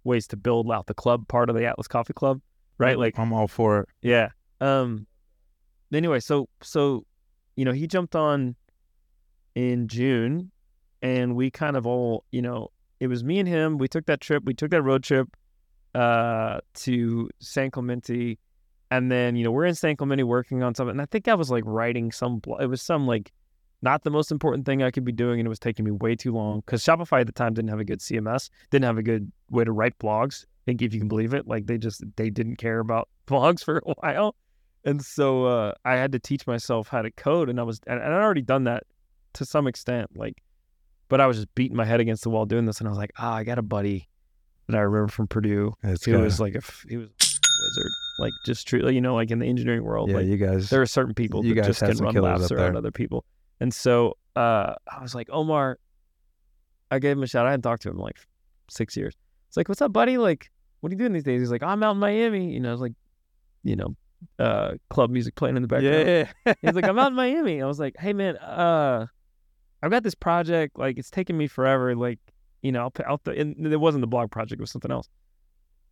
ways 0.04 0.26
to 0.26 0.36
build 0.36 0.70
out 0.70 0.86
the 0.86 0.94
club 0.94 1.28
part 1.28 1.48
of 1.48 1.56
the 1.56 1.64
Atlas 1.64 1.86
Coffee 1.88 2.12
Club, 2.12 2.40
right? 2.78 2.98
Like 2.98 3.18
I'm 3.18 3.32
all 3.32 3.48
for 3.48 3.80
it. 3.80 3.88
yeah. 4.02 4.30
Um 4.61 5.06
anyway, 5.92 6.20
so 6.20 6.48
so 6.62 7.04
you 7.61 7.66
know, 7.66 7.72
he 7.72 7.86
jumped 7.86 8.16
on 8.16 8.56
in 9.54 9.86
June 9.86 10.50
and 11.02 11.36
we 11.36 11.50
kind 11.50 11.76
of 11.76 11.86
all, 11.86 12.24
you 12.30 12.40
know, 12.40 12.70
it 13.00 13.08
was 13.08 13.22
me 13.22 13.38
and 13.38 13.46
him. 13.46 13.76
We 13.76 13.86
took 13.86 14.06
that 14.06 14.22
trip. 14.22 14.44
We 14.46 14.54
took 14.54 14.70
that 14.70 14.80
road 14.80 15.02
trip 15.04 15.28
uh 15.94 16.61
to 16.72 17.28
San 17.38 17.70
Clemente 17.70 18.38
and 18.90 19.12
then, 19.12 19.36
you 19.36 19.44
know, 19.44 19.50
we're 19.50 19.66
in 19.66 19.74
San 19.74 19.94
Clemente 19.94 20.22
working 20.22 20.62
on 20.62 20.74
something. 20.74 20.92
And 20.92 21.02
I 21.02 21.04
think 21.04 21.28
I 21.28 21.34
was 21.34 21.50
like 21.50 21.64
writing 21.66 22.12
some 22.12 22.40
it 22.58 22.64
was 22.64 22.80
some 22.80 23.06
like 23.06 23.30
not 23.82 24.04
the 24.04 24.11
most 24.11 24.32
important 24.32 24.64
thing 24.64 24.82
I 24.82 24.90
could 24.90 25.04
be 25.04 25.12
doing 25.12 25.38
and 25.38 25.46
it 25.46 25.50
was 25.50 25.58
taking 25.58 25.84
me 25.84 25.90
way 25.90 26.16
too 26.16 26.32
long 26.32 26.62
cuz 26.62 26.82
Shopify 26.82 27.20
at 27.20 27.26
the 27.26 27.32
time 27.34 27.52
didn't 27.52 27.68
have 27.68 27.80
a 27.80 27.84
good 27.84 28.00
CMS, 28.00 28.48
didn't 28.70 28.86
have 28.86 28.96
a 28.96 29.02
good 29.02 29.30
way 29.50 29.64
to 29.64 29.72
write 29.72 29.98
blogs. 29.98 30.46
I 30.46 30.64
think 30.64 30.80
if 30.80 30.94
you 30.94 31.00
can 31.00 31.08
believe 31.08 31.34
it, 31.34 31.46
like 31.46 31.66
they 31.66 31.76
just 31.76 32.02
they 32.16 32.30
didn't 32.30 32.56
care 32.56 32.78
about 32.78 33.11
blogs 33.26 33.62
for 33.62 33.82
a 33.84 33.92
while. 34.00 34.34
And 34.84 35.04
so 35.04 35.44
uh, 35.44 35.72
I 35.84 35.96
had 35.96 36.12
to 36.12 36.18
teach 36.18 36.46
myself 36.46 36.88
how 36.88 37.02
to 37.02 37.10
code, 37.10 37.48
and 37.48 37.60
I 37.60 37.62
was, 37.62 37.80
and 37.86 38.02
I'd 38.02 38.10
already 38.12 38.42
done 38.42 38.64
that 38.64 38.84
to 39.34 39.44
some 39.44 39.66
extent, 39.66 40.16
like, 40.16 40.42
but 41.08 41.20
I 41.20 41.26
was 41.26 41.36
just 41.36 41.54
beating 41.54 41.76
my 41.76 41.84
head 41.84 42.00
against 42.00 42.22
the 42.22 42.30
wall 42.30 42.46
doing 42.46 42.64
this, 42.64 42.78
and 42.78 42.88
I 42.88 42.90
was 42.90 42.98
like, 42.98 43.12
ah, 43.18 43.34
I 43.34 43.44
got 43.44 43.58
a 43.58 43.62
buddy 43.62 44.08
that 44.68 44.76
I 44.76 44.80
remember 44.80 45.08
from 45.08 45.26
Purdue 45.26 45.74
It's 45.82 46.04
who 46.04 46.12
good. 46.12 46.22
was 46.22 46.40
like 46.40 46.54
a, 46.54 46.62
he 46.88 46.96
was 46.96 47.08
a 47.08 47.10
wizard, 47.10 47.92
like 48.20 48.32
just 48.46 48.66
truly, 48.66 48.94
you 48.94 49.00
know, 49.00 49.14
like 49.14 49.30
in 49.30 49.38
the 49.38 49.46
engineering 49.46 49.84
world, 49.84 50.08
yeah, 50.10 50.16
like 50.16 50.26
you 50.26 50.36
guys. 50.36 50.70
there 50.70 50.80
are 50.80 50.86
certain 50.86 51.14
people 51.14 51.44
you 51.44 51.54
that 51.54 51.62
guys 51.62 51.78
just 51.78 51.80
can 51.80 51.96
run 51.98 52.14
laps 52.14 52.50
around 52.50 52.76
other 52.76 52.90
people, 52.92 53.24
and 53.60 53.74
so 53.74 54.16
uh, 54.36 54.74
I 54.90 55.02
was 55.02 55.14
like, 55.14 55.28
Omar, 55.30 55.78
I 56.90 56.98
gave 56.98 57.16
him 57.16 57.22
a 57.22 57.26
shout. 57.26 57.46
I 57.46 57.50
hadn't 57.50 57.62
talked 57.62 57.82
to 57.82 57.90
him 57.90 57.96
in 57.96 58.02
like 58.02 58.16
six 58.68 58.96
years. 58.96 59.14
It's 59.48 59.56
like, 59.56 59.68
what's 59.68 59.82
up, 59.82 59.92
buddy? 59.92 60.16
Like, 60.16 60.50
what 60.80 60.90
are 60.90 60.94
you 60.94 60.98
doing 60.98 61.12
these 61.12 61.24
days? 61.24 61.40
He's 61.40 61.50
like, 61.50 61.62
I'm 61.62 61.82
out 61.82 61.92
in 61.92 61.98
Miami. 61.98 62.52
You 62.52 62.60
know, 62.60 62.72
it's 62.72 62.80
like, 62.80 62.94
you 63.64 63.76
know, 63.76 63.96
uh, 64.38 64.72
club 64.88 65.10
music 65.10 65.34
playing 65.34 65.56
in 65.56 65.62
the 65.62 65.68
background. 65.68 66.28
Yeah. 66.46 66.54
He's 66.62 66.74
like, 66.74 66.84
I'm 66.84 66.98
out 66.98 67.08
in 67.08 67.14
Miami. 67.14 67.62
I 67.62 67.66
was 67.66 67.78
like, 67.78 67.96
hey 67.98 68.12
man, 68.12 68.36
uh, 68.36 69.06
I've 69.82 69.90
got 69.90 70.02
this 70.02 70.14
project. 70.14 70.78
Like, 70.78 70.98
it's 70.98 71.10
taking 71.10 71.36
me 71.36 71.46
forever. 71.46 71.94
Like, 71.94 72.18
you 72.62 72.72
know, 72.72 72.82
I'll, 72.82 72.92
I'll 73.06 73.18
th- 73.18 73.38
and 73.38 73.66
it 73.66 73.80
wasn't 73.80 74.02
the 74.02 74.06
blog 74.06 74.30
project. 74.30 74.60
It 74.60 74.62
was 74.62 74.70
something 74.70 74.90
else. 74.90 75.08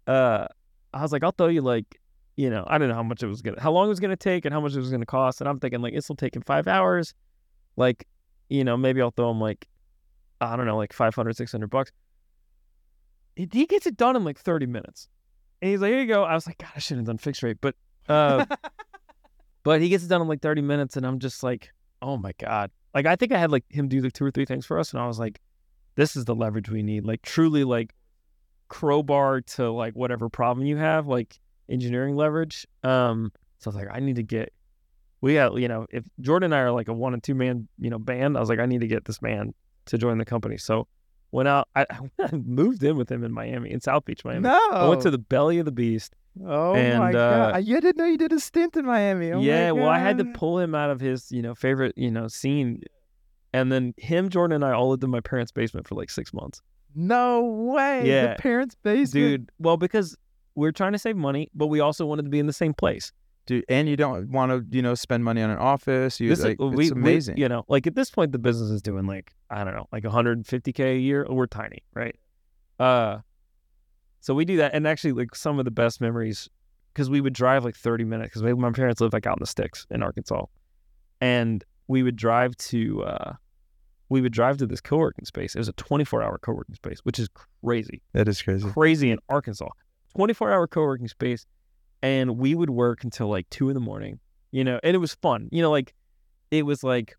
Uh, 0.07 0.47
I 0.93 1.03
was 1.03 1.13
like, 1.13 1.23
I'll 1.23 1.33
throw 1.33 1.49
you 1.49 1.63
like, 1.63 2.01
you 2.37 2.51
know, 2.51 2.65
I 2.67 2.79
don't 2.79 2.89
know 2.89 2.95
how 2.95 3.03
much 3.03 3.23
it 3.23 3.27
was 3.27 3.43
gonna, 3.43 3.61
how 3.61 3.73
long 3.73 3.87
it 3.87 3.89
was 3.89 4.01
gonna 4.01 4.17
take, 4.17 4.45
and 4.45 4.55
how 4.55 4.61
much 4.61 4.75
it 4.75 4.79
was 4.79 4.91
gonna 4.91 5.07
cost. 5.07 5.41
And 5.41 5.49
I'm 5.49 5.59
thinking 5.59 5.81
like, 5.81 5.95
this 5.95 6.09
will 6.09 6.17
take 6.17 6.37
him 6.37 6.43
five 6.43 6.69
hours. 6.69 7.15
Like, 7.77 8.07
you 8.49 8.65
know, 8.65 8.77
maybe 8.77 9.03
I'll 9.03 9.11
throw 9.11 9.31
him 9.31 9.41
like, 9.41 9.67
I 10.41 10.57
don't 10.57 10.67
know, 10.67 10.77
like 10.77 10.93
500, 10.93 11.37
600 11.37 11.67
bucks. 11.69 11.91
He, 13.37 13.49
he 13.51 13.67
gets 13.67 13.87
it 13.87 13.97
done 13.97 14.17
in 14.17 14.25
like 14.25 14.39
30 14.39 14.67
minutes. 14.67 15.09
And 15.61 15.71
he's 15.71 15.81
like, 15.81 15.91
here 15.91 16.01
you 16.01 16.07
go. 16.07 16.23
I 16.25 16.35
was 16.35 16.47
like, 16.47 16.59
God, 16.59 16.71
I 16.77 16.79
shouldn't 16.79 17.07
have 17.07 17.13
done 17.13 17.19
fixed 17.19 17.43
rate, 17.43 17.59
but, 17.61 17.75
uh, 18.09 18.45
but 19.63 19.81
he 19.81 19.89
gets 19.89 20.05
it 20.05 20.09
done 20.09 20.23
in 20.23 20.29
like 20.29 20.43
30 20.43 20.63
minutes, 20.63 20.97
and 20.97 21.07
I'm 21.07 21.19
just 21.19 21.43
like, 21.43 21.71
oh 22.03 22.17
my 22.17 22.33
God. 22.39 22.71
Like, 22.95 23.07
I 23.07 23.17
think 23.17 23.33
I 23.33 23.39
had 23.39 23.51
like 23.51 23.65
him 23.69 23.89
do 23.89 24.01
like 24.01 24.13
two 24.13 24.25
or 24.25 24.31
three 24.31 24.45
things 24.45 24.67
for 24.67 24.79
us, 24.79 24.93
and 24.93 25.01
I 25.01 25.07
was 25.07 25.19
like, 25.19 25.41
this 25.95 26.17
is 26.17 26.25
the 26.25 26.35
leverage 26.35 26.71
we 26.71 26.83
need. 26.83 27.05
Like, 27.05 27.23
truly, 27.23 27.65
like, 27.65 27.95
crowbar 28.69 29.41
to 29.41 29.71
like 29.71 29.95
whatever 29.95 30.29
problem 30.29 30.67
you 30.67 30.77
have, 30.77 31.07
like 31.07 31.39
engineering 31.69 32.17
leverage. 32.17 32.67
Um, 32.85 33.33
so 33.59 33.71
I 33.71 33.75
was 33.75 33.85
like, 33.85 33.95
I 33.95 34.01
need 34.01 34.17
to 34.17 34.23
get, 34.23 34.53
we 35.21 35.35
got, 35.35 35.57
you 35.57 35.69
know, 35.69 35.87
if 35.91 36.05
Jordan 36.21 36.53
and 36.53 36.55
I 36.55 36.61
are 36.65 36.73
like 36.73 36.89
a 36.89 36.93
one 36.93 37.15
and 37.15 37.23
two 37.23 37.35
man, 37.35 37.67
you 37.79 37.91
know, 37.91 37.99
band, 37.99 38.37
I 38.37 38.41
was 38.41 38.49
like, 38.49 38.61
I 38.61 38.67
need 38.67 38.83
to 38.83 38.87
get 38.87 39.05
this 39.05 39.21
man 39.21 39.53
to 39.87 39.99
join 39.99 40.19
the 40.19 40.25
company. 40.25 40.59
So 40.59 40.87
went 41.31 41.49
out, 41.49 41.69
I, 41.75 41.87
I 42.19 42.31
moved 42.33 42.83
in 42.83 42.97
with 42.97 43.11
him 43.11 43.25
in 43.25 43.33
Miami, 43.33 43.71
in 43.71 43.81
South 43.81 44.05
Beach, 44.05 44.25
Miami. 44.25 44.43
no. 44.43 44.71
I 44.71 44.89
went 44.89 45.03
to 45.03 45.11
the 45.11 45.19
belly 45.19 45.59
of 45.59 45.65
the 45.65 45.73
beast. 45.73 46.15
Oh 46.47 46.75
and, 46.75 46.99
my 47.01 47.13
god! 47.13 47.55
uh, 47.55 47.59
you 47.59 47.81
didn't 47.81 47.97
know 47.97 48.05
you 48.05 48.19
did 48.19 48.33
a 48.33 48.39
stint 48.39 48.77
in 48.77 48.87
Miami. 48.87 49.33
Oh 49.33 49.39
my 49.39 49.45
yeah, 49.45 49.73
well, 49.73 49.89
I 49.89 49.99
had 49.99 50.19
to 50.19 50.25
pull 50.25 50.59
him 50.59 50.75
out 50.75 50.91
of 50.91 51.01
his, 51.01 51.33
you 51.33 51.43
know, 51.43 51.55
favorite, 51.55 51.95
you 51.97 52.11
know, 52.11 52.29
scene. 52.29 52.83
And 53.53 53.73
then 53.73 53.95
him, 53.97 54.29
Jordan, 54.29 54.57
and 54.57 54.65
I 54.65 54.73
all 54.73 54.91
lived 54.91 55.03
in 55.03 55.11
my 55.11 55.21
parents' 55.21 55.51
basement 55.51 55.89
for 55.89 55.95
like 55.95 56.11
six 56.11 56.33
months. 56.33 56.61
No 56.95 57.45
way. 57.45 58.07
Yeah. 58.07 58.35
The 58.35 58.43
parents' 58.43 58.77
basement, 58.83 59.13
Dude, 59.13 59.51
well, 59.59 59.77
because 59.77 60.17
we 60.55 60.69
are 60.69 60.73
trying 60.73 60.93
to 60.93 60.99
save 60.99 61.17
money, 61.17 61.51
but 61.55 61.69
we 61.69 61.81
also 61.81 62.05
wanted 62.07 62.25
to 62.25 62.31
be 62.31 62.39
in 62.39 62.47
the 62.47 62.53
same 62.53 62.75
place. 62.75 63.13
And 63.69 63.89
you 63.89 63.97
don't 63.97 64.31
want 64.31 64.51
to, 64.53 64.77
you 64.77 64.83
know, 64.83 64.95
spend 64.95 65.25
money 65.25 65.43
on 65.43 65.51
an 65.51 65.59
office. 65.59 66.21
You 66.21 66.29
This 66.29 66.41
is- 66.41 66.57
we, 66.59 66.69
it's 66.69 66.77
we- 66.77 66.91
amazing. 66.91 67.37
you 67.39 67.49
know, 67.49 67.65
like 67.69 67.87
at 67.87 67.95
this 67.95 68.11
point, 68.11 68.33
the 68.33 68.39
business 68.39 68.71
is 68.71 68.83
doing 68.83 69.07
like 69.07 69.33
I 69.51 69.65
don't 69.65 69.75
know, 69.75 69.87
like 69.93 70.05
150k 70.05 70.97
a 70.97 70.99
year. 70.99 71.27
We're 71.29 71.47
tiny, 71.47 71.83
right? 71.95 72.17
Uh, 72.79 73.19
so 74.21 74.35
we 74.35 74.45
do 74.45 74.57
that, 74.59 74.75
and 74.75 74.87
actually, 74.87 75.13
like 75.13 75.35
some 75.35 75.59
of 75.59 75.65
the 75.65 75.71
best 75.71 76.01
memories, 76.01 76.49
because 76.93 77.09
we 77.09 77.21
would 77.21 77.33
drive 77.33 77.65
like 77.65 77.77
30 77.77 78.05
minutes, 78.05 78.39
because 78.39 78.57
my 78.57 78.71
parents 78.73 79.01
lived 79.01 79.13
like 79.15 79.27
out 79.27 79.39
in 79.39 79.41
the 79.41 79.47
sticks 79.47 79.87
in 79.91 80.03
Arkansas, 80.03 80.45
and 81.21 81.65
we 81.87 82.03
would 82.03 82.17
drive 82.17 82.57
to, 82.57 83.03
uh, 83.05 83.33
we 84.11 84.21
would 84.21 84.33
drive 84.33 84.59
to 84.59 84.67
this 84.67 84.81
co-working 84.81 85.25
space. 85.25 85.55
It 85.55 85.59
was 85.59 85.69
a 85.69 85.73
24-hour 85.75 86.39
co-working 86.43 86.75
space, 86.75 86.99
which 87.05 87.19
is 87.19 87.29
crazy 87.65 88.03
that 88.13 88.29
is 88.29 88.43
crazy. 88.43 88.69
crazy 88.71 89.11
in 89.11 89.19
Arkansas. 89.29 89.69
24 90.17 90.53
hour 90.53 90.67
co 90.67 90.83
working 90.83 91.09
space. 91.09 91.47
And 92.03 92.39
we 92.39 92.55
would 92.55 92.71
work 92.71 93.05
until 93.05 93.29
like 93.29 93.49
two 93.51 93.69
in 93.69 93.75
the 93.75 93.81
morning, 93.81 94.21
you 94.53 94.65
know, 94.65 94.79
and 94.83 94.95
it 94.95 94.99
was 94.99 95.15
fun. 95.15 95.49
You 95.51 95.63
know, 95.63 95.71
like 95.71 95.95
it 96.51 96.65
was 96.65 96.85
like 96.85 97.17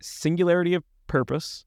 singularity 0.00 0.74
of 0.74 0.84
purpose. 1.06 1.64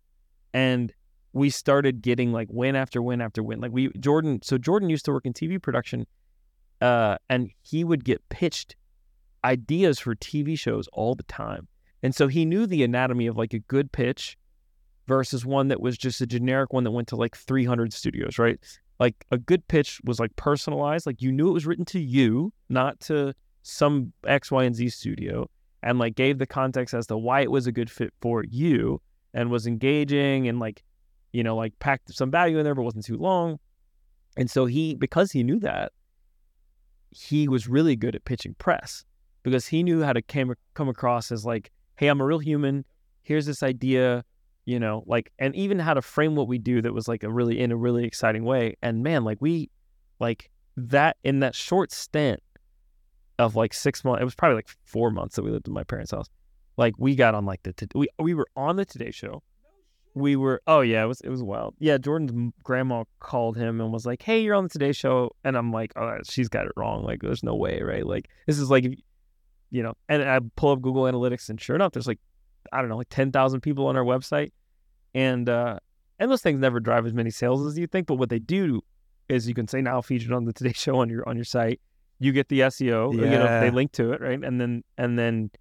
And 0.54 0.94
we 1.34 1.50
started 1.50 2.02
getting 2.02 2.32
like 2.32 2.48
win 2.50 2.76
after 2.76 3.02
win 3.02 3.22
after 3.22 3.44
win. 3.44 3.60
Like 3.60 3.72
we, 3.72 3.90
Jordan, 4.00 4.40
so 4.42 4.58
Jordan 4.58 4.90
used 4.90 5.06
to 5.06 5.12
work 5.12 5.26
in 5.26 5.34
TV 5.34 5.62
production, 5.62 6.08
uh, 6.82 7.18
and 7.30 7.50
he 7.62 7.84
would 7.84 8.06
get 8.06 8.28
pitched 8.30 8.76
ideas 9.44 10.00
for 10.00 10.16
TV 10.16 10.58
shows 10.58 10.88
all 10.94 11.14
the 11.14 11.24
time. 11.24 11.68
And 12.02 12.16
so 12.16 12.28
he 12.28 12.46
knew 12.46 12.66
the 12.66 12.84
anatomy 12.84 13.28
of 13.28 13.36
like 13.36 13.54
a 13.54 13.60
good 13.60 13.92
pitch 13.92 14.38
versus 15.08 15.46
one 15.46 15.68
that 15.68 15.82
was 15.82 15.98
just 15.98 16.22
a 16.22 16.26
generic 16.26 16.74
one 16.74 16.84
that 16.84 16.92
went 16.92 17.08
to 17.10 17.16
like 17.16 17.36
300 17.36 17.94
studios, 17.94 18.40
right? 18.40 18.60
Like 19.00 19.26
a 19.32 19.38
good 19.38 19.68
pitch 19.68 20.00
was 20.06 20.20
like 20.20 20.36
personalized, 20.36 21.06
like 21.06 21.22
you 21.22 21.32
knew 21.32 21.50
it 21.50 21.54
was 21.54 21.66
written 21.66 21.86
to 21.86 22.00
you, 22.00 22.54
not 22.70 23.00
to 23.02 23.34
some 23.64 24.14
X, 24.26 24.52
Y, 24.52 24.64
and 24.64 24.76
Z 24.76 24.90
studio, 24.90 25.50
and 25.84 26.00
like 26.00 26.16
gave 26.16 26.38
the 26.38 26.48
context 26.48 26.94
as 26.94 27.08
to 27.08 27.18
why 27.18 27.42
it 27.42 27.52
was 27.52 27.68
a 27.68 27.72
good 27.72 27.90
fit 27.90 28.14
for 28.22 28.44
you 28.46 29.02
and 29.34 29.52
was 29.52 29.68
engaging 29.68 30.48
and 30.48 30.60
like, 30.60 30.84
you 31.34 31.44
know, 31.44 31.56
like 31.56 31.78
packed 31.80 32.14
some 32.14 32.32
value 32.32 32.58
in 32.58 32.64
there, 32.64 32.76
but 32.76 32.84
wasn't 32.84 33.06
too 33.06 33.18
long. 33.18 33.60
And 34.38 34.50
so 34.50 34.66
he, 34.66 34.96
because 34.96 35.32
he 35.32 35.44
knew 35.44 35.60
that, 35.60 35.92
he 37.12 37.48
was 37.48 37.68
really 37.68 37.96
good 37.96 38.16
at 38.16 38.26
pitching 38.26 38.56
press 38.58 39.06
because 39.44 39.68
he 39.68 39.84
knew 39.84 40.04
how 40.04 40.14
to 40.14 40.22
came, 40.22 40.54
come 40.74 40.90
across 40.90 41.32
as 41.32 41.46
like, 41.46 41.72
hey, 41.98 42.08
I'm 42.08 42.22
a 42.22 42.26
real 42.26 42.40
human. 42.40 42.86
Here's 43.24 43.46
this 43.46 43.64
idea 43.64 44.24
you 44.66 44.80
know 44.80 45.04
like 45.06 45.32
and 45.40 45.56
even 45.56 45.80
how 45.80 45.94
to 45.94 46.02
frame 46.02 46.36
what 46.36 46.48
we 46.48 46.58
do 46.58 46.82
that 46.82 46.94
was 46.94 47.08
like 47.08 47.24
a 47.24 47.32
really 47.32 47.60
in 47.60 47.72
a 47.72 47.78
really 47.78 48.06
exciting 48.06 48.44
way 48.44 48.76
and 48.82 49.04
man 49.04 49.24
like 49.24 49.38
we 49.40 49.70
like 50.20 50.50
that 50.76 51.18
in 51.24 51.40
that 51.40 51.56
short 51.56 51.92
stint 51.92 52.42
of 53.38 53.56
like 53.56 53.74
six 53.74 54.04
months 54.04 54.22
it 54.22 54.26
was 54.26 54.36
probably 54.36 54.56
like 54.56 54.70
four 54.84 55.12
months 55.12 55.36
that 55.36 55.44
we 55.44 55.52
lived 55.52 55.68
in 55.68 55.74
my 55.74 55.84
parents 55.84 56.12
house 56.12 56.30
like 56.78 56.96
we 56.98 57.16
got 57.16 57.36
on 57.36 57.46
like 57.46 57.64
the 57.64 57.74
we 57.94 58.08
we 58.20 58.34
were 58.34 58.48
on 58.56 58.76
the 58.76 58.86
today 58.86 59.12
show. 59.12 59.42
We 60.14 60.38
were 60.38 60.62
oh 60.66 60.82
yeah 60.82 61.04
it 61.04 61.08
was 61.08 61.22
it 61.22 61.30
was 61.30 61.44
wild. 61.44 61.76
Yeah 61.80 61.98
jordan's 61.98 62.54
grandma 62.64 63.04
called 63.20 63.58
him 63.58 63.82
and 63.82 63.92
was 63.92 64.06
like 64.06 64.22
hey 64.22 64.42
you're 64.42 64.56
on 64.56 64.64
the 64.64 64.70
today 64.70 64.94
show 64.94 65.32
and 65.44 65.58
i'm 65.58 65.72
like 65.74 65.92
oh 65.98 66.20
she's 66.24 66.48
got 66.48 66.66
it 66.66 66.72
wrong 66.78 67.04
like 67.04 67.22
there's 67.22 67.44
no 67.44 67.56
way 67.56 67.82
right? 67.82 68.06
Like 68.06 68.30
this 68.48 68.58
is 68.58 68.70
like 68.70 68.86
you 69.72 69.84
know 69.84 69.94
and 70.08 70.24
i 70.24 70.40
pull 70.56 70.72
up 70.72 70.82
google 70.82 71.04
analytics 71.04 71.50
and 71.50 71.60
sure 71.60 71.76
enough 71.76 71.92
there's 71.92 72.08
like 72.08 72.20
I 72.74 72.80
don't 72.82 72.90
know, 72.90 72.98
like 72.98 73.10
10,000 73.10 73.62
people 73.62 73.88
on 73.88 73.96
our 73.98 74.04
website. 74.04 74.52
And 75.14 75.48
uh, 75.50 75.80
and 76.20 76.30
those 76.32 76.42
things 76.42 76.60
never 76.60 76.80
drive 76.80 77.06
as 77.06 77.14
many 77.14 77.30
sales 77.30 77.66
as 77.66 77.78
you 77.78 77.88
think, 77.88 78.08
but 78.08 78.16
what 78.16 78.30
they 78.30 78.40
do 78.40 78.82
is 79.30 79.48
you 79.48 79.54
can 79.54 79.68
say 79.68 79.82
now 79.82 80.02
featured 80.02 80.32
on 80.34 80.46
the 80.46 80.54
Today 80.60 80.74
Show 80.74 80.98
on 80.98 81.10
your 81.10 81.28
on 81.28 81.36
your 81.36 81.46
site. 81.46 81.80
You 82.20 82.32
get 82.32 82.48
the 82.50 82.62
SEO, 82.62 83.14
you 83.14 83.22
know, 83.22 83.46
Yeah. 83.46 83.60
they 83.60 83.70
link 83.72 83.92
to 83.94 84.12
it, 84.14 84.22
right? 84.22 84.42
And 84.44 84.60
then 84.60 84.84
and 84.98 85.18
then 85.20 85.52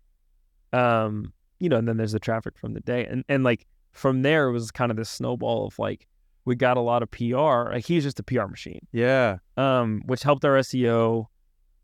um, 0.73 1.33
you 1.61 1.69
know, 1.69 1.77
and 1.77 1.89
then 1.89 1.97
there's 1.97 2.13
the 2.13 2.21
traffic 2.21 2.59
from 2.59 2.75
the 2.75 2.81
day. 2.81 3.07
And 3.07 3.25
and 3.29 3.45
like 3.45 3.67
from 3.93 4.23
there 4.23 4.49
it 4.49 4.53
was 4.53 4.71
kind 4.71 4.91
of 4.91 4.97
this 4.97 5.09
snowball 5.11 5.67
of 5.69 5.79
like 5.79 6.07
we 6.45 6.55
got 6.57 6.77
a 6.77 6.81
lot 6.81 7.03
of 7.03 7.11
PR. 7.11 7.71
Like 7.73 7.87
he's 7.87 8.03
just 8.03 8.21
a 8.21 8.23
PR 8.23 8.47
machine 8.47 8.81
Yeah. 8.93 9.39
um, 9.57 10.03
which 10.07 10.23
helped 10.23 10.45
our 10.45 10.57
SEO, 10.59 11.27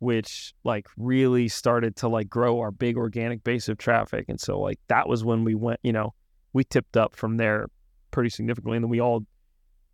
which 0.01 0.55
like 0.65 0.87
really 0.97 1.47
started 1.47 1.95
to 1.95 2.09
like 2.09 2.29
grow 2.29 2.59
our 2.59 2.71
big 2.71 2.97
organic 2.97 3.45
base 3.45 3.69
of 3.69 3.79
traffic. 3.79 4.25
And 4.29 4.41
so 4.41 4.59
like 4.59 4.81
that 4.89 5.09
was 5.09 5.25
when 5.25 5.45
we 5.45 5.55
went, 5.55 5.79
you 5.83 5.93
know, 5.93 6.15
we 6.55 6.65
tipped 6.65 6.97
up 6.97 7.15
from 7.15 7.37
there 7.37 7.69
pretty 8.11 8.31
significantly. 8.31 8.77
And 8.77 8.85
then 8.85 8.91
we 8.91 9.01
all 9.01 9.27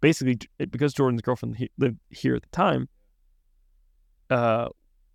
basically 0.00 0.38
because 0.70 0.94
Jordan's 0.94 1.22
girlfriend 1.22 1.56
he, 1.56 1.70
lived 1.76 1.98
here 2.10 2.36
at 2.36 2.42
the 2.42 2.48
time, 2.48 2.88
uh, 4.30 4.68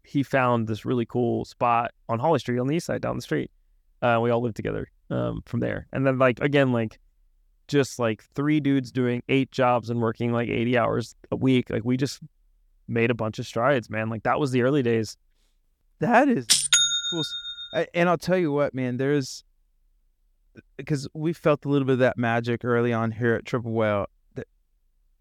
he 0.04 0.24
found 0.24 0.68
this 0.68 0.84
really 0.84 1.06
cool 1.06 1.46
spot 1.46 1.92
on 2.10 2.20
Holly 2.20 2.40
Street 2.40 2.60
on 2.60 2.68
the 2.68 2.76
east 2.76 2.88
side 2.88 3.02
down 3.02 3.16
the 3.16 3.22
street. 3.22 3.50
Uh, 4.02 4.20
we 4.22 4.30
all 4.30 4.42
lived 4.42 4.58
together 4.58 4.92
um, 5.10 5.42
from 5.46 5.62
there. 5.62 5.88
And 5.94 6.06
then 6.06 6.20
like 6.20 6.42
again 6.42 6.74
like 6.74 7.00
just 7.70 7.98
like 7.98 8.26
three 8.36 8.60
dudes 8.60 8.92
doing 8.92 9.24
eight 9.30 9.52
jobs 9.52 9.90
and 9.90 10.02
working 10.02 10.34
like 10.34 10.50
80 10.50 10.78
hours 10.78 11.16
a 11.32 11.38
week. 11.38 11.70
Like 11.70 11.86
we 11.86 11.96
just 11.96 12.20
made 12.92 13.10
a 13.10 13.16
bunch 13.16 13.40
of 13.40 13.48
strides, 13.48 13.90
man. 13.90 14.10
Like 14.10 14.24
that 14.24 14.40
was 14.40 14.52
the 14.52 14.62
early 14.62 14.84
days. 14.84 15.18
That 16.00 16.28
is 16.28 16.46
cool. 17.12 17.24
And 17.94 18.10
I'll 18.10 18.18
tell 18.18 18.38
you 18.38 18.52
what, 18.52 18.74
man, 18.74 18.98
there's 18.98 19.44
because 20.76 21.08
we 21.14 21.32
felt 21.34 21.64
a 21.66 21.70
little 21.70 21.86
bit 21.86 21.94
of 21.94 22.00
that 22.00 22.18
magic 22.18 22.66
early 22.66 22.92
on 22.92 23.12
here 23.12 23.36
at 23.36 23.46
Triple 23.46 23.72
Whale. 23.72 24.08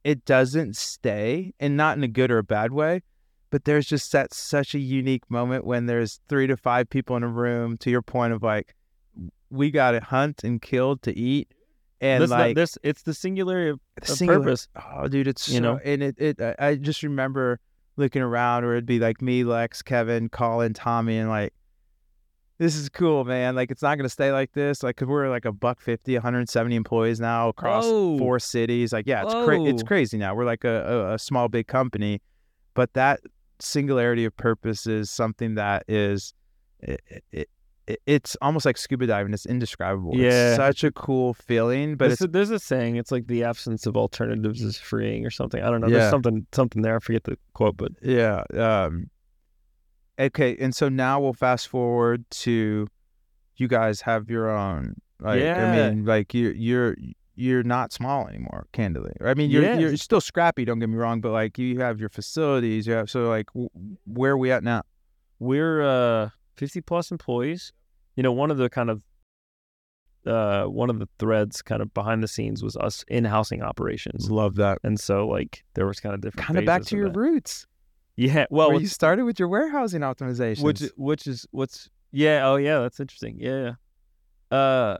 It 0.02 0.24
doesn't 0.24 0.76
stay, 0.76 1.52
and 1.60 1.76
not 1.76 1.96
in 1.96 2.02
a 2.02 2.08
good 2.08 2.30
or 2.30 2.38
a 2.38 2.42
bad 2.42 2.72
way, 2.72 3.02
but 3.50 3.64
there's 3.64 3.86
just 3.86 4.10
that 4.12 4.32
such 4.32 4.74
a 4.74 4.78
unique 4.78 5.30
moment 5.30 5.64
when 5.64 5.86
there's 5.86 6.20
three 6.28 6.46
to 6.46 6.56
five 6.56 6.88
people 6.88 7.16
in 7.16 7.22
a 7.22 7.28
room. 7.28 7.76
To 7.78 7.90
your 7.90 8.02
point 8.02 8.32
of 8.32 8.42
like, 8.42 8.74
we 9.50 9.70
got 9.70 9.90
to 9.90 10.00
hunt 10.00 10.42
and 10.42 10.60
kill 10.62 10.96
to 10.98 11.16
eat, 11.16 11.52
and 12.00 12.22
this, 12.22 12.30
like 12.30 12.54
this, 12.56 12.78
it's 12.82 13.02
the 13.02 13.14
singularity 13.14 13.70
of, 13.70 13.80
the 14.00 14.06
singular- 14.16 14.40
purpose. 14.40 14.68
Oh, 14.94 15.08
dude, 15.08 15.28
it's 15.28 15.48
You 15.48 15.56
so, 15.56 15.60
know? 15.60 15.80
and 15.84 16.02
it, 16.02 16.16
it 16.18 16.40
I- 16.58 16.76
just 16.76 17.02
remember 17.02 17.60
looking 17.96 18.22
around 18.22 18.64
where 18.64 18.74
it'd 18.74 18.86
be 18.86 18.98
like 18.98 19.20
me, 19.20 19.44
Lex, 19.44 19.82
Kevin, 19.82 20.28
Colin, 20.28 20.72
Tommy, 20.72 21.18
and 21.18 21.28
like, 21.28 21.52
this 22.58 22.76
is 22.76 22.88
cool, 22.90 23.24
man. 23.24 23.54
Like, 23.54 23.70
it's 23.70 23.80
not 23.82 23.96
gonna 23.96 24.08
stay 24.10 24.32
like 24.32 24.52
this. 24.52 24.82
Like, 24.82 24.96
cause 24.96 25.08
we're 25.08 25.30
like 25.30 25.46
a 25.46 25.52
buck 25.52 25.80
fifty, 25.80 26.14
170 26.14 26.76
employees 26.76 27.18
now 27.18 27.48
across 27.48 27.84
Whoa. 27.84 28.18
four 28.18 28.38
cities. 28.38 28.92
Like, 28.92 29.06
yeah, 29.06 29.22
it's 29.24 29.32
cra- 29.32 29.62
it's 29.64 29.82
crazy 29.82 30.18
now. 30.18 30.34
We're 30.34 30.44
like 30.44 30.64
a, 30.64 30.84
a, 31.10 31.14
a 31.14 31.18
small, 31.18 31.48
big 31.48 31.66
company, 31.68 32.20
but 32.74 32.92
that 32.94 33.20
singularity 33.60 34.24
of 34.26 34.36
purpose 34.36 34.86
is 34.86 35.10
something 35.10 35.54
that 35.54 35.84
is, 35.88 36.34
it, 36.80 37.00
it, 37.06 37.24
it- 37.32 37.50
it's 38.06 38.36
almost 38.42 38.64
like 38.66 38.76
scuba 38.76 39.06
diving. 39.06 39.32
It's 39.32 39.46
indescribable. 39.46 40.16
Yeah. 40.16 40.48
It's 40.50 40.56
such 40.56 40.84
a 40.84 40.90
cool 40.92 41.34
feeling, 41.34 41.96
but 41.96 42.08
there's, 42.08 42.20
a, 42.20 42.26
there's 42.28 42.50
a 42.50 42.58
saying. 42.58 42.96
It's 42.96 43.10
like 43.12 43.26
the 43.26 43.44
absence 43.44 43.86
of 43.86 43.96
alternatives 43.96 44.62
is 44.62 44.76
freeing, 44.78 45.24
or 45.26 45.30
something. 45.30 45.62
I 45.62 45.70
don't 45.70 45.80
know. 45.80 45.88
Yeah. 45.88 45.98
There's 45.98 46.10
something 46.10 46.46
something 46.52 46.82
there. 46.82 46.96
I 46.96 46.98
forget 46.98 47.24
the 47.24 47.36
quote, 47.54 47.76
but 47.76 47.92
yeah. 48.02 48.42
Um, 48.54 49.10
okay, 50.18 50.56
and 50.58 50.74
so 50.74 50.88
now 50.88 51.20
we'll 51.20 51.32
fast 51.32 51.68
forward 51.68 52.24
to 52.30 52.86
you 53.56 53.68
guys 53.68 54.00
have 54.02 54.30
your 54.30 54.48
own. 54.50 54.94
Like, 55.20 55.40
Yeah. 55.40 55.70
I 55.72 55.90
mean, 55.90 56.04
like 56.04 56.32
you 56.34 56.50
you're 56.50 56.96
you're 57.36 57.62
not 57.62 57.92
small 57.92 58.26
anymore. 58.28 58.66
Candidly, 58.72 59.12
I 59.24 59.34
mean, 59.34 59.50
you're 59.50 59.62
Yeah. 59.62 59.78
you're 59.78 59.96
still 59.96 60.20
scrappy. 60.20 60.64
Don't 60.64 60.78
get 60.78 60.88
me 60.88 60.96
wrong, 60.96 61.20
but 61.20 61.32
like 61.32 61.58
you 61.58 61.80
have 61.80 62.00
your 62.00 62.08
facilities. 62.10 62.86
You 62.86 62.94
have 62.94 63.10
so 63.10 63.28
like 63.28 63.46
w- 63.52 63.70
where 64.06 64.32
are 64.32 64.38
we 64.38 64.50
at 64.50 64.62
now? 64.62 64.82
we're 65.42 65.80
uh 65.80 66.28
50 66.58 66.82
plus 66.82 67.10
employees. 67.10 67.72
You 68.16 68.22
know, 68.22 68.32
one 68.32 68.50
of 68.50 68.58
the 68.58 68.68
kind 68.68 68.90
of 68.90 69.02
uh 70.26 70.64
one 70.64 70.90
of 70.90 70.98
the 70.98 71.08
threads 71.18 71.62
kind 71.62 71.80
of 71.80 71.94
behind 71.94 72.22
the 72.22 72.28
scenes 72.28 72.62
was 72.62 72.76
us 72.76 73.04
in 73.08 73.24
housing 73.24 73.62
operations. 73.62 74.30
Love 74.30 74.56
that. 74.56 74.78
And 74.84 75.00
so 75.00 75.26
like 75.26 75.64
there 75.74 75.86
was 75.86 76.00
kind 76.00 76.14
of 76.14 76.20
different 76.20 76.46
Kind 76.46 76.58
of 76.58 76.66
back 76.66 76.82
to 76.82 76.94
of 76.94 76.98
your 76.98 77.08
that. 77.08 77.18
roots. 77.18 77.66
Yeah. 78.16 78.44
Well, 78.50 78.78
you 78.78 78.86
started 78.86 79.24
with 79.24 79.38
your 79.38 79.48
warehousing 79.48 80.02
optimization. 80.02 80.62
which 80.62 80.82
which 80.96 81.26
is 81.26 81.46
what's 81.52 81.88
yeah 82.12 82.46
oh 82.46 82.56
yeah 82.56 82.80
that's 82.80 82.98
interesting 82.98 83.36
yeah 83.38 83.74
yeah. 84.50 84.56
uh 84.58 84.96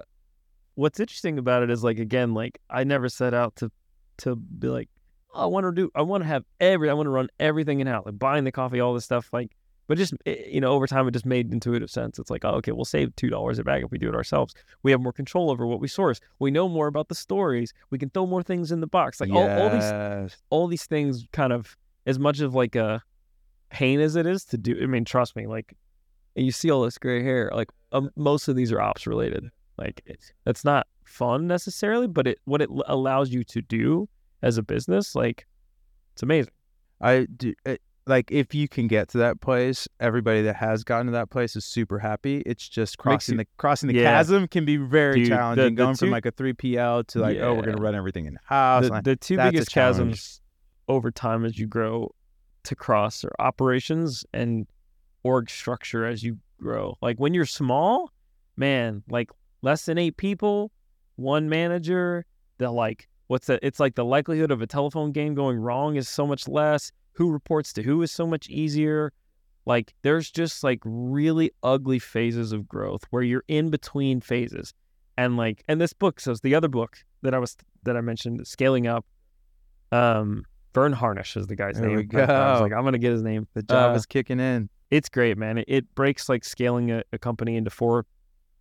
what's 0.77 1.01
interesting 1.01 1.39
about 1.39 1.63
it 1.63 1.71
is 1.71 1.83
like 1.83 1.99
again 1.99 2.33
like 2.35 2.61
i 2.71 2.85
never 2.85 3.09
set 3.09 3.35
out 3.35 3.55
to 3.57 3.71
to 4.17 4.37
be 4.37 4.69
like 4.69 4.89
oh, 5.35 5.43
i 5.43 5.47
want 5.47 5.65
to 5.67 5.73
do 5.73 5.91
i 5.97 6.03
want 6.03 6.23
to 6.23 6.29
have 6.29 6.45
every 6.61 6.89
i 6.89 6.93
want 6.93 7.07
to 7.07 7.11
run 7.11 7.29
everything 7.41 7.81
in 7.81 7.87
house 7.89 8.07
like 8.07 8.19
buying 8.19 8.45
the 8.45 8.53
coffee 8.53 8.79
all 8.79 8.95
this 8.95 9.05
stuff 9.05 9.29
like 9.33 9.51
but 9.91 9.99
just 9.99 10.15
eh, 10.25 10.37
you 10.47 10.61
know 10.61 10.71
over 10.71 10.87
time 10.87 11.09
it 11.09 11.11
just 11.11 11.27
made 11.27 11.53
intuitive 11.53 11.91
sense. 11.91 12.21
It's 12.21 12.31
like 12.31 12.45
oh, 12.45 12.53
okay 12.59 12.71
we'll 12.71 12.85
save 12.85 13.15
two 13.17 13.29
dollars 13.29 13.59
a 13.59 13.65
bag 13.65 13.83
if 13.83 13.91
we 13.91 13.99
do 13.99 14.09
it 14.09 14.15
ourselves. 14.15 14.55
We 14.85 14.93
have 14.93 15.01
more 15.01 15.13
control 15.13 15.51
over 15.51 15.67
what 15.67 15.81
we 15.81 15.89
source. 15.89 16.21
We 16.39 16.53
know 16.53 16.69
more 16.69 16.87
about 16.87 17.09
the 17.09 17.17
stories. 17.17 17.75
We 17.91 17.99
can 17.99 18.09
throw 18.09 18.25
more 18.25 18.45
things 18.45 18.71
in 18.71 18.81
the 18.81 18.87
box. 18.87 19.21
Like 19.21 19.33
all, 19.33 19.51
all 19.51 19.69
these 19.69 20.37
all 20.51 20.67
these 20.69 20.87
things 20.87 21.27
kind 21.33 21.53
of 21.53 21.77
as 22.07 22.21
much 22.21 22.39
of 22.39 22.55
like 22.55 22.77
a 22.77 23.03
pain 23.71 23.99
as 23.99 24.15
it 24.15 24.27
is 24.27 24.45
to 24.45 24.59
do 24.59 24.77
i 24.83 24.87
mean 24.87 25.05
trust 25.05 25.37
me 25.37 25.47
like 25.47 25.77
and 26.35 26.45
you 26.45 26.51
see 26.51 26.73
all 26.73 26.83
this 26.83 26.99
gray 26.99 27.23
hair 27.23 27.49
like 27.55 27.69
um, 27.93 28.11
most 28.17 28.49
of 28.49 28.57
these 28.57 28.73
are 28.73 28.81
ops 28.81 29.07
related. 29.07 29.49
Like 29.77 30.03
it's 30.07 30.33
that's 30.45 30.65
not 30.65 30.87
fun 31.05 31.49
necessarily 31.49 32.07
but 32.07 32.29
it 32.29 32.39
what 32.45 32.63
it 32.63 32.71
allows 32.87 33.31
you 33.31 33.43
to 33.43 33.61
do 33.61 34.09
as 34.41 34.57
a 34.57 34.63
business 34.63 35.17
like 35.17 35.47
it's 36.13 36.23
amazing. 36.23 36.53
I 37.01 37.27
do. 37.37 37.55
It, 37.65 37.81
like 38.07 38.31
if 38.33 38.55
you 38.55 38.67
can 38.69 38.87
get 38.87 39.09
to 39.11 39.19
that 39.19 39.41
place, 39.41 39.87
everybody 40.01 40.43
that 40.43 40.57
has 40.57 40.83
gotten 40.85 41.07
to 41.07 41.13
that 41.13 41.31
place 41.31 41.55
is 41.57 41.65
super 41.65 41.99
happy. 41.99 42.43
It's 42.47 42.69
just 42.69 42.99
crossing 42.99 43.35
you- 43.35 43.39
the 43.45 43.47
crossing 43.57 43.89
the 43.89 43.95
Yeah. 43.95 44.05
chasm 44.05 44.49
can 44.49 44.65
be 44.65 44.77
very 44.77 45.17
Dude, 45.21 45.29
challenging. 45.29 45.65
the 45.67 45.71
going 45.83 45.95
from 45.97 46.11
like 46.11 46.27
a 46.27 46.31
three 46.31 46.53
PL 46.53 47.05
to 47.05 47.19
like, 47.21 47.39
oh, 47.39 47.55
we're 47.55 47.63
gonna 47.63 47.81
run 47.81 47.95
everything 47.95 48.27
in 48.27 48.39
house. 48.45 48.89
the, 48.89 49.01
the 49.03 49.17
two 49.17 49.37
that's 49.37 49.53
biggest 49.53 49.71
chasms 49.71 50.41
over 50.89 51.11
time 51.11 51.45
as 51.45 51.59
you 51.59 51.67
grow 51.67 52.13
to 52.65 52.75
cross 52.75 53.25
are 53.25 53.33
operations 53.39 54.25
and 54.33 54.67
org 55.23 55.49
structure 55.51 56.05
as 56.05 56.23
you 56.23 56.39
grow. 56.61 56.97
Like 57.01 57.19
when 57.19 57.33
you're 57.35 57.47
small, 57.47 58.11
man, 58.57 59.03
like 59.09 59.31
less 59.63 59.85
than 59.85 59.99
eight 59.99 60.17
people, 60.17 60.73
one 61.17 61.49
manager, 61.49 62.25
the 62.59 62.71
like 62.71 63.09
what's 63.29 63.47
that? 63.47 63.61
It's 63.63 63.79
like 63.79 63.95
the 63.95 64.05
likelihood 64.05 64.51
of 64.51 64.61
a 64.63 64.67
telephone 64.67 65.13
game 65.13 65.35
going 65.35 65.59
wrong 65.59 65.95
is 65.97 66.09
so 66.09 66.27
much 66.27 66.49
less. 66.49 66.91
Who 67.15 67.31
reports 67.31 67.73
to 67.75 67.83
who 67.83 68.01
is 68.03 68.11
so 68.13 68.27
much 68.27 68.49
easier. 68.49 69.13
Like 69.67 69.93
there's 70.03 70.31
just 70.31 70.65
like 70.65 70.81
really 70.85 71.53
ugly 71.63 71.99
phases 71.99 72.53
of 72.53 72.67
growth 72.67 73.05
where 73.11 73.23
you're 73.23 73.45
in 73.49 73.71
between 73.71 74.21
phases. 74.21 74.73
And 75.19 75.37
like 75.37 75.63
and 75.69 75.81
this 75.81 75.93
book 75.93 76.19
says 76.21 76.41
the 76.41 76.55
other 76.55 76.69
book 76.69 76.97
that 77.23 77.35
I 77.35 77.39
was 77.39 77.57
that 77.83 77.97
I 77.97 78.01
mentioned, 78.01 78.47
Scaling 78.47 78.87
Up, 78.87 79.05
um, 79.93 80.45
Verne 80.75 80.93
Harnish 80.93 81.37
is 81.37 81.47
the 81.47 81.57
guy's 81.57 81.79
There 81.79 81.89
name. 81.89 82.09
I- 82.15 82.21
I 82.23 82.53
was 82.53 82.61
like, 82.61 82.73
I'm 82.73 82.85
gonna 82.85 82.99
get 82.99 83.13
his 83.13 83.23
name. 83.23 83.47
the 83.55 83.63
job 83.63 83.93
uh, 83.93 83.95
is 83.97 84.07
kicking 84.07 84.41
in. 84.41 84.69
It's 84.91 85.09
great, 85.09 85.37
man. 85.39 85.59
It, 85.59 85.65
it 85.69 85.95
breaks 85.95 86.29
like 86.29 86.45
scaling 86.45 86.91
a, 86.91 87.03
a 87.13 87.19
company 87.19 87.57
into 87.57 87.71
four 87.71 88.07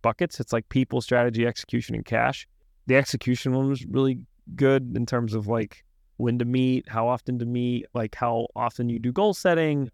buckets. 0.02 0.38
It's 0.40 0.52
like 0.52 0.68
people, 0.68 1.00
strategy, 1.00 1.46
execution, 1.46 1.94
and 1.94 2.04
cash. 2.04 2.46
The 2.86 2.96
execution 2.96 3.52
one 3.52 3.68
was 3.68 3.84
really 3.86 4.18
good 4.56 4.92
in 4.96 5.06
terms 5.06 5.34
of 5.34 5.46
like 5.46 5.84
when 6.20 6.38
to 6.38 6.44
meet, 6.44 6.88
how 6.88 7.08
often 7.08 7.38
to 7.38 7.46
meet, 7.46 7.86
like 7.94 8.14
how 8.14 8.46
often 8.54 8.88
you 8.88 8.98
do 8.98 9.12
goal 9.12 9.34
setting. 9.34 9.90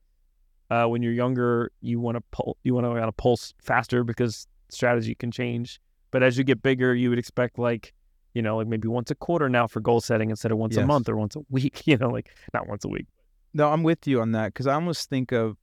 Uh, 0.69 0.87
when 0.87 1.01
you're 1.01 1.13
younger, 1.13 1.71
you 1.81 2.01
want 2.01 2.17
to 2.17 2.23
pull, 2.33 2.57
you 2.65 2.75
want 2.75 2.85
to 2.85 2.91
kind 2.91 3.05
of 3.05 3.17
pulse 3.17 3.55
faster 3.63 4.03
because 4.03 4.49
strategy 4.69 5.15
can 5.15 5.31
change. 5.31 5.81
But 6.11 6.25
as 6.25 6.37
you 6.37 6.43
get 6.43 6.61
bigger, 6.63 6.93
you 6.95 7.09
would 7.11 7.21
expect 7.21 7.59
like, 7.59 7.93
you 8.35 8.43
know, 8.43 8.57
like 8.57 8.67
maybe 8.67 8.89
once 8.89 9.11
a 9.13 9.15
quarter 9.15 9.49
now 9.49 9.69
for 9.69 9.79
goal 9.79 10.01
setting 10.01 10.31
instead 10.31 10.51
of 10.51 10.59
once 10.59 10.77
a 10.83 10.87
month 10.87 11.09
or 11.09 11.17
once 11.17 11.37
a 11.37 11.41
week. 11.51 11.83
You 11.87 11.97
know, 11.97 12.11
like 12.11 12.31
not 12.53 12.67
once 12.67 12.85
a 12.85 12.89
week. 12.89 13.07
No, 13.55 13.71
I'm 13.73 13.85
with 13.85 14.07
you 14.07 14.21
on 14.21 14.33
that 14.33 14.49
because 14.49 14.67
I 14.67 14.75
almost 14.75 15.09
think 15.09 15.31
of 15.33 15.57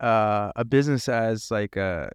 uh, 0.00 0.50
a 0.56 0.64
business 0.64 1.08
as 1.08 1.50
like 1.50 1.76
a 1.76 2.10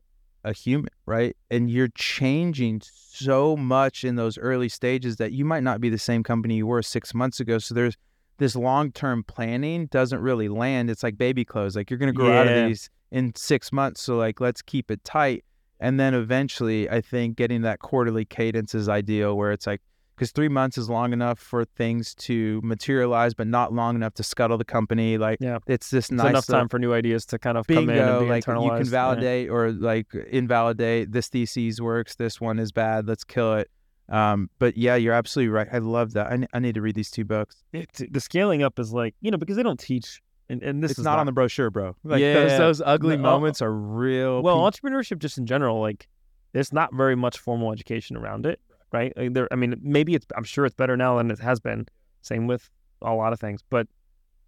a 0.47 0.53
human, 0.53 0.89
right? 1.05 1.35
And 1.51 1.69
you're 1.69 1.89
changing 1.89 2.81
so 2.83 3.57
much 3.57 4.05
in 4.05 4.15
those 4.15 4.37
early 4.37 4.69
stages 4.69 5.17
that 5.17 5.33
you 5.33 5.43
might 5.43 5.63
not 5.63 5.81
be 5.81 5.89
the 5.89 5.97
same 5.97 6.23
company 6.23 6.55
you 6.55 6.65
were 6.65 6.81
six 6.81 7.13
months 7.13 7.41
ago. 7.41 7.57
So 7.57 7.75
there's 7.75 7.97
this 8.37 8.55
long 8.55 8.91
term 8.91 9.23
planning 9.23 9.87
doesn't 9.87 10.19
really 10.19 10.47
land. 10.47 10.89
It's 10.89 11.03
like 11.03 11.17
baby 11.17 11.43
clothes. 11.43 11.75
Like 11.75 11.89
you're 11.89 11.99
gonna 11.99 12.13
grow 12.13 12.31
out 12.31 12.47
of 12.47 12.67
these 12.67 12.89
in 13.11 13.33
six 13.35 13.71
months. 13.73 14.01
So 14.01 14.15
like 14.15 14.39
let's 14.39 14.61
keep 14.61 14.89
it 14.89 15.03
tight. 15.03 15.43
And 15.79 15.99
then 15.99 16.13
eventually, 16.13 16.89
I 16.89 17.01
think 17.01 17.35
getting 17.35 17.61
that 17.61 17.79
quarterly 17.79 18.25
cadence 18.25 18.73
is 18.73 18.89
ideal, 18.89 19.37
where 19.37 19.51
it's 19.51 19.67
like 19.67 19.81
because 20.17 20.31
three 20.31 20.49
months 20.49 20.79
is 20.79 20.89
long 20.89 21.13
enough 21.13 21.37
for 21.37 21.63
things 21.63 22.15
to 22.15 22.59
materialize, 22.63 23.35
but 23.35 23.45
not 23.45 23.71
long 23.71 23.95
enough 23.95 24.15
to 24.15 24.23
scuttle 24.23 24.57
the 24.57 24.65
company. 24.65 25.19
Like, 25.19 25.37
Yeah. 25.39 25.59
it's 25.67 25.91
this 25.91 26.05
It's 26.05 26.11
nice 26.11 26.31
enough 26.31 26.47
time 26.47 26.67
for 26.69 26.79
new 26.79 26.91
ideas 26.91 27.23
to 27.27 27.37
kind 27.37 27.55
of 27.55 27.67
come 27.67 27.87
in 27.89 27.99
and 27.99 28.19
be 28.21 28.25
Like, 28.25 28.47
you 28.47 28.53
can 28.71 28.83
validate 28.85 29.49
or 29.51 29.71
like 29.71 30.07
invalidate. 30.29 31.11
This 31.11 31.27
thesis 31.29 31.79
works. 31.79 32.15
This 32.15 32.41
one 32.41 32.57
is 32.57 32.71
bad. 32.71 33.07
Let's 33.07 33.23
kill 33.23 33.53
it. 33.55 33.69
Um, 34.09 34.49
but 34.57 34.75
yeah, 34.77 34.95
you're 34.95 35.13
absolutely 35.13 35.49
right. 35.49 35.67
I 35.71 35.77
love 35.79 36.13
that. 36.13 36.27
I, 36.31 36.47
I 36.53 36.59
need 36.59 36.75
to 36.75 36.81
read 36.81 36.95
these 36.95 37.11
two 37.11 37.25
books. 37.25 37.63
It's, 37.73 38.01
the 38.09 38.19
scaling 38.21 38.63
up 38.63 38.79
is 38.79 38.91
like 38.93 39.13
you 39.21 39.29
know 39.31 39.37
because 39.37 39.55
they 39.57 39.63
don't 39.63 39.79
teach 39.79 40.21
and, 40.49 40.63
and 40.63 40.81
this 40.81 40.91
it's 40.91 40.99
is 40.99 41.05
not, 41.05 41.19
on 41.19 41.25
the 41.25 41.33
brochure, 41.33 41.69
bro. 41.69 41.95
Like 42.03 42.21
Yeah. 42.21 42.33
those, 42.35 42.57
those 42.57 42.81
ugly 42.85 43.17
No, 43.17 43.23
moments 43.23 43.61
are 43.61 43.71
real. 43.73 44.41
well 44.41 44.57
pe- 44.71 44.79
entrepreneurship 44.79 45.19
just 45.19 45.37
in 45.37 45.45
general 45.45 45.79
like 45.81 46.07
there's 46.53 46.71
not 46.73 46.93
very 46.93 47.15
much 47.17 47.37
formal 47.37 47.71
education 47.73 48.15
around 48.15 48.45
it 48.45 48.59
right? 48.91 49.13
There 49.15 49.47
i 49.51 49.55
mean 49.55 49.75
maybe 49.81 50.15
it's 50.15 50.25
i'm 50.35 50.43
sure 50.43 50.65
it's 50.65 50.75
better 50.75 50.97
now 50.97 51.17
than 51.17 51.31
it 51.31 51.39
has 51.39 51.59
been. 51.59 51.87
Same 52.21 52.47
with 52.47 52.69
a 53.01 53.13
lot 53.13 53.31
of 53.31 53.39
things 53.39 53.61
but 53.69 53.87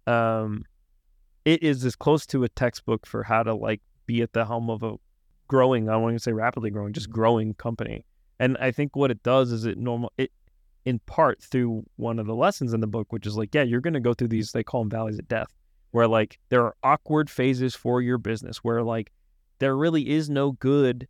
um 0.06 0.64
it 1.44 1.62
is 1.62 1.84
as 1.84 1.94
close 1.96 2.26
to 2.26 2.42
a 2.44 2.48
textbook 2.48 3.06
for 3.06 3.22
how 3.22 3.42
to 3.42 3.54
like 3.54 3.80
be 4.06 4.22
at 4.22 4.32
the 4.32 4.44
helm 4.44 4.68
of 4.68 4.82
a 4.82 4.96
growing 5.46 5.88
i 5.88 5.96
won't 5.96 6.12
even 6.12 6.18
say 6.18 6.32
rapidly 6.32 6.70
growing 6.70 6.92
just 6.92 7.10
growing 7.10 7.54
company. 7.54 8.04
And 8.38 8.56
i 8.58 8.70
think 8.70 8.96
what 8.96 9.10
it 9.10 9.22
does 9.22 9.52
is 9.52 9.64
it 9.66 9.78
normal 9.78 10.12
it 10.18 10.32
in 10.84 10.98
part 11.00 11.42
through 11.42 11.84
one 11.96 12.18
of 12.18 12.26
the 12.26 12.34
lessons 12.34 12.72
in 12.72 12.80
the 12.80 12.86
book 12.86 13.12
which 13.12 13.26
is 13.26 13.36
like 13.36 13.54
yeah 13.54 13.62
you're 13.62 13.80
going 13.80 13.94
to 13.94 14.00
go 14.00 14.14
through 14.14 14.28
these 14.28 14.52
they 14.52 14.64
call 14.64 14.82
them 14.82 14.90
valleys 14.90 15.18
of 15.18 15.28
death 15.28 15.54
where 15.90 16.08
like 16.08 16.38
there 16.48 16.64
are 16.64 16.74
awkward 16.82 17.30
phases 17.30 17.74
for 17.74 18.00
your 18.00 18.18
business 18.18 18.58
where 18.58 18.82
like 18.82 19.12
there 19.60 19.76
really 19.76 20.08
is 20.08 20.28
no 20.28 20.52
good. 20.52 21.06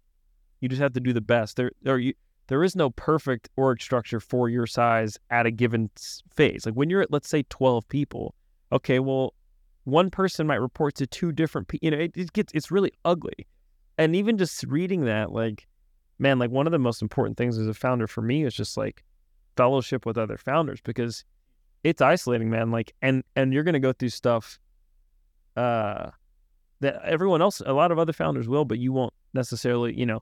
You 0.61 0.69
just 0.69 0.83
have 0.83 0.93
to 0.93 1.01
do 1.01 1.15
the 1.15 1.23
best. 1.23 1.57
There 1.57 1.73
there 1.83 1.99
you 1.99 2.13
there 2.51 2.65
is 2.65 2.75
no 2.75 2.91
perfect 2.91 3.49
org 3.57 3.81
structure 3.81 4.19
for 4.19 4.49
your 4.49 4.67
size 4.67 5.17
at 5.31 5.47
a 5.47 5.53
given 5.53 5.89
phase. 6.35 6.67
Like 6.67 6.75
when 6.75 6.91
you're 6.91 7.01
at 7.01 7.13
let's 7.13 7.29
say 7.29 7.45
12 7.49 7.89
people 7.89 8.35
okay 8.73 8.99
well 8.99 9.35
one 9.85 10.11
person 10.11 10.47
might 10.47 10.61
report 10.61 10.97
to 10.97 11.07
two 11.07 11.33
different 11.33 11.69
people 11.69 11.87
you 11.87 11.91
know 11.93 12.03
it, 12.03 12.13
it 12.17 12.33
gets 12.33 12.53
it's 12.53 12.71
really 12.71 12.93
ugly. 13.05 13.47
And 13.97 14.17
even 14.17 14.37
just 14.37 14.63
reading 14.65 15.05
that 15.05 15.33
like 15.33 15.69
man 16.19 16.41
like 16.41 16.51
one 16.51 16.67
of 16.67 16.73
the 16.73 16.79
most 16.79 17.01
important 17.01 17.39
things 17.39 17.57
as 17.57 17.69
a 17.69 17.73
founder 17.73 18.09
for 18.09 18.21
me 18.21 18.45
is 18.45 18.53
just 18.53 18.77
like 18.77 19.05
fellowship 19.57 20.05
with 20.05 20.19
other 20.19 20.37
founders 20.37 20.81
because 20.83 21.25
it's 21.85 22.03
isolating 22.03 22.51
man 22.51 22.73
like 22.73 22.93
and 23.01 23.23
and 23.37 23.53
you're 23.53 23.65
going 23.65 23.75
to 23.75 23.81
go 23.81 23.93
through 23.93 24.09
stuff 24.09 24.59
uh 25.57 26.11
that 26.81 27.01
everyone 27.05 27.43
else 27.43 27.63
a 27.65 27.73
lot 27.73 27.93
of 27.93 27.99
other 27.99 28.13
founders 28.13 28.49
will 28.49 28.65
but 28.65 28.79
you 28.81 28.93
won't 28.93 29.15
necessarily 29.35 29.97
you 29.97 30.05
know 30.05 30.21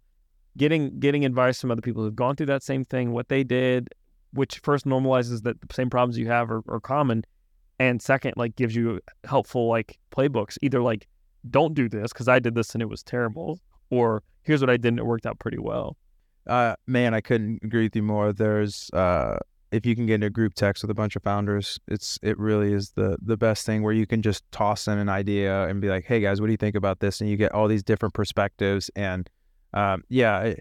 getting 0.59 1.01
getting 1.01 1.24
advice 1.24 1.60
from 1.60 1.70
other 1.70 1.80
people 1.80 2.02
who've 2.02 2.14
gone 2.16 2.36
through 2.36 2.47
that 2.55 2.62
same 2.62 2.85
thing 2.85 3.12
what 3.12 3.28
they 3.28 3.43
did 3.43 3.89
which 4.35 4.59
first 4.59 4.85
normalizes 4.85 5.43
that 5.44 5.59
the 5.62 5.74
same 5.74 5.89
problems 5.89 6.18
you 6.18 6.26
have 6.26 6.51
are, 6.51 6.62
are 6.68 6.80
common 6.80 7.24
and 7.78 8.02
second 8.02 8.35
like 8.36 8.55
gives 8.56 8.74
you 8.76 9.01
helpful 9.24 9.68
like 9.68 9.98
playbooks 10.10 10.59
either 10.60 10.82
like 10.82 11.09
don't 11.48 11.72
do 11.74 11.89
this 11.89 12.12
because 12.12 12.28
i 12.28 12.39
did 12.39 12.55
this 12.55 12.74
and 12.74 12.82
it 12.82 12.89
was 12.90 13.02
terrible 13.02 13.59
or 13.89 14.22
here's 14.43 14.60
what 14.60 14.68
i 14.68 14.76
did 14.76 14.89
and 14.89 14.98
it 14.98 15.06
worked 15.06 15.24
out 15.26 15.39
pretty 15.39 15.59
well 15.59 15.97
Uh, 16.48 16.74
man, 16.86 17.12
I 17.12 17.20
couldn't 17.20 17.60
agree 17.62 17.85
with 17.85 17.94
you 17.97 18.02
more. 18.02 18.32
There's 18.32 18.89
uh, 18.94 19.36
if 19.70 19.85
you 19.85 19.94
can 19.94 20.06
get 20.06 20.14
into 20.14 20.28
a 20.28 20.30
group 20.30 20.55
text 20.55 20.82
with 20.82 20.90
a 20.90 20.94
bunch 20.94 21.14
of 21.14 21.22
founders, 21.22 21.78
it's 21.86 22.18
it 22.22 22.39
really 22.39 22.72
is 22.72 22.93
the 22.93 23.18
the 23.20 23.36
best 23.36 23.66
thing 23.66 23.82
where 23.82 23.93
you 23.93 24.06
can 24.06 24.22
just 24.22 24.43
toss 24.51 24.89
in 24.89 24.97
an 24.98 25.10
idea 25.10 25.68
and 25.68 25.82
be 25.82 25.89
like, 25.90 26.06
hey 26.06 26.20
guys, 26.20 26.40
what 26.40 26.47
do 26.47 26.52
you 26.52 26.56
think 26.56 26.74
about 26.74 27.01
this? 27.01 27.20
And 27.20 27.28
you 27.28 27.36
get 27.36 27.52
all 27.52 27.68
these 27.68 27.82
different 27.85 28.14
perspectives 28.14 28.90
and 28.97 29.28
Um, 29.74 30.02
yeah, 30.08 30.54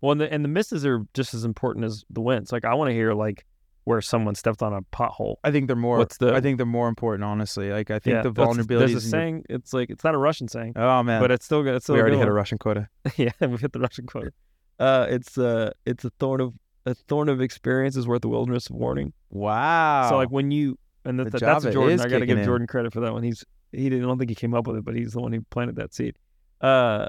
Well, 0.00 0.12
and 0.12 0.20
the, 0.20 0.32
and 0.32 0.44
the 0.44 0.48
misses 0.48 0.84
are 0.86 1.04
just 1.14 1.34
as 1.34 1.44
important 1.44 1.84
as 1.84 2.04
the 2.10 2.20
wins. 2.20 2.52
Like 2.52 2.64
I 2.64 2.74
want 2.74 2.88
to 2.88 2.94
hear 2.94 3.12
like 3.12 3.44
where 3.84 4.00
someone 4.00 4.34
stepped 4.34 4.62
on 4.62 4.72
a 4.72 4.82
pothole. 4.82 5.36
I 5.44 5.50
think 5.52 5.68
they're 5.68 5.76
more. 5.76 5.98
What's 5.98 6.16
the- 6.18 6.34
I 6.34 6.40
think 6.40 6.56
they're 6.56 6.66
more 6.66 6.88
important, 6.88 7.24
honestly. 7.24 7.70
Like 7.70 7.90
I 7.90 7.98
think 7.98 8.14
yeah, 8.14 8.22
the 8.22 8.32
vulnerabilities. 8.32 8.66
There's 8.66 8.80
a 8.80 8.84
in 8.86 8.92
your- 8.92 9.00
saying. 9.00 9.44
It's 9.48 9.72
like 9.72 9.90
it's 9.90 10.02
not 10.04 10.14
a 10.14 10.18
Russian 10.18 10.48
saying, 10.48 10.72
oh 10.76 11.02
man, 11.02 11.20
but 11.20 11.30
it's 11.30 11.44
still 11.44 11.62
good. 11.62 11.74
It's 11.76 11.84
still 11.84 11.94
we 11.94 12.00
a 12.00 12.02
already 12.02 12.18
hit 12.18 12.28
a. 12.28 12.32
Russian 12.32 12.58
quota. 12.58 12.88
yeah, 13.16 13.30
we 13.40 13.56
hit 13.58 13.72
the 13.72 13.80
Russian 13.80 14.06
quota. 14.06 14.32
Uh, 14.78 15.06
it's 15.08 15.38
uh, 15.38 15.70
it's 15.84 16.04
a 16.04 16.10
thorn 16.18 16.40
of 16.40 16.54
a 16.84 16.94
thorn 16.94 17.28
of 17.28 17.40
experience 17.40 17.96
is 17.96 18.06
worth 18.06 18.22
the 18.22 18.28
wilderness 18.28 18.68
of 18.68 18.76
warning. 18.76 19.12
Wow. 19.30 20.08
So 20.08 20.16
like 20.16 20.30
when 20.30 20.50
you 20.50 20.78
and 21.04 21.18
that's 21.18 21.30
The 21.32 21.38
that's 21.38 21.64
Java 21.64 21.72
Jordan. 21.72 22.00
I 22.00 22.08
got 22.08 22.18
to 22.18 22.26
give 22.26 22.38
in. 22.38 22.44
Jordan 22.44 22.66
credit 22.66 22.92
for 22.92 23.00
that 23.00 23.12
one. 23.12 23.22
He's 23.22 23.44
he 23.72 23.88
didn't 23.88 24.04
I 24.04 24.08
don't 24.08 24.18
think 24.18 24.30
he 24.30 24.34
came 24.34 24.54
up 24.54 24.66
with 24.66 24.76
it, 24.76 24.84
but 24.84 24.94
he's 24.94 25.12
the 25.12 25.20
one 25.20 25.32
who 25.32 25.42
planted 25.50 25.76
that 25.76 25.94
seed. 25.94 26.16
Uh, 26.60 27.06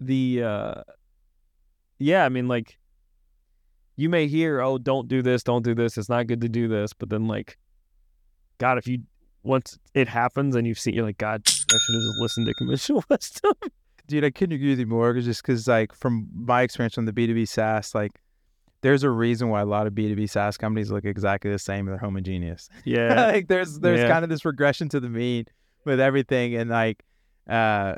the 0.00 0.42
uh, 0.42 0.82
yeah, 1.98 2.24
I 2.24 2.28
mean 2.28 2.48
like 2.48 2.78
you 3.96 4.08
may 4.08 4.26
hear, 4.26 4.60
oh, 4.62 4.78
don't 4.78 5.08
do 5.08 5.20
this, 5.22 5.42
don't 5.42 5.62
do 5.62 5.74
this. 5.74 5.98
It's 5.98 6.08
not 6.08 6.26
good 6.26 6.40
to 6.40 6.48
do 6.48 6.68
this, 6.68 6.92
but 6.94 7.10
then 7.10 7.26
like, 7.26 7.58
God, 8.58 8.78
if 8.78 8.86
you 8.86 9.00
once 9.42 9.78
it 9.94 10.08
happens 10.08 10.56
and 10.56 10.66
you've 10.66 10.78
seen, 10.78 10.94
you're 10.94 11.04
like, 11.04 11.18
God, 11.18 11.42
I 11.46 11.50
should 11.50 11.94
have 11.94 12.02
just 12.02 12.18
listened 12.20 12.46
to 12.46 12.54
conventional 12.54 13.04
wisdom. 13.10 13.52
dude, 14.06 14.24
I 14.24 14.30
couldn't 14.30 14.54
agree 14.54 14.70
with 14.70 14.78
you 14.80 14.86
more. 14.86 15.12
Just 15.14 15.42
because, 15.42 15.66
like, 15.68 15.94
from 15.94 16.28
my 16.34 16.62
experience 16.62 16.96
on 16.98 17.04
the 17.04 17.12
B 17.12 17.26
two 17.26 17.34
B 17.34 17.44
SaaS, 17.44 17.94
like, 17.94 18.12
there's 18.82 19.02
a 19.02 19.10
reason 19.10 19.48
why 19.50 19.60
a 19.60 19.66
lot 19.66 19.86
of 19.86 19.94
B 19.94 20.08
two 20.08 20.16
B 20.16 20.26
SaaS 20.26 20.56
companies 20.56 20.90
look 20.90 21.04
exactly 21.04 21.50
the 21.50 21.58
same. 21.58 21.84
They're 21.86 21.98
homogeneous. 21.98 22.68
yeah, 22.84 23.26
like, 23.26 23.48
there's 23.48 23.78
there's 23.80 24.00
Yeah. 24.00 24.08
kind 24.08 24.24
of 24.24 24.30
this 24.30 24.44
regression 24.46 24.88
to 24.90 25.00
the 25.00 25.08
mean 25.10 25.44
with 25.84 26.00
everything, 26.00 26.54
and 26.54 26.70
like, 26.70 27.02
uh, 27.48 27.96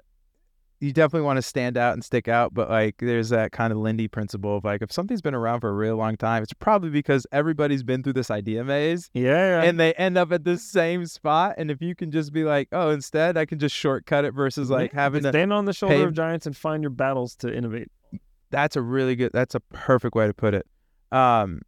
you 0.83 0.93
definitely 0.93 1.25
want 1.25 1.37
to 1.37 1.43
stand 1.43 1.79
out 1.79 1.93
and 1.93 2.05
stick 2.05 2.27
out. 2.27 2.53
But 2.53 2.69
like, 2.69 2.97
there's 2.99 3.29
that 3.29 3.53
kind 3.53 3.73
of 3.73 3.79
Lindy 3.79 4.09
principle 4.09 4.57
of 4.57 4.65
like, 4.65 4.83
if 4.83 4.91
something's 4.91 5.23
been 5.23 5.35
around 5.35 5.61
for 5.61 5.69
a 5.69 5.73
real 5.73 5.95
long 5.97 6.17
time, 6.17 6.43
it's 6.43 6.53
probably 6.53 6.91
because 6.91 7.25
everybody's 7.31 7.85
been 7.85 8.03
through 8.03 8.15
this 8.15 8.33
idea 8.33 8.65
maze. 8.65 9.09
yeah, 9.15 9.61
yeah. 9.61 9.63
and 9.63 9.79
they 9.79 9.93
end 9.95 10.19
up 10.19 10.33
at 10.33 10.43
the 10.43 10.59
same 10.59 11.07
spot. 11.07 11.55
And 11.57 11.71
if 11.71 11.81
you 11.81 11.95
can 11.95 12.11
just 12.11 12.33
be 12.33 12.43
like, 12.43 12.69
oh, 12.73 12.91
instead 12.91 13.37
I 13.37 13.47
can 13.47 13.61
just 13.61 13.77
shortcut 13.77 14.25
it 14.25 14.33
versus 14.35 14.71
like 14.71 14.93
having 14.93 15.23
to, 15.23 15.29
stand 15.29 15.53
on 15.53 15.67
the 15.67 15.73
shoulder 15.73 15.95
pay- 15.95 16.03
of 16.03 16.15
giants 16.15 16.47
and 16.47 16.57
find 16.57 16.83
your 16.83 16.91
battles 16.91 17.37
to 17.37 17.55
innovate. 17.57 17.89
that's 18.51 18.75
a 18.75 18.83
really 18.83 19.15
good, 19.15 19.31
that's 19.33 19.55
a 19.55 19.61
perfect 19.61 20.17
way 20.17 20.27
to 20.27 20.35
put 20.35 20.53
it. 20.53 20.67
Um, 21.13 21.63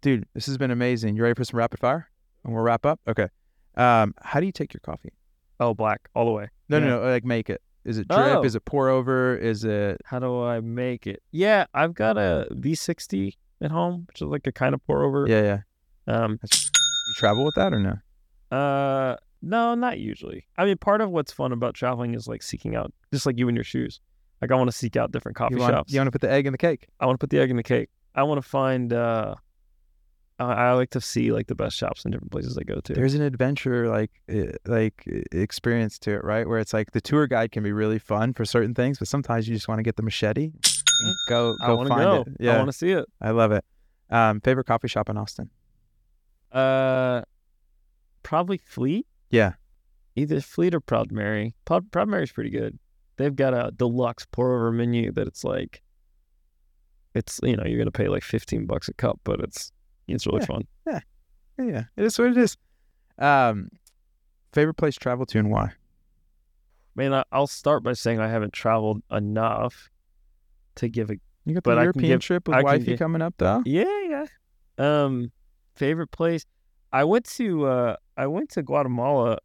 dude, 0.00 0.24
this 0.32 0.46
has 0.46 0.56
been 0.56 0.70
amazing. 0.70 1.14
You 1.14 1.22
ready 1.24 1.34
for 1.34 1.44
some 1.44 1.58
rapid 1.58 1.78
fire? 1.80 2.08
And 2.42 2.54
we'll 2.54 2.62
wrap 2.62 2.86
up. 2.86 3.00
Okay. 3.06 3.28
Um, 3.76 4.14
how 4.22 4.40
do 4.40 4.46
you 4.46 4.52
take 4.52 4.72
your 4.72 4.80
coffee? 4.80 5.12
Oh, 5.60 5.74
black 5.74 6.08
all 6.14 6.24
the 6.24 6.30
way. 6.32 6.48
No, 6.70 6.78
Yeah. 6.78 6.84
no, 6.84 7.02
no. 7.02 7.10
Like 7.10 7.24
make 7.24 7.50
it. 7.50 7.60
Is 7.86 7.98
it 7.98 8.08
drip? 8.08 8.20
Oh. 8.38 8.42
Is 8.42 8.54
it 8.54 8.64
pour 8.64 8.88
over? 8.88 9.36
Is 9.36 9.64
it? 9.64 10.00
How 10.04 10.18
do 10.18 10.42
I 10.42 10.60
make 10.60 11.06
it? 11.06 11.22
Yeah, 11.30 11.66
I've 11.72 11.94
got 11.94 12.18
a 12.18 12.48
V60 12.52 13.36
at 13.62 13.70
home, 13.70 14.04
which 14.08 14.20
is 14.20 14.28
like 14.28 14.46
a 14.46 14.52
kind 14.52 14.74
of 14.74 14.84
pour 14.86 15.02
over. 15.04 15.26
Yeah, 15.28 15.60
yeah. 16.06 16.14
Um. 16.22 16.38
You 16.42 17.14
travel 17.16 17.44
with 17.44 17.54
that 17.54 17.72
or 17.72 17.78
no? 17.80 18.56
Uh. 18.56 19.16
No, 19.42 19.74
not 19.74 19.98
usually. 20.00 20.46
I 20.58 20.64
mean, 20.64 20.76
part 20.78 21.00
of 21.00 21.10
what's 21.10 21.30
fun 21.32 21.52
about 21.52 21.74
traveling 21.74 22.14
is 22.14 22.26
like 22.26 22.42
seeking 22.42 22.74
out, 22.74 22.92
just 23.12 23.26
like 23.26 23.38
you 23.38 23.46
and 23.48 23.56
your 23.56 23.64
shoes. 23.64 24.00
Like 24.42 24.50
I 24.50 24.54
want 24.56 24.68
to 24.70 24.76
seek 24.76 24.96
out 24.96 25.12
different 25.12 25.36
coffee 25.36 25.54
You 25.54 25.60
want, 25.60 25.74
shops. 25.74 25.92
you 25.92 26.00
want 26.00 26.08
to 26.08 26.10
put 26.10 26.20
the 26.22 26.30
egg 26.30 26.46
in 26.46 26.52
the 26.52 26.58
cake? 26.58 26.88
I 27.00 27.06
want 27.06 27.18
to 27.20 27.22
put 27.22 27.30
the 27.30 27.38
egg 27.38 27.50
in 27.50 27.56
the 27.56 27.62
cake. 27.62 27.88
I 28.14 28.22
want 28.24 28.42
to 28.42 28.48
find. 28.48 28.92
uh 28.92 29.36
I, 30.38 30.44
I 30.44 30.72
like 30.72 30.90
to 30.90 31.00
see 31.00 31.32
like 31.32 31.46
the 31.46 31.54
best 31.54 31.76
shops 31.76 32.04
in 32.04 32.10
different 32.10 32.30
places 32.30 32.58
I 32.58 32.62
go 32.62 32.80
to. 32.80 32.92
There's 32.92 33.14
an 33.14 33.22
adventure 33.22 33.88
like 33.88 34.10
eh, 34.28 34.52
like 34.66 35.04
experience 35.32 35.98
to 36.00 36.12
it, 36.12 36.24
right? 36.24 36.46
Where 36.46 36.58
it's 36.58 36.72
like 36.72 36.92
the 36.92 37.00
tour 37.00 37.26
guide 37.26 37.52
can 37.52 37.62
be 37.62 37.72
really 37.72 37.98
fun 37.98 38.34
for 38.34 38.44
certain 38.44 38.74
things, 38.74 38.98
but 38.98 39.08
sometimes 39.08 39.48
you 39.48 39.54
just 39.54 39.68
want 39.68 39.78
to 39.78 39.82
get 39.82 39.96
the 39.96 40.02
machete, 40.02 40.52
and 40.52 41.14
go 41.28 41.56
go 41.60 41.76
find 41.86 41.88
go. 41.88 42.24
it. 42.26 42.36
Yeah, 42.40 42.54
I 42.54 42.58
want 42.58 42.70
to 42.70 42.76
see 42.76 42.90
it. 42.90 43.06
I 43.20 43.30
love 43.30 43.52
it. 43.52 43.64
Um, 44.10 44.40
favorite 44.40 44.66
coffee 44.66 44.88
shop 44.88 45.08
in 45.08 45.16
Austin? 45.16 45.50
Uh, 46.52 47.22
probably 48.22 48.58
Fleet. 48.58 49.06
Yeah. 49.30 49.54
Either 50.14 50.40
Fleet 50.40 50.74
or 50.74 50.80
Proud 50.80 51.10
Mary. 51.12 51.54
Proud, 51.64 51.90
Proud 51.90 52.08
Mary's 52.08 52.32
pretty 52.32 52.50
good. 52.50 52.78
They've 53.16 53.34
got 53.34 53.54
a 53.54 53.72
deluxe 53.72 54.26
pour 54.30 54.54
over 54.54 54.70
menu 54.70 55.12
that 55.12 55.26
it's 55.26 55.44
like, 55.44 55.82
it's 57.14 57.40
you 57.42 57.56
know 57.56 57.64
you're 57.64 57.78
gonna 57.78 57.90
pay 57.90 58.08
like 58.08 58.22
fifteen 58.22 58.66
bucks 58.66 58.88
a 58.88 58.94
cup, 58.94 59.18
but 59.24 59.40
it's 59.40 59.72
it's 60.14 60.26
really 60.26 60.40
Yeah. 60.40 60.46
fun. 60.46 60.62
Yeah, 60.86 61.00
yeah, 61.58 61.84
it 61.96 62.04
is 62.04 62.18
what 62.18 62.28
it 62.28 62.36
is. 62.38 62.56
Um, 63.18 63.70
favorite 64.52 64.74
place 64.74 64.94
to 64.94 65.00
travel 65.00 65.24
to 65.26 65.38
and 65.38 65.50
why? 65.50 65.72
Man, 66.94 67.22
I'll 67.32 67.46
start 67.46 67.82
by 67.82 67.92
saying 67.94 68.20
I 68.20 68.28
haven't 68.28 68.52
traveled 68.52 69.02
enough 69.10 69.90
to 70.76 70.88
give 70.88 71.10
a 71.10 71.16
You 71.44 71.54
got 71.54 71.64
the 71.64 71.74
European 71.74 72.06
give- 72.06 72.20
trip 72.20 72.48
with 72.48 72.56
I 72.56 72.62
wifey 72.62 72.84
give- 72.86 72.98
coming 72.98 73.22
up 73.22 73.34
though. 73.38 73.62
yeah 73.66 73.84
yeah. 74.08 74.24
Um, 74.78 75.30
favorite 75.74 76.10
place. 76.10 76.44
I 76.92 77.04
went 77.04 77.24
to 77.36 77.66
uh 77.66 77.96
I 78.16 78.26
went 78.26 78.50
to 78.50 78.62
Guatemala 78.62 79.38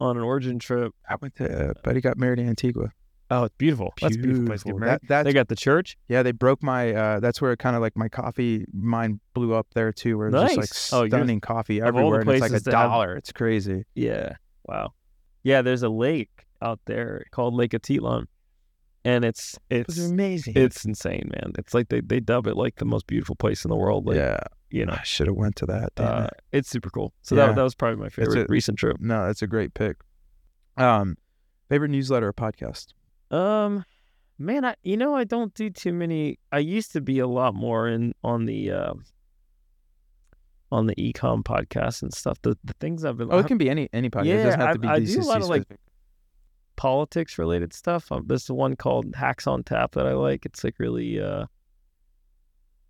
on 0.00 0.16
an 0.16 0.22
origin 0.22 0.58
trip. 0.58 0.92
I 1.08 1.16
went 1.20 1.36
to, 1.36 1.70
uh, 1.70 1.74
buddy 1.84 2.00
got 2.00 2.18
married 2.18 2.38
in 2.40 2.48
Antigua. 2.48 2.92
Oh, 3.34 3.44
it's 3.44 3.54
beautiful. 3.56 3.94
That's 4.00 4.14
a 4.16 4.18
beautiful 4.18 4.44
place 4.46 4.60
to 4.62 4.66
get 4.66 4.76
married. 4.76 5.00
That, 5.08 5.22
they 5.24 5.32
got 5.32 5.48
the 5.48 5.56
church. 5.56 5.96
Yeah, 6.08 6.22
they 6.22 6.32
broke 6.32 6.62
my. 6.62 6.92
Uh, 6.92 7.20
that's 7.20 7.40
where 7.40 7.56
kind 7.56 7.74
of 7.74 7.80
like 7.80 7.96
my 7.96 8.08
coffee 8.08 8.66
mind 8.74 9.20
blew 9.32 9.54
up 9.54 9.68
there 9.74 9.90
too, 9.92 10.18
where 10.18 10.28
it's 10.28 10.34
just 10.36 10.50
like 10.50 10.58
Nice. 10.58 10.92
Oh, 10.92 11.08
stunning 11.08 11.40
coffee 11.40 11.80
all 11.80 11.86
the 11.92 11.98
everywhere. 11.98 12.20
and 12.20 12.30
it's 12.30 12.40
like 12.42 12.50
a 12.52 12.60
to 12.60 12.70
have- 12.76 12.90
dollar. 12.90 13.16
It's 13.16 13.32
crazy. 13.32 13.84
Yeah. 13.94 14.34
Wow. 14.66 14.92
Yeah, 15.44 15.62
there's 15.62 15.82
a 15.82 15.88
lake 15.88 16.46
out 16.60 16.78
there 16.84 17.24
called 17.30 17.54
Lake 17.54 17.70
Atitlan. 17.72 18.26
And 19.04 19.24
it's 19.24 19.58
It's 19.70 19.96
it's 19.98 20.08
amazing. 20.10 20.52
it's 20.56 20.84
insane, 20.84 21.30
man. 21.32 21.52
It's 21.58 21.72
like 21.74 21.88
they, 21.88 22.00
they 22.02 22.20
dub 22.20 22.46
it 22.46 22.56
like 22.56 22.76
the 22.76 22.84
most 22.84 23.06
beautiful 23.06 23.34
place 23.34 23.64
in 23.64 23.68
the 23.70 23.76
world. 23.76 24.06
Like 24.06 24.16
yeah, 24.16 24.38
you 24.70 24.84
know. 24.86 24.92
I 24.92 25.02
should 25.02 25.26
have 25.26 25.34
went 25.36 25.56
to 25.56 25.66
that. 25.66 25.88
Uh, 25.96 26.28
it. 26.52 26.58
it's 26.58 26.68
super 26.70 26.90
cool. 26.90 27.12
So 27.22 27.34
Yeah. 27.34 27.46
that 27.46 27.56
that 27.56 27.62
was 27.62 27.74
probably 27.74 27.96
my 28.00 28.10
favorite 28.10 28.48
a- 28.48 28.52
recent 28.52 28.78
trip. 28.78 28.98
No, 29.00 29.26
that's 29.26 29.40
a 29.42 29.46
great 29.48 29.72
pick. 29.74 29.96
Um, 30.76 31.16
favorite 31.68 31.88
newsletter 31.90 32.28
or 32.28 32.32
podcast? 32.32 32.88
Um 33.32 33.84
man, 34.38 34.64
I 34.64 34.76
you 34.82 34.96
know 34.96 35.14
I 35.14 35.24
don't 35.24 35.52
do 35.54 35.70
too 35.70 35.92
many 35.92 36.38
I 36.52 36.58
used 36.58 36.92
to 36.92 37.00
be 37.00 37.18
a 37.18 37.26
lot 37.26 37.54
more 37.54 37.88
in 37.88 38.14
on 38.22 38.44
the 38.46 38.70
uh, 38.70 38.94
on 40.70 40.86
the 40.86 40.94
ecom 40.96 41.42
podcast 41.42 42.02
and 42.02 42.12
stuff. 42.12 42.38
The 42.42 42.56
the 42.64 42.74
things 42.74 43.04
I've 43.04 43.16
been 43.16 43.28
Oh, 43.32 43.38
it 43.38 43.46
can 43.46 43.58
be 43.58 43.68
any 43.70 43.88
any 43.92 44.10
podcast. 44.10 44.24
it 44.26 44.28
Yeah, 44.28 44.44
doesn't 44.44 44.60
have 44.60 44.68
I- 44.68 44.72
to 44.74 44.78
be 44.78 44.88
I 44.88 44.98
do 45.00 45.20
a 45.20 45.22
lot 45.22 45.42
of, 45.42 45.48
like, 45.48 45.64
politics 46.76 47.38
related 47.38 47.72
stuff. 47.72 48.10
Um, 48.10 48.24
there's 48.26 48.46
the 48.46 48.54
one 48.54 48.76
called 48.76 49.14
Hacks 49.14 49.46
on 49.46 49.62
Tap 49.62 49.92
that 49.92 50.06
I 50.06 50.12
like. 50.14 50.46
It's 50.46 50.64
like 50.64 50.78
really 50.78 51.20
uh 51.20 51.46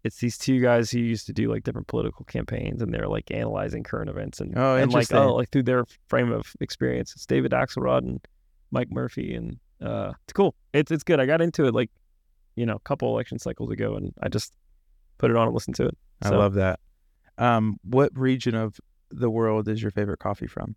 it's 0.05 0.19
these 0.19 0.36
two 0.36 0.60
guys 0.60 0.90
who 0.90 0.98
used 0.98 1.27
to 1.27 1.32
do 1.32 1.48
like 1.48 1.62
different 1.62 1.86
political 1.86 2.24
campaigns 2.24 2.82
and 2.82 2.93
they're 2.93 3.06
like 3.06 3.31
analyzing 3.31 3.85
current 3.85 4.10
events 4.10 4.40
and, 4.40 4.52
Oh, 4.59 4.74
and 4.74 4.93
like 4.93 5.12
oh 5.12 5.35
like 5.35 5.51
through 5.51 5.62
their 5.64 5.85
frame 6.09 6.32
of 6.32 6.52
experience. 6.60 7.12
It's 7.14 7.27
David 7.27 7.52
Axelrod 7.52 7.98
and 7.98 8.20
Mike 8.73 8.90
Murphy 8.90 9.35
and 9.35 9.59
uh 9.82 10.12
it's 10.24 10.32
cool. 10.32 10.54
It's 10.72 10.90
it's 10.90 11.04
good. 11.04 11.20
I 11.20 11.26
got 11.26 11.40
into 11.40 11.66
it 11.66 11.74
like, 11.74 11.90
you 12.56 12.66
know, 12.66 12.76
a 12.76 12.80
couple 12.80 13.09
election 13.09 13.38
cycles 13.38 13.70
ago 13.70 13.94
and 13.96 14.12
I 14.22 14.28
just 14.28 14.52
put 15.18 15.30
it 15.30 15.36
on 15.36 15.46
and 15.46 15.54
listened 15.54 15.76
to 15.76 15.86
it. 15.86 15.98
I 16.22 16.30
love 16.30 16.54
that. 16.54 16.80
Um, 17.38 17.78
what 17.82 18.16
region 18.16 18.54
of 18.54 18.78
the 19.10 19.30
world 19.30 19.68
is 19.68 19.82
your 19.82 19.90
favorite 19.90 20.18
coffee 20.18 20.46
from? 20.46 20.76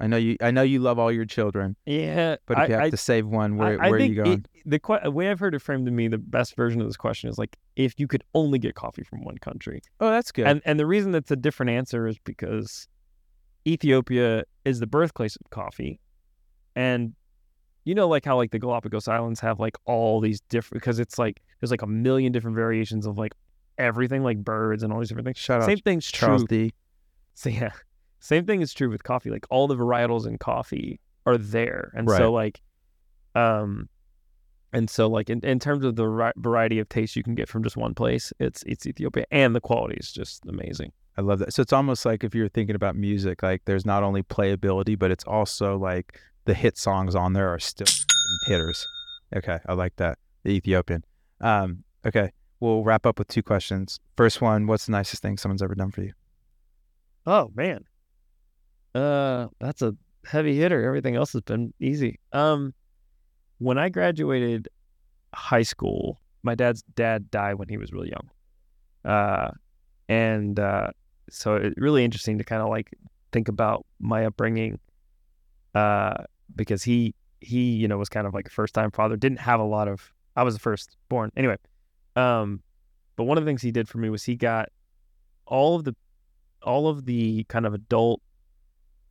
I 0.00 0.06
know 0.06 0.16
you. 0.16 0.36
I 0.40 0.50
know 0.50 0.62
you 0.62 0.78
love 0.78 0.98
all 0.98 1.12
your 1.12 1.26
children, 1.26 1.76
Yeah, 1.84 2.36
but 2.46 2.56
if 2.56 2.58
I, 2.58 2.66
you 2.66 2.72
have 2.72 2.82
I 2.84 2.90
to 2.90 2.96
save 2.96 3.26
one, 3.26 3.56
where 3.58 3.80
I, 3.80 3.90
where 3.90 4.00
are 4.00 4.02
you 4.02 4.14
going? 4.14 4.32
It, 4.32 4.48
the 4.64 4.78
que- 4.78 5.10
way 5.10 5.30
I've 5.30 5.38
heard 5.38 5.54
it 5.54 5.60
framed 5.60 5.84
to 5.86 5.92
me, 5.92 6.08
the 6.08 6.16
best 6.16 6.56
version 6.56 6.80
of 6.80 6.86
this 6.86 6.96
question 6.96 7.28
is 7.28 7.36
like 7.36 7.58
if 7.76 7.94
you 7.98 8.08
could 8.08 8.24
only 8.34 8.58
get 8.58 8.74
coffee 8.74 9.02
from 9.02 9.24
one 9.24 9.36
country, 9.38 9.82
oh, 10.00 10.10
that's 10.10 10.32
good. 10.32 10.46
and 10.46 10.62
and 10.64 10.80
the 10.80 10.86
reason 10.86 11.12
that's 11.12 11.30
a 11.30 11.36
different 11.36 11.70
answer 11.70 12.06
is 12.06 12.18
because 12.24 12.88
Ethiopia 13.66 14.44
is 14.64 14.80
the 14.80 14.86
birthplace 14.86 15.36
of 15.36 15.50
coffee, 15.50 16.00
and 16.74 17.12
you 17.84 17.94
know 17.94 18.08
like 18.08 18.24
how 18.24 18.36
like 18.36 18.50
the 18.50 18.58
Galapagos 18.58 19.08
Islands 19.08 19.40
have 19.40 19.58
like 19.60 19.76
all 19.86 20.20
these 20.20 20.40
different 20.42 20.82
because 20.82 20.98
it's 20.98 21.18
like 21.18 21.40
there's 21.60 21.70
like 21.70 21.82
a 21.82 21.86
million 21.86 22.32
different 22.32 22.54
variations 22.56 23.06
of 23.06 23.18
like 23.18 23.32
everything 23.78 24.22
like 24.22 24.38
birds 24.38 24.82
and 24.82 24.92
all 24.92 24.98
these 24.98 25.08
different 25.08 25.26
things. 25.26 25.38
Shout 25.38 25.62
out 25.62 25.66
Same 25.66 25.78
thing's 25.78 26.06
Charles 26.06 26.44
true. 26.46 26.68
D. 26.68 26.74
So 27.34 27.48
yeah, 27.60 27.72
same 28.18 28.44
thing 28.46 28.60
is 28.60 28.72
true 28.74 28.90
with 28.90 29.02
coffee. 29.04 29.30
Like 29.30 29.46
all 29.50 29.66
the 29.66 29.76
varietals 29.76 30.26
in 30.26 30.36
coffee 30.38 31.00
are 31.26 31.38
there, 31.38 31.92
and 31.94 32.08
Right. 32.08 32.18
so 32.18 32.32
like, 32.32 32.60
um, 33.34 33.88
and 34.72 34.88
so 34.88 35.08
like 35.08 35.30
in, 35.30 35.40
in 35.44 35.58
terms 35.58 35.84
of 35.84 35.96
the 35.96 36.06
ri- 36.06 36.32
variety 36.36 36.78
of 36.78 36.88
taste 36.88 37.16
you 37.16 37.22
can 37.22 37.34
get 37.34 37.48
from 37.48 37.62
just 37.62 37.76
one 37.76 37.94
place, 37.94 38.32
it's 38.38 38.62
it's 38.64 38.86
Ethiopia, 38.86 39.24
and 39.30 39.54
the 39.54 39.60
quality 39.60 39.96
is 39.98 40.12
just 40.12 40.44
amazing. 40.46 40.92
I 41.16 41.22
love 41.22 41.40
that. 41.40 41.52
So 41.52 41.60
it's 41.62 41.72
almost 41.72 42.06
like 42.06 42.22
if 42.24 42.34
you're 42.34 42.48
thinking 42.48 42.76
about 42.76 42.96
music, 42.96 43.42
like 43.42 43.62
there's 43.64 43.84
not 43.84 44.02
only 44.02 44.22
playability, 44.22 44.98
but 44.98 45.10
it's 45.10 45.24
also 45.24 45.76
like 45.76 46.18
the 46.44 46.54
hit 46.54 46.78
songs 46.78 47.14
on 47.14 47.32
there 47.32 47.48
are 47.48 47.58
still 47.58 47.86
hitters. 48.46 48.86
Okay, 49.34 49.58
I 49.66 49.74
like 49.74 49.96
that. 49.96 50.18
The 50.44 50.50
Ethiopian. 50.52 51.04
Um, 51.40 51.84
okay, 52.06 52.30
we'll 52.60 52.82
wrap 52.82 53.06
up 53.06 53.18
with 53.18 53.28
two 53.28 53.42
questions. 53.42 54.00
First 54.16 54.40
one, 54.40 54.66
what's 54.66 54.86
the 54.86 54.92
nicest 54.92 55.22
thing 55.22 55.36
someone's 55.36 55.62
ever 55.62 55.74
done 55.74 55.90
for 55.90 56.02
you? 56.02 56.12
Oh 57.26 57.50
man, 57.54 57.84
uh, 58.94 59.48
that's 59.60 59.82
a 59.82 59.94
heavy 60.24 60.56
hitter. 60.56 60.82
Everything 60.84 61.16
else 61.16 61.32
has 61.32 61.42
been 61.42 61.72
easy. 61.80 62.18
Um, 62.32 62.74
when 63.58 63.78
I 63.78 63.88
graduated 63.88 64.68
high 65.32 65.62
school. 65.62 66.20
My 66.42 66.54
dad's 66.54 66.82
dad 66.94 67.30
died 67.30 67.54
when 67.54 67.68
he 67.68 67.76
was 67.76 67.92
really 67.92 68.10
young, 68.10 69.12
uh, 69.12 69.50
and 70.08 70.58
uh, 70.58 70.88
so 71.30 71.56
it's 71.56 71.74
really 71.76 72.04
interesting 72.04 72.38
to 72.38 72.44
kind 72.44 72.62
of 72.62 72.68
like 72.68 72.90
think 73.32 73.48
about 73.48 73.84
my 73.98 74.24
upbringing, 74.24 74.78
uh, 75.74 76.24
because 76.56 76.82
he 76.82 77.14
he 77.40 77.72
you 77.72 77.88
know 77.88 77.98
was 77.98 78.08
kind 78.08 78.26
of 78.26 78.34
like 78.34 78.46
a 78.48 78.50
first 78.50 78.74
time 78.74 78.90
father, 78.90 79.16
didn't 79.16 79.40
have 79.40 79.60
a 79.60 79.64
lot 79.64 79.88
of. 79.88 80.12
I 80.36 80.42
was 80.42 80.54
the 80.54 80.60
first 80.60 80.96
born 81.08 81.30
anyway, 81.36 81.56
um, 82.16 82.62
but 83.16 83.24
one 83.24 83.36
of 83.38 83.44
the 83.44 83.48
things 83.48 83.62
he 83.62 83.72
did 83.72 83.88
for 83.88 83.98
me 83.98 84.08
was 84.10 84.24
he 84.24 84.36
got 84.36 84.68
all 85.46 85.76
of 85.76 85.84
the 85.84 85.94
all 86.62 86.88
of 86.88 87.04
the 87.06 87.44
kind 87.44 87.66
of 87.66 87.74
adult 87.74 88.20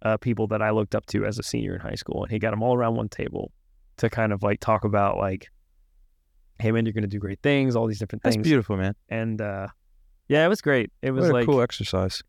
uh, 0.03 0.18
people 0.18 0.48
that 0.48 0.61
I 0.61 0.69
looked 0.69 0.95
up 0.95 1.06
to 1.07 1.26
as 1.26 1.40
a 1.40 1.44
senior 1.44 1.76
in 1.76 1.81
high 1.81 1.95
school, 1.95 2.23
and 2.23 2.31
he 2.31 2.40
got 2.40 2.52
them 2.52 2.64
all 2.64 2.76
around 2.76 2.95
one 2.95 3.10
table 3.10 3.52
to 3.98 4.10
kind 4.10 4.31
of 4.31 4.44
like 4.44 4.60
talk 4.60 4.86
about 4.86 5.18
like, 5.18 5.49
hey 6.60 6.72
man, 6.72 6.86
you're 6.86 6.94
gonna 6.94 7.07
do 7.07 7.19
great 7.19 7.41
things, 7.41 7.76
all 7.76 7.86
these 7.88 7.99
different 7.99 8.23
That's 8.23 8.36
things, 8.36 8.48
beautiful, 8.48 8.77
man. 8.77 8.95
and 9.10 9.41
uh, 9.41 9.68
yeah, 10.27 10.45
it 10.45 10.49
was 10.49 10.61
great. 10.61 10.91
It 11.02 11.11
was 11.11 11.30
like 11.30 11.45
cool 11.45 11.61
exercise. 11.61 12.23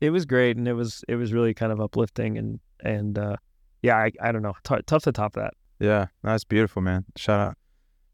it 0.00 0.10
was 0.10 0.26
great, 0.26 0.56
and 0.56 0.68
it 0.68 0.74
was 0.74 1.02
it 1.08 1.16
was 1.16 1.32
really 1.32 1.54
kind 1.54 1.72
of 1.72 1.80
uplifting, 1.80 2.36
and 2.36 2.60
and 2.80 3.18
uh, 3.18 3.36
yeah, 3.82 3.96
I, 3.96 4.12
I 4.20 4.32
don't 4.32 4.42
know, 4.42 4.54
T- 4.64 4.82
tough 4.86 5.04
to 5.04 5.12
top 5.12 5.34
that. 5.34 5.54
Yeah, 5.78 6.06
that's 6.22 6.44
beautiful, 6.44 6.82
man. 6.82 7.04
Shout 7.16 7.40
out, 7.40 7.56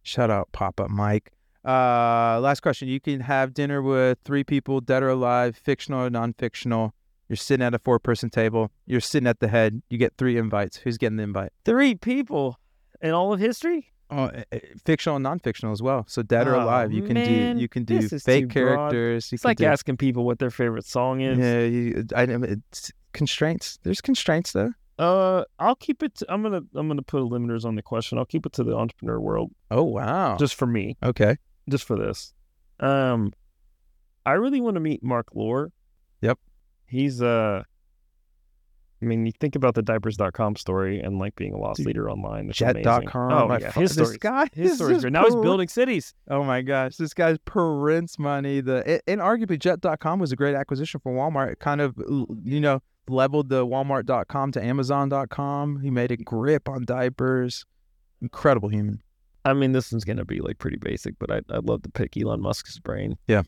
shout 0.03 0.31
out, 0.31 0.51
Pop 0.53 0.81
Up 0.81 0.91
Mike. 0.91 1.33
Uh, 1.65 2.41
last 2.41 2.61
question. 2.61 2.89
You 2.89 3.01
can 3.01 3.21
have 3.21 3.55
dinner 3.55 3.81
with 3.81 4.19
three 4.25 4.43
people, 4.43 4.81
dead 4.81 5.03
or 5.03 5.11
alive, 5.11 5.57
fictional 5.57 6.05
or 6.05 6.11
non-fictional. 6.11 6.93
You're 7.29 7.37
sitting 7.37 7.65
at 7.65 7.73
a 7.73 7.79
four-person 7.79 8.31
table. 8.31 8.73
You're 8.85 9.01
sitting 9.01 9.29
at 9.29 9.39
the 9.39 9.47
head. 9.49 9.81
You 9.89 9.97
get 9.97 10.15
three 10.19 10.37
invites. 10.37 10.79
Who's 10.79 10.99
getting 10.99 11.17
the 11.17 11.23
invite? 11.23 11.53
Three 11.65 11.95
people 11.95 12.59
in 13.01 13.13
all 13.13 13.33
of 13.33 13.39
history. 13.39 13.93
Oh, 14.11 14.25
uh, 14.25 14.43
uh, 14.53 14.59
fictional 14.85 15.17
and 15.17 15.23
non-fictional 15.23 15.73
as 15.73 15.81
well. 15.81 16.05
So 16.09 16.23
dead 16.23 16.47
or 16.49 16.57
Oh, 16.57 16.65
alive. 16.65 16.93
You 16.93 17.03
can 17.03 17.15
man, 17.15 17.57
do. 17.57 17.63
You 17.63 17.69
can 17.69 17.85
do 17.85 18.07
fake 18.09 18.51
characters. 18.51 19.31
You 19.31 19.37
It's 19.37 19.43
can 19.43 19.49
like 19.51 19.59
do, 19.59 19.65
asking 19.67 19.97
people 19.97 20.25
what 20.25 20.39
their 20.41 20.51
favorite 20.51 20.85
song 20.85 21.21
is. 21.21 21.39
Yeah, 21.39 21.61
you, 21.61 22.05
I, 22.15 22.25
it's 22.25 22.93
constraints. 23.15 23.79
There's 23.85 24.01
constraints 24.03 24.53
though. 24.53 24.73
Uh, 25.03 25.43
I'll 25.59 25.75
keep 25.75 26.01
it. 26.05 26.15
To, 26.17 26.27
I'm 26.33 26.45
gonna 26.45 26.63
I'm 26.77 26.87
gonna 26.87 27.03
put 27.03 27.25
limiters 27.25 27.65
on 27.65 27.75
the 27.75 27.83
question. 27.83 28.19
I'll 28.19 28.25
keep 28.25 28.47
it 28.47 28.53
to 28.53 28.63
the 28.63 28.77
entrepreneur 28.77 29.19
world, 29.19 29.51
Oh 29.69 29.83
wow. 29.83 30.37
just 30.37 30.55
for 30.55 30.67
me, 30.67 30.97
okay. 31.03 31.39
just 31.69 31.83
for 31.85 31.97
this. 31.99 32.33
Um, 32.79 33.33
I 34.25 34.33
really 34.33 34.61
want 34.61 34.77
to 34.77 34.81
meet 34.81 35.03
Mark 35.03 35.27
Lore. 35.35 35.73
Yep. 36.21 36.39
He's 36.87 37.21
uh. 37.21 37.65
I 39.01 39.05
mean, 39.05 39.27
you 39.27 39.33
think 39.33 39.57
about 39.57 39.75
the 39.75 39.83
diapers.com 39.83 40.55
story 40.55 41.01
and 41.01 41.19
like 41.19 41.35
being 41.35 41.53
a 41.53 41.59
loss 41.59 41.79
Dude, 41.79 41.87
leader 41.87 42.09
online. 42.09 42.53
Jet.com. 42.53 43.33
Oh 43.33 43.49
my 43.49 43.59
yeah, 43.59 43.73
his 43.73 43.97
this 43.97 44.07
story. 44.07 44.19
guy. 44.21 44.47
His 44.53 44.71
is 44.73 44.77
story's 44.77 44.95
just 44.99 45.03
great. 45.03 45.13
Now 45.15 45.25
he's 45.25 45.35
building 45.35 45.67
cities. 45.67 46.15
Oh 46.31 46.45
my 46.45 46.63
gosh, 46.63 46.95
this 46.95 47.13
guy's 47.13 47.39
prints 47.39 48.21
money. 48.21 48.61
The 48.61 49.03
and 49.09 49.21
arguably 49.21 49.59
Jet.com 49.59 50.21
was 50.21 50.31
a 50.31 50.37
great 50.37 50.55
acquisition 50.55 51.01
for 51.01 51.13
Walmart. 51.13 51.51
It 51.51 51.59
kind 51.59 51.81
of 51.81 51.97
you 52.45 52.61
know 52.61 52.81
leveled 53.13 53.49
the 53.49 53.65
Walmart.com 53.67 54.53
to 54.53 54.65
Amazon.com. 54.65 55.81
He 55.81 55.91
made 55.91 56.11
a 56.11 56.17
grip 56.17 56.69
on 56.69 56.85
diapers. 56.85 57.65
Incredible 58.21 58.69
human. 58.69 59.03
I 59.45 59.53
mean, 59.55 59.73
this 59.73 59.91
one's 59.93 60.05
gonna 60.05 60.25
be 60.25 60.41
like 60.41 60.59
pretty 60.59 60.77
basic, 60.79 61.19
but 61.19 61.31
I'd, 61.31 61.45
I'd 61.51 61.65
love 61.65 61.83
to 61.83 61.91
pick 61.91 62.17
Elon 62.17 62.41
Musk's 62.41 62.79
brain. 62.79 63.17
Yeah. 63.27 63.43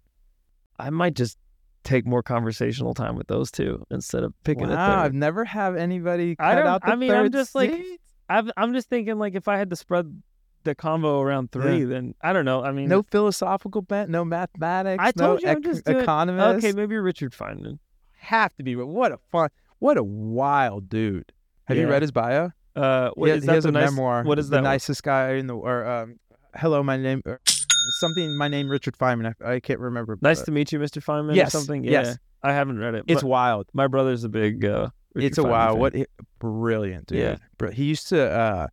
I 0.78 0.90
might 0.90 1.14
just 1.14 1.38
take 1.84 2.06
more 2.06 2.22
conversational 2.22 2.94
time 2.94 3.14
with 3.14 3.28
those 3.28 3.50
two 3.50 3.84
instead 3.90 4.24
of 4.24 4.32
picking 4.42 4.64
a 4.64 4.74
Wow, 4.74 4.86
third. 4.86 4.98
I've 5.04 5.12
never 5.14 5.44
have 5.44 5.76
anybody 5.76 6.34
cut 6.36 6.46
I 6.46 6.54
don't- 6.56 6.66
out 6.66 6.82
the 6.82 6.88
I 6.90 6.96
mean, 6.96 7.10
I'm 7.12 7.24
third 7.26 7.32
just 7.32 7.54
like- 7.54 7.80
I've, 8.28 8.50
I'm 8.56 8.72
just 8.72 8.88
thinking 8.88 9.18
like 9.18 9.34
if 9.34 9.48
I 9.48 9.58
had 9.58 9.70
to 9.70 9.76
spread 9.76 10.22
the 10.64 10.74
combo 10.74 11.20
around 11.20 11.52
three, 11.52 11.84
then 11.84 12.14
I 12.22 12.32
don't 12.32 12.46
know. 12.46 12.64
I 12.64 12.72
mean, 12.72 12.88
no 12.88 13.02
philosophical 13.02 13.82
bent, 13.82 14.08
no 14.08 14.24
mathematics. 14.24 14.96
I 15.04 15.12
told 15.12 15.42
no 15.42 15.46
you 15.46 15.52
I'm 15.52 15.58
ec- 15.58 15.64
just 15.64 15.84
doing- 15.84 16.00
economist. 16.00 16.64
Okay, 16.66 16.74
maybe 16.74 16.96
Richard 16.96 17.32
Feynman. 17.34 17.78
Have 18.24 18.54
to 18.56 18.62
be. 18.62 18.74
But 18.74 18.86
what 18.86 19.12
a 19.12 19.18
fun, 19.30 19.48
what 19.78 19.96
a 19.96 20.02
wild 20.02 20.88
dude. 20.88 21.32
Have 21.64 21.76
you 21.76 21.88
read 21.88 22.02
his 22.02 22.10
bio? 22.12 22.50
Uh, 22.76 23.10
what 23.14 23.30
he, 23.30 23.36
is 23.36 23.42
he 23.44 23.46
that 23.46 23.54
has 23.54 23.64
a 23.64 23.70
nice, 23.70 23.90
memoir. 23.90 24.24
What 24.24 24.38
is 24.38 24.48
the 24.48 24.56
that? 24.56 24.62
one? 24.62 24.64
nicest 24.64 25.02
guy 25.02 25.34
in 25.34 25.46
the 25.46 25.54
or 25.54 25.86
um, 25.86 26.18
hello, 26.56 26.82
my 26.82 26.96
name 26.96 27.22
or 27.24 27.40
something. 28.00 28.36
My 28.36 28.48
name 28.48 28.68
Richard 28.68 28.96
Feynman. 28.98 29.34
I, 29.44 29.54
I 29.54 29.60
can't 29.60 29.80
remember. 29.80 30.18
Nice 30.20 30.40
but 30.40 30.46
to 30.46 30.52
meet 30.52 30.72
you, 30.72 30.78
Mr. 30.78 31.02
Feynman. 31.02 31.34
Yes, 31.36 31.48
Or 31.54 31.58
something. 31.58 31.84
yes. 31.84 32.06
Yeah, 32.06 32.14
I 32.42 32.52
haven't 32.52 32.78
read 32.78 32.94
it. 32.94 33.04
It's 33.06 33.22
wild. 33.22 33.66
my 33.72 33.86
brother's 33.86 34.24
a 34.24 34.28
big. 34.28 34.64
Uh, 34.64 34.88
it's 35.14 35.38
a 35.38 35.42
Feynman 35.42 35.50
wild. 35.50 35.92
fan. 35.92 36.00
What 36.00 36.08
brilliant 36.40 37.06
dude. 37.06 37.18
Yeah. 37.60 37.70
He 37.70 37.84
used 37.84 38.08
to. 38.08 38.30
uh 38.30 38.66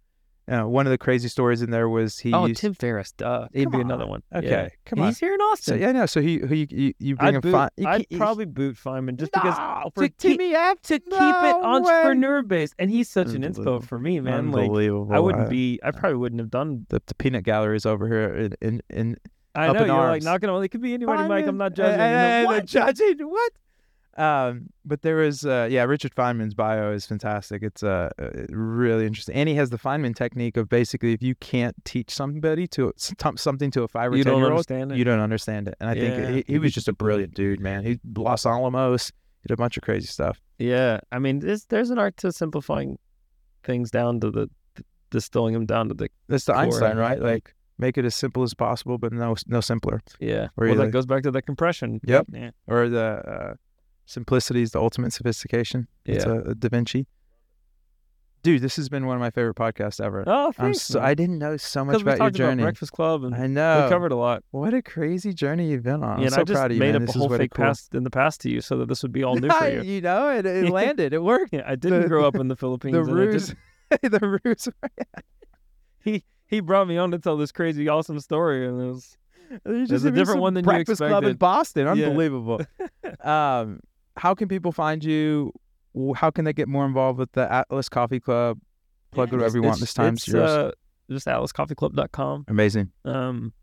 uh, 0.47 0.63
one 0.67 0.85
of 0.87 0.91
the 0.91 0.97
crazy 0.97 1.27
stories 1.27 1.61
in 1.61 1.69
there 1.71 1.87
was 1.87 2.19
he 2.19 2.33
Oh, 2.33 2.45
used. 2.47 2.61
Tim 2.61 2.73
Ferriss. 2.73 3.11
Duh. 3.13 3.47
He'd 3.53 3.65
Come 3.65 3.71
be 3.73 3.79
another 3.81 4.07
one. 4.07 4.23
Okay, 4.35 4.47
Yeah. 4.49 4.69
come 4.85 4.99
on. 5.01 5.07
He's 5.07 5.19
here 5.19 5.33
in 5.33 5.39
So 5.39 5.45
Austin. 5.51 5.79
yeah, 5.81 5.91
no. 5.91 6.05
So 6.05 6.21
he, 6.21 6.39
he 6.39 6.67
you, 6.69 6.93
you 6.99 7.15
bring 7.15 7.27
I'd, 7.29 7.35
him 7.35 7.41
boot, 7.41 7.51
fun. 7.51 7.69
I'd 7.85 8.05
probably 8.17 8.45
boot 8.45 8.75
Feynman 8.75 9.17
just 9.17 9.31
because 9.31 9.57
no, 9.57 9.91
for 9.93 10.03
to 10.03 10.09
keep- 10.09 10.39
TBF 10.39 10.79
to 10.81 10.99
keep 10.99 11.07
it 11.07 11.11
No 11.11 11.79
way. 11.81 11.91
entrepreneur 11.91 12.41
based, 12.43 12.73
and 12.79 12.89
he's 12.89 13.09
such 13.09 13.27
an 13.29 13.43
Unbelievable. 13.45 13.79
inspo 13.81 13.83
for 13.85 13.99
me, 13.99 14.19
man. 14.19 14.51
Like 14.51 14.63
Unbelievable. 14.65 15.09
I 15.13 15.19
wouldn't 15.19 15.47
Uh, 15.47 15.49
be, 15.49 15.79
I 15.83 15.91
probably 15.91 16.17
wouldn't 16.17 16.41
have 16.41 16.49
done. 16.49 16.85
the, 16.89 17.01
the 17.05 17.15
peanut 17.15 17.43
galleries 17.43 17.85
over 17.85 18.07
here 18.07 18.33
in 18.35 18.53
in, 18.61 18.81
in 18.89 19.17
I 19.53 19.67
up 19.67 19.75
know 19.75 19.81
in 19.81 19.87
you're 19.87 19.95
like 19.97 20.07
arms. 20.13 20.25
not 20.25 20.41
gonna. 20.41 20.59
It 20.61 20.69
could 20.69 20.81
be 20.81 20.93
anybody, 20.93 21.27
Mike. 21.27 21.45
I'm 21.45 21.57
not 21.57 21.73
judging. 21.73 21.99
Hey, 21.99 22.07
you 22.09 22.13
know, 22.15 22.19
hey, 22.19 22.39
hey, 22.41 22.45
what? 22.45 22.65
judging 22.65 23.17
what? 23.29 23.51
Um, 24.17 24.67
but 24.83 25.01
there 25.03 25.15
was 25.15 25.45
uh, 25.45 25.67
yeah, 25.71 25.83
Richard 25.83 26.13
Feynman's 26.13 26.53
bio 26.53 26.91
is 26.91 27.05
fantastic. 27.05 27.63
It's 27.63 27.81
uh, 27.81 28.09
uh, 28.19 28.29
really 28.49 29.05
interesting, 29.05 29.35
and 29.35 29.47
he 29.47 29.55
has 29.55 29.69
the 29.69 29.77
Feynman 29.77 30.15
technique 30.15 30.57
of 30.57 30.67
basically 30.67 31.13
if 31.13 31.21
you 31.23 31.35
can't 31.35 31.75
teach 31.85 32.11
somebody 32.13 32.67
to 32.67 32.91
some- 32.97 33.37
something 33.37 33.71
to 33.71 33.83
a 33.83 33.87
five 33.87 34.11
or 34.11 34.17
You 34.17 34.23
ten 34.23 34.33
don't 34.33 34.39
year 34.41 34.47
old, 34.47 34.53
understand 34.53 34.91
it. 34.91 34.97
you 34.97 35.03
don't 35.05 35.21
understand 35.21 35.67
it. 35.69 35.75
And 35.79 35.89
I 35.89 35.93
Yeah. 35.93 36.15
think 36.15 36.47
he, 36.47 36.53
he 36.53 36.59
was 36.59 36.73
just 36.73 36.87
a 36.89 36.93
brilliant 36.93 37.33
dude, 37.35 37.61
man. 37.61 37.83
He 37.85 37.99
Los 38.15 38.45
Alamos, 38.45 39.11
did 39.43 39.51
a 39.53 39.55
bunch 39.57 39.77
of 39.77 39.83
crazy 39.83 40.07
stuff. 40.07 40.41
Yeah, 40.59 40.99
I 41.11 41.19
mean, 41.19 41.39
there's 41.39 41.65
there's 41.65 41.89
an 41.89 41.97
art 41.97 42.17
to 42.17 42.31
simplifying 42.33 42.99
things 43.63 43.91
down 43.91 44.19
to 44.19 44.29
the 44.31 44.49
distilling 45.09 45.53
them 45.53 45.65
down 45.65 45.87
to 45.89 45.93
the 45.93 46.09
That's 46.27 46.45
the 46.45 46.55
Einstein, 46.55 46.97
right? 46.97 47.19
Like 47.21 47.53
make 47.77 47.97
it 47.97 48.05
as 48.05 48.13
simple 48.15 48.43
as 48.43 48.53
possible, 48.53 48.97
but 48.97 49.13
no 49.13 49.35
no 49.47 49.61
simpler. 49.61 50.01
yeah. 50.19 50.49
Where 50.55 50.67
well, 50.67 50.77
that 50.77 50.83
like- 50.85 50.91
goes 50.91 51.05
back 51.05 51.23
to 51.23 51.31
the 51.31 51.41
compression. 51.41 51.99
Yep. 52.05 52.27
Yeah. 52.33 52.51
Or 52.67 52.89
the 52.89 53.03
uh, 53.03 53.53
simplicity 54.11 54.61
is 54.61 54.71
the 54.71 54.79
ultimate 54.81 55.13
sophistication. 55.13 55.87
It's 56.05 56.25
Yeah. 56.25 56.31
a, 56.33 56.51
a 56.51 56.55
Da 56.55 56.69
Vinci. 56.69 57.07
Dude, 58.43 58.61
this 58.63 58.75
has 58.77 58.89
been 58.89 59.05
one 59.05 59.15
of 59.15 59.21
my 59.21 59.29
favorite 59.29 59.55
podcasts 59.55 60.03
ever. 60.03 60.23
Oh, 60.25 60.47
I'm 60.47 60.53
thanks. 60.53 60.81
so. 60.81 60.99
I 60.99 61.13
didn't 61.13 61.37
know 61.37 61.57
so 61.57 61.85
much 61.85 61.93
'Cause 61.93 62.03
we 62.03 62.09
about 62.11 62.17
your 62.17 62.25
talked 62.25 62.35
about 62.39 62.47
journey. 62.49 62.63
Breakfast 62.63 62.91
Club 62.91 63.23
and 63.23 63.35
I 63.35 63.45
know 63.45 63.83
we 63.83 63.89
covered 63.89 64.11
a 64.11 64.15
lot. 64.15 64.43
What 64.49 64.73
a 64.73 64.81
crazy 64.81 65.31
journey 65.31 65.69
you've 65.69 65.83
been 65.83 66.03
on. 66.03 66.17
I'm 66.17 66.23
Yeah, 66.23 66.29
so 66.29 66.41
I 66.41 66.43
just 66.45 66.57
proud 66.57 66.71
of 66.71 66.75
you, 66.75 66.79
made 66.79 66.93
man. 66.93 67.03
up 67.03 67.07
This 67.07 67.15
a 67.15 67.19
whole 67.19 67.29
fake 67.29 67.51
cool. 67.53 67.65
past 67.65 67.93
in 67.93 68.03
the 68.03 68.09
past 68.09 68.41
to 68.41 68.49
you, 68.49 68.61
so 68.61 68.77
that 68.79 68.87
this 68.89 69.03
would 69.03 69.11
be 69.11 69.23
all 69.23 69.35
new 69.35 69.47
for 69.47 69.69
you. 69.69 69.83
you 69.83 70.01
know, 70.01 70.29
it, 70.29 70.47
it 70.47 70.69
landed. 70.71 71.13
It 71.13 71.21
worked. 71.21 71.53
Yeah, 71.53 71.61
I 71.67 71.75
didn't 71.75 72.01
The- 72.01 72.07
grow 72.07 72.25
up 72.27 72.33
in 72.35 72.47
the 72.47 72.55
Philippines. 72.55 72.95
The 73.07 73.13
ruse, 73.13 73.47
just- 73.49 74.01
the 74.01 74.39
ruse. 74.43 74.67
he 75.99 76.23
he 76.47 76.61
brought 76.61 76.87
me 76.87 76.97
on 76.97 77.11
to 77.11 77.19
tell 77.19 77.37
this 77.37 77.51
crazy, 77.51 77.87
awesome 77.89 78.19
story, 78.19 78.67
and 78.67 78.81
it 78.81 78.85
was 78.87 79.17
There's 79.63 79.89
There's 79.89 80.05
a 80.05 80.11
different 80.11 80.39
one 80.41 80.55
than 80.55 80.65
you 80.65 80.71
expected. 80.71 80.97
Breakfast 80.97 81.09
Club 81.11 81.23
in. 81.25 81.35
Boston. 81.37 81.85
Yeah. 81.95 82.05
Unbelievable. 82.07 82.61
um, 83.23 83.81
how 84.17 84.33
can 84.33 84.47
people 84.47 84.71
find 84.71 85.03
you? 85.03 85.53
How 86.15 86.31
can 86.31 86.45
they 86.45 86.53
get 86.53 86.67
more 86.67 86.85
involved 86.85 87.19
with 87.19 87.31
the 87.33 87.51
Atlas 87.51 87.89
Coffee 87.89 88.19
Club? 88.19 88.59
Plug 89.11 89.29
Yeah, 89.29 89.37
whatever 89.37 89.57
you 89.57 89.63
want. 89.63 89.79
This 89.79 89.93
time. 89.93 90.13
it's, 90.13 90.27
yours. 90.27 90.49
Uh, 90.49 90.71
just 91.09 91.27
atlascoffeeclub.com. 91.27 92.45
Amazing. 92.47 92.91
Um, 93.03 93.53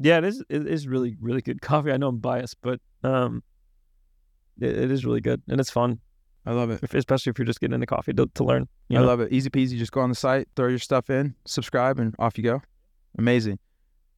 yeah, 0.00 0.18
it 0.18 0.24
is. 0.24 0.42
It 0.48 0.66
is 0.66 0.88
really, 0.88 1.16
really 1.20 1.40
good 1.40 1.62
coffee. 1.62 1.92
I 1.92 1.96
know 1.96 2.08
I'm 2.08 2.18
biased, 2.18 2.56
but 2.62 2.80
um, 3.04 3.44
it, 4.60 4.76
it 4.76 4.90
is 4.90 5.04
really 5.04 5.20
good 5.20 5.42
and 5.48 5.60
it's 5.60 5.70
fun, 5.70 6.00
I 6.46 6.52
love 6.52 6.70
it. 6.70 6.82
especially 6.94 7.30
if 7.30 7.38
you're 7.38 7.46
just 7.46 7.60
getting 7.60 7.74
into 7.74 7.86
coffee 7.86 8.12
to, 8.14 8.26
to 8.34 8.44
learn. 8.44 8.68
I 8.90 8.94
know? 8.94 9.04
love 9.04 9.20
it. 9.20 9.32
Easy 9.32 9.50
peasy. 9.50 9.78
Just 9.78 9.92
go 9.92 10.00
on 10.00 10.10
the 10.10 10.14
site, 10.14 10.48
throw 10.56 10.68
your 10.68 10.78
stuff 10.78 11.10
in, 11.10 11.34
subscribe, 11.46 11.98
and 11.98 12.14
off 12.18 12.36
you 12.36 12.44
go. 12.44 12.62
Amazing. 13.18 13.58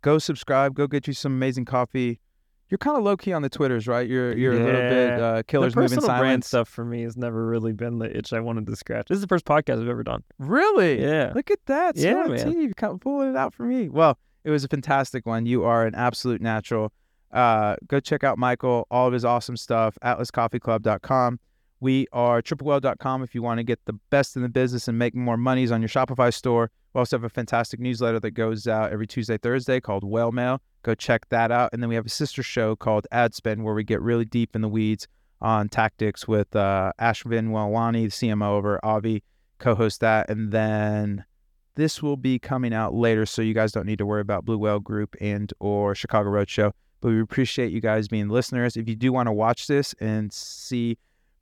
Go 0.03 0.19
subscribe. 0.19 0.75
Go 0.75 0.87
get 0.87 1.07
you 1.07 1.13
some 1.13 1.33
amazing 1.33 1.65
coffee. 1.65 2.21
You're 2.69 2.79
kind 2.79 2.97
of 2.97 3.05
low 3.05 3.17
key 3.17 3.33
on 3.33 3.43
the 3.43 3.49
Twitters, 3.49 3.87
right? 3.87 4.09
You're 4.09 4.37
you're 4.37 4.53
a 4.53 4.57
little 4.57 4.81
bit 4.81 5.09
Yeah. 5.19 5.25
uh, 5.25 5.37
The 5.37 5.45
killers 5.45 5.77
moving 5.77 5.89
personal 5.99 6.19
brand 6.19 6.43
silence. 6.43 6.47
stuff 6.49 6.69
for 6.69 6.85
me 6.85 7.03
has 7.03 7.17
never 7.17 7.47
really 7.47 7.73
been 7.73 7.99
the 7.99 8.17
itch 8.17 8.33
I 8.33 8.41
wanted 8.41 8.67
to 8.67 8.75
scratch. 8.77 9.07
This 9.09 9.17
is 9.17 9.23
the 9.23 9.29
first 9.29 9.45
podcast 9.45 9.81
I've 9.83 9.89
ever 9.89 10.03
done. 10.03 10.25
Really? 10.39 11.01
Yeah. 11.01 11.33
Look 11.35 11.51
at 11.51 11.61
that. 11.67 11.97
Yeah, 11.97 12.13
Smart 12.25 12.31
man. 12.31 12.53
T, 12.53 12.61
You've 12.63 12.77
kind 12.77 12.93
of 12.95 13.01
pulling 13.01 13.31
it 13.31 13.37
out 13.37 13.55
for 13.55 13.63
me. 13.65 13.89
Well, 13.89 14.19
it 14.43 14.51
was 14.51 14.65
a 14.65 14.69
fantastic 14.69 15.27
one. 15.27 15.47
You 15.47 15.65
are 15.65 15.87
an 15.87 15.95
absolute 15.95 16.41
natural. 16.41 16.93
Uh, 17.33 17.77
go 17.87 18.01
check 18.01 18.25
out 18.25 18.39
Michael, 18.39 18.87
all 18.91 19.07
of 19.07 19.13
his 19.13 19.25
awesome 19.25 19.57
stuff, 19.57 19.97
atlascoffeeclub.com. 20.03 21.41
We 21.81 22.07
are 22.13 22.41
triplewhale.com 22.41 23.23
if 23.23 23.35
you 23.35 23.43
want 23.43 23.59
to 23.59 23.65
get 23.65 23.81
the 23.85 23.93
best 24.11 24.35
in 24.37 24.43
the 24.43 24.49
business 24.49 24.89
and 24.89 24.99
make 24.99 25.15
more 25.15 25.37
monies 25.37 25.71
on 25.71 25.83
your 25.83 25.89
Shopify 25.89 26.33
store. 26.33 26.71
We 26.97 27.01
also 27.01 27.17
have 27.17 27.25
a 27.25 27.29
fantastic 27.29 27.79
newsletter 27.79 28.21
that 28.21 28.31
goes 28.31 28.67
out 28.67 28.91
every 28.91 29.07
Tuesday, 29.07 29.37
Thursday 29.37 29.83
called 29.83 30.03
Whale 30.03 30.33
Mail. 30.33 30.63
Go 30.83 30.95
check 30.95 31.29
that 31.29 31.53
out. 31.53 31.69
And 31.75 31.83
then 31.83 31.91
we 31.91 31.95
have 31.95 32.07
a 32.07 32.09
sister 32.09 32.43
show 32.43 32.75
called 32.75 33.07
Ad 33.13 33.35
Spend 33.35 33.63
where 33.65 33.75
we 33.75 33.85
get 33.85 34.01
really 34.01 34.25
deep 34.25 34.57
in 34.57 34.63
the 34.63 34.69
weeds 34.69 35.07
on 35.43 35.69
tactics 35.69 36.27
with 36.27 36.57
uh, 36.57 36.93
Ash 36.99 37.23
Melwani, 37.25 38.05
the 38.05 38.29
CMO 38.29 38.49
over 38.49 38.81
Obvi, 38.83 39.21
co-host 39.59 40.01
that. 40.01 40.31
And 40.31 40.53
then 40.53 41.27
this 41.75 42.03
will 42.03 42.17
be 42.17 42.39
coming 42.39 42.73
out 42.73 42.95
later, 42.95 43.27
so 43.27 43.43
you 43.43 43.53
guys 43.53 43.73
don't 43.73 43.85
need 43.85 43.99
to 43.99 44.07
worry 44.07 44.23
about 44.23 44.47
Blue 44.47 44.57
Whale 44.57 44.81
Group 44.81 45.17
and 45.21 45.53
or 45.61 45.95
Chicago 45.95 46.31
Roadshow. 46.31 46.73
But 47.03 47.11
we 47.11 47.21
appreciate 47.21 47.73
you 47.73 47.83
guys 47.83 48.09
being 48.09 48.31
listeners. 48.31 48.75
If 48.75 48.89
you 48.89 48.97
do 48.97 49.13
want 49.13 49.27
to 49.27 49.35
watch 49.35 49.67
this 49.67 49.95
and 50.01 50.33
see 50.33 50.97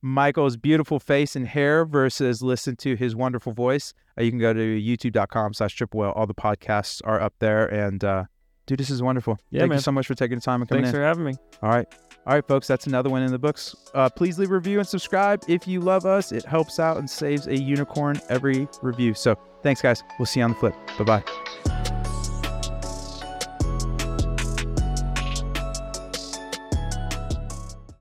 Michael's 0.05 0.59
beautiful 0.59 1.01
face 1.01 1.35
and 1.35 1.49
hair 1.49 1.87
versus 1.87 2.43
listen 2.43 2.77
to 2.77 2.95
his 2.95 3.17
wonderful 3.17 3.55
voice, 3.55 3.95
uh, 4.19 4.23
you 4.23 4.31
can 4.31 4.39
go 4.39 4.53
to 4.53 4.61
youtube.com 4.61 5.55
slash 5.55 5.75
triple. 5.75 6.03
All 6.03 6.27
the 6.27 6.35
podcasts 6.35 7.01
are 7.05 7.19
up 7.19 7.33
there. 7.39 7.67
And 7.67 8.05
uh, 8.05 8.25
dude, 8.67 8.79
this 8.79 8.91
is 8.91 9.03
wonderful. 9.03 9.39
Yeah, 9.51 9.61
Thank 9.61 9.71
man. 9.71 9.79
you 9.79 9.83
so 9.83 9.93
much 9.93 10.07
for 10.07 10.15
taking 10.15 10.37
the 10.37 10.43
time 10.43 10.61
and 10.61 10.69
coming 10.69 10.85
in. 10.85 10.93
Thanks 10.93 10.95
in. 10.95 11.01
for 11.01 11.07
having 11.07 11.25
me. 11.25 11.35
All 11.63 11.71
right. 11.71 11.87
All 12.27 12.35
right, 12.35 12.47
folks, 12.47 12.67
that's 12.67 12.87
another 12.87 13.09
one 13.09 13.23
in 13.23 13.33
the 13.33 13.39
books. 13.39 13.75
Uh, 13.95 14.11
please 14.11 14.39
leave 14.39 14.51
a 14.51 14.55
review 14.55 14.79
and 14.79 14.87
subscribe 14.87 15.43
if 15.49 15.67
you 15.67 15.81
love 15.81 16.05
us. 16.05 16.33
It 16.33 16.45
helps 16.45 16.79
out 16.79 16.99
and 16.99 17.09
saves 17.09 17.47
a 17.47 17.57
unicorn 17.57 18.21
every 18.29 18.69
review. 18.83 19.15
So 19.15 19.39
thanks, 19.63 19.81
guys. 19.81 20.03
We'll 20.19 20.27
see 20.27 20.41
you 20.41 20.45
on 20.45 20.51
the 20.51 20.57
flip. 20.57 20.75
Bye 20.99 21.05
bye. 21.05 21.94